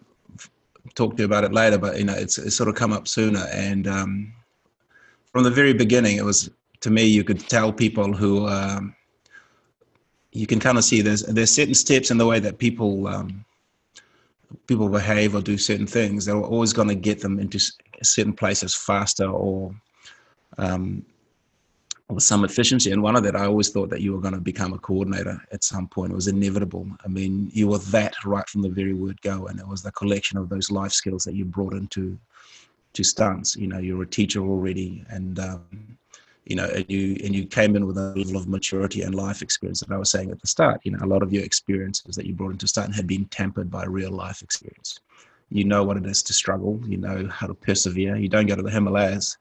talk 0.97 1.15
to 1.15 1.21
you 1.21 1.25
about 1.25 1.43
it 1.43 1.53
later, 1.53 1.77
but 1.77 1.97
you 1.97 2.03
know, 2.03 2.15
it's, 2.15 2.37
it's 2.37 2.55
sort 2.55 2.67
of 2.67 2.75
come 2.75 2.91
up 2.91 3.07
sooner. 3.07 3.45
And 3.51 3.87
um, 3.87 4.33
from 5.31 5.43
the 5.43 5.51
very 5.51 5.73
beginning, 5.73 6.17
it 6.17 6.25
was 6.25 6.49
to 6.81 6.89
me 6.89 7.05
you 7.05 7.23
could 7.23 7.47
tell 7.47 7.71
people 7.71 8.13
who 8.13 8.47
um, 8.47 8.95
you 10.31 10.47
can 10.47 10.59
kind 10.59 10.77
of 10.77 10.83
see 10.83 11.01
there's 11.01 11.23
there's 11.23 11.51
certain 11.51 11.73
steps 11.75 12.11
in 12.11 12.17
the 12.17 12.25
way 12.25 12.39
that 12.39 12.57
people 12.57 13.07
um, 13.07 13.45
people 14.65 14.89
behave 14.89 15.35
or 15.35 15.41
do 15.41 15.57
certain 15.57 15.87
things. 15.87 16.25
They're 16.25 16.35
always 16.35 16.73
going 16.73 16.87
to 16.89 16.95
get 16.95 17.21
them 17.21 17.39
into 17.39 17.59
certain 18.01 18.33
places 18.33 18.75
faster 18.75 19.29
or 19.29 19.73
um, 20.57 21.05
some 22.19 22.45
efficiency. 22.45 22.91
And 22.91 23.03
one 23.03 23.15
of 23.15 23.23
that, 23.23 23.35
I 23.35 23.45
always 23.45 23.69
thought 23.69 23.89
that 23.89 24.01
you 24.01 24.13
were 24.13 24.21
going 24.21 24.33
to 24.33 24.39
become 24.39 24.73
a 24.73 24.79
coordinator 24.79 25.41
at 25.51 25.63
some 25.63 25.87
point. 25.87 26.11
It 26.11 26.15
was 26.15 26.27
inevitable. 26.27 26.87
I 27.03 27.07
mean, 27.09 27.49
you 27.53 27.67
were 27.67 27.79
that 27.79 28.15
right 28.25 28.47
from 28.47 28.61
the 28.61 28.69
very 28.69 28.93
word 28.93 29.21
go, 29.21 29.47
and 29.47 29.59
it 29.59 29.67
was 29.67 29.83
the 29.83 29.91
collection 29.91 30.37
of 30.37 30.49
those 30.49 30.71
life 30.71 30.93
skills 30.93 31.23
that 31.25 31.35
you 31.35 31.43
brought 31.43 31.73
into 31.73 32.17
to 32.93 33.03
stunts. 33.03 33.55
You 33.55 33.67
know, 33.67 33.79
you're 33.79 34.03
a 34.03 34.07
teacher 34.07 34.39
already, 34.39 35.03
and 35.09 35.37
um, 35.39 35.97
you 36.45 36.55
know, 36.55 36.65
and 36.65 36.85
you 36.87 37.17
and 37.25 37.35
you 37.35 37.45
came 37.45 37.75
in 37.75 37.85
with 37.85 37.97
a 37.97 38.13
level 38.15 38.37
of 38.37 38.47
maturity 38.47 39.01
and 39.01 39.13
life 39.13 39.41
experience 39.41 39.81
that 39.81 39.93
I 39.93 39.97
was 39.97 40.09
saying 40.09 40.31
at 40.31 40.39
the 40.39 40.47
start. 40.47 40.79
You 40.83 40.91
know, 40.91 40.99
a 41.01 41.05
lot 41.05 41.23
of 41.23 41.33
your 41.33 41.43
experiences 41.43 42.15
that 42.15 42.25
you 42.25 42.33
brought 42.33 42.53
into 42.53 42.67
Starton 42.67 42.93
had 42.93 43.05
been 43.05 43.25
tempered 43.25 43.69
by 43.69 43.85
real 43.85 44.11
life 44.11 44.41
experience. 44.41 45.01
You 45.49 45.65
know 45.65 45.83
what 45.83 45.97
it 45.97 46.05
is 46.05 46.23
to 46.23 46.33
struggle. 46.33 46.79
You 46.85 46.97
know 46.97 47.27
how 47.27 47.47
to 47.47 47.53
persevere. 47.53 48.15
You 48.15 48.29
don't 48.29 48.47
go 48.47 48.55
to 48.55 48.61
the 48.61 48.71
Himalayas, 48.71 49.37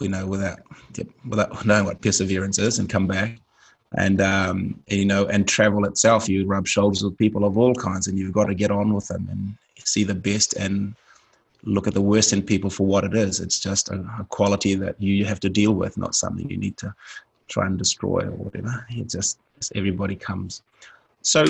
you 0.00 0.08
know, 0.08 0.26
without 0.26 0.60
without 1.28 1.64
knowing 1.66 1.84
what 1.84 2.00
perseverance 2.00 2.58
is, 2.58 2.78
and 2.78 2.88
come 2.88 3.06
back. 3.06 3.38
And, 3.96 4.20
um, 4.20 4.82
you 4.88 5.04
know, 5.04 5.26
and 5.26 5.46
travel 5.46 5.84
itself, 5.84 6.28
you 6.28 6.44
rub 6.46 6.66
shoulders 6.66 7.04
with 7.04 7.16
people 7.16 7.44
of 7.44 7.56
all 7.56 7.74
kinds, 7.74 8.08
and 8.08 8.18
you've 8.18 8.32
got 8.32 8.46
to 8.46 8.54
get 8.54 8.72
on 8.72 8.92
with 8.92 9.06
them 9.06 9.28
and 9.30 9.56
see 9.84 10.02
the 10.02 10.14
best 10.14 10.54
and 10.54 10.96
look 11.62 11.86
at 11.86 11.94
the 11.94 12.00
worst 12.00 12.32
in 12.32 12.42
people 12.42 12.70
for 12.70 12.86
what 12.86 13.04
it 13.04 13.14
is. 13.14 13.40
It's 13.40 13.60
just 13.60 13.90
a, 13.90 14.00
a, 14.18 14.26
quality 14.28 14.74
that 14.74 15.00
you 15.00 15.24
have 15.24 15.40
to 15.40 15.48
deal 15.48 15.72
with, 15.72 15.96
not 15.96 16.14
something 16.14 16.48
you 16.50 16.56
need 16.56 16.76
to 16.78 16.94
try 17.48 17.66
and 17.66 17.78
destroy 17.78 18.20
or 18.20 18.32
whatever. 18.32 18.84
It 18.90 19.08
just 19.08 19.38
everybody 19.74 20.16
comes. 20.16 20.62
So 21.22 21.44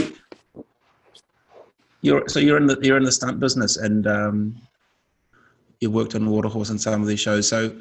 you're 2.02 2.28
so 2.28 2.38
you're 2.38 2.58
in 2.58 2.66
the 2.66 2.78
you're 2.82 2.96
in 2.96 3.04
the 3.04 3.12
stunt 3.12 3.40
business 3.40 3.76
and 3.76 4.06
um, 4.06 4.56
you 5.80 5.90
worked 5.90 6.14
on 6.14 6.30
Waterhorse 6.30 6.70
and 6.70 6.80
some 6.80 7.00
of 7.00 7.08
these 7.08 7.20
shows. 7.20 7.48
So 7.48 7.76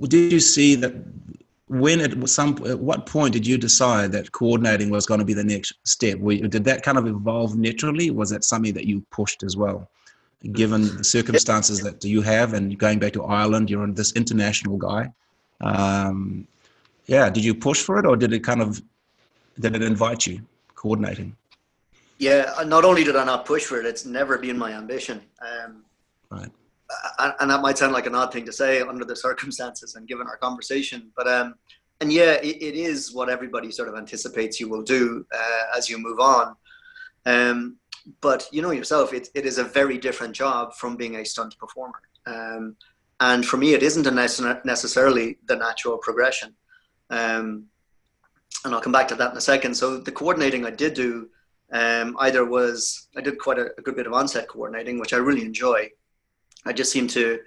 did 0.00 0.32
you 0.32 0.40
see 0.40 0.74
that 0.76 0.94
when 1.68 2.00
at 2.00 2.28
some 2.28 2.58
at 2.66 2.78
what 2.78 3.06
point 3.06 3.32
did 3.32 3.46
you 3.46 3.56
decide 3.56 4.12
that 4.12 4.32
coordinating 4.32 4.90
was 4.90 5.06
going 5.06 5.20
to 5.20 5.26
be 5.26 5.34
the 5.34 5.44
next 5.44 5.72
step? 5.84 6.18
Did 6.20 6.64
that 6.64 6.82
kind 6.82 6.98
of 6.98 7.06
evolve 7.06 7.56
naturally? 7.56 8.10
Was 8.10 8.30
that 8.30 8.44
something 8.44 8.74
that 8.74 8.84
you 8.84 9.04
pushed 9.10 9.42
as 9.42 9.56
well 9.56 9.88
given 10.50 10.96
the 10.96 11.04
circumstances 11.04 11.80
that 11.80 12.02
you 12.04 12.20
have 12.20 12.52
and 12.52 12.76
going 12.76 12.98
back 12.98 13.12
to 13.12 13.22
ireland 13.24 13.70
you're 13.70 13.86
this 13.92 14.12
international 14.12 14.76
guy? 14.76 15.12
Um, 15.60 16.46
yeah 17.06 17.30
did 17.30 17.44
you 17.44 17.54
push 17.54 17.80
for 17.80 17.98
it 17.98 18.06
or 18.06 18.16
did 18.16 18.32
it 18.32 18.40
kind 18.40 18.60
of 18.60 18.82
did 19.60 19.76
it 19.76 19.82
invite 19.82 20.26
you 20.26 20.40
coordinating? 20.74 21.36
Yeah 22.18 22.52
not 22.66 22.84
only 22.84 23.04
did 23.04 23.16
i 23.16 23.24
not 23.24 23.46
push 23.46 23.64
for 23.64 23.78
it 23.78 23.86
it's 23.86 24.04
never 24.04 24.38
been 24.38 24.58
my 24.58 24.72
ambition. 24.72 25.22
Um, 25.40 25.84
right 26.30 26.50
and 27.18 27.50
that 27.50 27.60
might 27.62 27.78
sound 27.78 27.92
like 27.92 28.06
an 28.06 28.14
odd 28.14 28.32
thing 28.32 28.44
to 28.46 28.52
say 28.52 28.80
under 28.80 29.04
the 29.04 29.16
circumstances 29.26 29.94
and 29.94 30.08
given 30.08 30.26
our 30.26 30.36
conversation, 30.36 31.10
but 31.16 31.28
um, 31.28 31.54
and 32.00 32.12
yeah, 32.12 32.32
it, 32.42 32.56
it 32.60 32.74
is 32.74 33.14
what 33.14 33.28
everybody 33.28 33.70
sort 33.70 33.88
of 33.88 33.94
anticipates 33.94 34.58
you 34.58 34.68
will 34.68 34.82
do 34.82 35.24
uh, 35.32 35.76
as 35.76 35.88
you 35.88 35.98
move 35.98 36.18
on. 36.18 36.56
Um, 37.26 37.76
but 38.20 38.48
you 38.50 38.62
know 38.62 38.72
yourself, 38.72 39.12
it, 39.12 39.28
it 39.34 39.46
is 39.46 39.58
a 39.58 39.64
very 39.64 39.98
different 39.98 40.34
job 40.34 40.74
from 40.74 40.96
being 40.96 41.16
a 41.16 41.24
stunt 41.24 41.56
performer. 41.58 42.00
Um, 42.26 42.76
and 43.20 43.46
for 43.46 43.56
me, 43.56 43.74
it 43.74 43.84
isn't 43.84 44.12
necessarily 44.64 45.38
the 45.46 45.54
natural 45.54 45.98
progression. 45.98 46.54
Um, 47.10 47.66
and 48.64 48.74
I'll 48.74 48.80
come 48.80 48.92
back 48.92 49.08
to 49.08 49.14
that 49.14 49.30
in 49.30 49.36
a 49.36 49.40
second. 49.40 49.74
So 49.74 49.98
the 49.98 50.10
coordinating 50.10 50.66
I 50.66 50.70
did 50.70 50.94
do 50.94 51.28
um, 51.72 52.16
either 52.20 52.44
was 52.44 53.08
I 53.16 53.20
did 53.20 53.38
quite 53.38 53.58
a, 53.58 53.70
a, 53.78 53.82
good 53.82 53.96
bit 53.96 54.06
of 54.06 54.12
onset 54.12 54.48
coordinating, 54.48 54.98
which 54.98 55.12
I 55.12 55.18
really 55.18 55.44
enjoy. 55.44 55.88
I 56.64 56.72
just 56.72 56.92
seem 56.92 57.06
to. 57.08 57.40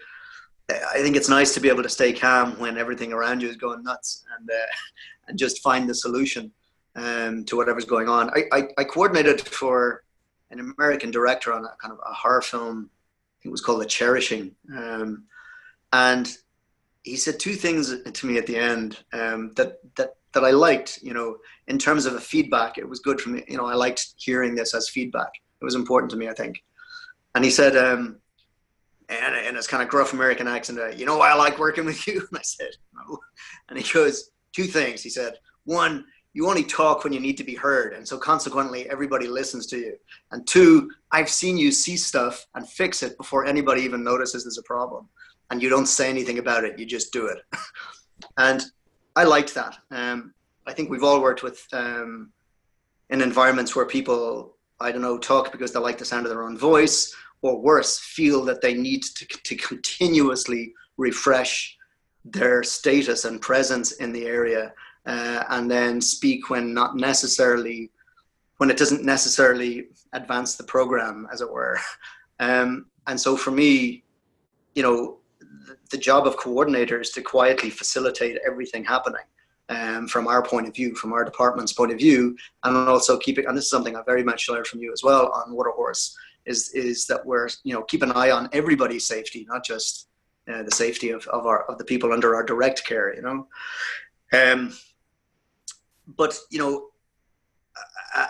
I 0.69 0.97
think 0.97 1.15
it's 1.15 1.29
nice 1.29 1.53
to 1.53 1.59
be 1.59 1.69
able 1.69 1.83
to 1.83 1.89
stay 1.89 2.11
calm 2.11 2.59
when 2.59 2.77
everything 2.77 3.13
around 3.13 3.41
you 3.41 3.49
is 3.49 3.55
going 3.55 3.83
nuts, 3.83 4.23
and 4.37 4.49
uh, 4.49 4.65
and 5.27 5.37
just 5.37 5.61
find 5.61 5.87
the 5.87 5.95
solution 5.95 6.51
um, 6.95 7.43
to 7.45 7.57
whatever's 7.57 7.85
going 7.85 8.09
on. 8.09 8.29
I, 8.31 8.43
I, 8.51 8.67
I, 8.77 8.83
coordinated 8.83 9.41
for 9.41 10.03
an 10.51 10.59
American 10.59 11.11
director 11.11 11.53
on 11.53 11.65
a 11.65 11.75
kind 11.81 11.91
of 11.91 11.99
a 11.99 12.13
horror 12.13 12.41
film. 12.41 12.89
I 12.89 13.35
think 13.41 13.49
it 13.49 13.51
was 13.51 13.61
called 13.61 13.81
The 13.81 13.85
Cherishing, 13.85 14.55
um, 14.75 15.25
and 15.93 16.35
he 17.03 17.15
said 17.15 17.39
two 17.39 17.53
things 17.53 17.93
to 18.03 18.25
me 18.25 18.37
at 18.37 18.47
the 18.47 18.57
end 18.57 19.03
um, 19.13 19.53
that 19.55 19.79
that 19.95 20.15
that 20.33 20.43
I 20.43 20.51
liked. 20.51 20.99
You 21.01 21.13
know, 21.13 21.37
in 21.67 21.77
terms 21.77 22.05
of 22.05 22.15
a 22.15 22.19
feedback, 22.21 22.77
it 22.77 22.87
was 22.87 22.99
good 22.99 23.21
for 23.21 23.29
me. 23.29 23.43
You 23.47 23.57
know, 23.57 23.65
I 23.65 23.75
liked 23.75 24.13
hearing 24.17 24.55
this 24.55 24.73
as 24.73 24.89
feedback. 24.89 25.29
It 25.61 25.65
was 25.65 25.75
important 25.75 26.11
to 26.11 26.17
me, 26.17 26.27
I 26.27 26.33
think. 26.33 26.63
And 27.33 27.43
he 27.43 27.51
said, 27.51 27.75
um, 27.75 28.17
and 29.09 29.35
in 29.47 29.55
his 29.55 29.67
kind 29.67 29.83
of 29.83 29.89
gruff 29.89 30.13
American 30.13 30.47
accent, 30.47 30.79
uh, 30.79 30.89
you 30.89 31.05
know 31.05 31.17
why 31.17 31.31
I 31.31 31.35
like 31.35 31.59
working 31.59 31.85
with 31.85 32.07
you? 32.07 32.25
And 32.31 32.39
I 32.39 32.41
said, 32.41 32.71
no. 32.93 33.19
And 33.69 33.79
he 33.79 33.93
goes, 33.93 34.31
two 34.53 34.63
things. 34.63 35.03
He 35.03 35.09
said, 35.09 35.35
one, 35.65 36.05
you 36.33 36.49
only 36.49 36.63
talk 36.63 37.03
when 37.03 37.13
you 37.13 37.19
need 37.19 37.37
to 37.37 37.43
be 37.43 37.55
heard. 37.55 37.93
And 37.93 38.07
so 38.07 38.17
consequently, 38.17 38.89
everybody 38.89 39.27
listens 39.27 39.65
to 39.67 39.77
you. 39.77 39.95
And 40.31 40.45
two, 40.45 40.91
I've 41.11 41.29
seen 41.29 41.57
you 41.57 41.71
see 41.71 41.95
stuff 41.95 42.45
and 42.55 42.67
fix 42.67 43.03
it 43.03 43.17
before 43.17 43.45
anybody 43.45 43.81
even 43.83 44.03
notices 44.03 44.43
there's 44.43 44.57
a 44.57 44.63
problem. 44.63 45.07
And 45.49 45.61
you 45.61 45.69
don't 45.69 45.85
say 45.85 46.09
anything 46.09 46.39
about 46.39 46.63
it, 46.63 46.77
you 46.79 46.85
just 46.85 47.13
do 47.13 47.27
it. 47.27 47.39
and 48.37 48.63
I 49.15 49.23
liked 49.23 49.53
that. 49.55 49.77
Um, 49.91 50.33
I 50.67 50.73
think 50.73 50.89
we've 50.89 51.03
all 51.03 51.21
worked 51.21 51.43
with 51.43 51.65
um, 51.71 52.31
in 53.09 53.21
environments 53.21 53.75
where 53.75 53.85
people, 53.85 54.57
I 54.79 54.91
don't 54.91 55.01
know, 55.01 55.17
talk 55.17 55.51
because 55.51 55.71
they 55.71 55.79
like 55.79 55.97
the 55.97 56.05
sound 56.05 56.25
of 56.25 56.31
their 56.31 56.43
own 56.43 56.57
voice 56.57 57.15
or 57.41 57.59
worse, 57.59 57.99
feel 57.99 58.43
that 58.45 58.61
they 58.61 58.73
need 58.73 59.03
to, 59.03 59.25
to 59.25 59.55
continuously 59.55 60.73
refresh 60.97 61.77
their 62.25 62.63
status 62.63 63.25
and 63.25 63.41
presence 63.41 63.93
in 63.93 64.11
the 64.11 64.25
area 64.25 64.73
uh, 65.05 65.43
and 65.49 65.69
then 65.69 66.01
speak 66.01 66.49
when 66.49 66.73
not 66.73 66.95
necessarily 66.95 67.91
when 68.57 68.71
it 68.71 68.77
doesn't 68.77 69.03
necessarily 69.03 69.87
advance 70.13 70.55
the 70.55 70.63
program 70.63 71.27
as 71.31 71.41
it 71.41 71.51
were 71.51 71.79
um, 72.39 72.87
and 73.07 73.19
so 73.19 73.37
for 73.37 73.51
me 73.51 74.03
you 74.73 74.81
know 74.81 75.17
the, 75.89 75.97
job 75.97 76.27
of 76.27 76.35
coordinator 76.37 76.99
is 76.99 77.11
to 77.11 77.21
quietly 77.21 77.69
facilitate 77.69 78.37
everything 78.45 78.83
happening 78.83 79.21
um, 79.69 80.07
from 80.07 80.27
our 80.27 80.43
point 80.43 80.67
of 80.67 80.75
view, 80.75 80.93
from 80.95 81.13
our 81.13 81.23
department's 81.23 81.73
point 81.73 81.91
of 81.91 81.97
view, 81.97 82.35
and 82.63 82.75
also 82.75 83.17
keeping. 83.17 83.45
And 83.45 83.57
this 83.57 83.63
is 83.63 83.69
something 83.69 83.95
I 83.95 84.03
very 84.05 84.23
much 84.23 84.49
learned 84.49 84.67
from 84.67 84.81
you 84.81 84.91
as 84.91 85.03
well 85.03 85.31
on 85.31 85.53
Waterhorse 85.53 86.15
is 86.45 86.69
is 86.71 87.05
that 87.07 87.25
we're 87.25 87.49
you 87.63 87.73
know 87.73 87.83
keep 87.83 88.01
an 88.01 88.11
eye 88.11 88.31
on 88.31 88.49
everybody's 88.51 89.05
safety, 89.05 89.45
not 89.49 89.63
just 89.63 90.09
uh, 90.51 90.63
the 90.63 90.71
safety 90.71 91.09
of, 91.09 91.25
of 91.27 91.45
our 91.45 91.63
of 91.69 91.77
the 91.77 91.85
people 91.85 92.13
under 92.13 92.35
our 92.35 92.43
direct 92.43 92.85
care. 92.85 93.15
You 93.15 93.21
know, 93.21 93.47
um, 94.33 94.73
but 96.07 96.37
you 96.49 96.59
know, 96.59 96.87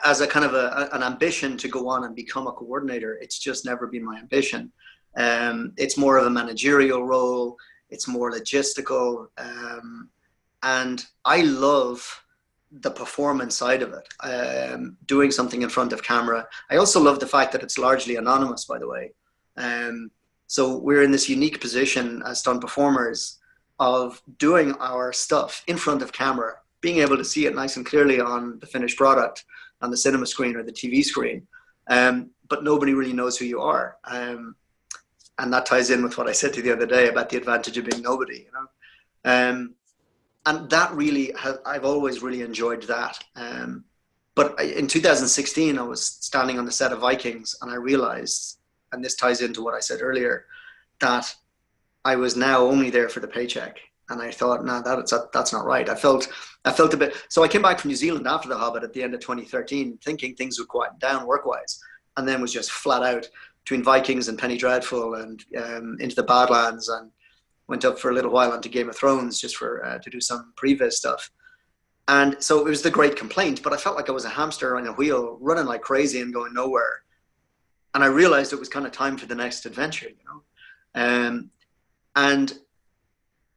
as 0.04 0.22
a 0.22 0.28
kind 0.28 0.46
of 0.46 0.54
a, 0.54 0.90
an 0.94 1.04
ambition 1.04 1.58
to 1.58 1.68
go 1.68 1.88
on 1.88 2.06
and 2.06 2.16
become 2.16 2.48
a 2.48 2.52
coordinator, 2.52 3.18
it's 3.22 3.40
just 3.40 3.66
never 3.66 3.88
been 3.88 4.06
my 4.06 4.18
ambition. 4.18 4.72
Um, 5.18 5.74
it's 5.78 5.98
more 5.98 6.18
of 6.18 6.26
a 6.26 6.30
managerial 6.30 7.06
role. 7.06 7.58
It's 7.90 8.08
more 8.08 8.32
logistical, 8.32 9.28
um, 9.38 10.10
and 10.64 11.06
I 11.24 11.42
love 11.42 12.25
the 12.82 12.92
performance 12.92 13.56
side 13.56 13.82
of 13.82 13.94
it, 13.94 14.08
um, 14.24 14.98
doing 15.06 15.32
something 15.32 15.62
in 15.62 15.70
front 15.70 15.94
of 15.94 16.04
camera. 16.04 16.48
I 16.70 16.78
also 16.78 17.00
love 17.00 17.20
the 17.20 17.28
fact 17.28 17.52
that 17.54 17.64
it's 17.64 17.78
largely 17.78 18.16
anonymous, 18.18 18.66
by 18.66 18.80
the 18.80 18.88
way. 18.88 19.14
Um, 19.58 20.12
so 20.48 20.78
we're 20.78 21.04
in 21.04 21.12
this 21.12 21.30
unique 21.30 21.62
position 21.62 22.22
as 22.26 22.40
stunt 22.40 22.62
performers 22.62 23.40
of 23.80 24.22
doing 24.38 24.74
our 24.80 25.14
stuff 25.14 25.64
in 25.68 25.78
front 25.78 26.02
of 26.02 26.12
camera, 26.12 26.54
being 26.82 27.00
able 27.00 27.18
to 27.18 27.26
see 27.26 27.46
it 27.46 27.56
nice 27.56 27.78
and 27.78 27.86
clearly 27.86 28.20
on 28.20 28.60
the 28.60 28.68
finished 28.68 28.98
product 28.98 29.46
on 29.82 29.92
the 29.92 29.98
cinema 29.98 30.26
screen 30.26 30.56
or 30.56 30.64
the 30.64 30.72
TV 30.72 31.04
screen. 31.04 31.48
Um, 31.88 32.32
but 32.48 32.64
nobody 32.64 32.94
really 32.94 33.14
knows 33.14 33.38
who 33.38 33.46
you 33.46 33.62
are. 33.62 33.98
Um, 34.06 34.56
and 35.38 35.52
that 35.52 35.66
ties 35.66 35.90
in 35.90 36.04
with 36.04 36.18
what 36.18 36.28
I 36.28 36.32
said 36.32 36.54
to 36.54 36.58
you 36.58 36.64
the 36.64 36.74
other 36.74 36.86
day 36.86 37.10
about 37.10 37.30
the 37.30 37.38
advantage 37.38 37.78
of 37.78 37.86
being 37.86 38.02
nobody, 38.02 38.46
you 38.46 38.52
know. 38.54 38.68
Um, 39.26 39.76
and 40.46 40.70
that 40.70 40.92
really 40.94 41.34
has, 41.38 41.58
I've 41.66 41.86
always 41.86 42.22
really 42.22 42.42
enjoyed 42.42 42.84
that. 42.84 43.24
Um, 43.36 43.86
but 44.36 44.60
in 44.62 44.88
2016, 44.88 45.80
I 45.80 45.82
was 45.82 46.06
standing 46.06 46.60
on 46.60 46.66
the 46.66 46.72
set 46.72 46.92
of 46.92 47.00
Vikings, 47.00 47.56
and 47.62 47.72
I 47.72 47.76
realized, 47.76 48.60
and 48.92 49.04
this 49.04 49.16
ties 49.16 49.42
into 49.42 49.64
what 49.64 49.74
I 49.74 49.80
said 49.80 50.00
earlier, 50.02 50.46
that 51.00 51.34
I 52.04 52.16
was 52.18 52.36
now 52.36 52.62
only 52.62 52.90
there 52.90 53.10
for 53.10 53.22
the 53.22 53.28
paycheck. 53.28 53.80
And 54.10 54.22
I 54.22 54.30
thought, 54.30 54.64
no, 54.64 54.84
that's 54.84 55.14
that's 55.34 55.52
not 55.52 55.66
right. 55.66 55.90
I 55.90 55.96
felt 55.96 56.28
I 56.64 56.72
felt 56.72 56.94
a 56.94 56.98
bit. 56.98 57.16
So 57.30 57.44
I 57.44 57.48
came 57.48 57.64
back 57.64 57.80
from 57.80 57.90
New 57.90 57.96
Zealand 57.96 58.28
after 58.28 58.48
The 58.48 58.58
Hobbit 58.58 58.84
at 58.84 58.94
the 58.94 59.02
end 59.02 59.16
of 59.16 59.20
2013, 59.22 59.98
thinking 60.04 60.36
things 60.36 60.60
would 60.60 60.68
quiet 60.68 61.00
down 61.00 61.26
work-wise, 61.26 61.80
and 62.16 62.28
then 62.28 62.40
was 62.40 62.54
just 62.54 62.70
flat 62.70 63.02
out 63.02 63.28
between 63.64 63.84
Vikings 63.84 64.28
and 64.28 64.38
Penny 64.38 64.58
Dreadful 64.58 65.16
and 65.16 65.44
um, 65.58 65.98
into 66.00 66.16
the 66.16 66.22
Badlands 66.22 66.88
and 66.90 67.10
went 67.68 67.86
up 67.86 68.00
for 68.00 68.12
a 68.12 68.14
little 68.14 68.32
while 68.32 68.52
onto 68.52 68.70
Game 68.70 68.90
of 68.90 68.96
Thrones 68.96 69.40
just 69.40 69.58
for 69.58 69.84
uh, 69.86 69.98
to 70.00 70.10
do 70.10 70.22
some 70.22 70.54
previs 70.56 70.94
stuff. 70.94 71.32
And 72.08 72.36
so 72.40 72.60
it 72.60 72.70
was 72.70 72.84
the 72.84 72.92
great 72.92 73.16
complaint, 73.16 73.64
but 73.64 73.74
I 73.74 73.78
felt 73.78 73.96
like 73.96 74.10
I 74.10 74.14
was 74.14 74.26
a 74.26 74.30
hamster 74.30 74.78
on 74.78 74.86
a 74.86 74.94
wheel, 74.94 75.38
running 75.42 75.66
like 75.66 75.82
crazy 75.82 76.22
and 76.22 76.34
going 76.34 76.54
nowhere. 76.54 77.02
And 77.96 78.04
I 78.04 78.08
realized 78.08 78.54
it 78.54 78.60
was 78.60 78.70
kind 78.70 78.86
of 78.86 78.92
time 78.92 79.18
for 79.18 79.26
the 79.26 79.36
next 79.36 79.66
adventure, 79.66 80.10
you 80.10 80.26
know. 80.28 80.44
Um, 80.94 81.50
and 82.16 82.54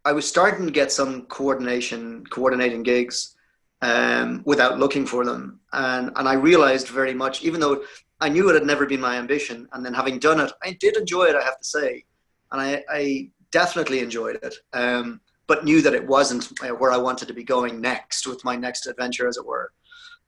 I 0.04 0.12
was 0.12 0.26
starting 0.26 0.64
to 0.64 0.72
get 0.72 0.90
some 0.90 1.26
coordination, 1.26 2.24
coordinating 2.26 2.82
gigs 2.82 3.36
um, 3.82 4.42
without 4.46 4.78
looking 4.78 5.04
for 5.04 5.24
them. 5.24 5.60
And 5.72 6.10
and 6.16 6.26
I 6.26 6.32
realized 6.32 6.88
very 6.88 7.12
much, 7.12 7.42
even 7.42 7.60
though 7.60 7.84
I 8.20 8.28
knew 8.28 8.48
it 8.48 8.54
had 8.54 8.64
never 8.64 8.86
been 8.86 9.00
my 9.00 9.16
ambition, 9.16 9.68
and 9.72 9.84
then 9.84 9.94
having 9.94 10.18
done 10.18 10.40
it, 10.40 10.50
I 10.62 10.76
did 10.80 10.96
enjoy 10.96 11.24
it. 11.24 11.36
I 11.36 11.42
have 11.42 11.58
to 11.58 11.64
say, 11.64 12.04
and 12.50 12.60
I, 12.60 12.82
I 12.88 13.30
definitely 13.50 14.00
enjoyed 14.00 14.38
it, 14.42 14.54
um, 14.72 15.20
but 15.46 15.64
knew 15.64 15.80
that 15.82 15.94
it 15.94 16.06
wasn't 16.06 16.48
uh, 16.62 16.68
where 16.68 16.92
I 16.92 16.96
wanted 16.96 17.28
to 17.28 17.34
be 17.34 17.44
going 17.44 17.80
next 17.80 18.26
with 18.26 18.44
my 18.44 18.56
next 18.56 18.86
adventure, 18.86 19.28
as 19.28 19.36
it 19.36 19.46
were. 19.46 19.72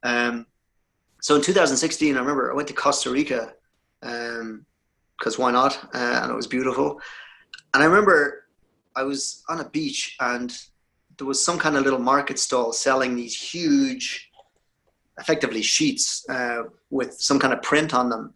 Um, 0.03 0.47
so 1.21 1.37
in 1.37 1.43
2016, 1.43 2.17
I 2.17 2.19
remember 2.19 2.51
I 2.51 2.55
went 2.55 2.69
to 2.69 2.75
Costa 2.75 3.11
Rica 3.11 3.53
because 4.01 4.41
um, 4.41 4.65
why 5.37 5.51
not? 5.51 5.77
Uh, 5.95 6.21
and 6.23 6.31
it 6.31 6.35
was 6.35 6.47
beautiful. 6.47 7.01
And 7.75 7.83
I 7.83 7.87
remember 7.87 8.47
I 8.97 9.03
was 9.03 9.45
on 9.49 9.61
a 9.61 9.69
beach 9.69 10.17
and 10.21 10.57
there 11.19 11.27
was 11.27 11.45
some 11.45 11.59
kind 11.59 11.77
of 11.77 11.85
little 11.85 11.99
market 11.99 12.39
stall 12.39 12.73
selling 12.73 13.15
these 13.15 13.37
huge, 13.37 14.31
effectively 15.19 15.63
sheets 15.63 16.25
uh, 16.31 16.63
with 16.89 17.21
some 17.21 17.39
kind 17.39 17.53
of 17.53 17.63
print 17.63 17.93
on 17.93 18.09
them. 18.09 18.33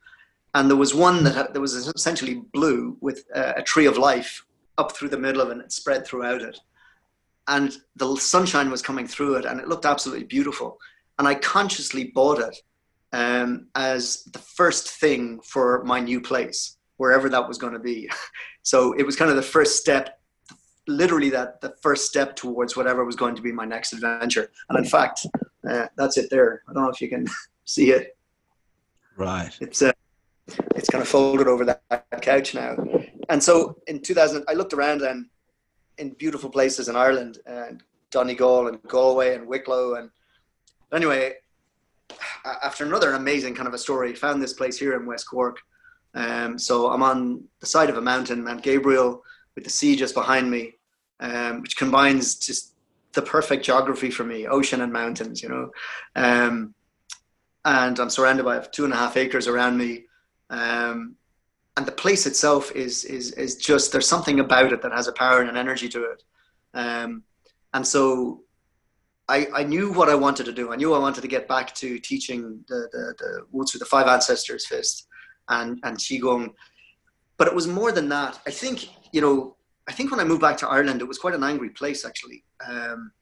And 0.52 0.70
there 0.70 0.76
was 0.76 0.94
one 0.94 1.24
that, 1.24 1.54
that 1.54 1.60
was 1.60 1.74
essentially 1.74 2.42
blue 2.52 2.96
with 3.00 3.24
uh, 3.34 3.54
a 3.56 3.62
tree 3.62 3.86
of 3.86 3.96
life 3.96 4.44
up 4.78 4.96
through 4.96 5.08
the 5.08 5.18
middle 5.18 5.40
of 5.40 5.48
it 5.48 5.52
and 5.52 5.62
it 5.62 5.72
spread 5.72 6.06
throughout 6.06 6.42
it. 6.42 6.58
And 7.46 7.76
the 7.96 8.16
sunshine 8.16 8.70
was 8.70 8.82
coming 8.82 9.06
through 9.06 9.36
it 9.36 9.44
and 9.44 9.60
it 9.60 9.68
looked 9.68 9.86
absolutely 9.86 10.24
beautiful. 10.24 10.78
And 11.18 11.28
I 11.28 11.34
consciously 11.34 12.04
bought 12.14 12.38
it 12.38 12.56
um, 13.12 13.68
as 13.74 14.24
the 14.32 14.38
first 14.38 14.88
thing 14.88 15.40
for 15.42 15.84
my 15.84 16.00
new 16.00 16.20
place, 16.20 16.78
wherever 16.96 17.28
that 17.28 17.46
was 17.46 17.58
going 17.58 17.74
to 17.74 17.78
be. 17.78 18.10
so 18.62 18.92
it 18.94 19.04
was 19.04 19.16
kind 19.16 19.30
of 19.30 19.36
the 19.36 19.42
first 19.42 19.76
step 19.76 20.18
literally 20.86 21.30
that 21.30 21.60
the 21.60 21.74
first 21.82 22.06
step 22.06 22.36
towards 22.36 22.76
whatever 22.76 23.04
was 23.04 23.16
going 23.16 23.34
to 23.34 23.42
be 23.42 23.52
my 23.52 23.64
next 23.64 23.92
adventure. 23.92 24.50
And 24.68 24.78
in 24.78 24.84
fact, 24.84 25.26
uh, 25.68 25.86
that's 25.96 26.18
it 26.18 26.28
there. 26.30 26.62
I 26.68 26.72
don't 26.72 26.82
know 26.82 26.90
if 26.90 27.00
you 27.00 27.08
can 27.08 27.26
see 27.64 27.90
it. 27.90 28.16
Right. 29.16 29.56
It's 29.60 29.80
uh, 29.80 29.92
it's 30.74 30.90
kind 30.90 31.00
of 31.00 31.08
folded 31.08 31.46
over 31.46 31.64
that, 31.64 32.04
couch 32.20 32.54
now. 32.54 32.76
And 33.28 33.42
so 33.42 33.78
in 33.86 34.00
2000, 34.00 34.44
I 34.48 34.54
looked 34.54 34.72
around 34.72 35.02
and 35.02 35.26
in 35.98 36.10
beautiful 36.10 36.50
places 36.50 36.88
in 36.88 36.96
Ireland 36.96 37.38
and 37.46 37.82
Donegal 38.10 38.68
and 38.68 38.82
Galway 38.82 39.34
and 39.34 39.46
Wicklow. 39.46 39.94
And 39.94 40.10
anyway, 40.92 41.34
after 42.44 42.84
another 42.84 43.12
amazing 43.12 43.54
kind 43.54 43.68
of 43.68 43.74
a 43.74 43.78
story, 43.78 44.14
found 44.14 44.42
this 44.42 44.52
place 44.52 44.78
here 44.78 44.94
in 44.94 45.06
West 45.06 45.28
Cork. 45.28 45.58
Um, 46.14 46.58
so 46.58 46.90
I'm 46.90 47.02
on 47.02 47.44
the 47.60 47.66
side 47.66 47.90
of 47.90 47.96
a 47.96 48.02
mountain, 48.02 48.44
Mount 48.44 48.62
Gabriel, 48.62 49.22
with 49.54 49.64
the 49.64 49.70
sea 49.70 49.96
just 49.96 50.14
behind 50.14 50.50
me, 50.50 50.74
um, 51.20 51.62
which 51.62 51.76
combines 51.76 52.36
just 52.36 52.74
the 53.12 53.22
perfect 53.22 53.64
geography 53.64 54.10
for 54.10 54.24
me, 54.24 54.46
ocean 54.46 54.80
and 54.80 54.92
mountains, 54.92 55.42
you 55.42 55.48
know. 55.48 55.70
Um, 56.14 56.74
and 57.64 57.98
I'm 57.98 58.10
surrounded 58.10 58.44
by 58.44 58.58
two 58.60 58.84
and 58.84 58.92
a 58.92 58.96
half 58.96 59.16
acres 59.16 59.48
around 59.48 59.78
me. 59.78 60.04
Um, 60.50 61.16
and 61.76 61.86
the 61.86 61.92
place 61.92 62.26
itself 62.26 62.72
is, 62.72 63.04
is, 63.04 63.32
is 63.32 63.56
just, 63.56 63.92
there's 63.92 64.08
something 64.08 64.40
about 64.40 64.72
it 64.72 64.82
that 64.82 64.92
has 64.92 65.08
a 65.08 65.12
power 65.12 65.40
and 65.40 65.50
an 65.50 65.56
energy 65.56 65.88
to 65.88 66.04
it. 66.04 66.22
Um, 66.72 67.24
and 67.72 67.86
so 67.86 68.42
I, 69.28 69.48
I 69.54 69.64
knew 69.64 69.92
what 69.92 70.08
I 70.08 70.14
wanted 70.14 70.46
to 70.46 70.52
do. 70.52 70.72
I 70.72 70.76
knew 70.76 70.94
I 70.94 70.98
wanted 70.98 71.22
to 71.22 71.28
get 71.28 71.48
back 71.48 71.74
to 71.76 71.98
teaching 71.98 72.64
the, 72.68 72.88
the, 72.92 73.14
the 73.18 73.40
Wu 73.50 73.64
Tzu, 73.64 73.78
the 73.78 73.84
five 73.84 74.06
ancestors 74.06 74.66
fist 74.66 75.08
and, 75.48 75.80
and 75.82 75.96
Qigong. 75.98 76.50
But 77.36 77.48
it 77.48 77.54
was 77.54 77.66
more 77.66 77.90
than 77.90 78.08
that. 78.10 78.38
I 78.46 78.50
think 78.50 78.88
you 79.14 79.20
know, 79.20 79.56
I 79.88 79.92
think 79.92 80.10
when 80.10 80.18
I 80.18 80.24
moved 80.24 80.40
back 80.40 80.56
to 80.58 80.68
Ireland, 80.68 81.00
it 81.00 81.06
was 81.06 81.18
quite 81.18 81.34
an 81.34 81.44
angry 81.44 81.70
place 81.70 82.04
actually, 82.04 82.42
um, 82.68 83.12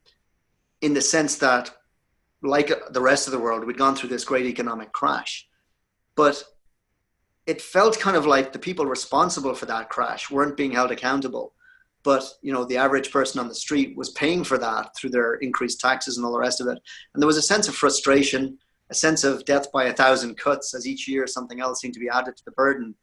in 0.81 0.95
the 0.95 1.03
sense 1.03 1.37
that, 1.37 1.71
like 2.43 2.73
the 2.93 3.01
rest 3.01 3.29
of 3.29 3.33
the 3.33 3.39
world, 3.39 3.65
we'd 3.65 3.77
gone 3.77 3.95
through 3.95 4.09
this 4.09 4.25
great 4.25 4.47
economic 4.47 4.91
crash, 4.93 5.47
but 6.17 6.43
it 7.47 7.61
felt 7.61 7.99
kind 7.99 8.17
of 8.17 8.27
like 8.27 8.53
the 8.53 8.59
people 8.59 8.87
responsible 8.87 9.55
for 9.55 9.67
that 9.67 9.91
crash 9.91 10.31
weren't 10.31 10.57
being 10.57 10.73
held 10.73 10.91
accountable. 10.91 11.55
But 12.05 12.25
you 12.43 12.53
know, 12.53 12.65
the 12.65 12.77
average 12.77 13.11
person 13.13 13.41
on 13.41 13.49
the 13.49 13.55
street 13.55 13.97
was 13.97 14.11
paying 14.11 14.45
for 14.45 14.59
that 14.59 14.91
through 14.97 15.11
their 15.11 15.35
increased 15.35 15.81
taxes 15.81 16.17
and 16.17 16.27
all 16.27 16.33
the 16.33 16.39
rest 16.39 16.61
of 16.61 16.67
it. 16.67 16.79
And 17.15 17.23
there 17.23 17.27
was 17.27 17.37
a 17.37 17.43
sense 17.43 17.69
of 17.69 17.75
frustration, 17.75 18.59
a 18.91 18.95
sense 18.95 19.25
of 19.25 19.45
death 19.45 19.71
by 19.73 19.85
a 19.85 19.93
thousand 19.93 20.37
cuts, 20.37 20.75
as 20.75 20.87
each 20.87 21.09
year 21.09 21.27
something 21.27 21.61
else 21.61 21.81
seemed 21.81 21.95
to 21.95 22.01
be 22.01 22.09
added 22.09 22.37
to 22.37 22.45
the 22.45 22.53
burden. 22.53 22.95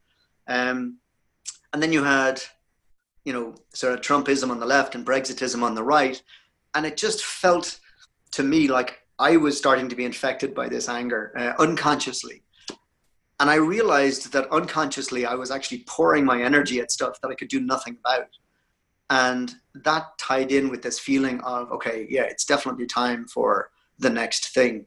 Um, 0.48 0.98
and 1.72 1.82
then 1.82 1.92
you 1.92 2.02
had 2.02 2.42
you 3.24 3.32
know, 3.32 3.54
sort 3.74 3.92
of 3.92 4.00
Trumpism 4.00 4.50
on 4.50 4.60
the 4.60 4.66
left 4.66 4.94
and 4.94 5.06
Brexitism 5.06 5.62
on 5.62 5.74
the 5.74 5.82
right. 5.82 6.22
And 6.74 6.86
it 6.86 6.96
just 6.96 7.24
felt 7.24 7.78
to 8.32 8.42
me 8.42 8.68
like 8.68 9.00
I 9.18 9.36
was 9.36 9.58
starting 9.58 9.88
to 9.88 9.96
be 9.96 10.04
infected 10.04 10.54
by 10.54 10.68
this 10.68 10.88
anger 10.88 11.32
uh, 11.36 11.62
unconsciously. 11.62 12.42
And 13.40 13.50
I 13.50 13.54
realized 13.54 14.32
that 14.32 14.50
unconsciously 14.52 15.26
I 15.26 15.34
was 15.34 15.50
actually 15.50 15.84
pouring 15.86 16.24
my 16.24 16.42
energy 16.42 16.78
at 16.80 16.92
stuff 16.92 17.20
that 17.20 17.28
I 17.28 17.34
could 17.34 17.48
do 17.48 17.60
nothing 17.60 17.96
about. 17.98 18.28
And 19.08 19.54
that 19.74 20.04
tied 20.18 20.52
in 20.52 20.68
with 20.68 20.82
this 20.82 20.98
feeling 20.98 21.40
of, 21.40 21.72
okay, 21.72 22.06
yeah, 22.08 22.22
it's 22.22 22.44
definitely 22.44 22.86
time 22.86 23.26
for 23.26 23.70
the 23.98 24.10
next 24.10 24.54
thing. 24.54 24.86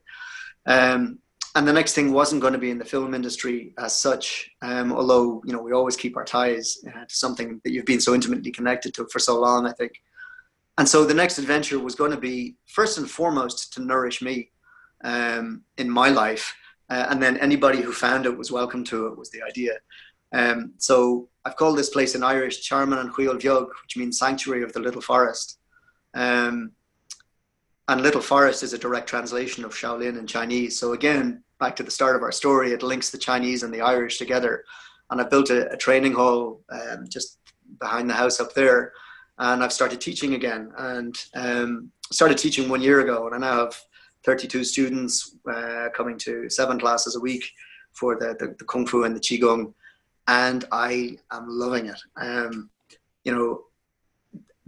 Um, 0.66 1.18
and 1.56 1.68
the 1.68 1.72
next 1.72 1.94
thing 1.94 2.12
wasn't 2.12 2.42
going 2.42 2.52
to 2.52 2.58
be 2.58 2.70
in 2.70 2.78
the 2.78 2.84
film 2.84 3.14
industry 3.14 3.74
as 3.78 3.94
such. 3.94 4.50
Um, 4.62 4.92
although 4.92 5.42
you 5.44 5.52
know 5.52 5.62
we 5.62 5.72
always 5.72 5.96
keep 5.96 6.16
our 6.16 6.24
ties 6.24 6.78
uh, 6.88 7.04
to 7.04 7.14
something 7.14 7.60
that 7.64 7.70
you've 7.70 7.84
been 7.84 8.00
so 8.00 8.14
intimately 8.14 8.50
connected 8.50 8.92
to 8.94 9.06
for 9.06 9.20
so 9.20 9.40
long. 9.40 9.66
I 9.66 9.72
think, 9.72 10.02
and 10.78 10.88
so 10.88 11.04
the 11.04 11.14
next 11.14 11.38
adventure 11.38 11.78
was 11.78 11.94
going 11.94 12.10
to 12.10 12.16
be 12.16 12.56
first 12.66 12.98
and 12.98 13.08
foremost 13.08 13.72
to 13.74 13.82
nourish 13.82 14.20
me 14.20 14.50
um, 15.04 15.62
in 15.78 15.88
my 15.88 16.08
life, 16.08 16.54
uh, 16.90 17.06
and 17.10 17.22
then 17.22 17.36
anybody 17.38 17.80
who 17.80 17.92
found 17.92 18.26
it 18.26 18.36
was 18.36 18.50
welcome 18.50 18.84
to 18.84 19.06
it. 19.06 19.18
Was 19.18 19.30
the 19.30 19.42
idea. 19.42 19.74
Um, 20.32 20.74
so 20.78 21.28
I've 21.44 21.56
called 21.56 21.78
this 21.78 21.90
place 21.90 22.14
in 22.14 22.22
Irish 22.22 22.62
Charman 22.62 22.98
and 22.98 23.10
Huil 23.10 23.38
Vyog, 23.38 23.68
which 23.82 23.96
means 23.96 24.18
sanctuary 24.18 24.62
of 24.62 24.72
the 24.72 24.80
little 24.80 25.00
forest. 25.00 25.58
Um, 26.14 26.72
and 27.88 28.00
Little 28.00 28.22
Forest 28.22 28.62
is 28.62 28.72
a 28.72 28.78
direct 28.78 29.08
translation 29.08 29.64
of 29.64 29.74
Shaolin 29.74 30.18
in 30.18 30.26
Chinese. 30.26 30.78
So 30.78 30.94
again, 30.94 31.42
back 31.60 31.76
to 31.76 31.82
the 31.82 31.90
start 31.90 32.16
of 32.16 32.22
our 32.22 32.32
story, 32.32 32.72
it 32.72 32.82
links 32.82 33.10
the 33.10 33.18
Chinese 33.18 33.62
and 33.62 33.72
the 33.72 33.82
Irish 33.82 34.16
together. 34.16 34.64
And 35.10 35.20
I've 35.20 35.30
built 35.30 35.50
a, 35.50 35.70
a 35.70 35.76
training 35.76 36.14
hall 36.14 36.62
um, 36.70 37.06
just 37.08 37.38
behind 37.78 38.08
the 38.08 38.14
house 38.14 38.40
up 38.40 38.54
there, 38.54 38.92
and 39.38 39.62
I've 39.62 39.72
started 39.72 40.00
teaching 40.00 40.34
again. 40.34 40.72
And 40.78 41.14
um, 41.34 41.90
started 42.10 42.38
teaching 42.38 42.68
one 42.70 42.80
year 42.80 43.00
ago, 43.00 43.26
and 43.26 43.34
I 43.34 43.38
now 43.38 43.64
have 43.64 43.78
32 44.24 44.64
students 44.64 45.36
uh, 45.50 45.88
coming 45.94 46.18
to 46.18 46.48
seven 46.48 46.78
classes 46.78 47.16
a 47.16 47.20
week 47.20 47.44
for 47.92 48.16
the, 48.16 48.36
the, 48.38 48.54
the, 48.58 48.64
kung 48.64 48.86
fu 48.86 49.04
and 49.04 49.14
the 49.14 49.20
qigong, 49.20 49.72
and 50.28 50.64
I 50.72 51.18
am 51.30 51.46
loving 51.48 51.86
it. 51.86 52.00
Um, 52.16 52.70
you 53.24 53.34
know, 53.34 53.64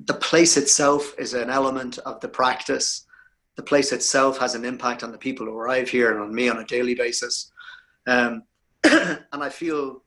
the 0.05 0.15
place 0.15 0.57
itself 0.57 1.15
is 1.19 1.35
an 1.35 1.51
element 1.51 1.99
of 1.99 2.21
the 2.21 2.29
practice 2.29 3.07
the 3.57 3.63
place 3.63 3.93
itself 3.93 4.39
has 4.39 4.55
an 4.55 4.65
impact 4.65 5.03
on 5.03 5.11
the 5.11 5.19
people 5.19 5.47
who 5.47 5.57
arrive 5.57 5.89
here 5.89 6.13
and 6.13 6.21
on 6.21 6.35
me 6.35 6.49
on 6.49 6.59
a 6.59 6.65
daily 6.65 6.95
basis. 6.95 7.51
Um, 8.07 8.45
and 8.85 9.25
I 9.33 9.49
feel 9.49 10.03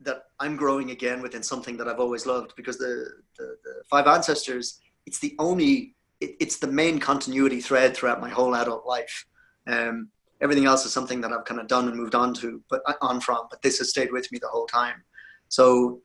that 0.00 0.24
I'm 0.38 0.56
growing 0.56 0.90
again 0.90 1.22
within 1.22 1.42
something 1.42 1.78
that 1.78 1.88
I've 1.88 2.00
always 2.00 2.26
loved 2.26 2.52
because 2.56 2.76
the, 2.76 3.08
the, 3.38 3.56
the 3.64 3.82
five 3.88 4.06
ancestors, 4.06 4.80
it's 5.06 5.18
the 5.18 5.34
only, 5.38 5.94
it, 6.20 6.36
it's 6.40 6.58
the 6.58 6.66
main 6.66 6.98
continuity 6.98 7.60
thread 7.60 7.96
throughout 7.96 8.20
my 8.20 8.28
whole 8.28 8.54
adult 8.54 8.86
life. 8.86 9.26
Um, 9.66 10.08
everything 10.40 10.66
else 10.66 10.84
is 10.84 10.92
something 10.92 11.20
that 11.20 11.32
I've 11.32 11.44
kind 11.44 11.60
of 11.60 11.68
done 11.68 11.88
and 11.88 11.96
moved 11.96 12.14
on 12.14 12.34
to, 12.34 12.62
but 12.68 12.82
uh, 12.86 12.94
on 13.00 13.20
from, 13.20 13.46
but 13.50 13.62
this 13.62 13.78
has 13.78 13.90
stayed 13.90 14.12
with 14.12 14.30
me 14.32 14.38
the 14.40 14.48
whole 14.48 14.66
time. 14.66 15.02
So 15.48 16.00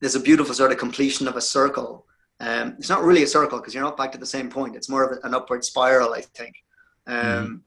there's 0.00 0.14
a 0.14 0.20
beautiful 0.20 0.54
sort 0.54 0.72
of 0.72 0.78
completion 0.78 1.26
of 1.28 1.36
a 1.36 1.40
circle 1.40 2.06
um, 2.42 2.74
it's 2.76 2.88
not 2.88 3.04
really 3.04 3.22
a 3.22 3.26
circle 3.26 3.58
because 3.58 3.72
you're 3.72 3.84
not 3.84 3.96
back 3.96 4.10
to 4.12 4.18
the 4.18 4.26
same 4.26 4.50
point. 4.50 4.74
It's 4.74 4.88
more 4.88 5.04
of 5.04 5.18
an 5.22 5.32
upward 5.32 5.64
spiral, 5.64 6.12
I 6.12 6.22
think. 6.22 6.56
Um, 7.06 7.16
mm. 7.16 7.60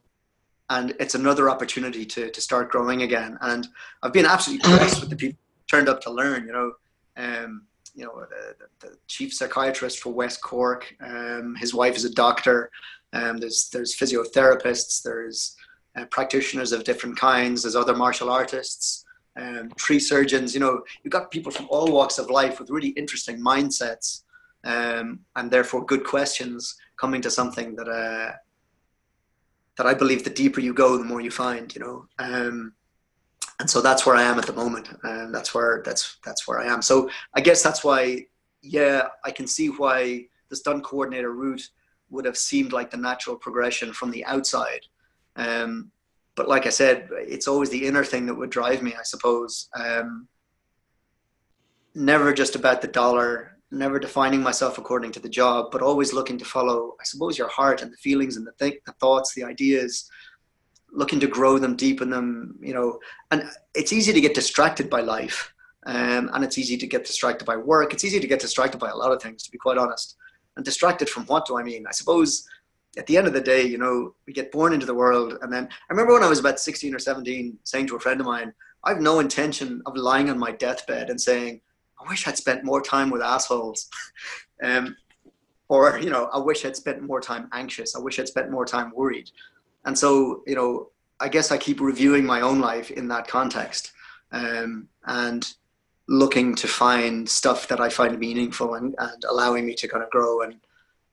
And 0.70 0.96
it's 1.00 1.16
another 1.16 1.50
opportunity 1.50 2.06
to, 2.06 2.30
to 2.30 2.42
start 2.42 2.72
growing 2.72 3.04
again. 3.04 3.38
And 3.40 3.68
I've 4.04 4.12
been 4.12 4.26
absolutely 4.26 4.70
impressed 4.70 5.00
with 5.00 5.10
the 5.10 5.16
people 5.16 5.40
turned 5.68 5.88
up 5.88 6.02
to 6.02 6.12
learn, 6.12 6.46
you 6.46 6.52
know. 6.52 6.74
Um, 7.16 7.64
you 7.96 8.06
know, 8.06 8.26
the, 8.30 8.56
the, 8.88 8.98
chief 9.08 9.34
psychiatrist 9.34 10.00
for 10.00 10.14
West 10.14 10.42
Cork, 10.42 10.94
um, 11.02 11.56
his 11.56 11.74
wife 11.74 11.96
is 11.96 12.06
a 12.06 12.14
doctor. 12.14 12.70
Um, 13.14 13.38
there's, 13.38 13.70
there's 13.70 13.96
physiotherapists, 13.96 15.02
there's 15.02 15.56
uh, 15.96 16.06
practitioners 16.06 16.74
of 16.74 16.84
different 16.84 17.18
kinds, 17.18 17.64
there's 17.64 17.76
other 17.76 17.96
martial 17.96 18.30
artists, 18.30 19.06
um, 19.38 19.72
tree 19.78 20.00
surgeons. 20.00 20.54
You 20.54 20.60
know, 20.60 20.84
you've 21.04 21.12
got 21.12 21.32
people 21.32 21.52
from 21.52 21.68
all 21.70 21.92
walks 21.92 22.18
of 22.18 22.30
life 22.30 22.60
with 22.60 22.70
really 22.70 22.90
interesting 22.90 23.40
mindsets 23.40 24.24
um, 24.66 25.20
and 25.36 25.50
therefore 25.50 25.86
good 25.86 26.04
questions 26.04 26.76
coming 26.98 27.22
to 27.22 27.32
something 27.32 27.76
that 27.76 27.88
uh, 27.88 28.34
that 29.78 29.86
I 29.86 29.94
believe 29.94 30.24
the 30.24 30.30
deeper 30.30 30.62
you 30.62 30.74
go, 30.74 30.98
the 30.98 31.04
more 31.04 31.22
you 31.22 31.32
find. 31.32 31.74
You 31.76 31.82
know, 31.82 32.06
um, 32.20 32.74
and 33.60 33.70
so 33.70 33.82
that's 33.82 34.06
where 34.06 34.16
I 34.16 34.24
am 34.24 34.38
at 34.38 34.46
the 34.46 34.54
moment, 34.54 34.90
and 35.04 35.34
that's 35.34 35.54
where 35.54 35.82
that's 35.86 36.18
that's 36.26 36.48
where 36.48 36.60
I 36.60 36.68
am. 36.68 36.82
So 36.82 37.10
I 37.34 37.42
guess 37.42 37.64
that's 37.64 37.84
why, 37.84 38.26
yeah, 38.62 39.08
I 39.24 39.32
can 39.32 39.48
see 39.48 39.68
why 39.68 40.28
the 40.50 40.56
stunt 40.56 40.84
coordinator 40.84 41.32
route 41.32 41.70
would 42.10 42.26
have 42.26 42.38
seemed 42.38 42.74
like 42.74 42.92
the 42.92 42.98
natural 42.98 43.36
progression 43.36 43.94
from 43.94 44.12
the 44.12 44.26
outside. 44.26 44.82
Um, 45.36 45.92
but 46.36 46.50
like 46.50 46.66
I 46.66 46.70
said, 46.70 47.10
it's 47.12 47.48
always 47.48 47.70
the 47.70 47.86
inner 47.86 48.04
thing 48.04 48.26
that 48.26 48.36
would 48.36 48.50
drive 48.50 48.84
me, 48.84 48.94
I 48.94 49.04
suppose. 49.04 49.70
Um, 49.74 50.28
never 51.94 52.34
just 52.34 52.56
about 52.56 52.82
the 52.82 52.90
dollar, 52.90 53.58
never 53.72 54.00
defining 54.00 54.42
myself 54.42 54.78
according 54.78 55.14
to 55.14 55.20
the 55.20 55.30
job, 55.30 55.72
but 55.72 55.82
always 55.82 56.14
looking 56.14 56.38
to 56.38 56.46
follow, 56.46 56.96
I 57.00 57.06
suppose, 57.06 57.38
your 57.38 57.48
heart 57.48 57.82
and 57.82 57.92
the 57.92 57.98
feelings 57.98 58.36
and 58.36 58.46
the, 58.46 58.52
th- 58.60 58.82
the 58.86 58.92
thoughts, 58.94 59.34
the 59.34 59.46
ideas, 59.46 60.10
looking 60.96 61.20
to 61.20 61.28
grow 61.28 61.60
them, 61.60 61.76
deepen 61.76 62.10
them, 62.10 62.58
you 62.62 62.74
know. 62.74 63.00
And 63.32 63.50
it's 63.74 63.94
easy 63.94 64.14
to 64.14 64.22
get 64.22 64.34
distracted 64.34 64.90
by 64.90 65.02
life. 65.02 65.54
Um, 65.86 66.32
and 66.34 66.44
it's 66.44 66.58
easy 66.58 66.78
to 66.78 66.88
get 66.88 67.06
distracted 67.06 67.46
by 67.46 67.58
work. 67.58 67.94
It's 67.94 68.04
easy 68.04 68.20
to 68.20 68.28
get 68.28 68.40
distracted 68.40 68.80
by 68.80 68.90
a 68.90 68.96
lot 68.96 69.12
of 69.12 69.22
things, 69.22 69.44
to 69.44 69.52
be 69.52 69.58
quite 69.58 69.78
honest. 69.78 70.16
And 70.56 70.66
distracted 70.66 71.10
from 71.10 71.26
what 71.26 71.46
do 71.46 71.60
I 71.60 71.64
mean? 71.64 71.86
I 71.88 71.92
suppose 71.92 72.48
at 72.98 73.06
the 73.08 73.18
end 73.18 73.28
of 73.28 73.34
the 73.34 73.42
day, 73.42 73.64
you 73.64 73.78
know, 73.78 74.16
we 74.26 74.34
get 74.34 74.52
born 74.52 74.74
into 74.74 74.86
the 74.86 74.94
world. 74.94 75.38
And 75.42 75.52
then 75.52 75.66
I 75.66 75.94
remember 75.94 76.14
when 76.14 76.24
I 76.24 76.30
was 76.30 76.40
about 76.40 76.60
16 76.60 76.96
or 76.96 77.00
17 77.00 77.58
saying 77.64 77.88
to 77.88 77.98
a 77.98 78.00
friend 78.00 78.20
of 78.20 78.26
mine, 78.26 78.54
I 78.84 78.90
have 78.90 79.02
no 79.02 79.20
intention 79.20 79.82
of 79.86 79.98
lying 79.98 80.30
on 80.30 80.40
my 80.40 80.52
deathbed 80.52 81.10
and 81.10 81.20
saying, 81.20 81.62
I 82.00 82.10
wish 82.10 82.28
I'd 82.28 82.38
spent 82.38 82.64
more 82.64 82.82
time 82.82 83.10
with 83.10 83.22
assholes. 83.22 83.90
um, 84.64 84.96
or, 85.68 86.00
you 86.00 86.10
know, 86.10 86.30
I 86.32 86.38
wish 86.38 86.64
I'd 86.66 86.76
spent 86.76 87.02
more 87.02 87.20
time 87.20 87.50
anxious. 87.52 87.96
I 87.96 88.00
wish 88.00 88.20
I'd 88.20 88.28
spent 88.28 88.52
more 88.52 88.66
time 88.66 88.92
worried. 88.96 89.30
And 89.86 89.98
so, 89.98 90.44
you 90.46 90.56
know, 90.56 90.90
I 91.20 91.30
guess 91.30 91.52
I 91.52 91.58
keep 91.58 91.80
reviewing 91.80 92.26
my 92.26 92.42
own 92.42 92.60
life 92.60 92.92
in 92.92 93.08
that 93.10 93.28
context 93.28 93.94
um, 94.32 94.88
and 95.06 95.48
looking 96.08 96.56
to 96.56 96.68
find 96.68 97.28
stuff 97.28 97.68
that 97.68 97.80
I 97.80 97.90
find 97.90 98.20
meaningful 98.20 98.76
and, 98.76 98.96
and 98.98 99.24
allowing 99.30 99.66
me 99.66 99.74
to 99.76 99.88
kind 99.88 100.04
of 100.04 100.10
grow 100.10 100.42
and 100.42 100.56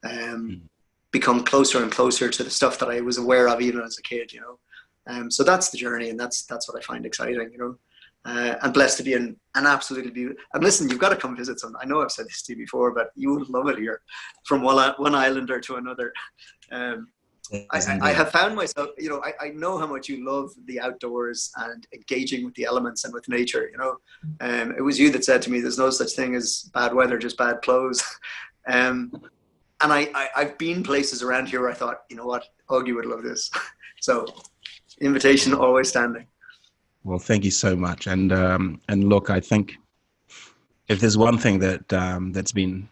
um, 0.04 0.48
hmm. 0.48 0.66
become 1.12 1.44
closer 1.44 1.82
and 1.82 1.92
closer 1.92 2.28
to 2.28 2.42
the 2.42 2.50
stuff 2.50 2.78
that 2.78 2.90
I 2.90 3.00
was 3.00 3.18
aware 3.18 3.48
of 3.48 3.60
even 3.60 3.80
as 3.80 3.98
a 3.98 4.02
kid, 4.02 4.32
you 4.32 4.40
know. 4.40 4.58
Um, 5.06 5.30
so 5.30 5.42
that's 5.42 5.70
the 5.70 5.78
journey, 5.78 6.10
and 6.10 6.20
that's 6.20 6.44
that's 6.44 6.68
what 6.68 6.78
I 6.78 6.82
find 6.82 7.04
exciting, 7.04 7.50
you 7.52 7.58
know. 7.58 7.76
Uh, 8.24 8.54
and 8.62 8.72
blessed 8.72 8.98
to 8.98 9.02
be 9.02 9.14
in 9.14 9.36
an 9.56 9.66
absolutely 9.66 10.12
beautiful. 10.12 10.40
And 10.54 10.62
listen, 10.62 10.88
you've 10.88 11.00
got 11.00 11.08
to 11.08 11.16
come 11.16 11.36
visit 11.36 11.58
some. 11.58 11.74
I 11.80 11.86
know 11.86 12.02
I've 12.02 12.12
said 12.12 12.26
this 12.26 12.42
to 12.42 12.52
you 12.52 12.58
before, 12.58 12.92
but 12.92 13.10
you 13.16 13.34
would 13.34 13.48
love 13.48 13.68
it 13.68 13.78
here, 13.78 14.00
from 14.44 14.62
one 14.62 14.94
one 14.98 15.14
islander 15.14 15.60
to 15.60 15.76
another. 15.76 16.12
Um, 16.70 17.08
I, 17.70 17.98
I, 18.00 18.12
have 18.12 18.30
found 18.30 18.56
myself, 18.56 18.90
you 18.96 19.08
know, 19.08 19.22
I, 19.22 19.46
I 19.46 19.48
know 19.50 19.76
how 19.76 19.86
much 19.86 20.08
you 20.08 20.24
love 20.24 20.52
the 20.66 20.80
outdoors 20.80 21.52
and 21.56 21.86
engaging 21.92 22.44
with 22.44 22.54
the 22.54 22.64
elements 22.64 23.04
and 23.04 23.12
with 23.12 23.28
nature. 23.28 23.68
You 23.70 23.78
know, 23.78 23.96
um, 24.40 24.74
it 24.76 24.80
was 24.80 24.98
you 24.98 25.10
that 25.10 25.24
said 25.24 25.42
to 25.42 25.50
me, 25.50 25.60
"There's 25.60 25.78
no 25.78 25.90
such 25.90 26.12
thing 26.12 26.34
as 26.34 26.70
bad 26.72 26.94
weather, 26.94 27.18
just 27.18 27.36
bad 27.36 27.60
clothes." 27.62 28.02
um, 28.66 29.12
and 29.82 29.92
I, 29.92 30.08
I, 30.14 30.44
have 30.44 30.58
been 30.58 30.82
places 30.82 31.22
around 31.22 31.48
here 31.48 31.60
where 31.60 31.70
I 31.70 31.74
thought, 31.74 32.02
you 32.08 32.16
know 32.16 32.24
what, 32.24 32.44
Augie 32.70 32.94
would 32.94 33.06
love 33.06 33.22
this. 33.22 33.50
so, 34.00 34.26
invitation 35.00 35.52
always 35.52 35.88
standing. 35.88 36.26
Well, 37.04 37.18
thank 37.18 37.44
you 37.44 37.50
so 37.50 37.74
much. 37.74 38.06
And 38.06 38.32
um, 38.32 38.80
and 38.88 39.08
look, 39.08 39.28
I 39.28 39.40
think 39.40 39.76
if 40.88 41.00
there's 41.00 41.18
one 41.18 41.38
thing 41.38 41.58
that 41.58 41.92
um, 41.92 42.32
that's 42.32 42.52
been, 42.52 42.88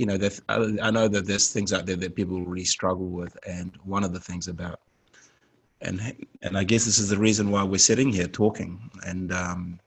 you 0.00 0.06
know, 0.06 0.18
I 0.48 0.90
know 0.90 1.08
that 1.08 1.26
there's 1.26 1.52
things 1.52 1.74
out 1.74 1.84
there 1.84 1.96
that 1.96 2.16
people 2.16 2.40
really 2.40 2.64
struggle 2.64 3.08
with, 3.08 3.36
and 3.46 3.76
one 3.84 4.02
of 4.02 4.14
the 4.14 4.18
things 4.18 4.48
about, 4.48 4.80
and 5.82 6.00
and 6.40 6.56
I 6.56 6.64
guess 6.64 6.86
this 6.86 6.98
is 6.98 7.10
the 7.10 7.18
reason 7.18 7.50
why 7.50 7.64
we're 7.64 7.76
sitting 7.90 8.10
here 8.10 8.26
talking. 8.26 8.90
And 9.06 9.30
um, 9.30 9.78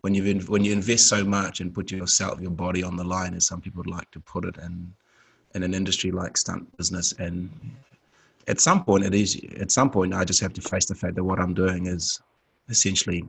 when 0.00 0.14
you 0.14 0.40
when 0.48 0.64
you 0.64 0.72
invest 0.72 1.08
so 1.08 1.22
much 1.22 1.60
and 1.60 1.74
put 1.74 1.92
yourself, 1.92 2.40
your 2.40 2.52
body 2.52 2.82
on 2.82 2.96
the 2.96 3.04
line, 3.04 3.34
as 3.34 3.46
some 3.46 3.60
people 3.60 3.82
would 3.82 3.94
like 3.94 4.10
to 4.12 4.20
put 4.20 4.46
it, 4.46 4.56
and 4.56 4.90
in 5.54 5.62
an 5.62 5.74
industry 5.74 6.10
like 6.10 6.38
stunt 6.38 6.74
business, 6.78 7.12
and 7.18 7.50
at 8.48 8.60
some 8.60 8.82
point 8.82 9.04
it 9.04 9.14
is 9.14 9.40
at 9.58 9.70
some 9.70 9.90
point 9.90 10.12
i 10.12 10.22
just 10.22 10.38
have 10.38 10.52
to 10.52 10.60
face 10.60 10.84
the 10.84 10.94
fact 10.94 11.14
that 11.14 11.24
what 11.24 11.40
i'm 11.40 11.54
doing 11.54 11.86
is 11.86 12.20
essentially 12.68 13.26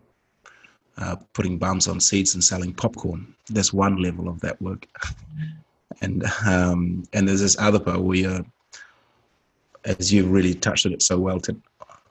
uh, 0.98 1.16
putting 1.32 1.58
bums 1.58 1.88
on 1.88 2.02
seats 2.02 2.34
and 2.34 2.44
selling 2.44 2.74
popcorn 2.74 3.34
that's 3.50 3.72
one 3.72 3.96
level 4.02 4.28
of 4.28 4.42
that 4.42 4.62
work 4.62 4.86
and 6.02 6.24
um, 6.46 7.04
and 7.14 7.28
there's 7.28 7.42
this 7.42 7.58
other 7.60 7.80
part 7.80 8.02
where 8.02 8.18
you're, 8.18 8.46
as 9.86 10.12
you've 10.14 10.32
really 10.32 10.54
touched 10.54 10.86
on 10.86 10.94
it 10.94 11.02
so 11.02 11.18
well 11.18 11.40
to, 11.42 11.56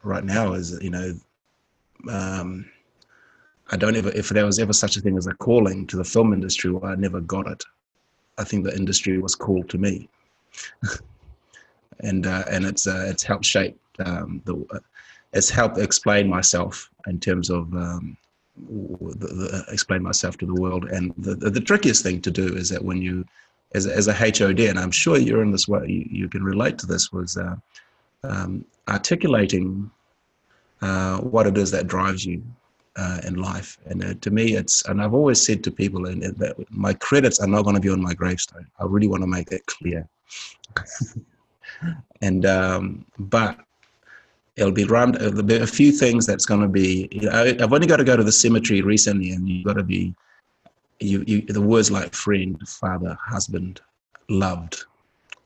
right 0.02 0.24
now 0.24 0.52
is 0.52 0.78
you 0.82 0.90
know 0.90 1.14
um, 2.10 2.64
i 3.70 3.76
don't 3.76 3.96
ever 3.96 4.10
if 4.10 4.28
there 4.28 4.46
was 4.46 4.58
ever 4.58 4.72
such 4.72 4.96
a 4.96 5.00
thing 5.00 5.16
as 5.16 5.26
a 5.26 5.34
calling 5.34 5.86
to 5.86 5.96
the 5.96 6.04
film 6.04 6.32
industry 6.32 6.70
well 6.70 6.90
i 6.90 6.94
never 6.94 7.20
got 7.20 7.46
it 7.46 7.62
i 8.38 8.44
think 8.44 8.64
the 8.64 8.76
industry 8.76 9.18
was 9.18 9.34
called 9.34 9.68
to 9.68 9.78
me 9.78 10.08
and 12.00 12.26
uh, 12.26 12.44
and 12.50 12.64
it's 12.64 12.86
uh, 12.86 13.06
it's 13.08 13.22
helped 13.22 13.44
shape 13.44 13.78
um, 14.04 14.42
the 14.44 14.82
it's 15.32 15.50
helped 15.50 15.78
explain 15.78 16.28
myself 16.28 16.90
in 17.06 17.18
terms 17.18 17.50
of 17.50 17.72
um, 17.74 18.16
the, 18.56 19.26
the, 19.26 19.64
explain 19.68 20.02
myself 20.02 20.38
to 20.38 20.46
the 20.46 20.54
world. 20.54 20.84
And 20.84 21.12
the, 21.18 21.34
the, 21.34 21.50
the 21.50 21.60
trickiest 21.60 22.02
thing 22.02 22.20
to 22.22 22.30
do 22.30 22.54
is 22.54 22.68
that 22.70 22.84
when 22.84 23.02
you 23.02 23.24
as, 23.74 23.86
as 23.86 24.08
a 24.08 24.14
HOD, 24.14 24.60
and 24.60 24.78
I'm 24.78 24.90
sure 24.90 25.18
you're 25.18 25.42
in 25.42 25.50
this 25.50 25.68
way, 25.68 25.86
you, 25.86 26.06
you 26.10 26.28
can 26.28 26.42
relate 26.42 26.78
to 26.78 26.86
this, 26.86 27.12
was 27.12 27.36
uh, 27.36 27.56
um, 28.22 28.64
articulating 28.88 29.90
uh, 30.80 31.18
what 31.18 31.46
it 31.46 31.58
is 31.58 31.70
that 31.72 31.86
drives 31.86 32.24
you 32.24 32.42
uh, 32.96 33.20
in 33.26 33.34
life. 33.34 33.78
And 33.86 34.04
uh, 34.04 34.14
to 34.20 34.30
me, 34.30 34.54
it's, 34.54 34.84
and 34.86 35.02
I've 35.02 35.14
always 35.14 35.44
said 35.44 35.64
to 35.64 35.70
people 35.70 36.06
and 36.06 36.22
that 36.22 36.56
my 36.70 36.94
credits 36.94 37.40
are 37.40 37.46
not 37.46 37.62
going 37.62 37.74
to 37.74 37.80
be 37.80 37.88
on 37.88 38.00
my 38.00 38.14
gravestone. 38.14 38.66
I 38.78 38.84
really 38.84 39.08
want 39.08 39.22
to 39.22 39.26
make 39.26 39.50
that 39.50 39.66
clear. 39.66 40.08
and 42.22 42.46
um, 42.46 43.04
but 43.18 43.58
it'll 44.56 44.72
be 44.72 44.84
run. 44.84 45.12
There'll 45.12 45.42
be 45.42 45.56
a 45.56 45.66
few 45.66 45.92
things 45.92 46.26
that's 46.26 46.46
going 46.46 46.60
to 46.60 46.68
be. 46.68 47.08
You 47.10 47.22
know, 47.22 47.54
I've 47.60 47.72
only 47.72 47.86
got 47.86 47.96
to 47.96 48.04
go 48.04 48.16
to 48.16 48.24
the 48.24 48.32
cemetery 48.32 48.82
recently, 48.82 49.30
and 49.30 49.48
you've 49.48 49.64
got 49.64 49.74
to 49.74 49.82
be. 49.82 50.14
You, 51.00 51.24
you 51.26 51.42
the 51.42 51.60
words 51.60 51.90
like 51.90 52.14
friend, 52.14 52.60
father, 52.68 53.16
husband, 53.20 53.80
loved, 54.28 54.84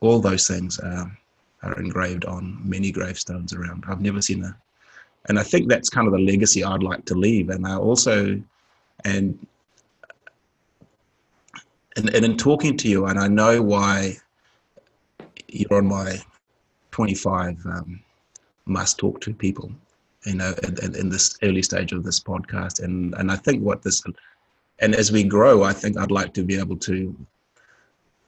all 0.01 0.21
those 0.21 0.47
things 0.47 0.79
are, 0.79 1.19
are 1.63 1.81
engraved 1.81 2.25
on 2.25 2.61
many 2.63 2.93
gravestones 2.93 3.53
around. 3.53 3.85
I've 3.89 4.01
never 4.01 4.23
seen 4.23 4.45
a, 4.45 4.57
and 5.29 5.39
I 5.39 5.43
think 5.43 5.69
that's 5.69 5.89
kind 5.89 6.07
of 6.07 6.13
the 6.13 6.19
legacy 6.21 6.63
I'd 6.63 6.83
like 6.83 7.05
to 7.07 7.15
leave. 7.15 7.51
And 7.51 7.67
I 7.67 7.77
also, 7.77 8.41
and 9.05 9.47
and, 11.97 12.15
and 12.15 12.25
in 12.25 12.37
talking 12.37 12.77
to 12.77 12.89
you, 12.89 13.07
and 13.07 13.19
I 13.19 13.27
know 13.27 13.61
why 13.61 14.17
you're 15.49 15.75
on 15.75 15.87
my 15.87 16.19
25 16.93 17.65
um, 17.67 18.01
must 18.67 18.99
talk 18.99 19.21
to 19.21 19.33
people 19.33 19.73
you 20.27 20.35
know 20.35 20.53
in, 20.83 20.95
in, 20.95 21.09
this 21.09 21.39
early 21.43 21.63
stage 21.63 21.93
of 21.93 22.05
this 22.05 22.21
podcast 22.21 22.83
and 22.83 23.15
and 23.15 23.31
i 23.31 23.37
think 23.37 23.63
what 23.63 23.83
this 23.83 24.03
and 24.81 24.95
as 24.95 25.13
we 25.13 25.23
grow 25.23 25.63
i 25.63 25.73
think 25.73 25.97
i'd 25.99 26.11
like 26.11 26.33
to 26.33 26.43
be 26.43 26.59
able 26.59 26.77
to 26.77 27.15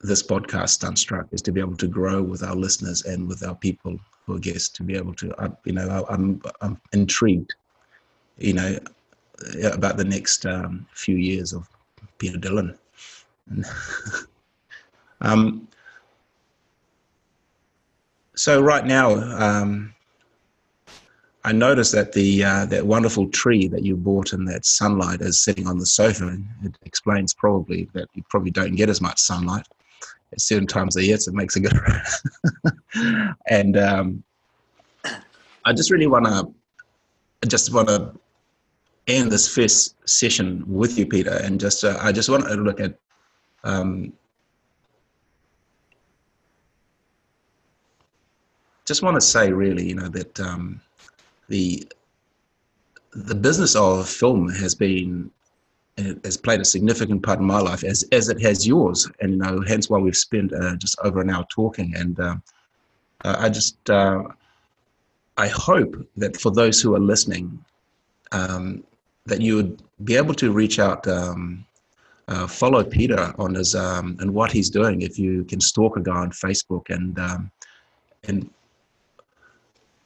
this 0.01 0.23
podcast 0.23 0.79
Stuntstruck 0.79 1.27
is 1.31 1.43
to 1.43 1.51
be 1.51 1.59
able 1.59 1.77
to 1.77 1.87
grow 1.87 2.23
with 2.23 2.43
our 2.43 2.55
listeners 2.55 3.03
and 3.03 3.27
with 3.27 3.45
our 3.45 3.55
people 3.55 3.99
who 4.25 4.35
are 4.35 4.39
guests 4.39 4.69
to 4.69 4.83
be 4.83 4.95
able 4.95 5.13
to 5.15 5.33
uh, 5.41 5.49
you 5.65 5.73
know 5.73 6.05
i'm 6.09 6.41
i'm 6.61 6.79
intrigued 6.93 7.53
you 8.37 8.53
know 8.53 8.77
about 9.63 9.97
the 9.97 10.03
next 10.03 10.45
um, 10.45 10.85
few 10.93 11.15
years 11.15 11.53
of 11.53 11.67
peter 12.17 12.37
dillon. 12.37 12.77
Um, 15.21 15.67
so 18.35 18.61
right 18.61 18.85
now, 18.85 19.13
um, 19.13 19.93
I 21.43 21.51
noticed 21.51 21.91
that 21.93 22.13
the 22.13 22.43
uh, 22.43 22.65
that 22.65 22.85
wonderful 22.85 23.27
tree 23.29 23.67
that 23.67 23.83
you 23.83 23.97
bought 23.97 24.33
in 24.33 24.45
that 24.45 24.65
sunlight 24.65 25.21
is 25.21 25.43
sitting 25.43 25.67
on 25.67 25.79
the 25.79 25.85
sofa. 25.85 26.37
It 26.63 26.77
explains 26.83 27.33
probably 27.33 27.89
that 27.93 28.07
you 28.13 28.23
probably 28.29 28.51
don't 28.51 28.75
get 28.75 28.89
as 28.89 29.01
much 29.01 29.19
sunlight 29.19 29.67
at 30.31 30.39
certain 30.39 30.67
times 30.67 30.95
of 30.95 31.01
the 31.01 31.07
year, 31.07 31.17
so 31.17 31.31
it 31.31 31.35
makes 31.35 31.55
a 31.55 31.61
good. 31.61 31.73
and 33.47 33.77
um, 33.77 34.23
I 35.65 35.73
just 35.73 35.89
really 35.89 36.07
want 36.07 36.25
to, 36.25 37.47
just 37.47 37.73
want 37.73 37.87
to 37.87 38.13
end 39.07 39.31
this 39.31 39.53
first 39.53 39.95
session 40.07 40.63
with 40.67 40.97
you, 40.97 41.07
Peter, 41.07 41.33
and 41.43 41.59
just 41.59 41.83
uh, 41.83 41.97
I 41.99 42.11
just 42.11 42.29
want 42.29 42.43
to 42.45 42.53
look 42.53 42.79
at 42.79 42.93
um, 43.63 44.13
just 48.85 49.01
want 49.01 49.15
to 49.15 49.21
say 49.21 49.51
really, 49.51 49.87
you 49.87 49.95
know, 49.95 50.09
that 50.09 50.39
um, 50.39 50.81
the 51.51 51.87
the 53.13 53.35
business 53.35 53.75
of 53.75 54.09
film 54.09 54.49
has 54.49 54.73
been 54.73 55.29
has 56.23 56.37
played 56.37 56.61
a 56.61 56.65
significant 56.65 57.21
part 57.21 57.39
in 57.39 57.45
my 57.45 57.59
life 57.59 57.83
as 57.83 58.03
as 58.11 58.29
it 58.29 58.41
has 58.41 58.65
yours, 58.65 59.07
and 59.19 59.31
you 59.31 59.37
know, 59.37 59.61
hence 59.67 59.89
why 59.89 59.99
we've 59.99 60.17
spent 60.17 60.53
uh, 60.53 60.75
just 60.77 60.95
over 61.03 61.21
an 61.21 61.29
hour 61.29 61.45
talking. 61.49 61.93
And 61.95 62.19
uh, 62.19 62.35
I 63.23 63.49
just 63.49 63.77
uh, 63.89 64.23
I 65.37 65.47
hope 65.49 65.95
that 66.17 66.37
for 66.37 66.51
those 66.51 66.81
who 66.81 66.95
are 66.95 66.99
listening, 67.13 67.63
um, 68.31 68.83
that 69.25 69.41
you 69.41 69.55
would 69.57 69.83
be 70.03 70.15
able 70.15 70.33
to 70.35 70.51
reach 70.51 70.79
out. 70.79 71.07
Um, 71.07 71.65
uh, 72.27 72.47
follow 72.47 72.81
Peter 72.81 73.33
on 73.39 73.55
his 73.55 73.75
um, 73.75 74.15
and 74.21 74.33
what 74.33 74.51
he's 74.53 74.69
doing. 74.69 75.01
If 75.01 75.19
you 75.19 75.43
can 75.43 75.59
stalk 75.59 75.97
a 75.97 75.99
guy 75.99 76.15
on 76.15 76.31
Facebook 76.31 76.89
and 76.89 77.19
um, 77.19 77.51
and 78.23 78.49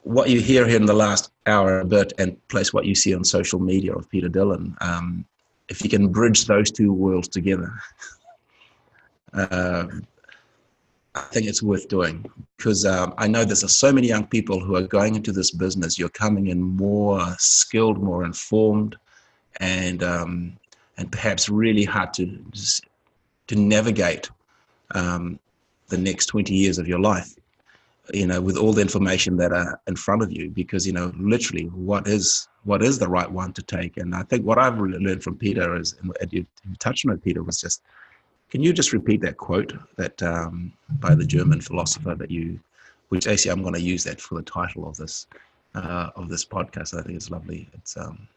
what 0.05 0.29
you 0.29 0.39
hear 0.39 0.67
here 0.67 0.77
in 0.77 0.85
the 0.85 0.93
last 0.93 1.31
hour 1.47 1.79
a 1.79 1.85
bit 1.85 2.13
and 2.19 2.47
place 2.47 2.71
what 2.71 2.85
you 2.85 2.93
see 2.93 3.15
on 3.15 3.23
social 3.23 3.59
media 3.59 3.91
of 3.91 4.07
Peter 4.07 4.29
Dillon, 4.29 4.77
um, 4.79 5.25
if 5.67 5.83
you 5.83 5.89
can 5.89 6.09
bridge 6.09 6.45
those 6.45 6.69
two 6.71 6.93
worlds 6.93 7.27
together, 7.27 7.73
um, 9.33 10.05
I 11.15 11.21
think 11.21 11.47
it's 11.47 11.63
worth 11.63 11.87
doing 11.87 12.23
because 12.57 12.85
um, 12.85 13.15
I 13.17 13.27
know 13.27 13.45
there's 13.45 13.69
so 13.71 13.91
many 13.91 14.07
young 14.07 14.27
people 14.27 14.59
who 14.59 14.75
are 14.75 14.83
going 14.83 15.15
into 15.15 15.31
this 15.31 15.49
business. 15.49 15.97
You're 15.97 16.09
coming 16.09 16.47
in 16.47 16.61
more 16.61 17.25
skilled, 17.39 17.97
more 18.01 18.25
informed, 18.25 18.95
and 19.59 20.03
um, 20.03 20.57
and 20.97 21.11
perhaps 21.11 21.49
really 21.49 21.83
hard 21.83 22.13
to 22.15 22.43
to 23.47 23.55
navigate 23.55 24.29
um, 24.91 25.39
the 25.87 25.97
next 25.97 26.27
20 26.27 26.53
years 26.53 26.77
of 26.77 26.87
your 26.87 26.99
life. 26.99 27.33
You 28.13 28.27
know, 28.27 28.39
with 28.39 28.57
all 28.57 28.71
the 28.71 28.81
information 28.81 29.35
that 29.37 29.51
are 29.51 29.79
in 29.87 29.95
front 29.95 30.21
of 30.21 30.31
you, 30.31 30.49
because 30.49 30.85
you 30.85 30.93
know, 30.93 31.11
literally, 31.17 31.65
what 31.65 32.07
is 32.07 32.47
what 32.63 32.83
is 32.83 32.99
the 32.99 33.07
right 33.07 33.29
one 33.29 33.53
to 33.53 33.61
take? 33.61 33.97
And 33.97 34.13
I 34.13 34.23
think 34.23 34.45
what 34.45 34.59
I've 34.59 34.77
really 34.77 35.03
learned 35.03 35.23
from 35.23 35.37
Peter 35.37 35.75
is, 35.75 35.95
and 36.01 36.33
you 36.33 36.45
touched 36.79 37.05
on 37.05 37.13
it, 37.13 37.23
Peter, 37.23 37.41
was 37.41 37.59
just 37.59 37.81
can 38.49 38.61
you 38.61 38.73
just 38.73 38.93
repeat 38.93 39.21
that 39.21 39.37
quote 39.37 39.73
that 39.97 40.21
um, 40.23 40.71
by 40.99 41.15
the 41.15 41.25
German 41.25 41.61
philosopher 41.61 42.15
that 42.15 42.31
you, 42.31 42.59
which 43.09 43.27
actually 43.27 43.51
I'm 43.51 43.61
going 43.61 43.73
to 43.73 43.81
use 43.81 44.03
that 44.03 44.21
for 44.21 44.35
the 44.35 44.43
title 44.43 44.87
of 44.87 44.97
this 44.97 45.27
uh, 45.73 46.09
of 46.15 46.29
this 46.29 46.45
podcast. 46.45 46.97
I 46.97 47.01
think 47.01 47.15
it's 47.17 47.31
lovely. 47.31 47.67
It's 47.73 47.97
um, 47.97 48.27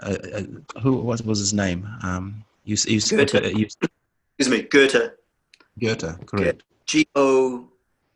uh, 0.00 0.16
uh, 0.34 0.80
who 0.80 0.96
what 0.96 1.24
was 1.24 1.38
his 1.38 1.52
name? 1.52 1.88
Um, 2.02 2.44
you 2.64 2.76
you, 2.86 3.00
Goethe. 3.00 3.34
Uh, 3.34 3.48
you 3.48 3.66
excuse 3.66 4.48
me, 4.48 4.62
Goethe. 4.62 5.12
Goethe, 5.80 6.26
correct. 6.26 6.62
G 6.86 7.06
O 7.14 7.68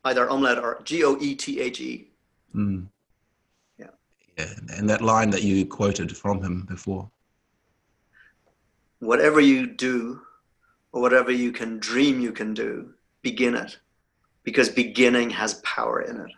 either 0.05 0.29
omelette 0.29 0.59
or 0.59 0.81
G 0.85 1.05
O 1.05 1.17
E 1.21 1.35
T 1.35 1.61
H 1.61 1.81
E. 1.81 2.09
Mm. 2.55 2.87
Yeah. 3.79 3.87
Yeah, 4.39 4.53
and 4.77 4.89
that 4.89 5.03
line 5.03 5.31
that 5.31 5.43
you 5.43 5.67
quoted 5.67 6.17
from 6.17 6.43
him 6.43 6.67
before. 6.69 7.11
Whatever 9.01 9.41
you 9.41 9.67
do 9.67 10.21
or 10.93 11.01
whatever 11.01 11.31
you 11.31 11.53
can 11.53 11.79
dream 11.79 12.21
you 12.21 12.33
can 12.33 12.55
do, 12.55 12.93
begin 13.23 13.55
it 13.55 13.79
because 14.43 14.69
beginning 14.69 15.31
has 15.31 15.55
power 15.55 16.03
in 16.03 16.21
it. 16.21 16.33